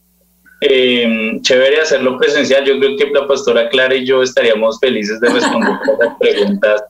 eh, 0.61 1.39
chévere 1.41 1.81
hacerlo 1.81 2.19
presencial. 2.19 2.65
Yo 2.65 2.79
creo 2.79 2.97
que 2.97 3.11
la 3.11 3.27
pastora 3.27 3.69
Clara 3.71 3.95
y 3.95 4.05
yo 4.05 4.23
estaríamos 4.23 4.79
felices 4.79 5.21
de 5.21 5.31
responder 5.31 5.73
las 5.99 6.15
preguntas 6.19 6.83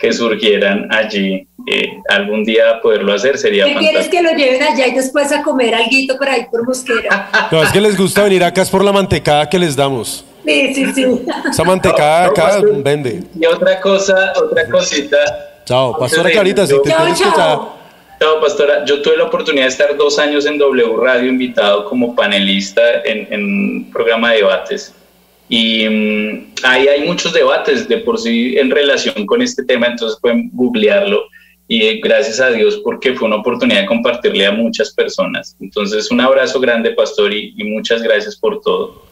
que 0.00 0.12
surgieran 0.12 0.88
allí. 0.90 1.46
Eh, 1.66 1.88
algún 2.08 2.42
día 2.42 2.80
poderlo 2.82 3.12
hacer 3.12 3.36
sería 3.36 3.66
¿Qué 3.66 3.74
quieres 3.74 4.08
que 4.08 4.22
lo 4.22 4.30
lleven 4.30 4.62
allá 4.62 4.86
y 4.86 4.94
después 4.94 5.30
a 5.30 5.42
comer 5.42 5.74
algo 5.74 6.16
por 6.16 6.28
ahí 6.28 6.46
por 6.50 6.66
Mosquera? 6.66 7.28
No, 7.52 7.62
es 7.62 7.70
que 7.70 7.80
les 7.80 7.96
gusta 7.96 8.24
venir 8.24 8.42
acá, 8.42 8.62
es 8.62 8.70
por 8.70 8.82
la 8.82 8.92
mantecada 8.92 9.48
que 9.48 9.58
les 9.58 9.76
damos. 9.76 10.24
Sí, 10.44 10.74
sí, 10.74 10.92
sí. 10.94 11.06
Esa 11.50 11.64
mantecada 11.64 12.24
acá 12.26 12.60
vende. 12.82 13.22
Y 13.38 13.44
otra 13.44 13.78
cosa, 13.80 14.32
otra 14.42 14.66
cosita. 14.68 15.18
Chao, 15.66 15.96
Pastora 15.98 16.30
Carita, 16.32 16.66
si 16.66 16.80
te 16.82 16.88
Chao, 16.88 16.98
tienes 17.02 17.18
chao. 17.18 17.76
Chao, 18.18 18.40
Pastora. 18.40 18.84
Yo 18.86 19.02
tuve 19.02 19.18
la 19.18 19.24
oportunidad 19.24 19.64
de 19.64 19.70
estar 19.70 19.96
dos 19.96 20.18
años 20.18 20.46
en 20.46 20.56
W 20.56 20.96
Radio 20.96 21.28
invitado 21.28 21.84
como 21.84 22.14
panelista 22.16 23.02
en, 23.04 23.32
en 23.32 23.44
un 23.44 23.90
programa 23.92 24.30
de 24.30 24.38
debates. 24.38 24.94
Y 25.50 25.88
mm, 25.88 26.52
ahí 26.62 26.86
hay 26.86 27.06
muchos 27.06 27.34
debates 27.34 27.88
de 27.88 27.98
por 27.98 28.18
sí 28.18 28.56
en 28.56 28.70
relación 28.70 29.26
con 29.26 29.42
este 29.42 29.64
tema, 29.64 29.88
entonces 29.88 30.18
pueden 30.22 30.48
googlearlo. 30.52 31.24
Y 31.66 31.82
eh, 31.82 32.00
gracias 32.02 32.40
a 32.40 32.50
Dios 32.50 32.80
porque 32.84 33.14
fue 33.14 33.26
una 33.26 33.36
oportunidad 33.36 33.80
de 33.80 33.86
compartirle 33.86 34.46
a 34.46 34.52
muchas 34.52 34.92
personas. 34.92 35.56
Entonces, 35.60 36.10
un 36.10 36.20
abrazo 36.20 36.58
grande, 36.60 36.92
Pastor, 36.92 37.32
y, 37.34 37.52
y 37.56 37.64
muchas 37.64 38.00
gracias 38.02 38.36
por 38.36 38.60
todo. 38.60 39.02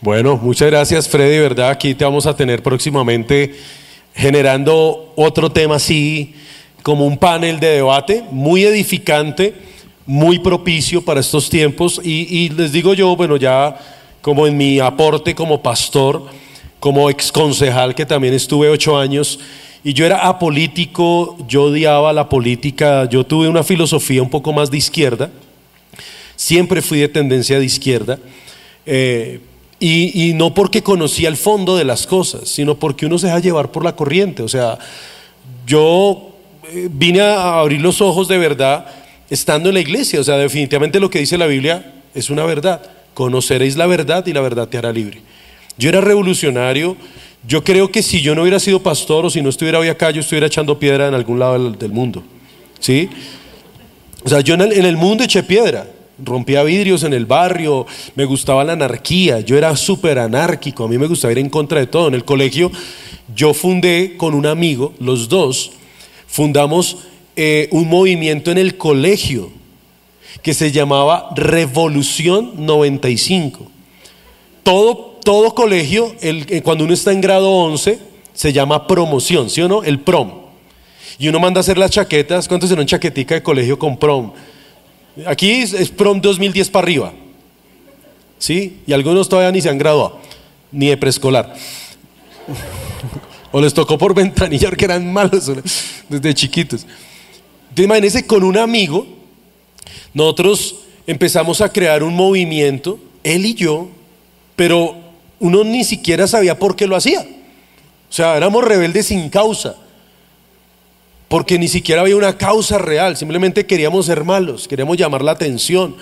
Bueno, 0.00 0.36
muchas 0.36 0.70
gracias 0.70 1.08
Freddy, 1.08 1.38
¿verdad? 1.38 1.70
Aquí 1.70 1.94
te 1.94 2.04
vamos 2.04 2.26
a 2.26 2.36
tener 2.36 2.62
próximamente 2.62 3.54
generando 4.14 5.12
otro 5.16 5.50
tema 5.50 5.76
así, 5.76 6.34
como 6.82 7.06
un 7.06 7.18
panel 7.18 7.58
de 7.58 7.68
debate, 7.68 8.22
muy 8.30 8.64
edificante, 8.64 9.54
muy 10.06 10.38
propicio 10.38 11.02
para 11.02 11.20
estos 11.20 11.48
tiempos. 11.50 12.00
Y, 12.04 12.26
y 12.30 12.48
les 12.50 12.70
digo 12.70 12.94
yo, 12.94 13.16
bueno, 13.16 13.36
ya 13.36 13.76
como 14.24 14.46
en 14.46 14.56
mi 14.56 14.80
aporte 14.80 15.34
como 15.34 15.60
pastor, 15.60 16.24
como 16.80 17.10
ex 17.10 17.30
concejal 17.30 17.94
que 17.94 18.06
también 18.06 18.32
estuve 18.32 18.70
ocho 18.70 18.96
años, 18.96 19.38
y 19.84 19.92
yo 19.92 20.06
era 20.06 20.26
apolítico, 20.26 21.36
yo 21.46 21.64
odiaba 21.64 22.10
la 22.14 22.26
política, 22.26 23.06
yo 23.06 23.26
tuve 23.26 23.48
una 23.48 23.62
filosofía 23.62 24.22
un 24.22 24.30
poco 24.30 24.50
más 24.54 24.70
de 24.70 24.78
izquierda, 24.78 25.30
siempre 26.36 26.80
fui 26.80 27.00
de 27.00 27.08
tendencia 27.08 27.58
de 27.58 27.66
izquierda. 27.66 28.18
eh, 28.86 29.40
y, 29.78 30.30
y 30.30 30.32
no 30.32 30.54
porque 30.54 30.82
conocía 30.82 31.28
el 31.28 31.36
fondo 31.36 31.76
de 31.76 31.84
las 31.84 32.06
cosas, 32.06 32.48
sino 32.48 32.76
porque 32.76 33.04
uno 33.04 33.18
se 33.18 33.26
deja 33.26 33.40
llevar 33.40 33.72
por 33.72 33.84
la 33.84 33.94
corriente. 33.94 34.42
O 34.42 34.48
sea, 34.48 34.78
yo 35.66 36.30
eh, 36.72 36.88
vine 36.90 37.20
a 37.20 37.58
abrir 37.58 37.82
los 37.82 38.00
ojos 38.00 38.26
de 38.28 38.38
verdad 38.38 38.86
estando 39.28 39.68
en 39.68 39.74
la 39.74 39.80
iglesia. 39.80 40.18
O 40.20 40.24
sea, 40.24 40.38
definitivamente 40.38 40.98
lo 40.98 41.10
que 41.10 41.18
dice 41.18 41.36
la 41.36 41.46
Biblia 41.46 41.92
es 42.14 42.30
una 42.30 42.44
verdad. 42.44 42.80
Conoceréis 43.14 43.76
la 43.76 43.86
verdad 43.86 44.26
y 44.26 44.32
la 44.32 44.40
verdad 44.40 44.68
te 44.68 44.76
hará 44.76 44.92
libre. 44.92 45.22
Yo 45.78 45.88
era 45.88 46.00
revolucionario. 46.00 46.96
Yo 47.46 47.62
creo 47.62 47.90
que 47.90 48.02
si 48.02 48.20
yo 48.22 48.34
no 48.34 48.42
hubiera 48.42 48.58
sido 48.58 48.82
pastor 48.82 49.26
o 49.26 49.30
si 49.30 49.42
no 49.42 49.50
estuviera 49.50 49.78
hoy 49.78 49.88
acá, 49.88 50.10
yo 50.10 50.20
estuviera 50.20 50.46
echando 50.46 50.78
piedra 50.78 51.08
en 51.08 51.14
algún 51.14 51.38
lado 51.38 51.70
del, 51.72 51.92
mundo. 51.92 52.22
¿Sí? 52.80 53.08
O 54.24 54.28
sea, 54.28 54.40
yo 54.40 54.54
en 54.54 54.62
el, 54.62 54.72
en 54.72 54.84
el 54.86 54.96
mundo 54.96 55.24
eché 55.24 55.42
piedra. 55.42 55.86
Rompía 56.22 56.62
vidrios 56.62 57.02
en 57.02 57.12
el 57.12 57.26
barrio, 57.26 57.86
me 58.14 58.24
gustaba 58.24 58.62
la 58.62 58.74
anarquía, 58.74 59.40
yo 59.40 59.58
era 59.58 59.76
súper 59.76 60.20
anárquico, 60.20 60.84
a 60.84 60.88
mí 60.88 60.96
me 60.96 61.08
gustaba 61.08 61.32
ir 61.32 61.38
en 61.38 61.50
contra 61.50 61.80
de 61.80 61.88
todo. 61.88 62.06
En 62.06 62.14
el 62.14 62.24
colegio 62.24 62.70
yo 63.34 63.52
fundé 63.52 64.16
con 64.16 64.32
un 64.32 64.46
amigo, 64.46 64.94
los 65.00 65.28
dos, 65.28 65.72
fundamos 66.28 66.98
eh, 67.34 67.68
un 67.72 67.88
movimiento 67.88 68.52
en 68.52 68.58
el 68.58 68.76
colegio 68.76 69.50
que 70.42 70.54
se 70.54 70.72
llamaba 70.72 71.30
Revolución 71.34 72.66
95. 72.66 73.66
Todo, 74.62 75.18
todo 75.22 75.54
colegio, 75.54 76.14
eh, 76.20 76.62
cuando 76.62 76.84
uno 76.84 76.94
está 76.94 77.12
en 77.12 77.20
grado 77.20 77.50
11, 77.50 77.98
se 78.32 78.52
llama 78.52 78.86
promoción, 78.86 79.48
¿sí 79.48 79.60
o 79.62 79.68
no? 79.68 79.82
El 79.82 80.00
prom. 80.00 80.44
Y 81.18 81.28
uno 81.28 81.38
manda 81.38 81.60
a 81.60 81.62
hacer 81.62 81.78
las 81.78 81.90
chaquetas, 81.90 82.48
¿cuántos 82.48 82.70
eran 82.70 82.86
chaquetica 82.86 83.34
de 83.34 83.42
colegio 83.42 83.78
con 83.78 83.96
prom? 83.96 84.32
Aquí 85.26 85.50
es, 85.50 85.90
prom 85.90 86.20
2010 86.20 86.70
para 86.70 86.84
arriba. 86.84 87.12
¿Sí? 88.38 88.80
Y 88.86 88.92
algunos 88.92 89.28
todavía 89.28 89.52
ni 89.52 89.60
se 89.60 89.70
han 89.70 89.78
graduado, 89.78 90.18
ni 90.72 90.88
de 90.88 90.96
preescolar. 90.96 91.54
o 93.52 93.60
les 93.60 93.72
tocó 93.72 93.96
por 93.96 94.12
ventanilla 94.14 94.68
porque 94.68 94.86
eran 94.86 95.10
malos 95.12 95.50
desde 96.08 96.34
chiquitos. 96.34 96.84
Entonces, 97.76 98.24
con 98.24 98.42
un 98.42 98.58
amigo, 98.58 99.06
nosotros 100.14 100.76
empezamos 101.06 101.60
a 101.60 101.70
crear 101.70 102.02
un 102.02 102.14
movimiento, 102.14 102.98
él 103.22 103.44
y 103.44 103.54
yo, 103.54 103.88
pero 104.56 104.96
uno 105.40 105.64
ni 105.64 105.84
siquiera 105.84 106.26
sabía 106.26 106.58
por 106.58 106.76
qué 106.76 106.86
lo 106.86 106.96
hacía. 106.96 107.20
O 107.20 108.12
sea, 108.12 108.36
éramos 108.36 108.64
rebeldes 108.64 109.06
sin 109.06 109.28
causa 109.28 109.76
porque 111.34 111.58
ni 111.58 111.66
siquiera 111.66 112.02
había 112.02 112.16
una 112.16 112.38
causa 112.38 112.78
real, 112.78 113.16
simplemente 113.16 113.66
queríamos 113.66 114.06
ser 114.06 114.22
malos, 114.22 114.68
queríamos 114.68 114.96
llamar 114.96 115.22
la 115.22 115.32
atención. 115.32 115.96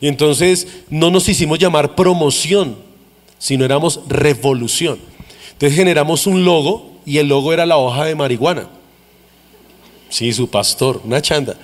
Y 0.00 0.08
entonces 0.08 0.66
no 0.90 1.08
nos 1.08 1.28
hicimos 1.28 1.60
llamar 1.60 1.94
promoción, 1.94 2.76
sino 3.38 3.64
éramos 3.64 4.00
revolución. 4.08 4.98
Entonces 5.52 5.78
generamos 5.78 6.26
un 6.26 6.44
logo 6.44 6.96
y 7.06 7.18
el 7.18 7.28
logo 7.28 7.52
era 7.52 7.64
la 7.64 7.76
hoja 7.76 8.06
de 8.06 8.16
marihuana. 8.16 8.68
Sí, 10.08 10.32
su 10.32 10.50
pastor, 10.50 11.00
una 11.04 11.22
chanda. 11.22 11.56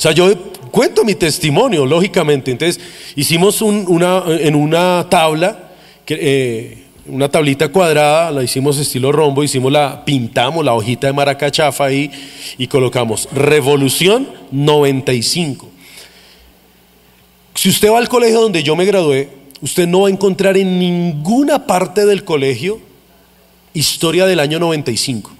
O 0.00 0.02
sea, 0.02 0.12
yo 0.12 0.34
cuento 0.70 1.04
mi 1.04 1.14
testimonio, 1.14 1.84
lógicamente. 1.84 2.50
Entonces 2.50 2.82
hicimos 3.16 3.60
un- 3.60 3.84
una, 3.86 4.22
en 4.28 4.54
una 4.54 5.06
tabla, 5.10 5.72
eh, 6.06 6.84
una 7.06 7.28
tablita 7.28 7.68
cuadrada, 7.68 8.30
la 8.30 8.42
hicimos 8.42 8.78
estilo 8.78 9.12
rombo, 9.12 9.44
hicimos 9.44 9.70
la, 9.70 10.02
pintamos 10.02 10.64
la 10.64 10.72
hojita 10.72 11.06
de 11.08 11.12
maracachafa 11.12 11.84
ahí 11.84 12.10
y 12.56 12.66
colocamos 12.66 13.28
Revolución 13.30 14.26
95. 14.52 15.68
Si 17.54 17.68
usted 17.68 17.90
va 17.92 17.98
al 17.98 18.08
colegio 18.08 18.40
donde 18.40 18.62
yo 18.62 18.74
me 18.76 18.86
gradué, 18.86 19.28
usted 19.60 19.86
no 19.86 20.00
va 20.00 20.08
a 20.08 20.10
encontrar 20.10 20.56
en 20.56 20.78
ninguna 20.78 21.66
parte 21.66 22.06
del 22.06 22.24
colegio 22.24 22.80
historia 23.74 24.24
del 24.24 24.40
año 24.40 24.58
95. 24.58 25.30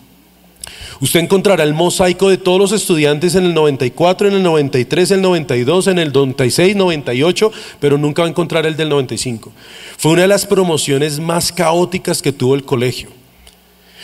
Usted 1.01 1.21
encontrará 1.21 1.65
el 1.65 1.73
mosaico 1.73 2.29
de 2.29 2.37
todos 2.37 2.59
los 2.59 2.73
estudiantes 2.73 3.35
en 3.35 3.47
el 3.47 3.55
94, 3.55 4.29
en 4.29 4.35
el 4.35 4.43
93, 4.43 5.11
en 5.13 5.17
el 5.17 5.23
92, 5.23 5.87
en 5.87 5.99
el 5.99 6.13
96, 6.13 6.77
98, 6.77 7.53
pero 7.81 7.97
nunca 7.97 8.23
va 8.23 8.29
a 8.29 8.31
encontrar 8.31 8.67
el 8.67 8.77
del 8.77 8.91
95. 8.91 9.51
Fue 9.97 10.13
una 10.13 10.23
de 10.23 10.29
las 10.29 10.45
promociones 10.45 11.19
más 11.19 11.53
caóticas 11.53 12.21
que 12.21 12.33
tuvo 12.33 12.55
el 12.55 12.65
colegio. 12.65 13.09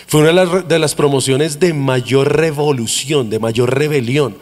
Fue 0.07 0.21
una 0.21 0.63
de 0.63 0.79
las, 0.79 0.95
promociones 0.95 1.59
de 1.59 1.75
mayor 1.75 2.35
revolución, 2.35 3.29
de 3.29 3.41
mayor 3.41 3.77
rebelión. 3.77 4.37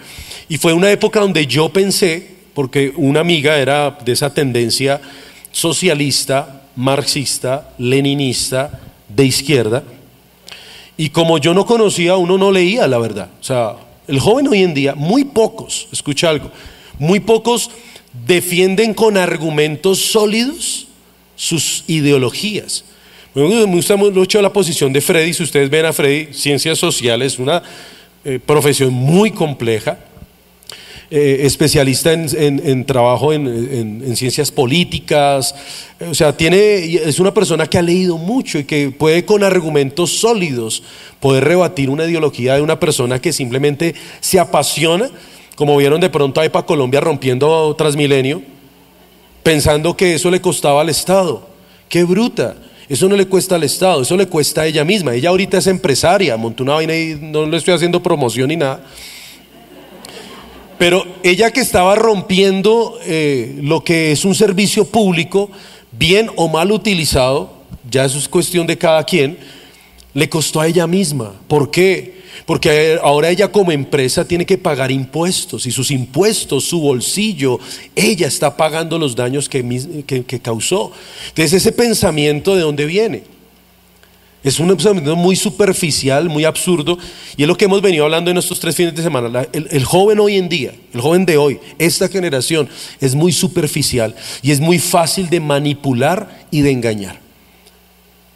Y 0.48 0.58
fue 0.58 0.74
una 0.74 0.90
época 0.92 1.20
donde 1.20 1.46
yo 1.46 1.70
pensé, 1.70 2.36
porque 2.52 2.92
una 2.96 3.20
amiga 3.20 3.56
era 3.56 3.98
de 4.04 4.12
esa 4.12 4.32
tendencia 4.32 5.00
socialista, 5.52 6.62
marxista, 6.76 7.70
leninista, 7.78 8.78
de 9.08 9.24
izquierda, 9.24 9.82
y 10.96 11.10
como 11.10 11.38
yo 11.38 11.54
no 11.54 11.66
conocía, 11.66 12.16
uno 12.16 12.38
no 12.38 12.52
leía 12.52 12.86
la 12.86 12.98
verdad. 12.98 13.30
O 13.40 13.44
sea, 13.44 13.76
el 14.06 14.20
joven 14.20 14.48
hoy 14.48 14.62
en 14.62 14.74
día, 14.74 14.94
muy 14.94 15.24
pocos, 15.24 15.88
escucha 15.92 16.30
algo, 16.30 16.50
muy 16.98 17.20
pocos 17.20 17.70
defienden 18.26 18.94
con 18.94 19.16
argumentos 19.16 19.98
sólidos 19.98 20.86
sus 21.36 21.84
ideologías. 21.88 22.84
Me 23.34 23.64
gusta 23.64 23.96
mucho 23.96 24.40
la 24.40 24.52
posición 24.52 24.92
de 24.92 25.00
Freddy. 25.00 25.34
Si 25.34 25.42
ustedes 25.42 25.68
ven 25.68 25.86
a 25.86 25.92
Freddy, 25.92 26.32
ciencias 26.32 26.78
sociales, 26.78 27.40
una 27.40 27.62
eh, 28.24 28.38
profesión 28.38 28.92
muy 28.92 29.32
compleja, 29.32 29.98
eh, 31.10 31.40
especialista 31.42 32.12
en, 32.12 32.28
en- 32.64 32.84
trabajo 32.84 33.32
en, 33.32 33.46
en- 33.46 34.02
en 34.06 34.16
ciencias 34.16 34.50
políticas, 34.50 35.54
eh, 36.00 36.06
o 36.10 36.14
sea, 36.14 36.36
tiene, 36.36 36.84
es 36.96 37.20
una 37.20 37.32
persona 37.32 37.66
que 37.66 37.78
ha 37.78 37.82
leído 37.82 38.18
mucho 38.18 38.58
y 38.58 38.64
que 38.64 38.90
puede 38.90 39.24
con 39.24 39.44
argumentos 39.44 40.18
sólidos 40.18 40.82
poder 41.20 41.44
rebatir 41.44 41.90
una 41.90 42.04
ideología 42.04 42.54
de 42.56 42.62
una 42.62 42.80
persona 42.80 43.20
que 43.20 43.32
simplemente 43.32 43.94
se 44.20 44.38
apasiona, 44.40 45.10
como 45.56 45.76
vieron 45.76 46.00
de 46.00 46.10
pronto 46.10 46.40
a 46.40 46.44
EPA 46.44 46.66
Colombia 46.66 47.00
rompiendo 47.00 47.74
Transmilenio, 47.76 48.42
pensando 49.42 49.96
que 49.96 50.14
eso 50.14 50.30
le 50.30 50.40
costaba 50.40 50.80
al 50.80 50.88
Estado. 50.88 51.48
¡Qué 51.88 52.04
bruta! 52.04 52.56
Eso 52.88 53.08
no 53.08 53.16
le 53.16 53.26
cuesta 53.26 53.54
al 53.54 53.62
Estado, 53.62 54.02
eso 54.02 54.16
le 54.16 54.26
cuesta 54.26 54.62
a 54.62 54.66
ella 54.66 54.84
misma. 54.84 55.14
Ella 55.14 55.30
ahorita 55.30 55.56
es 55.58 55.66
empresaria, 55.68 56.36
montó 56.36 56.62
una 56.64 56.74
vaina 56.74 56.94
y 56.94 57.16
no 57.20 57.46
le 57.46 57.56
estoy 57.56 57.72
haciendo 57.72 58.02
promoción 58.02 58.48
ni 58.48 58.56
nada. 58.56 58.84
Pero 60.78 61.04
ella 61.22 61.50
que 61.50 61.60
estaba 61.60 61.94
rompiendo 61.94 62.98
eh, 63.04 63.58
lo 63.62 63.84
que 63.84 64.12
es 64.12 64.24
un 64.24 64.34
servicio 64.34 64.84
público, 64.84 65.50
bien 65.92 66.30
o 66.36 66.48
mal 66.48 66.72
utilizado, 66.72 67.52
ya 67.90 68.04
eso 68.04 68.18
es 68.18 68.28
cuestión 68.28 68.66
de 68.66 68.76
cada 68.76 69.04
quien, 69.04 69.38
le 70.14 70.28
costó 70.28 70.60
a 70.60 70.66
ella 70.66 70.86
misma. 70.86 71.32
¿Por 71.48 71.70
qué? 71.70 72.14
Porque 72.46 72.98
ahora 73.02 73.30
ella 73.30 73.50
como 73.52 73.70
empresa 73.72 74.26
tiene 74.26 74.44
que 74.44 74.58
pagar 74.58 74.90
impuestos 74.90 75.66
y 75.66 75.70
sus 75.70 75.90
impuestos, 75.92 76.64
su 76.64 76.80
bolsillo, 76.80 77.58
ella 77.94 78.26
está 78.26 78.56
pagando 78.56 78.98
los 78.98 79.14
daños 79.14 79.48
que, 79.48 79.64
que- 80.06 80.24
que 80.24 80.40
causó. 80.40 80.90
Entonces 81.28 81.52
ese 81.54 81.72
pensamiento 81.72 82.54
de 82.56 82.62
dónde 82.62 82.86
viene? 82.86 83.22
Es 84.44 84.60
un 84.60 84.68
pensamiento 84.68 85.16
muy 85.16 85.36
superficial, 85.36 86.28
muy 86.28 86.44
absurdo, 86.44 86.98
y 87.34 87.42
es 87.42 87.48
lo 87.48 87.56
que 87.56 87.64
hemos 87.64 87.80
venido 87.80 88.04
hablando 88.04 88.30
en 88.30 88.36
estos 88.36 88.60
tres 88.60 88.76
fines 88.76 88.94
de 88.94 89.02
semana. 89.02 89.48
el, 89.52 89.84
joven 89.84 90.20
hoy 90.20 90.36
en 90.36 90.50
día, 90.50 90.74
el 90.92 91.00
joven 91.00 91.24
de 91.24 91.38
hoy, 91.38 91.58
esta 91.78 92.08
generación, 92.08 92.68
es 93.00 93.14
muy 93.14 93.32
superficial 93.32 94.14
y 94.42 94.50
es 94.50 94.60
muy 94.60 94.78
fácil 94.78 95.30
de 95.30 95.40
manipular 95.40 96.46
y 96.50 96.60
de 96.60 96.70
engañar. 96.72 97.18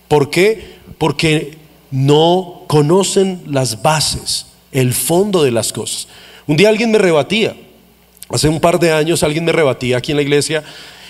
¿Por 0.09 0.31
qué? 0.31 0.79
Porque 0.97 1.59
no 1.91 2.65
conocen 2.69 3.43
las 3.47 3.83
bases, 3.83 4.47
el 4.73 4.95
fondo 4.95 5.43
de 5.43 5.51
las 5.51 5.75
cosas. 5.75 6.09
Un 6.47 6.57
día 6.57 6.71
alguien 6.71 6.91
me 6.91 6.97
rebatía, 6.97 7.55
hace 8.31 8.49
un 8.49 8.61
par 8.61 8.81
de 8.81 8.93
años 8.93 9.23
alguien 9.23 9.45
me 9.45 9.53
rebatía 9.53 9.99
aquí 9.99 10.13
en 10.13 10.17
la 10.17 10.23
iglesia, 10.23 10.65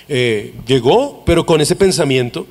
eh, 0.08 0.54
llegó, 0.66 1.22
pero 1.24 1.46
con 1.46 1.60
ese 1.60 1.76
pensamiento 1.76 2.48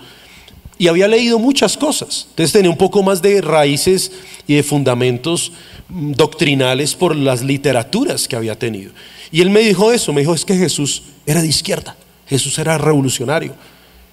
y 0.78 0.88
había 0.88 1.08
leído 1.08 1.40
muchas 1.40 1.78
cosas. 1.78 2.28
Entonces 2.30 2.54
tenía 2.54 2.70
un 2.70 2.78
poco 2.78 3.04
más 3.04 3.22
de 3.22 3.42
raíces 3.42 4.12
y 4.48 4.56
de 4.56 4.64
fundamentos 4.64 5.52
mm, 5.90 6.12
doctrinales 6.14 6.96
por 6.96 7.16
las 7.16 7.44
literaturas 7.44 8.28
que 8.28 8.36
había 8.36 8.58
tenido. 8.58 8.92
Y 9.32 9.42
él 9.42 9.50
me 9.50 9.62
dijo 9.62 9.92
eso, 9.92 10.14
me 10.14 10.22
dijo, 10.22 10.34
es 10.34 10.46
que 10.46 10.56
Jesús 10.56 11.04
era 11.26 11.42
de 11.42 11.48
izquierda, 11.48 11.96
Jesús 12.28 12.58
era 12.60 12.78
revolucionario. 12.78 13.56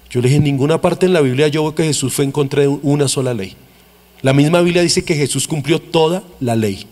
Yo 0.09 0.21
le 0.21 0.27
dije, 0.27 0.37
en 0.37 0.43
ninguna 0.43 0.81
parte 0.81 1.05
en 1.05 1.13
la 1.13 1.21
Biblia 1.21 1.47
yo 1.47 1.63
veo 1.63 1.75
que 1.75 1.83
Jesús 1.83 2.13
fue 2.13 2.25
en 2.25 2.31
contra 2.31 2.61
de 2.61 2.67
una 2.67 3.07
sola 3.07 3.33
ley. 3.33 3.55
La 4.21 4.33
misma 4.33 4.61
Biblia 4.61 4.81
dice 4.81 5.03
que 5.03 5.15
Jesús 5.15 5.47
cumplió 5.47 5.79
toda 5.79 6.23
la 6.39 6.55
ley. 6.55 6.85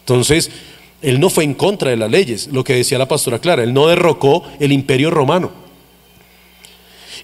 Entonces, 0.00 0.50
él 1.02 1.20
no 1.20 1.30
fue 1.30 1.44
en 1.44 1.54
contra 1.54 1.90
de 1.90 1.96
las 1.96 2.10
leyes, 2.10 2.48
lo 2.52 2.64
que 2.64 2.74
decía 2.74 2.98
la 2.98 3.08
pastora 3.08 3.38
Clara, 3.38 3.62
él 3.62 3.72
no 3.72 3.86
derrocó 3.86 4.44
el 4.58 4.72
imperio 4.72 5.10
romano. 5.10 5.67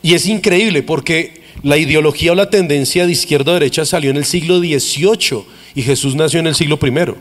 Y 0.04 0.12
es 0.12 0.26
increíble 0.26 0.82
porque 0.82 1.40
la 1.62 1.78
ideología 1.78 2.32
o 2.32 2.34
la 2.34 2.50
tendencia 2.50 3.06
de 3.06 3.12
izquierda 3.12 3.52
a 3.52 3.54
derecha 3.54 3.86
salió 3.86 4.10
en 4.10 4.18
el 4.18 4.26
siglo 4.26 4.58
XVIII 4.58 5.44
y 5.74 5.80
Jesús 5.80 6.14
nació 6.14 6.40
en 6.40 6.46
el 6.46 6.54
siglo 6.54 6.78
I. 6.82 6.90
O 7.08 7.16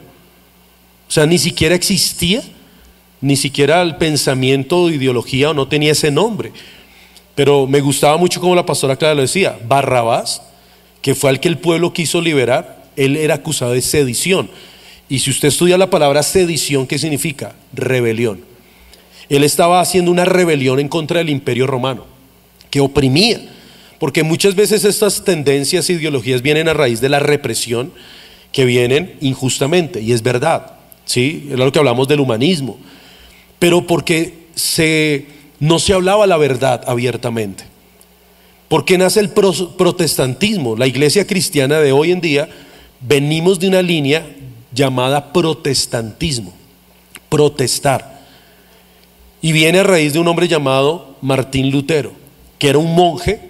sea, 1.08 1.26
ni 1.26 1.38
siquiera 1.38 1.76
existía, 1.76 2.44
ni 3.22 3.38
siquiera 3.38 3.82
el 3.82 3.96
pensamiento 3.96 4.82
o 4.82 4.90
ideología 4.90 5.52
o 5.52 5.54
no 5.54 5.70
tenía 5.70 5.94
ese 5.94 6.12
nombre. 6.12 6.52
Pero 7.36 7.68
me 7.68 7.80
gustaba 7.80 8.18
mucho 8.18 8.42
como 8.42 8.54
la 8.54 8.66
pastora 8.66 8.98
Clara 8.98 9.16
lo 9.16 9.22
decía, 9.22 9.58
Barrabás, 9.66 10.42
que 11.02 11.16
fue 11.16 11.30
al 11.30 11.40
que 11.40 11.48
el 11.48 11.60
pueblo 11.60 11.94
quiso 11.94 12.20
liberar, 12.20 12.84
él 12.98 13.16
era 13.16 13.36
acusado 13.36 13.72
de 13.72 13.82
sedición. 13.82 14.50
Y 15.08 15.20
si 15.20 15.30
usted 15.30 15.48
estudia 15.48 15.78
la 15.78 15.90
palabra 15.90 16.22
sedición, 16.22 16.86
¿qué 16.86 17.00
significa? 17.00 17.56
Rebelión. 17.72 18.42
Él 19.30 19.46
estaba 19.46 19.80
haciendo 19.80 20.12
una 20.12 20.26
rebelión 20.26 20.82
en 20.82 20.90
contra 20.90 21.20
del 21.20 21.30
imperio 21.30 21.66
romano 21.66 22.12
que 22.74 22.82
oprimía. 22.82 23.40
Porque 24.00 24.24
muchas 24.24 24.56
veces 24.56 24.84
estas 24.84 25.24
tendencias 25.24 25.88
e 25.88 25.94
ideologías 25.94 26.42
vienen 26.42 26.68
a 26.68 26.74
raíz 26.74 27.02
de 27.02 27.08
la 27.08 27.20
represión 27.20 27.94
que 28.52 28.66
vienen 28.66 29.16
injustamente, 29.22 30.02
y 30.02 30.12
es 30.12 30.24
verdad, 30.24 30.72
¿sí? 31.06 31.50
Era 31.52 31.66
lo 31.66 31.72
que 31.72 31.78
hablamos 31.78 32.08
del 32.08 32.20
humanismo, 32.20 32.80
pero 33.60 33.86
porque 33.86 34.48
se, 34.56 35.28
no 35.60 35.78
se 35.78 35.94
hablaba 35.94 36.26
la 36.26 36.38
verdad 36.38 36.82
abiertamente. 36.88 37.66
porque 38.70 38.98
nace 38.98 39.20
el 39.20 39.30
protestantismo? 39.30 40.76
La 40.76 40.88
iglesia 40.88 41.28
cristiana 41.28 41.80
de 41.80 41.92
hoy 41.92 42.12
en 42.12 42.22
día 42.22 42.50
venimos 43.02 43.60
de 43.60 43.68
una 43.68 43.84
línea 43.84 44.26
llamada 44.74 45.32
protestantismo, 45.32 46.52
protestar. 47.30 48.24
Y 49.44 49.52
viene 49.52 49.78
a 49.78 49.84
raíz 49.84 50.14
de 50.14 50.20
un 50.20 50.28
hombre 50.28 50.48
llamado 50.48 51.18
Martín 51.22 51.70
Lutero 51.70 52.23
que 52.64 52.70
era 52.70 52.78
un 52.78 52.96
monje 52.96 53.42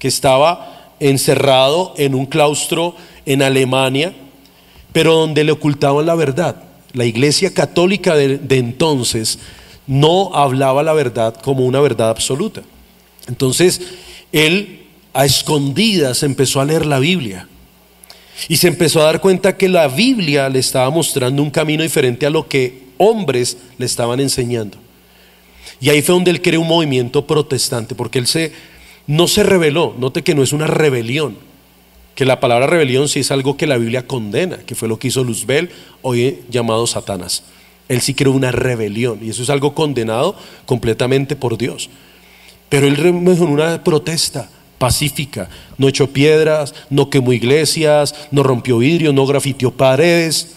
que 0.00 0.08
estaba 0.08 0.90
encerrado 0.98 1.94
en 1.96 2.16
un 2.16 2.26
claustro 2.26 2.96
en 3.24 3.40
Alemania, 3.40 4.12
pero 4.92 5.14
donde 5.14 5.44
le 5.44 5.52
ocultaban 5.52 6.04
la 6.04 6.16
verdad. 6.16 6.64
La 6.92 7.04
iglesia 7.04 7.54
católica 7.54 8.16
de, 8.16 8.40
entonces 8.58 9.38
no 9.86 10.34
hablaba 10.34 10.82
la 10.82 10.92
verdad 10.92 11.36
como 11.40 11.66
una 11.66 11.78
verdad 11.78 12.10
absoluta. 12.10 12.62
Entonces, 13.28 13.80
él 14.32 14.86
a 15.12 15.24
escondidas 15.24 16.24
empezó 16.24 16.60
a 16.60 16.64
leer 16.64 16.84
la 16.84 16.98
Biblia 16.98 17.46
y 18.48 18.56
se 18.56 18.66
empezó 18.66 19.02
a 19.02 19.04
dar 19.04 19.20
cuenta 19.20 19.56
que 19.56 19.68
la 19.68 19.86
Biblia 19.86 20.48
le 20.48 20.58
estaba 20.58 20.90
mostrando 20.90 21.44
un 21.44 21.50
camino 21.52 21.84
diferente 21.84 22.26
a 22.26 22.30
lo 22.30 22.48
que 22.48 22.88
hombres 22.96 23.56
le 23.78 23.86
estaban 23.86 24.18
enseñando. 24.18 24.87
Y 25.80 25.90
ahí 25.90 26.02
fue 26.02 26.14
donde 26.14 26.30
él 26.30 26.42
creó 26.42 26.60
un 26.60 26.68
movimiento 26.68 27.26
protestante, 27.26 27.94
porque 27.94 28.18
él 28.18 28.26
se, 28.26 28.52
no 29.06 29.28
se 29.28 29.42
rebeló, 29.42 29.94
note 29.98 30.22
que 30.22 30.34
no 30.34 30.42
es 30.42 30.52
una 30.52 30.66
rebelión, 30.66 31.36
que 32.14 32.24
la 32.24 32.40
palabra 32.40 32.66
rebelión 32.66 33.08
sí 33.08 33.20
es 33.20 33.30
algo 33.30 33.56
que 33.56 33.66
la 33.66 33.78
Biblia 33.78 34.06
condena, 34.06 34.58
que 34.58 34.74
fue 34.74 34.88
lo 34.88 34.98
que 34.98 35.08
hizo 35.08 35.22
Luzbel, 35.22 35.70
hoy 36.02 36.40
llamado 36.50 36.86
Satanás. 36.86 37.44
Él 37.88 38.00
sí 38.00 38.14
creó 38.14 38.32
una 38.32 38.50
rebelión, 38.50 39.20
y 39.22 39.30
eso 39.30 39.42
es 39.42 39.50
algo 39.50 39.74
condenado 39.74 40.36
completamente 40.66 41.36
por 41.36 41.56
Dios. 41.56 41.88
Pero 42.68 42.86
él 42.86 42.98
en 42.98 43.42
una 43.42 43.82
protesta 43.84 44.50
pacífica, 44.78 45.48
no 45.76 45.88
echó 45.88 46.08
piedras, 46.08 46.74
no 46.90 47.10
quemó 47.10 47.32
iglesias, 47.32 48.14
no 48.30 48.42
rompió 48.42 48.78
vidrios, 48.78 49.14
no 49.14 49.26
grafiteó 49.26 49.70
paredes. 49.70 50.56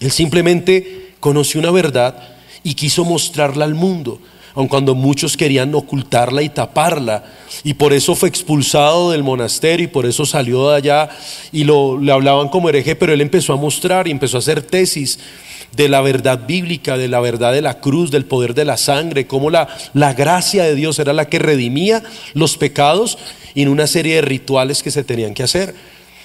Él 0.00 0.10
simplemente 0.10 1.14
conoció 1.20 1.60
una 1.60 1.70
verdad 1.70 2.35
y 2.66 2.74
quiso 2.74 3.04
mostrarla 3.04 3.64
al 3.64 3.76
mundo, 3.76 4.18
aun 4.56 4.66
cuando 4.66 4.96
muchos 4.96 5.36
querían 5.36 5.72
ocultarla 5.72 6.42
y 6.42 6.48
taparla. 6.48 7.22
Y 7.62 7.74
por 7.74 7.92
eso 7.92 8.16
fue 8.16 8.28
expulsado 8.28 9.12
del 9.12 9.22
monasterio 9.22 9.84
y 9.84 9.88
por 9.88 10.04
eso 10.04 10.26
salió 10.26 10.70
de 10.70 10.76
allá 10.76 11.08
y 11.52 11.62
lo, 11.62 11.96
le 12.00 12.10
hablaban 12.10 12.48
como 12.48 12.68
hereje, 12.68 12.96
pero 12.96 13.12
él 13.12 13.20
empezó 13.20 13.52
a 13.52 13.56
mostrar 13.56 14.08
y 14.08 14.10
empezó 14.10 14.36
a 14.36 14.40
hacer 14.40 14.62
tesis 14.62 15.20
de 15.76 15.88
la 15.88 16.00
verdad 16.00 16.44
bíblica, 16.44 16.96
de 16.96 17.06
la 17.06 17.20
verdad 17.20 17.52
de 17.52 17.62
la 17.62 17.78
cruz, 17.78 18.10
del 18.10 18.24
poder 18.24 18.52
de 18.52 18.64
la 18.64 18.76
sangre, 18.76 19.28
cómo 19.28 19.48
la, 19.48 19.68
la 19.94 20.12
gracia 20.12 20.64
de 20.64 20.74
Dios 20.74 20.98
era 20.98 21.12
la 21.12 21.28
que 21.28 21.38
redimía 21.38 22.02
los 22.34 22.56
pecados 22.56 23.16
en 23.54 23.68
una 23.68 23.86
serie 23.86 24.16
de 24.16 24.22
rituales 24.22 24.82
que 24.82 24.90
se 24.90 25.04
tenían 25.04 25.34
que 25.34 25.44
hacer. 25.44 25.72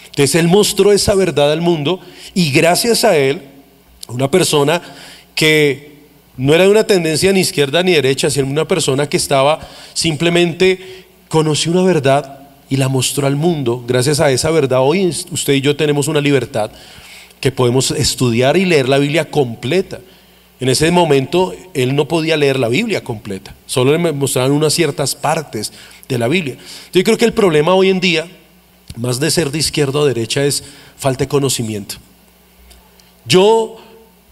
Entonces 0.05 0.33
él 0.33 0.47
mostró 0.47 0.91
esa 0.91 1.13
verdad 1.13 1.51
al 1.51 1.61
mundo 1.61 1.99
y 2.33 2.49
gracias 2.49 3.03
a 3.03 3.15
él, 3.15 3.43
una 4.07 4.31
persona 4.31 4.81
que 5.35 5.90
no 6.41 6.55
era 6.55 6.63
de 6.63 6.71
una 6.71 6.85
tendencia 6.85 7.31
ni 7.31 7.41
izquierda 7.41 7.83
ni 7.83 7.91
derecha, 7.91 8.31
sino 8.31 8.47
una 8.47 8.67
persona 8.67 9.07
que 9.07 9.17
estaba 9.17 9.59
simplemente 9.93 11.05
conoció 11.29 11.71
una 11.71 11.83
verdad 11.83 12.39
y 12.67 12.77
la 12.77 12.89
mostró 12.89 13.27
al 13.27 13.35
mundo. 13.35 13.83
Gracias 13.87 14.19
a 14.19 14.31
esa 14.31 14.49
verdad, 14.49 14.79
hoy 14.81 15.05
usted 15.05 15.53
y 15.53 15.61
yo 15.61 15.75
tenemos 15.75 16.07
una 16.07 16.19
libertad 16.19 16.71
que 17.39 17.51
podemos 17.51 17.91
estudiar 17.91 18.57
y 18.57 18.65
leer 18.65 18.89
la 18.89 18.97
Biblia 18.97 19.29
completa. 19.29 19.99
En 20.59 20.69
ese 20.69 20.89
momento 20.89 21.53
él 21.75 21.95
no 21.95 22.07
podía 22.07 22.37
leer 22.37 22.57
la 22.57 22.69
Biblia 22.69 23.03
completa, 23.03 23.53
solo 23.67 23.91
le 23.95 24.11
mostraban 24.11 24.51
unas 24.51 24.73
ciertas 24.73 25.13
partes 25.13 25.71
de 26.09 26.17
la 26.17 26.27
Biblia. 26.27 26.57
Yo 26.91 27.03
creo 27.03 27.19
que 27.19 27.25
el 27.25 27.33
problema 27.33 27.75
hoy 27.75 27.89
en 27.89 27.99
día, 27.99 28.27
más 28.95 29.19
de 29.19 29.29
ser 29.29 29.51
de 29.51 29.59
izquierda 29.59 29.99
o 29.99 30.05
derecha, 30.05 30.43
es 30.43 30.63
falta 30.97 31.25
de 31.25 31.27
conocimiento. 31.27 31.97
Yo 33.25 33.77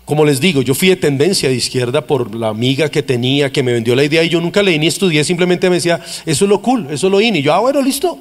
como 0.09 0.25
les 0.25 0.39
digo, 0.39 0.63
yo 0.63 0.73
fui 0.73 0.87
de 0.87 0.95
tendencia 0.95 1.49
de 1.49 1.53
izquierda 1.53 2.01
por 2.01 2.33
la 2.33 2.47
amiga 2.47 2.89
que 2.89 3.03
tenía, 3.03 3.51
que 3.51 3.61
me 3.61 3.73
vendió 3.73 3.95
la 3.95 4.03
idea 4.03 4.23
y 4.23 4.29
yo 4.29 4.41
nunca 4.41 4.63
leí 4.63 4.79
ni 4.79 4.87
estudié, 4.87 5.23
simplemente 5.23 5.69
me 5.69 5.75
decía, 5.75 6.01
eso 6.25 6.45
es 6.45 6.49
lo 6.49 6.63
cool, 6.63 6.87
eso 6.89 7.05
es 7.05 7.11
lo 7.11 7.21
in. 7.21 7.35
Y 7.35 7.43
yo, 7.43 7.53
ah, 7.53 7.59
bueno, 7.59 7.79
listo. 7.79 8.17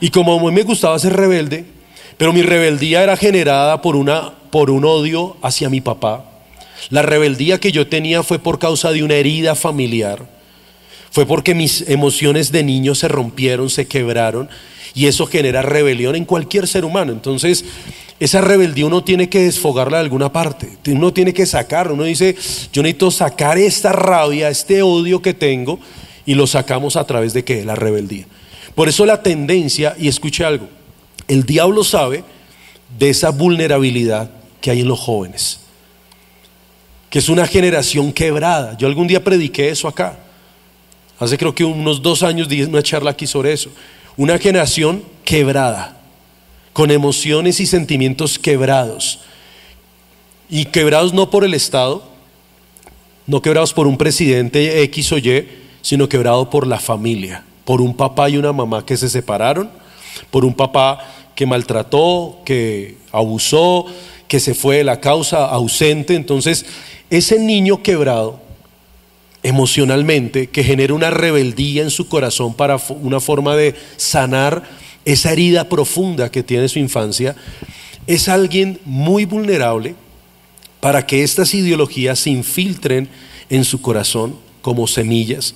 Y 0.00 0.08
como 0.08 0.32
a 0.32 0.50
mí 0.50 0.56
me 0.56 0.62
gustaba 0.62 0.98
ser 0.98 1.12
rebelde, 1.12 1.66
pero 2.16 2.32
mi 2.32 2.40
rebeldía 2.40 3.02
era 3.02 3.14
generada 3.14 3.82
por, 3.82 3.94
una, 3.94 4.32
por 4.50 4.70
un 4.70 4.86
odio 4.86 5.36
hacia 5.42 5.68
mi 5.68 5.82
papá. 5.82 6.24
La 6.88 7.02
rebeldía 7.02 7.60
que 7.60 7.70
yo 7.70 7.86
tenía 7.86 8.22
fue 8.22 8.38
por 8.38 8.58
causa 8.58 8.90
de 8.90 9.02
una 9.02 9.16
herida 9.16 9.54
familiar. 9.54 10.26
Fue 11.10 11.26
porque 11.26 11.54
mis 11.54 11.82
emociones 11.90 12.52
de 12.52 12.64
niño 12.64 12.94
se 12.94 13.08
rompieron, 13.08 13.68
se 13.68 13.86
quebraron 13.86 14.48
y 14.94 15.08
eso 15.08 15.26
genera 15.26 15.60
rebelión 15.60 16.16
en 16.16 16.24
cualquier 16.24 16.66
ser 16.66 16.86
humano. 16.86 17.12
Entonces, 17.12 17.66
esa 18.20 18.40
rebeldía 18.40 18.86
uno 18.86 19.02
tiene 19.02 19.28
que 19.28 19.40
desfogarla 19.40 19.98
de 19.98 20.04
alguna 20.04 20.32
parte, 20.32 20.78
uno 20.86 21.12
tiene 21.12 21.32
que 21.32 21.46
sacarla, 21.46 21.94
uno 21.94 22.04
dice, 22.04 22.36
yo 22.72 22.82
necesito 22.82 23.10
sacar 23.10 23.58
esta 23.58 23.92
rabia, 23.92 24.48
este 24.48 24.82
odio 24.82 25.20
que 25.20 25.34
tengo 25.34 25.80
y 26.24 26.34
lo 26.34 26.46
sacamos 26.46 26.96
a 26.96 27.04
través 27.06 27.32
de 27.32 27.44
qué? 27.44 27.64
La 27.64 27.74
rebeldía. 27.74 28.26
Por 28.74 28.88
eso 28.88 29.04
la 29.04 29.22
tendencia, 29.22 29.94
y 29.98 30.08
escuche 30.08 30.44
algo, 30.44 30.68
el 31.28 31.44
diablo 31.44 31.82
sabe 31.84 32.24
de 32.98 33.10
esa 33.10 33.30
vulnerabilidad 33.30 34.30
que 34.60 34.70
hay 34.70 34.80
en 34.80 34.88
los 34.88 35.00
jóvenes, 35.00 35.60
que 37.10 37.18
es 37.18 37.28
una 37.28 37.46
generación 37.46 38.12
quebrada. 38.12 38.76
Yo 38.78 38.86
algún 38.86 39.06
día 39.06 39.22
prediqué 39.22 39.68
eso 39.70 39.88
acá, 39.88 40.18
hace 41.18 41.36
creo 41.36 41.54
que 41.54 41.64
unos 41.64 42.00
dos 42.00 42.22
años 42.22 42.48
di 42.48 42.62
una 42.62 42.82
charla 42.82 43.10
aquí 43.10 43.26
sobre 43.26 43.52
eso, 43.52 43.70
una 44.16 44.38
generación 44.38 45.02
quebrada 45.24 45.93
con 46.74 46.90
emociones 46.90 47.60
y 47.60 47.66
sentimientos 47.66 48.38
quebrados. 48.38 49.20
Y 50.50 50.66
quebrados 50.66 51.14
no 51.14 51.30
por 51.30 51.44
el 51.44 51.54
Estado, 51.54 52.04
no 53.26 53.40
quebrados 53.40 53.72
por 53.72 53.86
un 53.86 53.96
presidente 53.96 54.82
X 54.82 55.12
o 55.12 55.18
Y, 55.18 55.48
sino 55.80 56.08
quebrados 56.08 56.48
por 56.48 56.66
la 56.66 56.80
familia, 56.80 57.44
por 57.64 57.80
un 57.80 57.96
papá 57.96 58.28
y 58.28 58.36
una 58.36 58.52
mamá 58.52 58.84
que 58.84 58.96
se 58.96 59.08
separaron, 59.08 59.70
por 60.30 60.44
un 60.44 60.52
papá 60.52 60.98
que 61.34 61.46
maltrató, 61.46 62.40
que 62.44 62.98
abusó, 63.12 63.86
que 64.26 64.40
se 64.40 64.52
fue 64.52 64.78
de 64.78 64.84
la 64.84 65.00
causa, 65.00 65.46
ausente. 65.46 66.16
Entonces, 66.16 66.66
ese 67.08 67.38
niño 67.38 67.82
quebrado 67.82 68.40
emocionalmente, 69.44 70.48
que 70.48 70.64
genera 70.64 70.94
una 70.94 71.10
rebeldía 71.10 71.82
en 71.82 71.90
su 71.90 72.08
corazón 72.08 72.54
para 72.54 72.80
una 73.00 73.20
forma 73.20 73.54
de 73.54 73.76
sanar 73.96 74.64
esa 75.04 75.32
herida 75.32 75.68
profunda 75.68 76.30
que 76.30 76.42
tiene 76.42 76.68
su 76.68 76.78
infancia, 76.78 77.36
es 78.06 78.28
alguien 78.28 78.80
muy 78.84 79.24
vulnerable 79.24 79.94
para 80.80 81.06
que 81.06 81.22
estas 81.22 81.54
ideologías 81.54 82.18
se 82.18 82.30
infiltren 82.30 83.08
en 83.48 83.64
su 83.64 83.80
corazón 83.80 84.36
como 84.60 84.86
semillas 84.86 85.54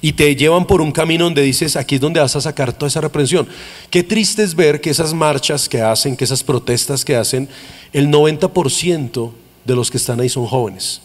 y 0.00 0.12
te 0.12 0.34
llevan 0.34 0.66
por 0.66 0.80
un 0.80 0.92
camino 0.92 1.24
donde 1.24 1.42
dices, 1.42 1.76
aquí 1.76 1.96
es 1.96 2.00
donde 2.00 2.20
vas 2.20 2.34
a 2.34 2.40
sacar 2.40 2.72
toda 2.72 2.88
esa 2.88 3.00
reprensión. 3.00 3.46
Qué 3.90 4.02
triste 4.02 4.42
es 4.42 4.54
ver 4.54 4.80
que 4.80 4.90
esas 4.90 5.12
marchas 5.12 5.68
que 5.68 5.82
hacen, 5.82 6.16
que 6.16 6.24
esas 6.24 6.42
protestas 6.42 7.04
que 7.04 7.16
hacen, 7.16 7.48
el 7.92 8.08
90% 8.08 9.32
de 9.64 9.74
los 9.74 9.90
que 9.90 9.98
están 9.98 10.20
ahí 10.20 10.28
son 10.28 10.46
jóvenes. 10.46 11.02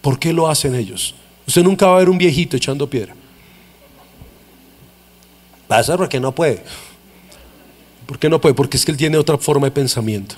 ¿Por 0.00 0.18
qué 0.18 0.32
lo 0.32 0.48
hacen 0.48 0.74
ellos? 0.74 1.14
Usted 1.46 1.62
nunca 1.62 1.86
va 1.86 1.96
a 1.96 1.98
ver 1.98 2.08
un 2.08 2.18
viejito 2.18 2.56
echando 2.56 2.88
piedra. 2.88 3.14
Pasa 5.68 5.96
porque 5.96 6.20
no 6.20 6.34
puede. 6.34 6.62
¿Por 8.06 8.18
qué 8.18 8.28
no 8.28 8.40
puede? 8.40 8.54
Porque 8.54 8.76
es 8.76 8.84
que 8.84 8.92
él 8.92 8.98
tiene 8.98 9.16
otra 9.16 9.38
forma 9.38 9.66
de 9.66 9.70
pensamiento. 9.70 10.36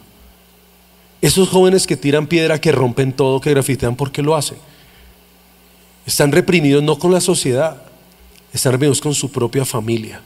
Esos 1.21 1.49
jóvenes 1.49 1.87
que 1.87 1.97
tiran 1.97 2.27
piedra, 2.27 2.61
que 2.61 2.73
rompen 2.73 3.13
todo, 3.13 3.41
que 3.41 3.51
grafitean, 3.51 3.97
¿por 3.97 4.13
qué 4.13 4.23
lo 4.23 4.37
hacen? 4.37 4.59
Están 6.07 6.31
reprimidos 6.31 6.83
no 6.83 6.99
con 6.99 7.13
la 7.13 7.21
sociedad, 7.21 7.83
están 8.53 8.73
reprimidos 8.73 9.01
con 9.01 9.15
su 9.15 9.31
propia 9.33 9.65
familia. 9.65 10.21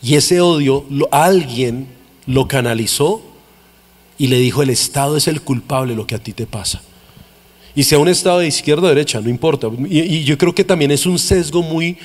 Y 0.00 0.14
ese 0.14 0.40
odio, 0.40 0.86
alguien 1.10 1.88
lo 2.26 2.48
canalizó 2.48 3.22
y 4.16 4.28
le 4.28 4.38
dijo, 4.38 4.62
el 4.62 4.70
Estado 4.70 5.16
es 5.16 5.28
el 5.28 5.42
culpable 5.42 5.92
de 5.92 5.96
lo 5.96 6.06
que 6.06 6.14
a 6.14 6.18
ti 6.18 6.32
te 6.32 6.46
pasa. 6.46 6.80
Y 7.74 7.84
sea 7.84 7.98
un 7.98 8.08
Estado 8.08 8.38
de 8.38 8.46
izquierda 8.46 8.84
o 8.84 8.88
derecha, 8.88 9.20
no 9.20 9.28
importa. 9.28 9.68
Y, 9.88 10.00
y 10.00 10.24
yo 10.24 10.38
creo 10.38 10.54
que 10.54 10.64
también 10.64 10.90
es 10.90 11.04
un 11.06 11.18
sesgo 11.18 11.62
muy 11.62 11.98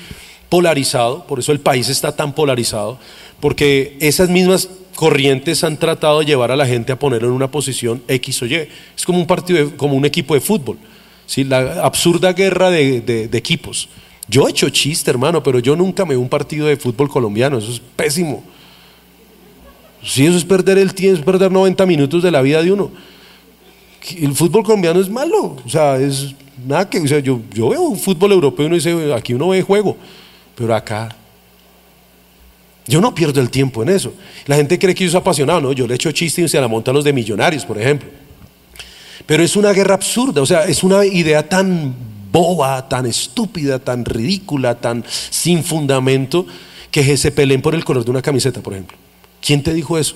polarizado, 0.50 1.26
por 1.26 1.40
eso 1.40 1.52
el 1.52 1.60
país 1.60 1.90
está 1.90 2.16
tan 2.16 2.34
polarizado, 2.34 2.98
porque 3.40 3.98
esas 4.00 4.30
mismas 4.30 4.70
corrientes 4.96 5.64
han 5.64 5.78
tratado 5.78 6.20
de 6.20 6.26
llevar 6.26 6.52
a 6.52 6.56
la 6.56 6.66
gente 6.66 6.92
a 6.92 6.98
ponerlo 6.98 7.28
en 7.28 7.34
una 7.36 7.52
posición 7.52 8.02
X 8.08 8.42
o 8.42 8.46
Y. 8.48 8.68
Es 8.96 9.06
como 9.06 9.20
un 9.20 9.28
partido, 9.28 9.78
como 9.78 9.96
un 9.96 10.06
equipo 10.06 10.34
de 10.34 10.42
fútbol. 10.42 10.78
¿sí? 11.28 11.44
La 11.44 11.84
absurda 11.84 12.34
guerra 12.34 12.72
de, 12.72 13.30
equipos. 13.34 13.90
Yo 14.28 14.48
he 14.48 14.52
hecho 14.52 14.70
chiste, 14.70 15.12
hermano, 15.12 15.44
pero 15.44 15.60
yo 15.60 15.76
nunca 15.76 16.04
me 16.04 16.10
veo 16.10 16.20
un 16.20 16.28
partido 16.28 16.66
de 16.66 16.78
fútbol 16.78 17.08
colombiano, 17.08 17.60
eso 17.60 17.72
es 17.72 17.80
pésimo. 17.96 18.44
Sí, 20.04 20.26
eso 20.26 20.36
es 20.36 20.44
perder 20.44 20.80
el 20.80 20.94
tiempo, 20.94 21.20
es 21.20 21.26
perder 21.26 21.52
90 21.52 21.86
minutos 21.86 22.24
de 22.24 22.32
la 22.32 22.42
vida 22.42 22.62
de 22.64 22.72
uno. 22.72 22.92
El 24.20 24.34
fútbol 24.34 24.64
colombiano 24.64 25.00
es 25.00 25.10
malo, 25.10 25.58
o 25.64 25.70
sea, 25.70 25.98
es 25.98 26.34
nada 26.66 26.90
que, 26.90 27.00
o 27.00 27.08
sea, 27.08 27.20
yo, 27.20 27.42
yo 27.54 27.70
veo 27.70 27.82
un 27.82 27.98
fútbol 27.98 28.32
europeo 28.32 28.66
y 28.66 28.68
uno 28.68 28.76
dice, 28.76 29.14
aquí 29.14 29.34
uno 29.34 29.50
ve 29.50 29.62
juego, 29.62 29.98
pero 30.58 30.74
acá, 30.74 31.16
yo 32.88 33.00
no 33.00 33.14
pierdo 33.14 33.40
el 33.40 33.52
tiempo 33.52 33.84
en 33.84 33.90
eso. 33.90 34.12
La 34.48 34.56
gente 34.56 34.80
cree 34.80 34.96
que 34.96 35.04
yo 35.04 35.12
soy 35.12 35.20
apasionado, 35.20 35.62
no, 35.62 35.72
yo 35.72 35.86
le 35.86 35.94
echo 35.94 36.12
chiste 36.12 36.42
y 36.42 36.48
se 36.48 36.60
la 36.60 36.68
monta 36.68 36.90
a 36.90 36.96
los 36.96 37.04
de 37.04 37.14
millonarios, 37.14 37.64
por 37.64 37.80
ejemplo. 37.80 38.10
Pero 39.28 39.44
es 39.44 39.56
una 39.56 39.72
guerra 39.72 39.94
absurda, 39.94 40.42
o 40.42 40.48
sea, 40.48 40.64
es 40.64 40.84
una 40.84 41.06
idea 41.06 41.48
tan 41.48 41.94
boba, 42.32 42.90
tan 42.90 43.06
estúpida, 43.06 43.78
tan 43.78 44.04
ridícula, 44.04 44.74
tan 44.74 45.06
sin 45.30 45.64
fundamento, 45.64 46.48
que 46.90 47.18
se 47.18 47.32
peleen 47.32 47.62
por 47.62 47.76
el 47.76 47.86
color 47.86 48.04
de 48.04 48.10
una 48.10 48.24
camiseta, 48.24 48.60
por 48.60 48.74
ejemplo. 48.74 48.98
¿Quién 49.40 49.62
te 49.62 49.76
dijo 49.76 50.00
eso? 50.00 50.16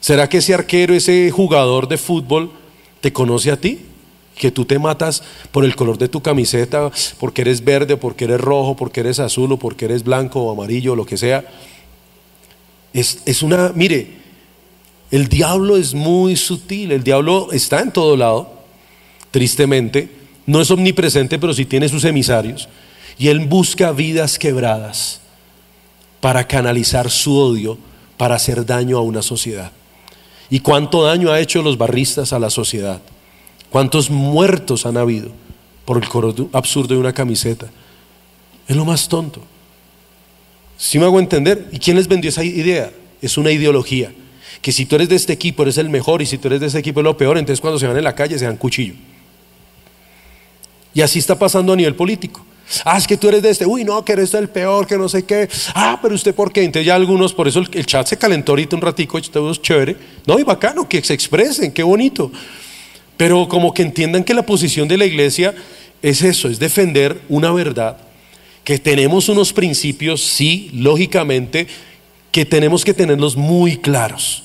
¿Será 0.00 0.28
que 0.28 0.38
ese 0.38 0.54
arquero, 0.54 0.92
ese 0.92 1.30
jugador 1.30 1.86
de 1.86 1.98
fútbol, 1.98 2.50
te 3.00 3.12
conoce 3.12 3.52
a 3.52 3.56
ti? 3.56 3.78
Que 4.36 4.50
tú 4.50 4.64
te 4.64 4.78
matas 4.78 5.22
por 5.50 5.64
el 5.64 5.76
color 5.76 5.98
de 5.98 6.08
tu 6.08 6.22
camiseta, 6.22 6.90
porque 7.18 7.42
eres 7.42 7.62
verde, 7.64 7.96
porque 7.96 8.24
eres 8.24 8.40
rojo, 8.40 8.76
porque 8.76 9.00
eres 9.00 9.18
azul, 9.20 9.52
o 9.52 9.56
porque 9.58 9.84
eres 9.84 10.04
blanco 10.04 10.42
o 10.42 10.52
amarillo, 10.52 10.96
lo 10.96 11.04
que 11.04 11.16
sea. 11.16 11.44
Es, 12.92 13.22
es 13.26 13.42
una, 13.42 13.72
mire, 13.74 14.22
el 15.10 15.28
diablo 15.28 15.76
es 15.76 15.92
muy 15.92 16.36
sutil, 16.36 16.92
el 16.92 17.04
diablo 17.04 17.52
está 17.52 17.80
en 17.80 17.92
todo 17.92 18.16
lado, 18.16 18.52
tristemente, 19.30 20.08
no 20.46 20.60
es 20.60 20.70
omnipresente, 20.70 21.38
pero 21.38 21.52
sí 21.52 21.66
tiene 21.66 21.88
sus 21.88 22.04
emisarios, 22.04 22.68
y 23.18 23.28
él 23.28 23.40
busca 23.40 23.92
vidas 23.92 24.38
quebradas 24.38 25.20
para 26.20 26.46
canalizar 26.46 27.10
su 27.10 27.36
odio, 27.36 27.76
para 28.16 28.36
hacer 28.36 28.64
daño 28.64 28.96
a 28.96 29.02
una 29.02 29.20
sociedad. 29.20 29.72
¿Y 30.48 30.60
cuánto 30.60 31.02
daño 31.02 31.30
ha 31.30 31.40
hecho 31.40 31.62
los 31.62 31.76
barristas 31.76 32.32
a 32.32 32.38
la 32.38 32.50
sociedad? 32.50 33.02
¿Cuántos 33.72 34.10
muertos 34.10 34.84
han 34.84 34.98
habido 34.98 35.30
por 35.86 35.96
el 35.96 36.06
color 36.08 36.34
absurdo 36.52 36.94
de 36.94 37.00
una 37.00 37.14
camiseta? 37.14 37.68
Es 38.68 38.76
lo 38.76 38.84
más 38.84 39.08
tonto. 39.08 39.42
Si 40.76 40.98
me 40.98 41.06
hago 41.06 41.18
entender? 41.18 41.68
¿Y 41.72 41.78
quién 41.78 41.96
les 41.96 42.06
vendió 42.06 42.28
esa 42.28 42.44
idea? 42.44 42.92
Es 43.22 43.38
una 43.38 43.50
ideología 43.50 44.12
que 44.60 44.72
si 44.72 44.84
tú 44.84 44.96
eres 44.96 45.08
de 45.08 45.16
este 45.16 45.32
equipo 45.32 45.62
eres 45.62 45.78
el 45.78 45.88
mejor 45.88 46.20
y 46.20 46.26
si 46.26 46.36
tú 46.38 46.48
eres 46.48 46.60
de 46.60 46.66
este 46.66 46.78
equipo 46.78 47.00
es 47.00 47.04
lo 47.04 47.16
peor, 47.16 47.38
entonces 47.38 47.60
cuando 47.62 47.78
se 47.78 47.86
van 47.86 47.96
en 47.96 48.04
la 48.04 48.14
calle 48.14 48.38
se 48.38 48.44
dan 48.44 48.58
cuchillo. 48.58 48.94
Y 50.92 51.00
así 51.00 51.18
está 51.18 51.38
pasando 51.38 51.72
a 51.72 51.76
nivel 51.76 51.94
político. 51.94 52.44
Ah, 52.84 52.98
es 52.98 53.06
que 53.06 53.16
tú 53.16 53.28
eres 53.28 53.42
de 53.42 53.50
este, 53.50 53.64
uy, 53.64 53.84
no, 53.84 54.04
que 54.04 54.12
eres 54.12 54.34
el 54.34 54.50
peor, 54.50 54.86
que 54.86 54.98
no 54.98 55.08
sé 55.08 55.24
qué. 55.24 55.48
Ah, 55.74 55.98
pero 56.00 56.14
usted 56.14 56.34
por 56.34 56.52
qué. 56.52 56.62
Entonces 56.62 56.86
ya 56.86 56.94
algunos, 56.94 57.32
por 57.32 57.48
eso 57.48 57.60
el, 57.60 57.86
chat 57.86 58.06
se 58.06 58.18
calentó 58.18 58.52
ahorita 58.52 58.76
un 58.76 58.82
ratico, 58.82 59.16
esto 59.16 59.50
es 59.50 59.62
chévere. 59.62 59.96
No, 60.26 60.38
y 60.38 60.42
bacano, 60.42 60.86
que 60.86 61.02
se 61.02 61.14
expresen, 61.14 61.72
qué 61.72 61.82
bonito. 61.82 62.30
Pero 63.22 63.46
como 63.46 63.72
que 63.72 63.82
entiendan 63.82 64.24
que 64.24 64.34
la 64.34 64.44
posición 64.44 64.88
de 64.88 64.98
la 64.98 65.06
iglesia 65.06 65.54
es 66.02 66.22
eso, 66.22 66.48
es 66.48 66.58
defender 66.58 67.20
una 67.28 67.52
verdad, 67.52 67.96
que 68.64 68.80
tenemos 68.80 69.28
unos 69.28 69.52
principios, 69.52 70.20
sí, 70.20 70.70
lógicamente, 70.74 71.68
que 72.32 72.44
tenemos 72.44 72.84
que 72.84 72.92
tenerlos 72.92 73.36
muy 73.36 73.76
claros. 73.76 74.42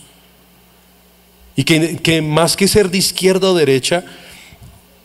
Y 1.56 1.64
que, 1.64 2.22
más 2.22 2.56
que 2.56 2.68
ser 2.68 2.92
de 2.92 3.00
izquierda 3.00 3.50
o 3.50 3.56
derecha, 3.56 4.06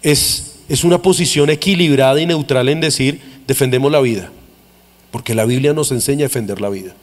es, 0.03 0.57
es 0.69 0.85
una 0.85 1.01
posición 1.01 1.49
equilibrada 1.49 2.21
y 2.21 2.27
neutral 2.27 2.69
en 2.69 2.83
decir, 2.83 3.23
defendemos 3.47 3.91
la 3.91 4.03
vida, 4.03 4.31
porque 5.11 5.35
la 5.35 5.47
Biblia 5.47 5.73
nos 5.73 5.93
enseña 5.93 6.27
a 6.27 6.29
defender 6.29 6.61
la 6.61 6.69
vida. 6.69 6.95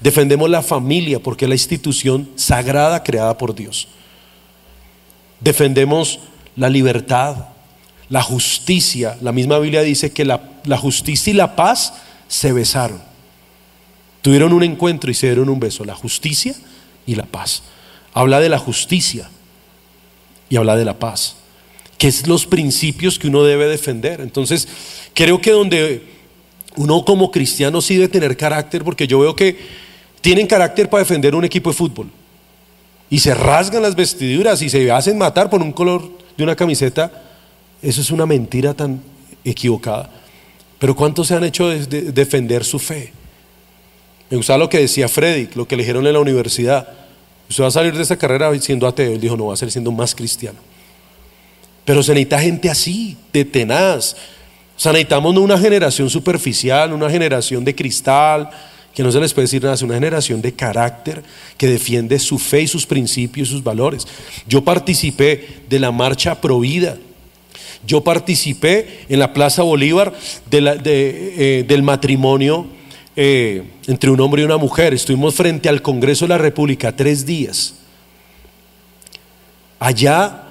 Defendemos 0.00 0.48
la 0.48 0.62
familia, 0.62 1.18
porque 1.18 1.46
es 1.46 1.48
la 1.48 1.56
institución 1.56 2.30
sagrada 2.36 3.02
creada 3.02 3.36
por 3.36 3.52
Dios. 3.52 3.88
Defendemos 5.44 6.20
la 6.56 6.70
libertad, 6.70 7.48
la 8.08 8.22
justicia. 8.22 9.18
La 9.20 9.30
misma 9.30 9.58
Biblia 9.58 9.82
dice 9.82 10.10
que 10.10 10.24
la, 10.24 10.40
justicia 10.78 11.30
y 11.30 11.34
la 11.34 11.54
paz 11.54 11.92
se 12.28 12.54
besaron. 12.54 13.02
Tuvieron 14.22 14.54
un 14.54 14.62
encuentro 14.62 15.10
y 15.10 15.14
se 15.14 15.26
dieron 15.26 15.50
un 15.50 15.60
beso. 15.60 15.84
La 15.84 15.94
justicia 15.94 16.54
y 17.04 17.14
la 17.14 17.26
paz 17.26 17.62
habla 18.14 18.40
de 18.40 18.48
la 18.48 18.58
justicia 18.58 19.28
y 20.48 20.56
habla 20.56 20.76
de 20.76 20.86
la 20.86 20.98
paz, 20.98 21.36
que 21.98 22.08
es 22.08 22.26
los 22.26 22.46
principios 22.46 23.18
que 23.18 23.28
uno 23.28 23.42
debe 23.42 23.66
defender. 23.66 24.22
Entonces, 24.22 24.66
creo 25.12 25.42
que 25.42 25.50
donde 25.50 26.06
uno 26.76 27.04
como 27.04 27.30
cristiano 27.30 27.82
sí 27.82 27.96
debe 27.96 28.08
tener 28.08 28.34
carácter, 28.38 28.82
porque 28.82 29.06
yo 29.06 29.18
veo 29.18 29.36
que 29.36 29.58
tienen 30.22 30.46
carácter 30.46 30.88
para 30.88 31.02
defender 31.02 31.34
un 31.34 31.44
equipo 31.44 31.68
de 31.68 31.76
fútbol 31.76 32.10
y 33.10 33.18
se 33.18 33.34
rasgan 33.34 33.82
las 33.82 33.94
vestiduras 33.94 34.62
y 34.62 34.68
se 34.68 34.90
hacen 34.90 35.18
matar 35.18 35.50
por 35.50 35.62
un 35.62 35.72
color 35.72 36.10
de 36.36 36.44
una 36.44 36.56
camiseta, 36.56 37.10
eso 37.82 38.00
es 38.00 38.10
una 38.10 38.26
mentira 38.26 38.74
tan 38.74 39.00
equivocada. 39.44 40.10
Pero 40.78 40.96
¿cuántos 40.96 41.28
se 41.28 41.34
han 41.34 41.44
hecho 41.44 41.68
de, 41.68 42.12
defender 42.12 42.64
su 42.64 42.78
fe? 42.78 43.12
Me 44.30 44.36
gustaba 44.36 44.58
lo 44.58 44.68
que 44.68 44.78
decía 44.78 45.08
Freddy, 45.08 45.48
lo 45.54 45.68
que 45.68 45.76
le 45.76 45.82
dijeron 45.82 46.06
en 46.06 46.12
la 46.12 46.20
universidad. 46.20 46.88
Usted 47.48 47.62
va 47.62 47.68
a 47.68 47.70
salir 47.70 47.94
de 47.94 48.02
esa 48.02 48.16
carrera 48.16 48.50
siendo 48.58 48.86
ateo. 48.86 49.12
Él 49.12 49.20
dijo, 49.20 49.36
no, 49.36 49.46
va 49.46 49.54
a 49.54 49.56
ser 49.56 49.70
siendo 49.70 49.92
más 49.92 50.14
cristiano. 50.14 50.58
Pero 51.84 52.02
se 52.02 52.12
necesita 52.12 52.40
gente 52.40 52.70
así, 52.70 53.16
de 53.32 53.44
tenaz. 53.44 54.16
O 54.76 54.80
sea, 54.80 54.92
necesitamos 54.92 55.34
no 55.34 55.42
una 55.42 55.58
generación 55.58 56.10
superficial, 56.10 56.92
una 56.92 57.08
generación 57.08 57.64
de 57.64 57.74
cristal, 57.74 58.50
que 58.94 59.02
no 59.02 59.10
se 59.10 59.20
les 59.20 59.34
puede 59.34 59.44
decir 59.44 59.62
nada, 59.62 59.74
es 59.74 59.82
una 59.82 59.94
generación 59.94 60.40
de 60.40 60.52
carácter 60.52 61.22
que 61.56 61.66
defiende 61.66 62.18
su 62.18 62.38
fe 62.38 62.62
y 62.62 62.68
sus 62.68 62.86
principios 62.86 63.48
y 63.48 63.50
sus 63.50 63.64
valores. 63.64 64.06
Yo 64.46 64.62
participé 64.62 65.62
de 65.68 65.80
la 65.80 65.90
marcha 65.90 66.40
Provida. 66.40 66.96
Yo 67.86 68.02
participé 68.02 69.04
en 69.08 69.18
la 69.18 69.32
Plaza 69.32 69.62
Bolívar 69.62 70.12
eh, 70.50 71.64
del 71.66 71.82
matrimonio 71.82 72.66
eh, 73.16 73.62
entre 73.86 74.10
un 74.10 74.20
hombre 74.20 74.42
y 74.42 74.44
una 74.44 74.56
mujer. 74.56 74.94
Estuvimos 74.94 75.34
frente 75.34 75.68
al 75.68 75.82
Congreso 75.82 76.24
de 76.24 76.30
la 76.30 76.38
República 76.38 76.94
tres 76.94 77.26
días. 77.26 77.74
Allá 79.78 80.44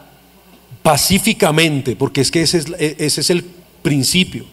pacíficamente, 0.83 1.95
porque 1.95 2.21
es 2.21 2.29
que 2.29 2.41
ese 2.41 2.63
es, 2.99 3.29
el 3.29 3.45
principio, 3.81 4.45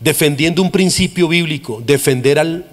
defendiendo 0.00 0.62
un 0.62 0.70
principio 0.70 1.28
bíblico, 1.28 1.82
defender 1.84 2.38
al 2.38 2.64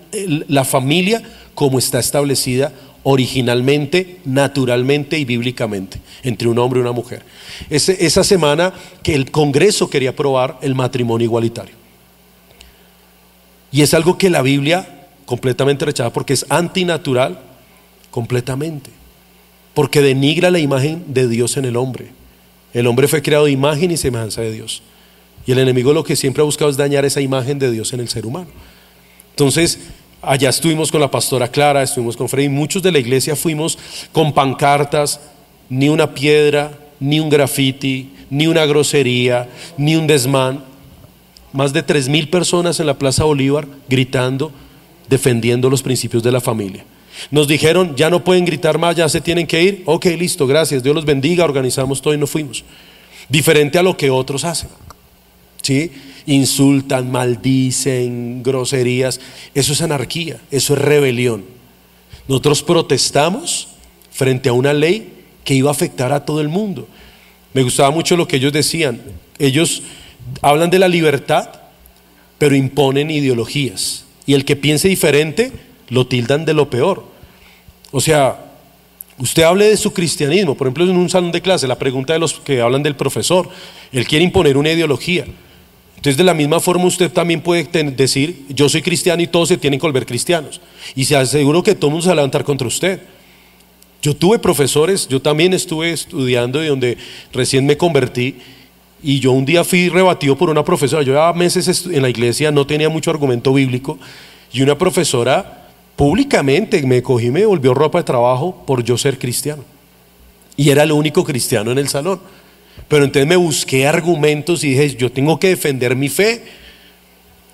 la 0.48 0.64
familia 0.64 1.22
como 1.54 1.80
está 1.80 2.00
establecida 2.00 2.72
originalmente, 3.04 4.20
naturalmente 4.26 5.20
y 5.20 5.26
bíblicamente, 5.26 6.00
entre 6.24 6.48
un 6.48 6.58
hombre 6.58 6.80
y 6.80 6.82
una 6.82 6.92
mujer. 6.92 7.24
esa 7.70 8.24
semana 8.24 8.74
que 9.04 9.14
el 9.14 9.30
Congreso 9.30 9.90
quería 9.90 10.12
aprobar 10.12 10.58
el 10.62 10.74
matrimonio 10.74 11.26
igualitario. 11.26 11.76
Y 13.72 13.82
es 13.82 13.94
algo 13.94 14.18
que 14.18 14.30
la 14.30 14.42
Biblia 14.42 15.08
completamente 15.26 15.86
rechaza 15.86 16.12
porque 16.12 16.34
es 16.34 16.46
antinatural, 16.50 17.40
completamente. 18.10 18.90
Porque 19.74 20.02
denigra 20.02 20.50
la 20.50 20.60
imagen 20.60 21.04
de 21.08 21.28
Dios 21.28 21.58
en 21.58 21.66
el 21.66 21.76
hombre. 21.76 22.08
El 22.74 22.88
hombre 22.88 23.08
fue 23.08 23.22
creado 23.22 23.46
de 23.46 23.52
imagen 23.52 23.92
y 23.92 23.98
semejanza 23.98 24.42
de 24.42 24.52
Dios. 24.52 24.82
Y 25.46 25.52
el 25.52 25.60
enemigo 25.60 25.94
lo 25.94 26.04
que 26.04 26.16
siempre 26.16 26.42
ha 26.42 26.46
buscado 26.46 26.72
es 26.72 26.78
dañar 26.78 27.06
esa 27.06 27.22
imagen 27.22 27.60
de 27.60 27.72
Dios 27.72 27.94
en 27.94 28.00
el 28.00 28.10
ser 28.10 28.26
humano. 28.26 28.48
Entonces, 29.32 29.80
allá 30.22 30.50
estuvimos 30.50 30.92
con 30.92 31.02
la 31.02 31.12
pastora 31.12 31.48
Clara, 31.48 31.84
estuvimos 31.84 32.18
con 32.18 32.30
Freddy, 32.30 32.50
muchos 32.50 32.82
de 32.82 32.92
la 32.92 33.00
iglesia 33.00 33.36
fuimos 33.36 33.78
con 34.12 34.34
pancartas, 34.34 35.20
ni 35.70 35.90
una 35.90 36.14
piedra, 36.14 36.72
ni 37.00 37.20
un 37.20 37.30
graffiti, 37.30 38.12
ni 38.30 38.48
una 38.48 38.66
grosería, 38.66 39.50
ni 39.78 39.96
un 39.96 40.08
desmán. 40.08 40.64
Más 41.54 41.74
de 41.74 41.84
tres 41.84 42.10
mil 42.10 42.30
personas 42.30 42.80
en 42.80 42.88
la 42.88 42.98
Plaza 42.98 43.24
Bolívar 43.24 43.68
gritando, 43.88 44.52
defendiendo 45.08 45.70
los 45.70 45.84
principios 45.84 46.24
de 46.24 46.32
la 46.32 46.42
familia. 46.42 46.84
Nos 47.32 47.48
dijeron, 47.48 47.96
ya 47.96 48.10
no 48.10 48.24
pueden 48.24 48.46
gritar 48.46 48.78
más, 48.78 48.96
ya 48.96 49.08
se 49.08 49.22
tienen 49.22 49.48
que 49.48 49.62
ir. 49.62 49.84
Ok, 49.86 50.06
listo, 50.18 50.48
gracias, 50.48 50.84
Dios 50.84 50.96
los 50.96 51.06
bendiga, 51.06 51.46
organizamos 51.46 52.02
todo 52.02 52.14
y 52.14 52.18
nos 52.18 52.30
fuimos. 52.30 52.64
Diferente 53.30 53.78
a 53.78 53.84
lo 53.84 53.96
que 53.96 54.10
otros 54.10 54.44
hacen. 54.44 54.70
¿Sí? 55.66 55.92
Insultan, 56.28 57.12
maldicen, 57.12 58.44
groserías. 58.44 59.20
Eso 59.56 59.74
es 59.74 59.82
anarquía, 59.82 60.40
eso 60.52 60.76
es 60.76 60.80
rebelión. 60.80 61.44
Nosotros 62.28 62.62
protestamos 62.62 63.70
frente 64.12 64.50
a 64.50 64.54
una 64.54 64.74
ley 64.74 65.12
que 65.44 65.56
iba 65.56 65.70
a 65.70 65.72
afectar 65.72 66.14
a 66.14 66.24
todo 66.24 66.40
el 66.40 66.50
mundo. 66.50 66.88
Me 67.52 67.64
gustaba 67.64 67.90
mucho 67.90 68.16
lo 68.16 68.28
que 68.28 68.36
ellos 68.36 68.54
decían. 68.54 69.02
Ellos 69.40 69.82
hablan 70.44 70.70
de 70.70 70.78
la 70.78 70.88
libertad, 70.88 71.50
pero 72.38 72.56
imponen 72.56 73.10
ideologías. 73.10 74.06
Y 74.28 74.36
el 74.36 74.46
que 74.46 74.56
piense 74.56 74.88
diferente 74.88 75.52
lo 75.90 76.06
tildan 76.06 76.46
de 76.46 76.54
lo 76.54 76.70
peor. 76.70 77.06
O 77.90 78.02
sea, 78.02 78.52
usted 79.18 79.42
hable 79.42 79.68
de 79.68 79.78
su 79.78 79.94
cristianismo, 79.94 80.54
por 80.54 80.68
ejemplo, 80.68 80.86
en 80.86 80.96
un 80.96 81.10
salón 81.10 81.32
de 81.32 81.42
clase, 81.42 81.68
la 81.68 81.80
pregunta 81.80 82.14
de 82.14 82.20
los 82.20 82.36
que 82.36 82.62
hablan 82.62 82.84
del 82.84 82.96
profesor, 82.96 83.50
él 83.92 84.08
quiere 84.08 84.24
imponer 84.24 84.58
una 84.58 84.72
ideología. 84.72 85.26
Entonces, 86.06 86.18
de 86.18 86.24
la 86.24 86.36
misma 86.36 86.60
forma, 86.60 86.86
usted 86.86 87.12
también 87.12 87.42
puede 87.42 87.64
decir, 87.64 88.46
yo 88.50 88.70
soy 88.70 88.84
cristiano 88.84 89.24
y 89.24 89.28
todos 89.28 89.48
se 89.48 89.58
tienen 89.58 89.80
que 89.80 89.88
volver 89.88 90.06
cristianos. 90.06 90.62
Y 90.94 91.06
se 91.06 91.16
aseguro 91.16 91.64
que 91.64 91.74
todo 91.74 91.88
el 91.88 91.94
mundo 91.94 92.04
se 92.04 92.10
va 92.10 92.14
a 92.14 92.16
levantar 92.18 92.44
contra 92.44 92.68
usted. 92.68 93.02
Yo 94.04 94.16
tuve 94.16 94.38
profesores, 94.38 95.08
yo 95.08 95.20
también 95.20 95.52
estuve 95.52 95.90
estudiando 95.90 96.64
y 96.64 96.68
donde 96.68 97.00
recién 97.34 97.66
me 97.66 97.76
convertí 97.76 98.36
y 99.02 99.20
yo 99.20 99.32
un 99.32 99.46
día 99.46 99.64
fui 99.64 99.90
rebatido 99.90 100.38
por 100.38 100.52
una 100.52 100.64
profesora. 100.64 101.02
Yo 101.02 101.14
llevaba 101.14 101.34
meses 101.34 101.88
en 101.88 102.04
la 102.04 102.10
iglesia, 102.10 102.52
no 102.52 102.68
tenía 102.68 102.88
mucho 102.88 103.10
argumento 103.10 103.52
bíblico. 103.52 103.98
Y 104.54 104.62
una 104.62 104.78
profesora 104.78 105.70
públicamente 105.96 106.84
me 106.84 107.02
cogí 107.02 107.32
me 107.32 107.48
volvió 107.48 107.74
ropa 107.74 107.98
de 107.98 108.04
trabajo 108.04 108.64
por 108.68 108.84
yo 108.84 108.96
ser 108.96 109.18
cristiano. 109.18 109.64
Y 110.56 110.70
era 110.70 110.84
el 110.84 110.92
único 110.92 111.24
cristiano 111.24 111.72
en 111.72 111.80
el 111.80 111.88
salón. 111.88 112.20
Pero 112.88 113.06
entonces 113.06 113.28
me 113.28 113.36
busqué 113.36 113.88
argumentos 113.88 114.64
y 114.64 114.70
dije, 114.70 114.96
yo 114.96 115.12
tengo 115.12 115.40
que 115.40 115.50
defender 115.50 115.96
mi 115.96 116.10
fe. 116.10 116.44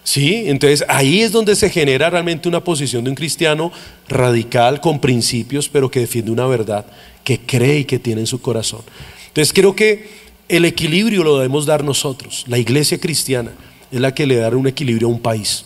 Sí, 0.03 0.44
entonces 0.48 0.84
ahí 0.88 1.22
es 1.22 1.32
donde 1.32 1.56
se 1.56 1.70
genera 1.70 2.10
realmente 2.10 2.49
una 2.49 2.64
posición 2.64 3.03
de 3.03 3.12
un 3.12 3.16
cristiano 3.16 3.72
radical, 4.10 4.82
con 4.82 4.99
principios, 4.99 5.70
pero 5.70 5.90
que 5.90 6.02
defiende 6.02 6.32
una 6.32 6.48
verdad, 6.48 6.86
que 7.24 7.40
cree 7.40 7.80
y 7.80 7.86
que 7.86 7.99
tiene 7.99 8.22
en 8.22 8.28
su 8.28 8.41
corazón. 8.41 8.82
Entonces 9.28 9.53
creo 9.53 9.76
que 9.76 10.10
el 10.49 10.66
equilibrio 10.66 11.24
lo 11.24 11.38
debemos 11.38 11.66
dar 11.66 11.84
nosotros. 11.84 12.44
La 12.48 12.58
iglesia 12.58 12.99
cristiana 12.99 13.52
es 13.91 14.02
la 14.02 14.14
que 14.14 14.26
le 14.26 14.36
da 14.36 14.49
un 14.49 14.68
equilibrio 14.68 15.08
a 15.08 15.12
un 15.12 15.20
país. 15.20 15.66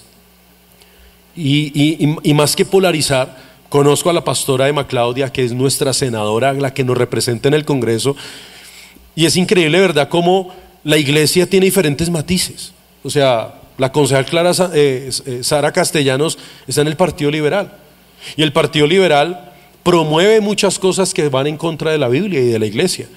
Y, 1.36 2.34
más 2.34 2.56
que 2.56 2.66
polarizar, 2.66 3.38
conozco 3.70 4.10
a 4.10 4.14
la 4.14 4.24
pastora 4.24 4.70
Emma 4.70 4.88
Claudia, 4.88 5.34
que 5.34 5.44
es 5.44 5.54
nuestra 5.54 5.92
senadora, 5.92 6.54
la 6.54 6.74
que 6.74 6.84
nos 6.84 6.98
representa 6.98 7.48
en 7.48 7.56
el 7.56 7.66
Congreso, 7.66 8.16
y 9.16 9.26
es 9.26 9.36
increíble, 9.38 9.80
¿verdad?, 9.80 10.10
cómo 10.10 10.54
la 10.84 10.98
iglesia 10.98 11.50
tiene 11.50 11.66
diferentes 11.66 12.10
matices. 12.10 12.74
O 13.04 13.10
sea, 13.10 13.62
la 13.78 13.92
concejal 13.92 14.26
Clara 14.26 14.52
eh, 14.74 15.10
eh, 15.26 15.40
Sara 15.42 15.72
Castellanos 15.72 16.38
está 16.68 16.82
en 16.82 16.88
el 16.88 16.96
Partido 16.96 17.32
Liberal. 17.32 17.72
Y 18.36 18.44
el 18.44 18.52
Partido 18.52 18.88
Liberal 18.88 19.54
promueve 19.84 20.42
muchas 20.42 20.80
cosas 20.80 21.14
que 21.14 21.30
van 21.30 21.48
en 21.48 21.58
contra 21.58 21.92
de 21.92 21.98
la 21.98 22.08
Biblia 22.08 22.40
y 22.40 22.48
de 22.48 22.60
la 22.60 22.66
iglesia. 22.66 23.08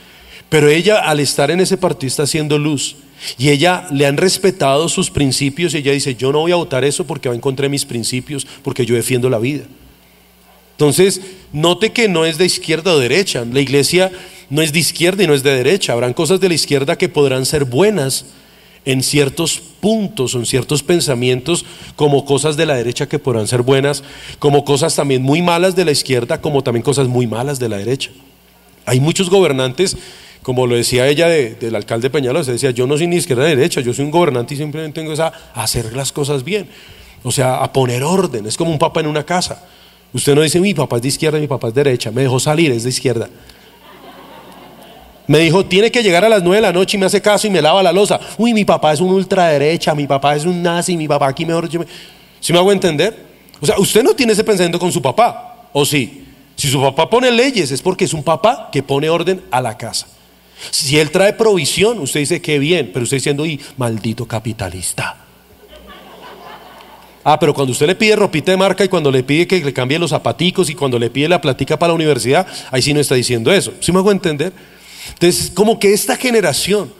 Pero 0.48 0.68
ella, 0.68 1.00
al 1.00 1.20
estar 1.20 1.50
en 1.50 1.60
ese 1.60 1.76
partido, 1.76 2.08
está 2.08 2.22
haciendo 2.22 2.58
luz. 2.58 2.96
Y 3.36 3.50
ella 3.50 3.86
le 3.90 4.06
han 4.06 4.16
respetado 4.16 4.88
sus 4.88 5.10
principios 5.10 5.74
y 5.74 5.78
ella 5.78 5.92
dice, 5.92 6.14
yo 6.14 6.32
no 6.32 6.40
voy 6.40 6.52
a 6.52 6.56
votar 6.56 6.84
eso 6.84 7.06
porque 7.06 7.28
va 7.28 7.34
en 7.34 7.40
contra 7.40 7.64
de 7.64 7.70
mis 7.70 7.84
principios, 7.84 8.46
porque 8.62 8.86
yo 8.86 8.94
defiendo 8.94 9.28
la 9.28 9.38
vida. 9.38 9.64
Entonces, 10.72 11.20
note 11.52 11.90
que 11.90 12.08
no 12.08 12.24
es 12.24 12.38
de 12.38 12.46
izquierda 12.46 12.92
o 12.92 12.98
derecha. 12.98 13.44
La 13.50 13.60
iglesia 13.60 14.12
no 14.50 14.62
es 14.62 14.72
de 14.72 14.78
izquierda 14.78 15.24
y 15.24 15.26
no 15.26 15.34
es 15.34 15.42
de 15.42 15.54
derecha. 15.54 15.92
Habrán 15.92 16.14
cosas 16.14 16.40
de 16.40 16.48
la 16.48 16.54
izquierda 16.54 16.96
que 16.96 17.08
podrán 17.08 17.46
ser 17.46 17.64
buenas 17.64 18.26
en 18.84 19.02
ciertos 19.02 19.60
puntos 19.80 20.34
o 20.34 20.38
en 20.38 20.46
ciertos 20.46 20.82
pensamientos, 20.82 21.64
como 21.96 22.24
cosas 22.24 22.56
de 22.56 22.66
la 22.66 22.74
derecha 22.74 23.08
que 23.08 23.18
podrán 23.18 23.46
ser 23.46 23.62
buenas, 23.62 24.02
como 24.38 24.64
cosas 24.64 24.94
también 24.94 25.22
muy 25.22 25.42
malas 25.42 25.76
de 25.76 25.84
la 25.84 25.90
izquierda, 25.90 26.40
como 26.40 26.62
también 26.62 26.82
cosas 26.82 27.08
muy 27.08 27.26
malas 27.26 27.58
de 27.58 27.68
la 27.68 27.76
derecha. 27.76 28.10
Hay 28.86 29.00
muchos 29.00 29.28
gobernantes 29.28 29.96
como 30.48 30.66
lo 30.66 30.76
decía 30.76 31.06
ella 31.08 31.28
del 31.28 31.74
alcalde 31.74 32.08
Peñalosa, 32.08 32.46
se 32.46 32.52
decía, 32.52 32.70
yo 32.70 32.86
no 32.86 32.96
soy 32.96 33.06
ni 33.06 33.16
izquierda 33.16 33.44
ni 33.44 33.56
derecha, 33.56 33.82
yo 33.82 33.92
soy 33.92 34.06
un 34.06 34.10
gobernante 34.10 34.54
y 34.54 34.56
simplemente 34.56 34.98
tengo 34.98 35.12
esa, 35.12 35.30
a 35.52 35.62
hacer 35.62 35.94
las 35.94 36.10
cosas 36.10 36.42
bien, 36.42 36.66
o 37.22 37.30
sea, 37.30 37.56
a 37.56 37.70
poner 37.70 38.02
orden, 38.02 38.46
es 38.46 38.56
como 38.56 38.70
un 38.70 38.78
papá 38.78 39.00
en 39.00 39.08
una 39.08 39.24
casa. 39.24 39.62
Usted 40.12 40.34
no 40.34 40.40
dice, 40.40 40.58
mi 40.58 40.72
papá 40.72 40.96
es 40.96 41.02
de 41.02 41.08
izquierda, 41.08 41.38
mi 41.38 41.48
papá 41.48 41.68
es 41.68 41.74
de 41.74 41.84
derecha, 41.84 42.10
me 42.10 42.22
dejó 42.22 42.40
salir, 42.40 42.72
es 42.72 42.84
de 42.84 42.88
izquierda. 42.88 43.28
Me 45.28 45.38
dijo, 45.38 45.64
tiene 45.66 45.90
que 45.92 46.02
llegar 46.02 46.24
a 46.24 46.28
las 46.28 46.42
nueve 46.42 46.56
de 46.56 46.62
la 46.62 46.72
noche 46.72 46.96
y 46.96 47.00
me 47.00 47.06
hace 47.06 47.20
caso 47.20 47.46
y 47.46 47.50
me 47.50 47.60
lava 47.60 47.82
la 47.82 47.92
losa. 47.92 48.18
Uy, 48.38 48.54
mi 48.54 48.64
papá 48.64 48.94
es 48.94 49.00
un 49.00 49.12
ultraderecha, 49.12 49.94
mi 49.94 50.06
papá 50.06 50.34
es 50.34 50.44
un 50.46 50.62
nazi, 50.62 50.96
mi 50.96 51.06
papá 51.06 51.28
aquí 51.28 51.44
mejor. 51.44 51.68
¿Sí 52.40 52.52
me 52.52 52.58
hago 52.58 52.72
entender? 52.72 53.14
O 53.60 53.66
sea, 53.66 53.78
usted 53.78 54.02
no 54.02 54.14
tiene 54.14 54.32
ese 54.32 54.42
pensamiento 54.42 54.78
con 54.78 54.90
su 54.90 55.02
papá, 55.02 55.68
¿o 55.72 55.84
sí? 55.84 56.24
Si 56.56 56.68
su 56.68 56.80
papá 56.80 57.10
pone 57.10 57.30
leyes 57.30 57.70
es 57.70 57.82
porque 57.82 58.06
es 58.06 58.14
un 58.14 58.24
papá 58.24 58.70
que 58.72 58.82
pone 58.82 59.10
orden 59.10 59.42
a 59.50 59.60
la 59.60 59.76
casa. 59.76 60.06
Si 60.70 60.98
Él 60.98 61.10
trae 61.10 61.34
provisión, 61.34 61.98
usted 61.98 62.20
dice 62.20 62.40
que 62.40 62.58
bien, 62.58 62.90
pero 62.92 63.04
usted 63.04 63.18
diciendo, 63.18 63.44
y 63.44 63.60
maldito 63.76 64.26
capitalista. 64.26 65.16
Ah, 67.22 67.38
pero 67.38 67.52
cuando 67.52 67.72
usted 67.72 67.86
le 67.86 67.94
pide 67.94 68.16
ropita 68.16 68.50
de 68.50 68.56
marca 68.56 68.82
y 68.82 68.88
cuando 68.88 69.10
le 69.10 69.22
pide 69.22 69.46
que 69.46 69.60
le 69.60 69.72
cambie 69.74 69.98
los 69.98 70.10
zapaticos 70.10 70.70
y 70.70 70.74
cuando 70.74 70.98
le 70.98 71.10
pide 71.10 71.28
la 71.28 71.40
platica 71.40 71.78
para 71.78 71.90
la 71.90 71.94
universidad, 71.94 72.46
ahí 72.70 72.80
sí 72.80 72.94
no 72.94 73.00
está 73.00 73.14
diciendo 73.14 73.52
eso. 73.52 73.74
¿Sí 73.80 73.92
me 73.92 73.98
hago 73.98 74.10
entender? 74.10 74.52
Entonces, 75.14 75.50
como 75.50 75.78
que 75.78 75.92
esta 75.92 76.16
generación, 76.16 76.92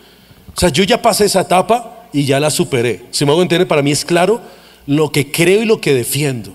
o 0.55 0.61
sea, 0.61 0.69
yo 0.71 0.85
ya 0.85 1.01
pasé 1.01 1.25
esa 1.25 1.43
etapa 1.43 2.09
y 2.13 2.25
ya 2.25 2.41
la 2.41 2.51
superé. 2.51 3.05
Si 3.11 3.25
me 3.25 3.33
hago 3.33 3.43
entender, 3.43 3.69
para 3.69 3.83
mí 3.83 3.91
es 3.91 4.05
claro 4.05 4.41
lo 4.87 5.13
que 5.13 5.31
creo 5.31 5.63
y 5.63 5.67
lo 5.67 5.81
que 5.81 5.95
defiendo. 5.95 6.53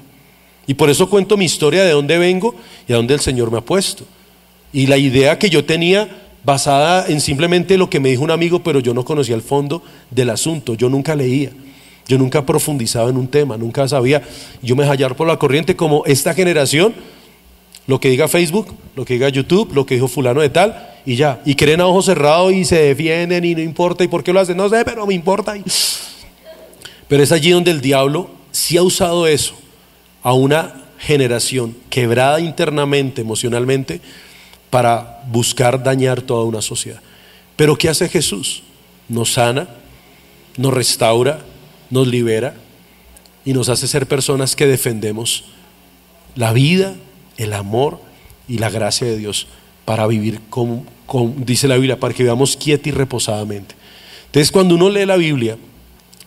Y 0.66 0.74
por 0.76 0.90
eso 0.90 1.10
cuento 1.10 1.38
mi 1.38 1.46
historia 1.46 1.84
de 1.84 1.92
dónde 1.92 2.18
vengo 2.18 2.56
y 2.88 2.94
a 2.94 2.96
dónde 2.96 3.14
el 3.14 3.20
Señor 3.20 3.52
me 3.52 3.58
ha 3.58 3.62
puesto. 3.62 4.06
Y 4.72 4.88
la 4.88 4.98
idea 4.98 5.38
que 5.38 5.50
yo 5.50 5.66
tenía 5.66 6.10
basada 6.44 7.06
en 7.08 7.22
simplemente 7.22 7.78
lo 7.78 7.90
que 7.90 8.00
me 8.00 8.10
dijo 8.10 8.24
un 8.24 8.32
amigo, 8.32 8.64
pero 8.64 8.80
yo 8.80 8.94
no 8.94 9.06
conocía 9.06 9.36
el 9.36 9.42
fondo 9.42 9.84
del 10.10 10.30
asunto, 10.30 10.74
yo 10.74 10.90
nunca 10.90 11.16
leía, 11.16 11.52
yo 12.08 12.18
nunca 12.18 12.46
profundizaba 12.46 13.10
en 13.10 13.18
un 13.18 13.28
tema, 13.28 13.58
nunca 13.58 13.88
sabía, 13.88 14.22
yo 14.62 14.76
me 14.76 14.86
hallar 14.86 15.16
por 15.16 15.28
la 15.28 15.38
corriente 15.38 15.76
como 15.76 16.04
esta 16.06 16.34
generación, 16.34 16.94
lo 17.88 18.00
que 18.00 18.10
diga 18.10 18.28
Facebook, 18.28 18.74
lo 18.96 19.06
que 19.06 19.14
diga 19.14 19.30
YouTube, 19.30 19.74
lo 19.74 19.86
que 19.86 19.96
dijo 19.96 20.08
fulano 20.08 20.42
de 20.42 20.50
tal, 20.50 20.93
y 21.06 21.16
ya, 21.16 21.42
y 21.46 21.56
creen 21.56 21.82
a 21.82 21.88
ojos 21.88 22.06
cerrados 22.06 22.54
y 22.54 22.64
se 22.64 22.78
defienden 22.78 23.44
y 23.44 23.56
no 23.56 23.62
importa, 23.62 24.04
¿y 24.04 24.08
por 24.08 24.24
qué 24.24 24.32
lo 24.32 24.40
hacen? 24.40 24.56
No 24.56 24.70
sé, 24.70 24.86
pero 24.86 25.06
me 25.06 25.14
importa. 25.14 25.56
Pero 27.10 27.22
es 27.22 27.32
allí 27.32 27.52
donde 27.52 27.70
el 27.70 27.82
diablo 27.82 28.32
sí 28.52 28.78
ha 28.78 28.82
usado 28.82 29.28
eso 29.28 29.54
a 30.24 30.34
una 30.34 30.86
generación 30.98 31.76
quebrada 31.90 32.40
internamente, 32.40 33.22
emocionalmente, 33.22 34.00
para 34.70 35.22
buscar 35.28 35.84
dañar 35.84 36.22
toda 36.22 36.46
una 36.46 36.62
sociedad. 36.62 37.02
Pero 37.56 37.78
¿qué 37.78 37.90
hace 37.90 38.10
Jesús? 38.10 38.64
Nos 39.10 39.34
sana, 39.34 39.68
nos 40.58 40.74
restaura, 40.74 41.42
nos 41.90 42.08
libera 42.08 42.56
y 43.46 43.54
nos 43.54 43.70
hace 43.70 43.88
ser 43.88 44.08
personas 44.08 44.56
que 44.56 44.66
defendemos 44.66 45.44
la 46.36 46.54
vida, 46.54 46.96
el 47.38 47.54
amor 47.54 48.00
y 48.48 48.58
la 48.58 48.70
gracia 48.70 49.06
de 49.06 49.18
Dios 49.18 49.48
para 49.86 50.08
vivir 50.08 50.40
con, 50.50 50.86
dice 51.38 51.68
la 51.68 51.76
Biblia, 51.76 52.00
para 52.00 52.14
que 52.14 52.24
vivamos 52.24 52.58
quieta 52.58 52.90
y 52.90 52.92
reposadamente. 52.92 53.76
Entonces 54.28 54.52
cuando 54.52 54.76
uno 54.76 54.90
lee 54.90 55.06
la 55.06 55.18
Biblia, 55.18 55.58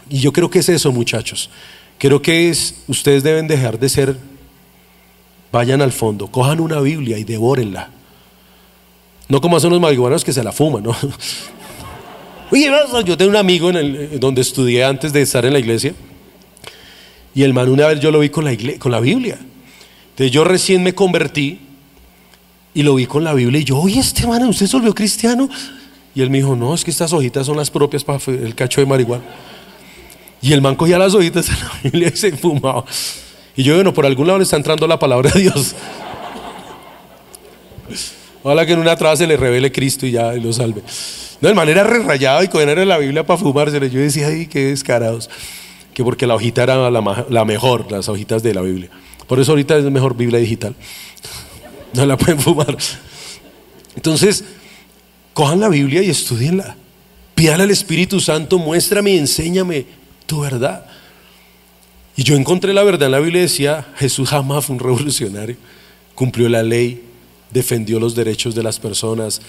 y 0.09 0.21
yo 0.21 0.33
creo 0.33 0.51
que 0.51 0.61
es 0.61 0.69
eso 0.69 0.93
muchachos, 0.93 1.51
Creo 1.99 2.21
que 2.21 2.51
es, 2.51 2.83
ustedes 2.89 3.23
deben 3.23 3.49
dejar 3.49 3.79
de 3.79 3.89
ser, 3.89 4.17
vayan 5.51 5.81
al 5.81 5.93
fondo, 5.93 6.27
cojan 6.27 6.61
una 6.61 6.81
Biblia 6.81 7.19
y 7.19 7.25
devórenla. 7.25 7.91
No 9.29 9.41
como 9.41 9.57
hacen 9.57 9.71
los 9.71 9.81
marihuanos 9.81 10.23
que 10.23 10.33
se 10.33 10.45
la 10.45 10.53
fuman, 10.53 10.83
¿no? 10.83 10.95
Oye, 12.51 12.71
yo 13.05 13.17
tengo 13.17 13.31
un 13.31 13.37
amigo 13.37 13.71
en 13.71 13.77
el, 13.77 14.21
donde 14.21 14.43
estudié 14.43 14.85
antes 14.85 15.13
de 15.13 15.23
estar 15.23 15.45
en 15.47 15.55
la 15.55 15.59
iglesia. 15.59 15.95
Y 17.35 17.43
el 17.43 17.55
man 17.55 17.69
una 17.69 17.87
vez 17.87 17.99
yo 18.01 18.11
lo 18.11 18.21
vi 18.21 18.29
con 18.29 18.45
la, 18.45 18.57
con 18.79 18.93
la 18.93 19.01
Biblia. 19.01 19.39
Entonces 20.11 20.31
yo 20.31 20.45
recién 20.45 20.83
me 20.83 20.95
convertí 20.95 21.61
y 22.77 22.83
lo 22.83 22.95
vi 22.95 23.07
con 23.07 23.25
la 23.25 23.33
Biblia 23.33 23.59
y 23.59 23.65
yo, 23.65 23.79
oye, 23.79 23.99
este 23.99 24.27
man, 24.27 24.47
¿usted 24.49 24.67
se 24.67 24.77
volvió 24.77 24.95
cristiano? 24.95 25.49
Y 26.15 26.21
él 26.21 26.29
me 26.29 26.37
dijo, 26.37 26.55
no, 26.55 26.75
es 26.75 26.85
que 26.85 26.91
estas 26.91 27.11
hojitas 27.11 27.47
son 27.47 27.57
las 27.57 27.71
propias 27.71 28.05
para 28.05 28.21
el 28.27 28.55
cacho 28.55 28.83
de 28.83 28.87
marihuana. 28.87 29.25
Y 30.43 30.53
el 30.53 30.61
man 30.61 30.77
cogía 30.77 30.99
las 30.99 31.15
hojitas 31.15 31.47
de 31.47 31.55
la 31.55 31.73
Biblia 31.83 32.13
y 32.13 32.17
se 32.19 32.37
fumaba. 32.37 32.85
Y 33.57 33.63
yo, 33.63 33.77
bueno, 33.77 33.95
por 33.95 34.05
algún 34.05 34.27
lado 34.27 34.39
le 34.39 34.43
está 34.45 34.57
entrando 34.57 34.87
la 34.87 34.99
palabra 34.99 35.31
de 35.31 35.41
Dios. 35.41 35.75
Ojalá 38.43 38.67
que 38.67 38.75
en 38.75 38.81
una 38.81 38.95
traba 38.95 39.17
se 39.17 39.27
le 39.27 39.39
revele 39.39 39.73
Cristo 39.73 40.05
y 40.05 40.11
ya 40.11 40.35
lo 40.35 40.53
salve. 40.53 40.83
No, 41.41 41.49
el 41.49 41.55
man 41.55 41.71
era 41.71 41.83
re 41.83 42.01
rayado 42.01 42.43
y 42.43 42.49
cogía 42.49 42.75
la 42.75 42.99
Biblia 42.99 43.25
para 43.25 43.39
fumársela. 43.39 43.87
Yo 43.87 44.01
decía, 44.01 44.27
ay, 44.27 44.49
qué 44.49 44.67
descarados. 44.67 45.31
Que 45.95 46.05
porque 46.05 46.27
la 46.27 46.35
hojita 46.35 46.65
era 46.65 46.91
la 46.91 47.45
mejor, 47.47 47.91
las 47.91 48.11
hojitas 48.11 48.43
de 48.43 48.53
la 48.53 48.61
Biblia. 48.61 48.91
Por 49.27 49.41
eso 49.41 49.53
ahorita 49.53 49.79
es 49.79 49.85
mejor 49.85 50.15
Biblia 50.15 50.39
digital 50.39 50.77
no 51.93 52.07
la 52.07 52.17
pueden 52.17 52.41
fumar. 52.41 52.77
Entonces, 53.95 54.45
cojan 55.33 55.61
la 55.61 55.69
Biblia 55.69 56.03
y 56.03 56.11
estudienla. 56.11 56.77
Pídale 57.35 57.65
al 57.65 57.71
Espíritu 57.71 58.21
Santo, 58.21 58.59
muéstrame 58.59 59.13
y 59.13 59.19
enséñame 59.19 59.87
tu 60.27 60.41
verdad. 60.41 60.87
Y 62.17 62.23
yo 62.23 62.35
encontré 62.35 62.73
la 62.73 62.83
verdad 62.83 63.07
en 63.07 63.13
la 63.13 63.21
Biblia 63.21 63.43
decía, 63.43 63.87
Jesús 63.97 64.31
jamás 64.31 64.65
fue 64.65 64.75
un 64.75 64.81
revolucionario, 64.81 65.57
cumplió 66.15 66.49
la 66.49 66.63
ley, 66.63 67.03
defendió 67.51 68.01
los 68.01 68.15
derechos 68.15 68.55
de 68.55 68.63
las 68.63 68.79
personas, 68.79 69.43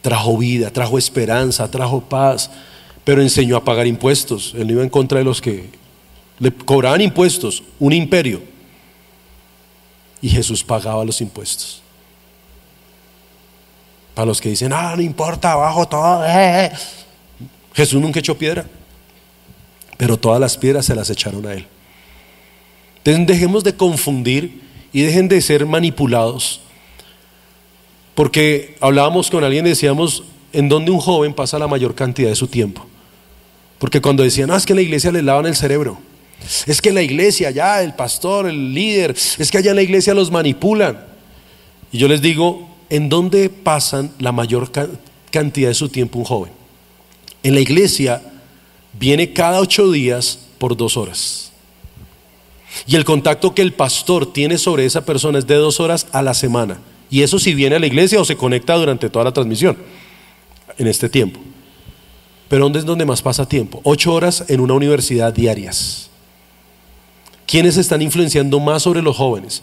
trajo 0.00 0.38
vida, 0.38 0.70
trajo 0.70 0.98
esperanza, 0.98 1.68
trajo 1.68 2.00
paz, 2.00 2.50
pero 3.04 3.22
enseñó 3.22 3.56
a 3.56 3.64
pagar 3.64 3.88
impuestos. 3.88 4.54
Él 4.56 4.68
no 4.68 4.74
iba 4.74 4.82
en 4.84 4.88
contra 4.88 5.18
de 5.18 5.24
los 5.24 5.40
que 5.40 5.68
le 6.38 6.52
cobraban 6.52 7.00
impuestos, 7.00 7.64
un 7.80 7.92
imperio 7.92 8.40
y 10.22 10.28
Jesús 10.28 10.62
pagaba 10.62 11.04
los 11.04 11.20
impuestos. 11.20 11.82
Para 14.14 14.26
los 14.26 14.40
que 14.40 14.50
dicen, 14.50 14.72
ah, 14.72 14.94
no 14.96 15.02
importa, 15.02 15.52
abajo 15.52 15.86
todo. 15.86 16.24
Eh, 16.24 16.66
eh". 16.66 16.72
Jesús 17.74 18.00
nunca 18.00 18.20
echó 18.20 18.36
piedra, 18.36 18.66
pero 19.96 20.16
todas 20.16 20.40
las 20.40 20.56
piedras 20.56 20.86
se 20.86 20.94
las 20.94 21.08
echaron 21.10 21.46
a 21.46 21.54
él. 21.54 21.66
Entonces 22.98 23.26
dejemos 23.26 23.64
de 23.64 23.74
confundir 23.74 24.62
y 24.92 25.02
dejen 25.02 25.28
de 25.28 25.40
ser 25.40 25.64
manipulados. 25.64 26.60
Porque 28.14 28.76
hablábamos 28.80 29.30
con 29.30 29.44
alguien 29.44 29.64
y 29.66 29.70
decíamos, 29.70 30.24
¿en 30.52 30.68
dónde 30.68 30.90
un 30.90 30.98
joven 30.98 31.32
pasa 31.32 31.58
la 31.58 31.68
mayor 31.68 31.94
cantidad 31.94 32.28
de 32.28 32.36
su 32.36 32.48
tiempo? 32.48 32.86
Porque 33.78 34.02
cuando 34.02 34.22
decían, 34.22 34.50
ah, 34.50 34.56
es 34.56 34.66
que 34.66 34.74
en 34.74 34.76
la 34.76 34.82
iglesia 34.82 35.12
le 35.12 35.22
lavan 35.22 35.46
el 35.46 35.56
cerebro. 35.56 35.98
Es 36.66 36.80
que 36.80 36.92
la 36.92 37.02
iglesia, 37.02 37.50
ya 37.50 37.82
el 37.82 37.94
pastor, 37.94 38.48
el 38.48 38.74
líder, 38.74 39.14
es 39.38 39.50
que 39.50 39.58
allá 39.58 39.70
en 39.70 39.76
la 39.76 39.82
iglesia 39.82 40.14
los 40.14 40.30
manipulan. 40.30 41.04
Y 41.92 41.98
yo 41.98 42.08
les 42.08 42.22
digo, 42.22 42.68
¿en 42.88 43.08
dónde 43.08 43.48
pasan 43.48 44.12
la 44.18 44.32
mayor 44.32 44.70
cantidad 45.30 45.68
de 45.68 45.74
su 45.74 45.88
tiempo 45.88 46.18
un 46.18 46.24
joven? 46.24 46.52
En 47.42 47.54
la 47.54 47.60
iglesia 47.60 48.22
viene 48.98 49.32
cada 49.32 49.60
ocho 49.60 49.90
días 49.90 50.38
por 50.58 50.76
dos 50.76 50.96
horas. 50.96 51.52
Y 52.86 52.96
el 52.96 53.04
contacto 53.04 53.54
que 53.54 53.62
el 53.62 53.72
pastor 53.72 54.32
tiene 54.32 54.58
sobre 54.58 54.84
esa 54.84 55.04
persona 55.04 55.38
es 55.38 55.46
de 55.46 55.56
dos 55.56 55.80
horas 55.80 56.06
a 56.12 56.22
la 56.22 56.34
semana. 56.34 56.78
Y 57.10 57.22
eso 57.22 57.38
si 57.38 57.54
viene 57.54 57.76
a 57.76 57.80
la 57.80 57.86
iglesia 57.86 58.20
o 58.20 58.24
se 58.24 58.36
conecta 58.36 58.74
durante 58.76 59.10
toda 59.10 59.24
la 59.24 59.32
transmisión, 59.32 59.76
en 60.78 60.86
este 60.86 61.08
tiempo. 61.08 61.40
Pero 62.48 62.64
¿dónde 62.64 62.78
es 62.78 62.84
donde 62.84 63.04
más 63.04 63.22
pasa 63.22 63.48
tiempo? 63.48 63.80
Ocho 63.84 64.12
horas 64.12 64.44
en 64.48 64.60
una 64.60 64.74
universidad 64.74 65.32
diarias. 65.32 66.09
¿Quiénes 67.50 67.76
están 67.76 68.00
influenciando 68.00 68.60
más 68.60 68.84
sobre 68.84 69.02
los 69.02 69.16
jóvenes? 69.16 69.60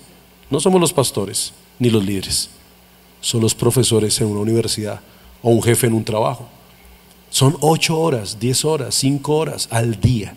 No 0.49 0.59
somos 0.59 0.81
los 0.81 0.91
pastores 0.91 1.53
ni 1.79 1.89
los 1.89 2.03
líderes, 2.03 2.49
son 3.21 3.39
los 3.39 3.55
profesores 3.55 4.19
en 4.19 4.27
una 4.27 4.41
universidad 4.41 4.99
o 5.41 5.51
un 5.51 5.63
jefe 5.63 5.87
en 5.87 5.93
un 5.93 6.03
trabajo. 6.03 6.49
Son 7.29 7.55
ocho 7.61 7.97
horas, 7.97 8.37
diez 8.41 8.65
horas, 8.65 8.93
cinco 8.93 9.37
horas 9.37 9.69
al 9.71 10.01
día. 10.01 10.35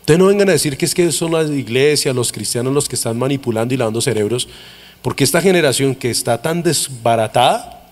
Ustedes 0.00 0.20
no 0.20 0.26
vengan 0.26 0.50
a 0.50 0.52
decir 0.52 0.76
que 0.76 0.84
es 0.84 0.94
que 0.94 1.10
son 1.10 1.32
las 1.32 1.48
iglesias, 1.50 2.14
los 2.14 2.32
cristianos 2.32 2.74
los 2.74 2.86
que 2.86 2.96
están 2.96 3.18
manipulando 3.18 3.72
y 3.72 3.78
lavando 3.78 4.02
cerebros, 4.02 4.46
porque 5.00 5.24
esta 5.24 5.40
generación 5.40 5.94
que 5.94 6.10
está 6.10 6.42
tan 6.42 6.62
desbaratada 6.62 7.90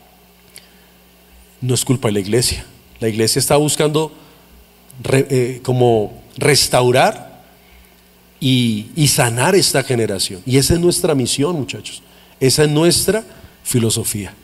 no 1.62 1.72
es 1.72 1.82
culpa 1.82 2.08
de 2.08 2.12
la 2.12 2.20
iglesia. 2.20 2.66
La 3.00 3.08
iglesia 3.08 3.38
está 3.38 3.56
buscando 3.56 4.12
eh, 5.10 5.60
como 5.62 6.12
restaurar 6.36 7.25
y, 8.40 9.08
sanar 9.08 9.54
esta 9.54 9.82
generación. 9.82 10.42
Y 10.46 10.58
esa 10.58 10.74
es 10.74 10.80
nuestra 10.80 11.14
misión, 11.14 11.56
muchachos. 11.56 12.02
Esa 12.40 12.64
es 12.64 12.70
nuestra 12.70 13.24
filosofía. 13.62 14.34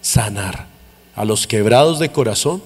Sanar 0.00 0.66
a 1.14 1.24
los 1.24 1.46
quebrados 1.46 1.98
de 1.98 2.10
corazón, 2.10 2.62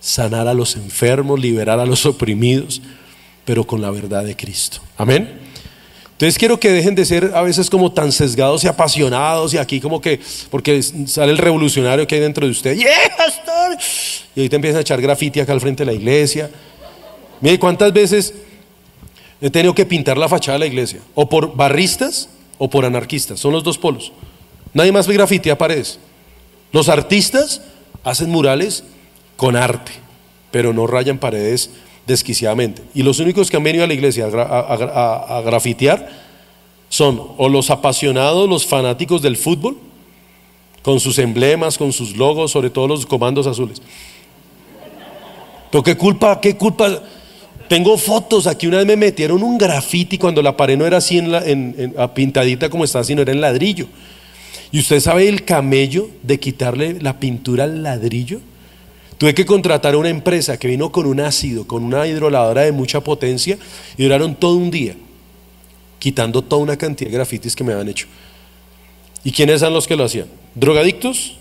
sanar 0.00 0.48
a 0.48 0.54
los 0.54 0.76
enfermos, 0.76 1.40
liberar 1.40 1.80
a 1.80 1.86
los 1.86 2.06
oprimidos, 2.06 2.80
pero 3.44 3.66
con 3.66 3.80
la 3.80 3.90
verdad 3.90 4.24
de 4.24 4.36
Cristo. 4.36 4.80
Amén. 4.96 5.40
Entonces 6.12 6.38
quiero 6.38 6.60
que 6.60 6.70
dejen 6.70 6.94
de 6.94 7.04
ser 7.04 7.32
a 7.34 7.42
veces 7.42 7.68
como 7.68 7.90
tan 7.90 8.12
sesgados 8.12 8.62
y 8.62 8.68
apasionados 8.68 9.54
y 9.54 9.58
aquí 9.58 9.80
como 9.80 10.00
que, 10.00 10.20
porque 10.50 10.80
sale 10.80 11.32
el 11.32 11.38
revolucionario 11.38 12.06
que 12.06 12.14
hay 12.14 12.20
dentro 12.20 12.46
de 12.46 12.52
usted. 12.52 12.78
Y 14.36 14.40
ahí 14.40 14.48
te 14.48 14.54
empiezan 14.54 14.78
a 14.78 14.80
echar 14.82 15.02
grafiti 15.02 15.40
acá 15.40 15.52
al 15.52 15.60
frente 15.60 15.84
de 15.84 15.90
la 15.90 15.98
iglesia. 15.98 16.48
Mire, 17.40 17.58
¿cuántas 17.58 17.92
veces 17.92 18.32
He 19.42 19.50
tenido 19.50 19.74
que 19.74 19.84
pintar 19.84 20.16
la 20.16 20.28
fachada 20.28 20.54
de 20.54 20.60
la 20.60 20.66
iglesia, 20.66 21.00
o 21.16 21.28
por 21.28 21.56
barristas 21.56 22.28
o 22.58 22.70
por 22.70 22.84
anarquistas, 22.84 23.40
son 23.40 23.52
los 23.52 23.64
dos 23.64 23.76
polos. 23.76 24.12
Nadie 24.72 24.92
más 24.92 25.08
ve 25.08 25.50
a 25.50 25.58
paredes. 25.58 25.98
Los 26.70 26.88
artistas 26.88 27.60
hacen 28.04 28.30
murales 28.30 28.84
con 29.36 29.56
arte, 29.56 29.90
pero 30.52 30.72
no 30.72 30.86
rayan 30.86 31.18
paredes 31.18 31.70
desquiciadamente. 32.06 32.82
Y 32.94 33.02
los 33.02 33.18
únicos 33.18 33.50
que 33.50 33.56
han 33.56 33.64
venido 33.64 33.82
a 33.82 33.88
la 33.88 33.94
iglesia 33.94 34.26
a, 34.26 35.38
a 35.38 35.40
grafitear 35.42 36.08
son 36.88 37.20
o 37.36 37.48
los 37.48 37.70
apasionados, 37.70 38.48
los 38.48 38.64
fanáticos 38.64 39.22
del 39.22 39.36
fútbol, 39.36 39.76
con 40.82 41.00
sus 41.00 41.18
emblemas, 41.18 41.78
con 41.78 41.92
sus 41.92 42.16
logos, 42.16 42.52
sobre 42.52 42.70
todo 42.70 42.86
los 42.86 43.06
comandos 43.06 43.48
azules. 43.48 43.82
Pero 45.72 45.82
qué 45.82 45.96
culpa, 45.96 46.40
qué 46.40 46.56
culpa 46.56 47.02
tengo 47.68 47.96
fotos, 47.98 48.46
aquí 48.46 48.66
una 48.66 48.78
vez 48.78 48.86
me 48.86 48.96
metieron 48.96 49.42
un 49.42 49.58
grafiti 49.58 50.18
cuando 50.18 50.42
la 50.42 50.56
pared 50.56 50.76
no 50.76 50.86
era 50.86 50.98
así 50.98 51.22
pintadita 52.14 52.68
como 52.68 52.84
está, 52.84 53.02
sino 53.04 53.22
era 53.22 53.32
en 53.32 53.40
ladrillo. 53.40 53.86
Y 54.70 54.78
usted 54.78 55.00
sabe 55.00 55.28
el 55.28 55.44
camello 55.44 56.08
de 56.22 56.40
quitarle 56.40 56.98
la 57.00 57.18
pintura 57.18 57.64
al 57.64 57.82
ladrillo. 57.82 58.40
Tuve 59.18 59.34
que 59.34 59.44
contratar 59.44 59.94
a 59.94 59.98
una 59.98 60.08
empresa 60.08 60.58
que 60.58 60.68
vino 60.68 60.90
con 60.90 61.06
un 61.06 61.20
ácido, 61.20 61.66
con 61.66 61.84
una 61.84 62.06
hidroladora 62.06 62.62
de 62.62 62.72
mucha 62.72 63.02
potencia 63.02 63.58
y 63.96 64.02
duraron 64.02 64.34
todo 64.34 64.56
un 64.56 64.70
día 64.70 64.96
quitando 65.98 66.42
toda 66.42 66.60
una 66.62 66.76
cantidad 66.76 67.10
de 67.10 67.14
grafitis 67.14 67.54
que 67.54 67.62
me 67.62 67.72
habían 67.72 67.88
hecho. 67.88 68.08
¿Y 69.22 69.30
quiénes 69.30 69.62
eran 69.62 69.72
los 69.72 69.86
que 69.86 69.94
lo 69.94 70.02
hacían? 70.02 70.26
¿Drogadictos? 70.56 71.36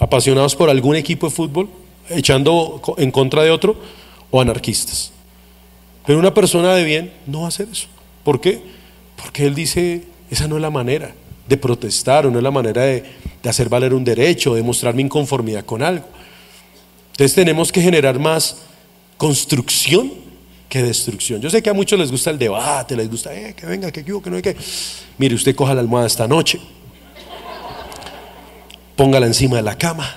¿Apasionados 0.00 0.56
por 0.56 0.70
algún 0.70 0.96
equipo 0.96 1.28
de 1.28 1.34
fútbol? 1.36 1.68
¿Echando 2.08 2.82
en 2.96 3.12
contra 3.12 3.44
de 3.44 3.52
otro? 3.52 3.76
O 4.30 4.40
anarquistas. 4.40 5.12
Pero 6.06 6.18
una 6.18 6.32
persona 6.32 6.74
de 6.74 6.84
bien 6.84 7.12
no 7.26 7.40
va 7.40 7.46
a 7.46 7.48
hacer 7.48 7.68
eso. 7.70 7.86
¿Por 8.24 8.40
qué? 8.40 8.62
Porque 9.16 9.46
él 9.46 9.54
dice, 9.54 10.04
esa 10.30 10.48
no 10.48 10.56
es 10.56 10.62
la 10.62 10.70
manera 10.70 11.14
de 11.46 11.56
protestar 11.56 12.26
o 12.26 12.30
no 12.30 12.38
es 12.38 12.42
la 12.42 12.50
manera 12.50 12.82
de, 12.82 13.04
hacer 13.44 13.68
valer 13.68 13.94
un 13.94 14.04
derecho, 14.04 14.54
de 14.54 14.62
mostrar 14.62 14.94
mi 14.94 15.02
inconformidad 15.02 15.64
con 15.64 15.82
algo. 15.82 16.06
Entonces 17.12 17.34
tenemos 17.34 17.72
que 17.72 17.80
generar 17.80 18.18
más 18.18 18.58
construcción 19.16 20.12
que 20.68 20.82
destrucción. 20.82 21.40
Yo 21.40 21.48
sé 21.48 21.62
que 21.62 21.70
a 21.70 21.74
muchos 21.74 21.98
les 21.98 22.10
gusta 22.10 22.30
el 22.30 22.38
debate, 22.38 22.94
les 22.94 23.10
gusta, 23.10 23.34
eh, 23.34 23.54
que 23.54 23.64
venga, 23.64 23.90
que 23.90 24.04
que 24.04 24.30
no 24.30 24.36
hay 24.36 24.42
que. 24.42 24.56
Mire, 25.16 25.34
usted 25.34 25.54
coja 25.56 25.74
la 25.74 25.80
almohada 25.80 26.06
esta 26.06 26.28
noche, 26.28 26.60
póngala 28.96 29.26
encima 29.26 29.56
de 29.56 29.62
la 29.62 29.78
cama, 29.78 30.14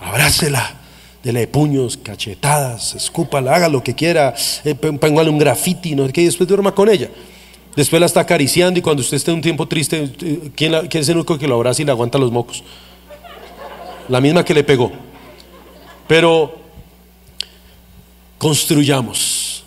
abrácela 0.00 0.81
dele 1.22 1.46
puños, 1.46 1.96
cachetadas, 1.96 2.94
escúpala, 2.94 3.54
haga 3.54 3.68
lo 3.68 3.82
que 3.82 3.94
quiera, 3.94 4.34
eh, 4.64 4.76
un 4.82 5.38
graffiti, 5.38 5.94
no 5.94 6.06
sé 6.06 6.12
qué, 6.12 6.22
y 6.22 6.24
después 6.26 6.48
duerma 6.48 6.74
con 6.74 6.88
ella. 6.88 7.08
Después 7.76 8.00
la 8.00 8.06
está 8.06 8.20
acariciando 8.20 8.78
y 8.78 8.82
cuando 8.82 9.00
usted 9.00 9.16
esté 9.16 9.32
un 9.32 9.40
tiempo 9.40 9.66
triste, 9.66 10.12
eh, 10.20 10.50
¿quién, 10.54 10.74
es 10.74 11.08
el 11.08 11.16
único 11.16 11.38
que 11.38 11.48
lo 11.48 11.54
abraza 11.54 11.80
y 11.82 11.84
le 11.84 11.92
aguanta 11.92 12.18
los 12.18 12.30
mocos? 12.30 12.62
La 14.08 14.20
misma 14.20 14.44
que 14.44 14.52
le 14.52 14.64
pegó. 14.64 14.92
Pero 16.06 16.60
construyamos, 18.36 19.64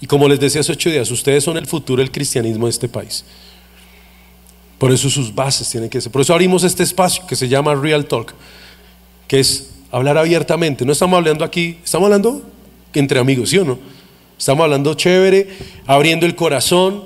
Y 0.00 0.06
como 0.06 0.28
les 0.28 0.38
decía 0.38 0.60
hace 0.60 0.72
ocho 0.72 0.90
días, 0.90 1.10
ustedes 1.10 1.42
son 1.42 1.56
el 1.56 1.66
futuro 1.66 2.00
del 2.00 2.12
cristianismo 2.12 2.66
de 2.66 2.70
este 2.70 2.88
país. 2.88 3.24
Por 4.78 4.92
eso 4.92 5.08
sus 5.08 5.34
bases 5.34 5.68
tienen 5.70 5.88
que 5.88 6.00
ser. 6.00 6.12
Por 6.12 6.20
eso 6.20 6.32
abrimos 6.34 6.62
este 6.62 6.82
espacio 6.82 7.26
que 7.26 7.34
se 7.34 7.48
llama 7.48 7.74
Real 7.74 8.04
Talk, 8.04 8.34
que 9.26 9.40
es 9.40 9.73
hablar 9.94 10.18
abiertamente. 10.18 10.84
No 10.84 10.90
estamos 10.90 11.16
hablando 11.16 11.44
aquí, 11.44 11.78
estamos 11.84 12.06
hablando 12.06 12.42
entre 12.94 13.20
amigos, 13.20 13.50
¿sí 13.50 13.58
o 13.58 13.64
no? 13.64 13.78
Estamos 14.36 14.64
hablando 14.64 14.94
chévere, 14.94 15.48
abriendo 15.86 16.26
el 16.26 16.34
corazón. 16.34 17.04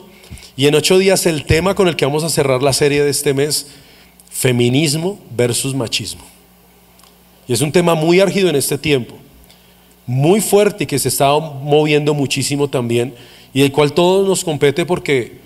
Y 0.56 0.66
en 0.66 0.74
ocho 0.74 0.96
días 0.96 1.26
el 1.26 1.44
tema 1.44 1.74
con 1.74 1.86
el 1.86 1.96
que 1.96 2.06
vamos 2.06 2.24
a 2.24 2.30
cerrar 2.30 2.62
la 2.62 2.72
serie 2.72 3.04
de 3.04 3.10
este 3.10 3.34
mes, 3.34 3.66
feminismo 4.30 5.20
versus 5.36 5.74
machismo. 5.74 6.22
Y 7.46 7.52
es 7.52 7.60
un 7.60 7.72
tema 7.72 7.94
muy 7.94 8.20
argido 8.20 8.48
en 8.48 8.56
este 8.56 8.78
tiempo, 8.78 9.16
muy 10.06 10.40
fuerte 10.40 10.84
y 10.84 10.86
que 10.86 10.98
se 10.98 11.08
está 11.08 11.38
moviendo 11.38 12.14
muchísimo 12.14 12.68
también, 12.68 13.14
y 13.52 13.62
el 13.62 13.70
cual 13.70 13.92
todo 13.92 14.26
nos 14.26 14.44
compete 14.44 14.86
porque 14.86 15.38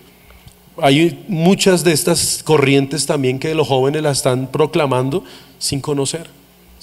hay 0.80 1.24
muchas 1.26 1.82
de 1.82 1.92
estas 1.92 2.40
corrientes 2.44 3.04
también 3.04 3.40
que 3.40 3.54
los 3.54 3.66
jóvenes 3.66 4.02
la 4.02 4.12
están 4.12 4.46
proclamando 4.46 5.24
sin 5.58 5.80
conocer, 5.80 6.28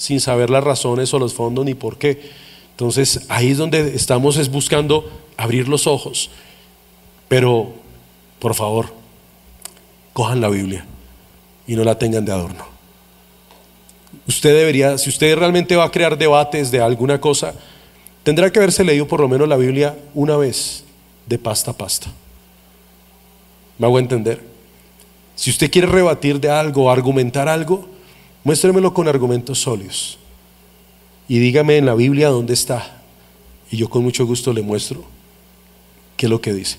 sin 0.00 0.18
saber 0.18 0.48
las 0.48 0.64
razones 0.64 1.12
o 1.12 1.18
los 1.18 1.34
fondos 1.34 1.66
ni 1.66 1.74
por 1.74 1.98
qué. 1.98 2.22
Entonces 2.70 3.26
ahí 3.28 3.50
es 3.50 3.58
donde 3.58 3.94
estamos 3.94 4.38
es 4.38 4.50
buscando 4.50 5.10
abrir 5.36 5.68
los 5.68 5.86
ojos. 5.86 6.30
Pero, 7.28 7.74
por 8.38 8.54
favor, 8.54 8.94
cojan 10.14 10.40
la 10.40 10.48
Biblia 10.48 10.86
y 11.66 11.76
no 11.76 11.84
la 11.84 11.98
tengan 11.98 12.24
de 12.24 12.32
adorno. 12.32 12.64
Usted 14.26 14.56
debería, 14.56 14.96
si 14.96 15.10
usted 15.10 15.36
realmente 15.36 15.76
va 15.76 15.84
a 15.84 15.90
crear 15.90 16.16
debates 16.16 16.70
de 16.70 16.80
alguna 16.80 17.20
cosa, 17.20 17.52
tendrá 18.22 18.50
que 18.50 18.58
haberse 18.58 18.82
leído 18.82 19.06
por 19.06 19.20
lo 19.20 19.28
menos 19.28 19.46
la 19.48 19.56
Biblia 19.58 19.98
una 20.14 20.38
vez, 20.38 20.82
de 21.26 21.38
pasta 21.38 21.72
a 21.72 21.74
pasta. 21.74 22.10
¿Me 23.76 23.86
hago 23.86 23.98
entender? 23.98 24.42
Si 25.36 25.50
usted 25.50 25.70
quiere 25.70 25.88
rebatir 25.88 26.40
de 26.40 26.48
algo, 26.48 26.90
argumentar 26.90 27.48
algo, 27.50 27.99
muéstremelo 28.44 28.92
con 28.92 29.08
argumentos 29.08 29.60
sólidos 29.60 30.18
y 31.28 31.38
dígame 31.38 31.76
en 31.76 31.86
la 31.86 31.94
Biblia 31.94 32.28
dónde 32.28 32.54
está. 32.54 33.02
Y 33.70 33.76
yo 33.76 33.88
con 33.88 34.02
mucho 34.02 34.26
gusto 34.26 34.52
le 34.52 34.62
muestro 34.62 35.04
qué 36.16 36.26
es 36.26 36.30
lo 36.30 36.40
que 36.40 36.52
dice. 36.52 36.78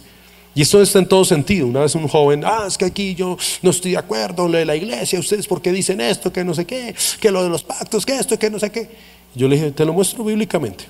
Y 0.54 0.62
esto 0.62 0.82
está 0.82 1.00
en 1.00 1.08
todo 1.08 1.24
sentido. 1.24 1.66
Una 1.68 1.80
vez 1.80 1.96
un 1.96 2.08
joven, 2.08 2.44
ah, 2.44 2.66
es 2.68 2.78
que 2.78 2.84
aquí 2.84 3.16
yo 3.16 3.38
no 3.62 3.70
estoy 3.70 3.92
de 3.92 3.98
acuerdo, 3.98 4.50
lo 4.50 4.58
de 4.58 4.66
la 4.66 4.76
iglesia, 4.76 5.18
ustedes 5.20 5.48
por 5.48 5.62
qué 5.62 5.72
dicen 5.72 6.02
esto, 6.02 6.34
que 6.34 6.44
no 6.44 6.54
sé 6.54 6.66
qué, 6.66 6.94
que 7.22 7.32
lo 7.32 7.44
de 7.44 7.50
los 7.50 7.64
pactos, 7.64 8.06
que 8.06 8.18
esto, 8.18 8.38
que 8.38 8.50
no 8.50 8.60
sé 8.60 8.70
qué. 8.70 8.90
Yo 9.34 9.48
le 9.48 9.56
dije, 9.56 9.72
te 9.72 9.86
lo 9.86 9.94
muestro 9.94 10.26
bíblicamente. 10.26 10.84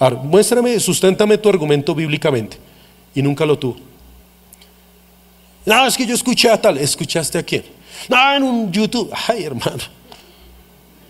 Ahora, 0.00 0.16
muéstrame, 0.16 0.80
susténtame 0.80 1.38
tu 1.38 1.48
argumento 1.48 1.94
bíblicamente. 1.94 2.56
Y 3.14 3.22
nunca 3.22 3.46
lo 3.46 3.56
tuvo. 3.56 3.76
No, 5.64 5.86
es 5.86 5.96
que 5.96 6.04
yo 6.04 6.14
escuché 6.16 6.50
a 6.50 6.60
tal. 6.60 6.78
¿Escuchaste 6.78 7.38
a 7.38 7.42
quién? 7.44 7.62
No, 8.08 8.34
en 8.34 8.42
un 8.42 8.72
YouTube. 8.72 9.10
Ay, 9.28 9.44
hermano. 9.44 9.82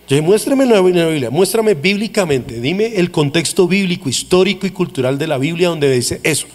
Yo 0.07 0.23
muéstrame 0.23 0.67
la 0.67 0.83
Biblia, 0.83 1.31
muéstrame 1.31 1.73
bíblicamente, 1.75 2.61
dime 2.61 2.97
el 2.97 3.11
contexto 3.11 3.67
bíblico, 3.67 4.11
histórico 4.11 4.67
y 4.67 4.71
cultural 4.71 5.17
de 5.17 5.27
la 5.27 5.39
Biblia 5.39 5.71
donde 5.71 5.91
dice 5.91 6.21
eso. 6.23 6.47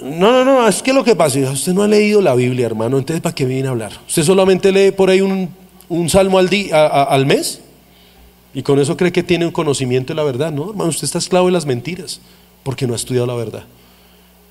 No, 0.00 0.32
no, 0.32 0.44
no, 0.46 0.66
es 0.66 0.82
que 0.82 0.94
lo 0.94 1.04
que 1.04 1.14
pasa, 1.14 1.38
usted 1.40 1.74
no 1.74 1.82
ha 1.82 1.88
leído 1.88 2.22
la 2.22 2.34
Biblia, 2.34 2.64
hermano, 2.64 2.96
entonces 2.96 3.20
¿para 3.20 3.34
qué 3.34 3.44
viene 3.44 3.68
a 3.68 3.72
hablar? 3.72 3.92
¿Usted 4.08 4.22
solamente 4.22 4.72
lee 4.72 4.92
por 4.92 5.10
ahí 5.10 5.20
un, 5.20 6.08
salmo 6.08 6.38
al, 6.38 6.48
día, 6.48 6.86
al 6.86 7.26
mes? 7.26 7.60
Y 8.54 8.62
con 8.62 8.78
eso 8.78 8.96
cree 8.96 9.12
que 9.12 9.22
tiene 9.22 9.44
un 9.44 9.52
conocimiento 9.52 10.14
de 10.14 10.16
la 10.16 10.24
verdad, 10.24 10.50
¿no? 10.50 10.70
Hermano, 10.70 10.88
usted 10.88 11.04
está 11.04 11.18
esclavo 11.18 11.46
de 11.46 11.52
las 11.52 11.66
mentiras 11.66 12.22
porque 12.62 12.86
no 12.86 12.94
ha 12.94 12.96
estudiado 12.96 13.26
la 13.26 13.34
verdad. 13.34 13.64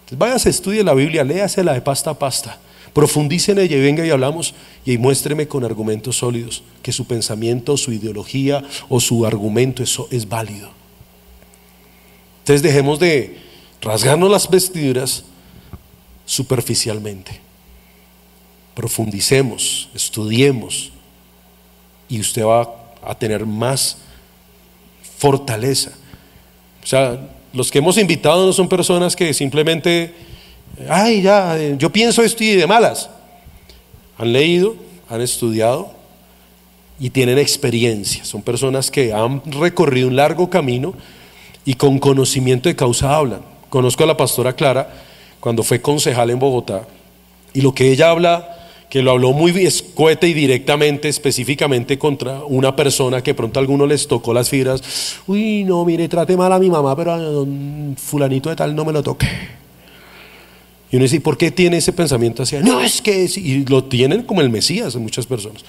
Entonces 0.02 0.20
váyase, 0.20 0.50
estudie 0.52 0.84
la 0.84 0.94
Biblia, 0.94 1.24
léasela 1.24 1.74
de 1.74 1.82
pasta 1.82 2.12
a 2.12 2.14
pasta. 2.14 2.60
Profundice 2.94 3.52
en 3.52 3.60
ella 3.60 3.78
y 3.78 3.82
venga 3.82 4.06
y 4.06 4.10
hablamos 4.10 4.54
y 4.86 4.98
muéstreme 4.98 5.48
con 5.48 5.64
argumentos 5.64 6.18
sólidos 6.18 6.64
que 6.82 6.92
su 6.92 7.06
pensamiento, 7.06 7.78
su 7.78 7.92
ideología 7.92 8.64
o 8.90 9.00
su 9.00 9.26
argumento 9.26 9.84
eso 9.84 10.08
es 10.12 10.28
válido. 10.28 10.72
Entonces 12.40 12.64
dejemos 12.64 13.00
de 13.00 13.38
rasgarnos 13.82 14.32
las 14.32 14.50
vestiduras 14.50 15.24
superficialmente. 16.26 17.40
Profundicemos, 18.74 19.90
estudiemos 19.94 20.92
y 22.08 22.20
usted 22.20 22.44
va 22.44 22.94
a 23.04 23.16
tener 23.16 23.46
más 23.46 23.98
fortaleza. 25.18 25.92
O 26.84 26.88
sea, 26.88 27.30
los 27.54 27.70
que 27.70 27.80
hemos 27.80 27.98
invitado 27.98 28.46
no 28.46 28.54
son 28.54 28.70
personas 28.70 29.16
que 29.16 29.34
simplemente 29.34 30.14
ay, 30.90 31.22
ya, 31.22 31.58
eh, 31.58 31.76
yo 31.78 31.92
pienso 31.92 32.24
esto 32.24 32.44
y 32.44 32.56
de 32.56 32.68
malas. 32.68 33.10
Han 34.18 34.34
leído, 34.34 34.76
han 35.10 35.22
estudiado 35.22 35.92
y 37.00 37.10
tienen 37.10 37.38
experiencia. 37.38 38.26
Son 38.26 38.42
personas 38.42 38.92
que 38.92 39.14
han 39.14 39.42
recorrido 39.46 40.08
un 40.08 40.16
largo 40.16 40.50
camino 40.50 40.94
y 41.66 41.76
con 41.76 42.00
conocimiento 42.00 42.70
de 42.70 42.76
causa 42.76 43.16
hablan. 43.16 43.42
Conozco 43.70 44.04
a 44.04 44.08
la 44.08 44.18
pastora 44.18 44.54
Clara 44.54 44.92
cuando 45.40 45.64
fue 45.64 45.82
concejal 45.82 46.30
en 46.30 46.40
Bogotá 46.40 46.86
y 47.54 47.62
lo 47.62 47.74
que 47.74 47.92
ella 47.92 48.10
habla, 48.10 48.58
que 48.90 49.02
lo 49.02 49.12
habló 49.12 49.34
muy 49.34 49.52
escuete 49.66 50.28
y 50.28 50.34
directamente, 50.34 51.08
específicamente 51.08 51.98
contra 51.98 52.44
una 52.44 52.76
persona 52.76 53.22
que 53.22 53.34
pronto 53.34 53.60
a 53.60 53.62
alguno 53.62 53.86
les 53.86 54.08
tocó 54.08 54.34
las 54.34 54.50
fibras. 54.50 54.82
Uy, 55.28 55.64
no, 55.64 55.86
mire, 55.86 56.08
trate 56.08 56.36
mal 56.36 56.52
a 56.52 56.60
mi 56.60 56.70
mamá, 56.70 56.96
pero 56.96 57.14
a 57.14 57.46
fulanito 57.98 58.50
de 58.50 58.56
tal 58.56 58.76
no 58.76 58.84
me 58.84 58.94
lo 58.94 59.04
toque. 59.04 59.59
Y 60.92 60.96
uno 60.96 61.04
dice, 61.04 61.22
¿por 61.22 61.38
qué 61.38 61.52
tiene 61.52 61.78
ese 61.78 61.94
pensamiento 61.94 62.44
hacia? 62.44 62.62
No, 62.62 62.82
es 62.82 63.02
que, 63.02 63.30
y 63.36 63.66
lo 63.66 63.84
tienen 63.84 64.24
como 64.24 64.42
el 64.42 64.50
Mesías 64.50 64.96
en 64.96 65.04
muchas 65.04 65.26
personas. 65.28 65.64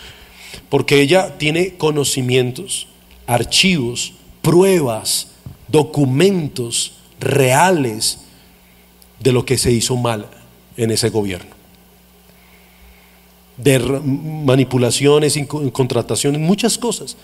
Porque 0.68 1.00
ella 1.00 1.36
tiene 1.36 1.74
conocimientos, 1.74 2.86
archivos, 3.26 4.14
pruebas, 4.40 5.28
documentos 5.68 6.92
reales 7.20 8.20
de 9.18 9.32
lo 9.32 9.44
que 9.44 9.58
se 9.58 9.70
hizo 9.72 9.96
mal 9.96 10.26
en 10.76 10.90
ese 10.90 11.10
gobierno. 11.10 11.54
De 13.58 13.78
manipulaciones, 13.78 15.38
contrataciones, 15.72 16.40
muchas 16.40 16.78
cosas. 16.78 17.16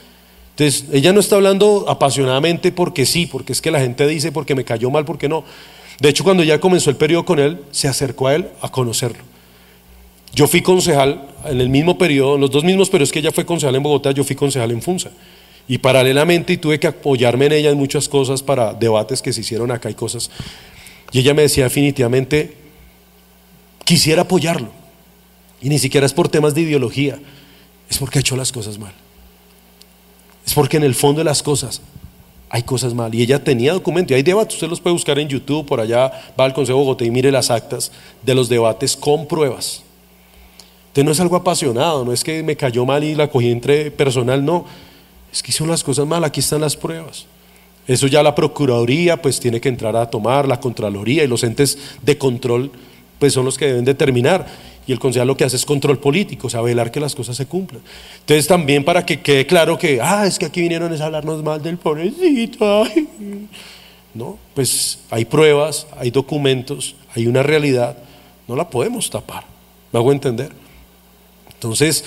Entonces, 0.51 0.85
ella 0.93 1.13
no 1.13 1.21
está 1.21 1.37
hablando 1.37 1.87
apasionadamente 1.89 2.73
porque 2.73 3.07
sí, 3.07 3.27
porque 3.27 3.53
es 3.53 3.63
que 3.63 3.71
la 3.71 3.81
gente 3.81 4.07
dice 4.07 4.33
porque 4.33 4.55
me 4.55 4.65
cayó 4.65 4.91
mal, 4.91 5.05
porque 5.05 5.29
no. 5.29 5.45
De 6.01 6.09
hecho, 6.09 6.25
cuando 6.25 6.43
ya 6.45 6.61
comenzó 6.61 6.91
el 6.91 6.97
periodo 6.97 7.25
con 7.25 7.39
él, 7.39 7.61
se 7.71 7.89
acercó 7.89 8.29
a 8.29 8.35
él 8.35 8.49
a 8.61 8.71
conocerlo. 8.71 9.23
Yo 10.35 10.47
fui 10.47 10.61
concejal 10.61 11.27
en 11.47 11.61
el 11.61 11.71
mismo 11.71 11.97
periodo, 11.97 12.35
en 12.35 12.43
los 12.43 12.51
dos 12.51 12.65
mismos 12.65 12.91
periodos 12.91 13.13
que 13.13 13.21
ella 13.21 13.33
fue 13.33 13.47
concejal 13.47 13.75
en 13.75 13.83
Bogotá, 13.83 14.11
yo 14.11 14.23
fui 14.25 14.37
concejal 14.37 14.71
en 14.71 14.83
Funza. 14.83 15.11
Y 15.69 15.79
paralelamente 15.79 16.53
y 16.53 16.59
tuve 16.59 16.79
que 16.79 16.87
apoyarme 16.87 17.47
en 17.47 17.53
ella 17.53 17.71
en 17.71 17.79
muchas 17.79 18.09
cosas 18.09 18.43
para 18.43 18.75
debates 18.75 19.23
que 19.23 19.33
se 19.33 19.41
hicieron 19.41 19.71
acá 19.71 19.91
y 19.91 19.95
cosas. 19.95 20.31
Y 21.13 21.21
ella 21.21 21.33
me 21.33 21.43
decía 21.43 21.65
definitivamente, 21.65 22.55
quisiera 23.85 24.23
apoyarlo. 24.23 24.71
Y 25.63 25.71
ni 25.71 25.79
siquiera 25.79 26.07
es 26.07 26.13
por 26.13 26.29
temas 26.29 26.55
de 26.55 26.61
ideología, 26.61 27.19
es 27.89 27.99
porque 27.99 28.19
ha 28.19 28.21
hecho 28.21 28.37
las 28.37 28.53
cosas 28.53 28.79
mal. 28.79 28.93
Es 30.47 30.53
porque 30.53 30.77
en 30.77 30.85
el 30.85 30.95
fondo 30.95 31.21
de 31.21 31.25
las 31.25 31.43
cosas 31.43 31.81
hay 32.51 32.63
cosas 32.63 32.95
mal. 32.95 33.15
Y 33.15 33.23
ella 33.23 33.43
tenía 33.43 33.73
documento, 33.73 34.13
y 34.13 34.17
hay 34.17 34.23
debates, 34.23 34.55
usted 34.55 34.69
los 34.69 34.81
puede 34.81 34.95
buscar 34.95 35.19
en 35.19 35.29
YouTube, 35.29 35.67
por 35.67 35.81
allá 35.81 36.13
va 36.39 36.45
al 36.45 36.55
Consejo 36.55 36.79
Bogotá 36.79 37.05
y 37.05 37.11
mire 37.11 37.31
las 37.31 37.51
actas 37.51 37.93
de 38.23 38.35
los 38.35 38.49
debates 38.49 38.97
con 38.97 39.27
pruebas. 39.27 39.83
No 40.95 41.11
es 41.11 41.21
algo 41.21 41.37
apasionado, 41.37 42.07
no 42.07 42.13
es 42.13 42.25
que 42.25 42.43
me 42.43 42.57
cayó 42.57 42.87
mal 42.87 43.05
y 43.05 43.15
la 43.15 43.29
cogí 43.29 43.51
entre 43.51 43.91
personal, 43.91 44.43
no. 44.43 44.65
Es 45.31 45.43
que 45.43 45.51
hicieron 45.51 45.71
las 45.71 45.85
cosas 45.85 46.07
mal, 46.07 46.25
aquí 46.25 46.41
están 46.41 46.63
las 46.63 46.75
pruebas. 46.75 47.27
Eso 47.87 48.07
ya 48.07 48.23
la 48.23 48.35
Procuraduría 48.35 49.21
pues 49.21 49.39
tiene 49.39 49.61
que 49.61 49.69
entrar 49.69 49.95
a 49.95 50.11
tomar, 50.11 50.49
la 50.49 50.59
Contraloría 50.59 51.23
y 51.23 51.29
los 51.29 51.45
entes 51.45 51.79
de 52.03 52.17
control 52.17 52.71
pues 53.19 53.33
son 53.33 53.45
los 53.45 53.57
que 53.57 53.67
deben 53.67 53.85
determinar 53.85 54.47
y 54.87 54.93
el 54.93 54.99
concejal 54.99 55.27
lo 55.27 55.37
que 55.37 55.45
hace 55.45 55.57
es 55.57 55.65
control 55.65 55.99
político, 55.99 56.47
o 56.47 56.51
sea, 56.51 56.61
velar 56.61 56.91
que 56.91 57.01
las 57.01 57.15
cosas 57.15 57.37
se 57.37 57.47
cumplan. 57.47 57.83
Entonces 58.21 58.47
también 58.47 58.85
para 58.85 59.05
que 59.05 59.21
quede 59.21 59.47
claro 59.47 59.79
que, 59.79 60.01
ah, 60.01 60.27
es 60.27 60.39
que 60.39 60.47
aquí 60.47 60.61
vinieron 60.61 60.93
a 60.93 61.05
hablarnos 61.05 61.43
mal 61.43 61.63
del 61.63 61.77
pobrecito. 61.77 62.85
No, 64.15 64.39
pues 64.55 65.01
hay 65.11 65.27
pruebas, 65.27 65.87
hay 65.99 66.11
documentos, 66.11 66.97
hay 67.15 67.27
una 67.27 67.43
realidad, 67.43 67.99
no 68.49 68.57
la 68.57 68.71
podemos 68.71 69.11
tapar. 69.11 69.45
¿Me 69.93 69.99
hago 69.99 70.11
entender? 70.11 70.53
Entonces, 71.53 72.05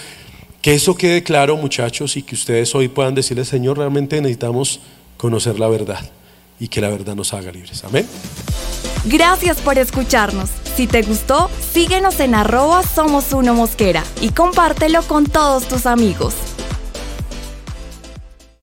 que 0.62 0.74
eso 0.74 0.96
quede 0.96 1.22
claro, 1.22 1.56
muchachos, 1.56 2.18
y 2.18 2.24
que 2.24 2.34
ustedes 2.34 2.74
hoy 2.74 2.88
puedan 2.88 3.14
decirle, 3.14 3.46
Señor, 3.46 3.78
realmente 3.78 4.20
necesitamos 4.22 4.80
conocer 5.18 5.60
la 5.60 5.68
verdad 5.68 6.10
y 6.60 6.68
que 6.68 6.82
la 6.82 6.90
verdad 6.90 7.16
nos 7.16 7.34
haga 7.34 7.52
libres. 7.52 7.84
Amén. 7.84 8.08
Gracias 9.06 9.58
por 9.58 9.78
escucharnos. 9.78 10.50
Si 10.76 10.88
te 10.88 11.02
gustó, 11.02 11.50
síguenos 11.74 12.20
en 12.20 12.36
arroba 12.36 12.84
somos 12.84 13.34
uno 13.34 13.54
mosquera 13.54 14.04
y 14.22 14.30
compártelo 14.30 15.02
con 15.04 15.26
todos 15.26 15.68
tus 15.68 15.86
amigos. 15.86 16.34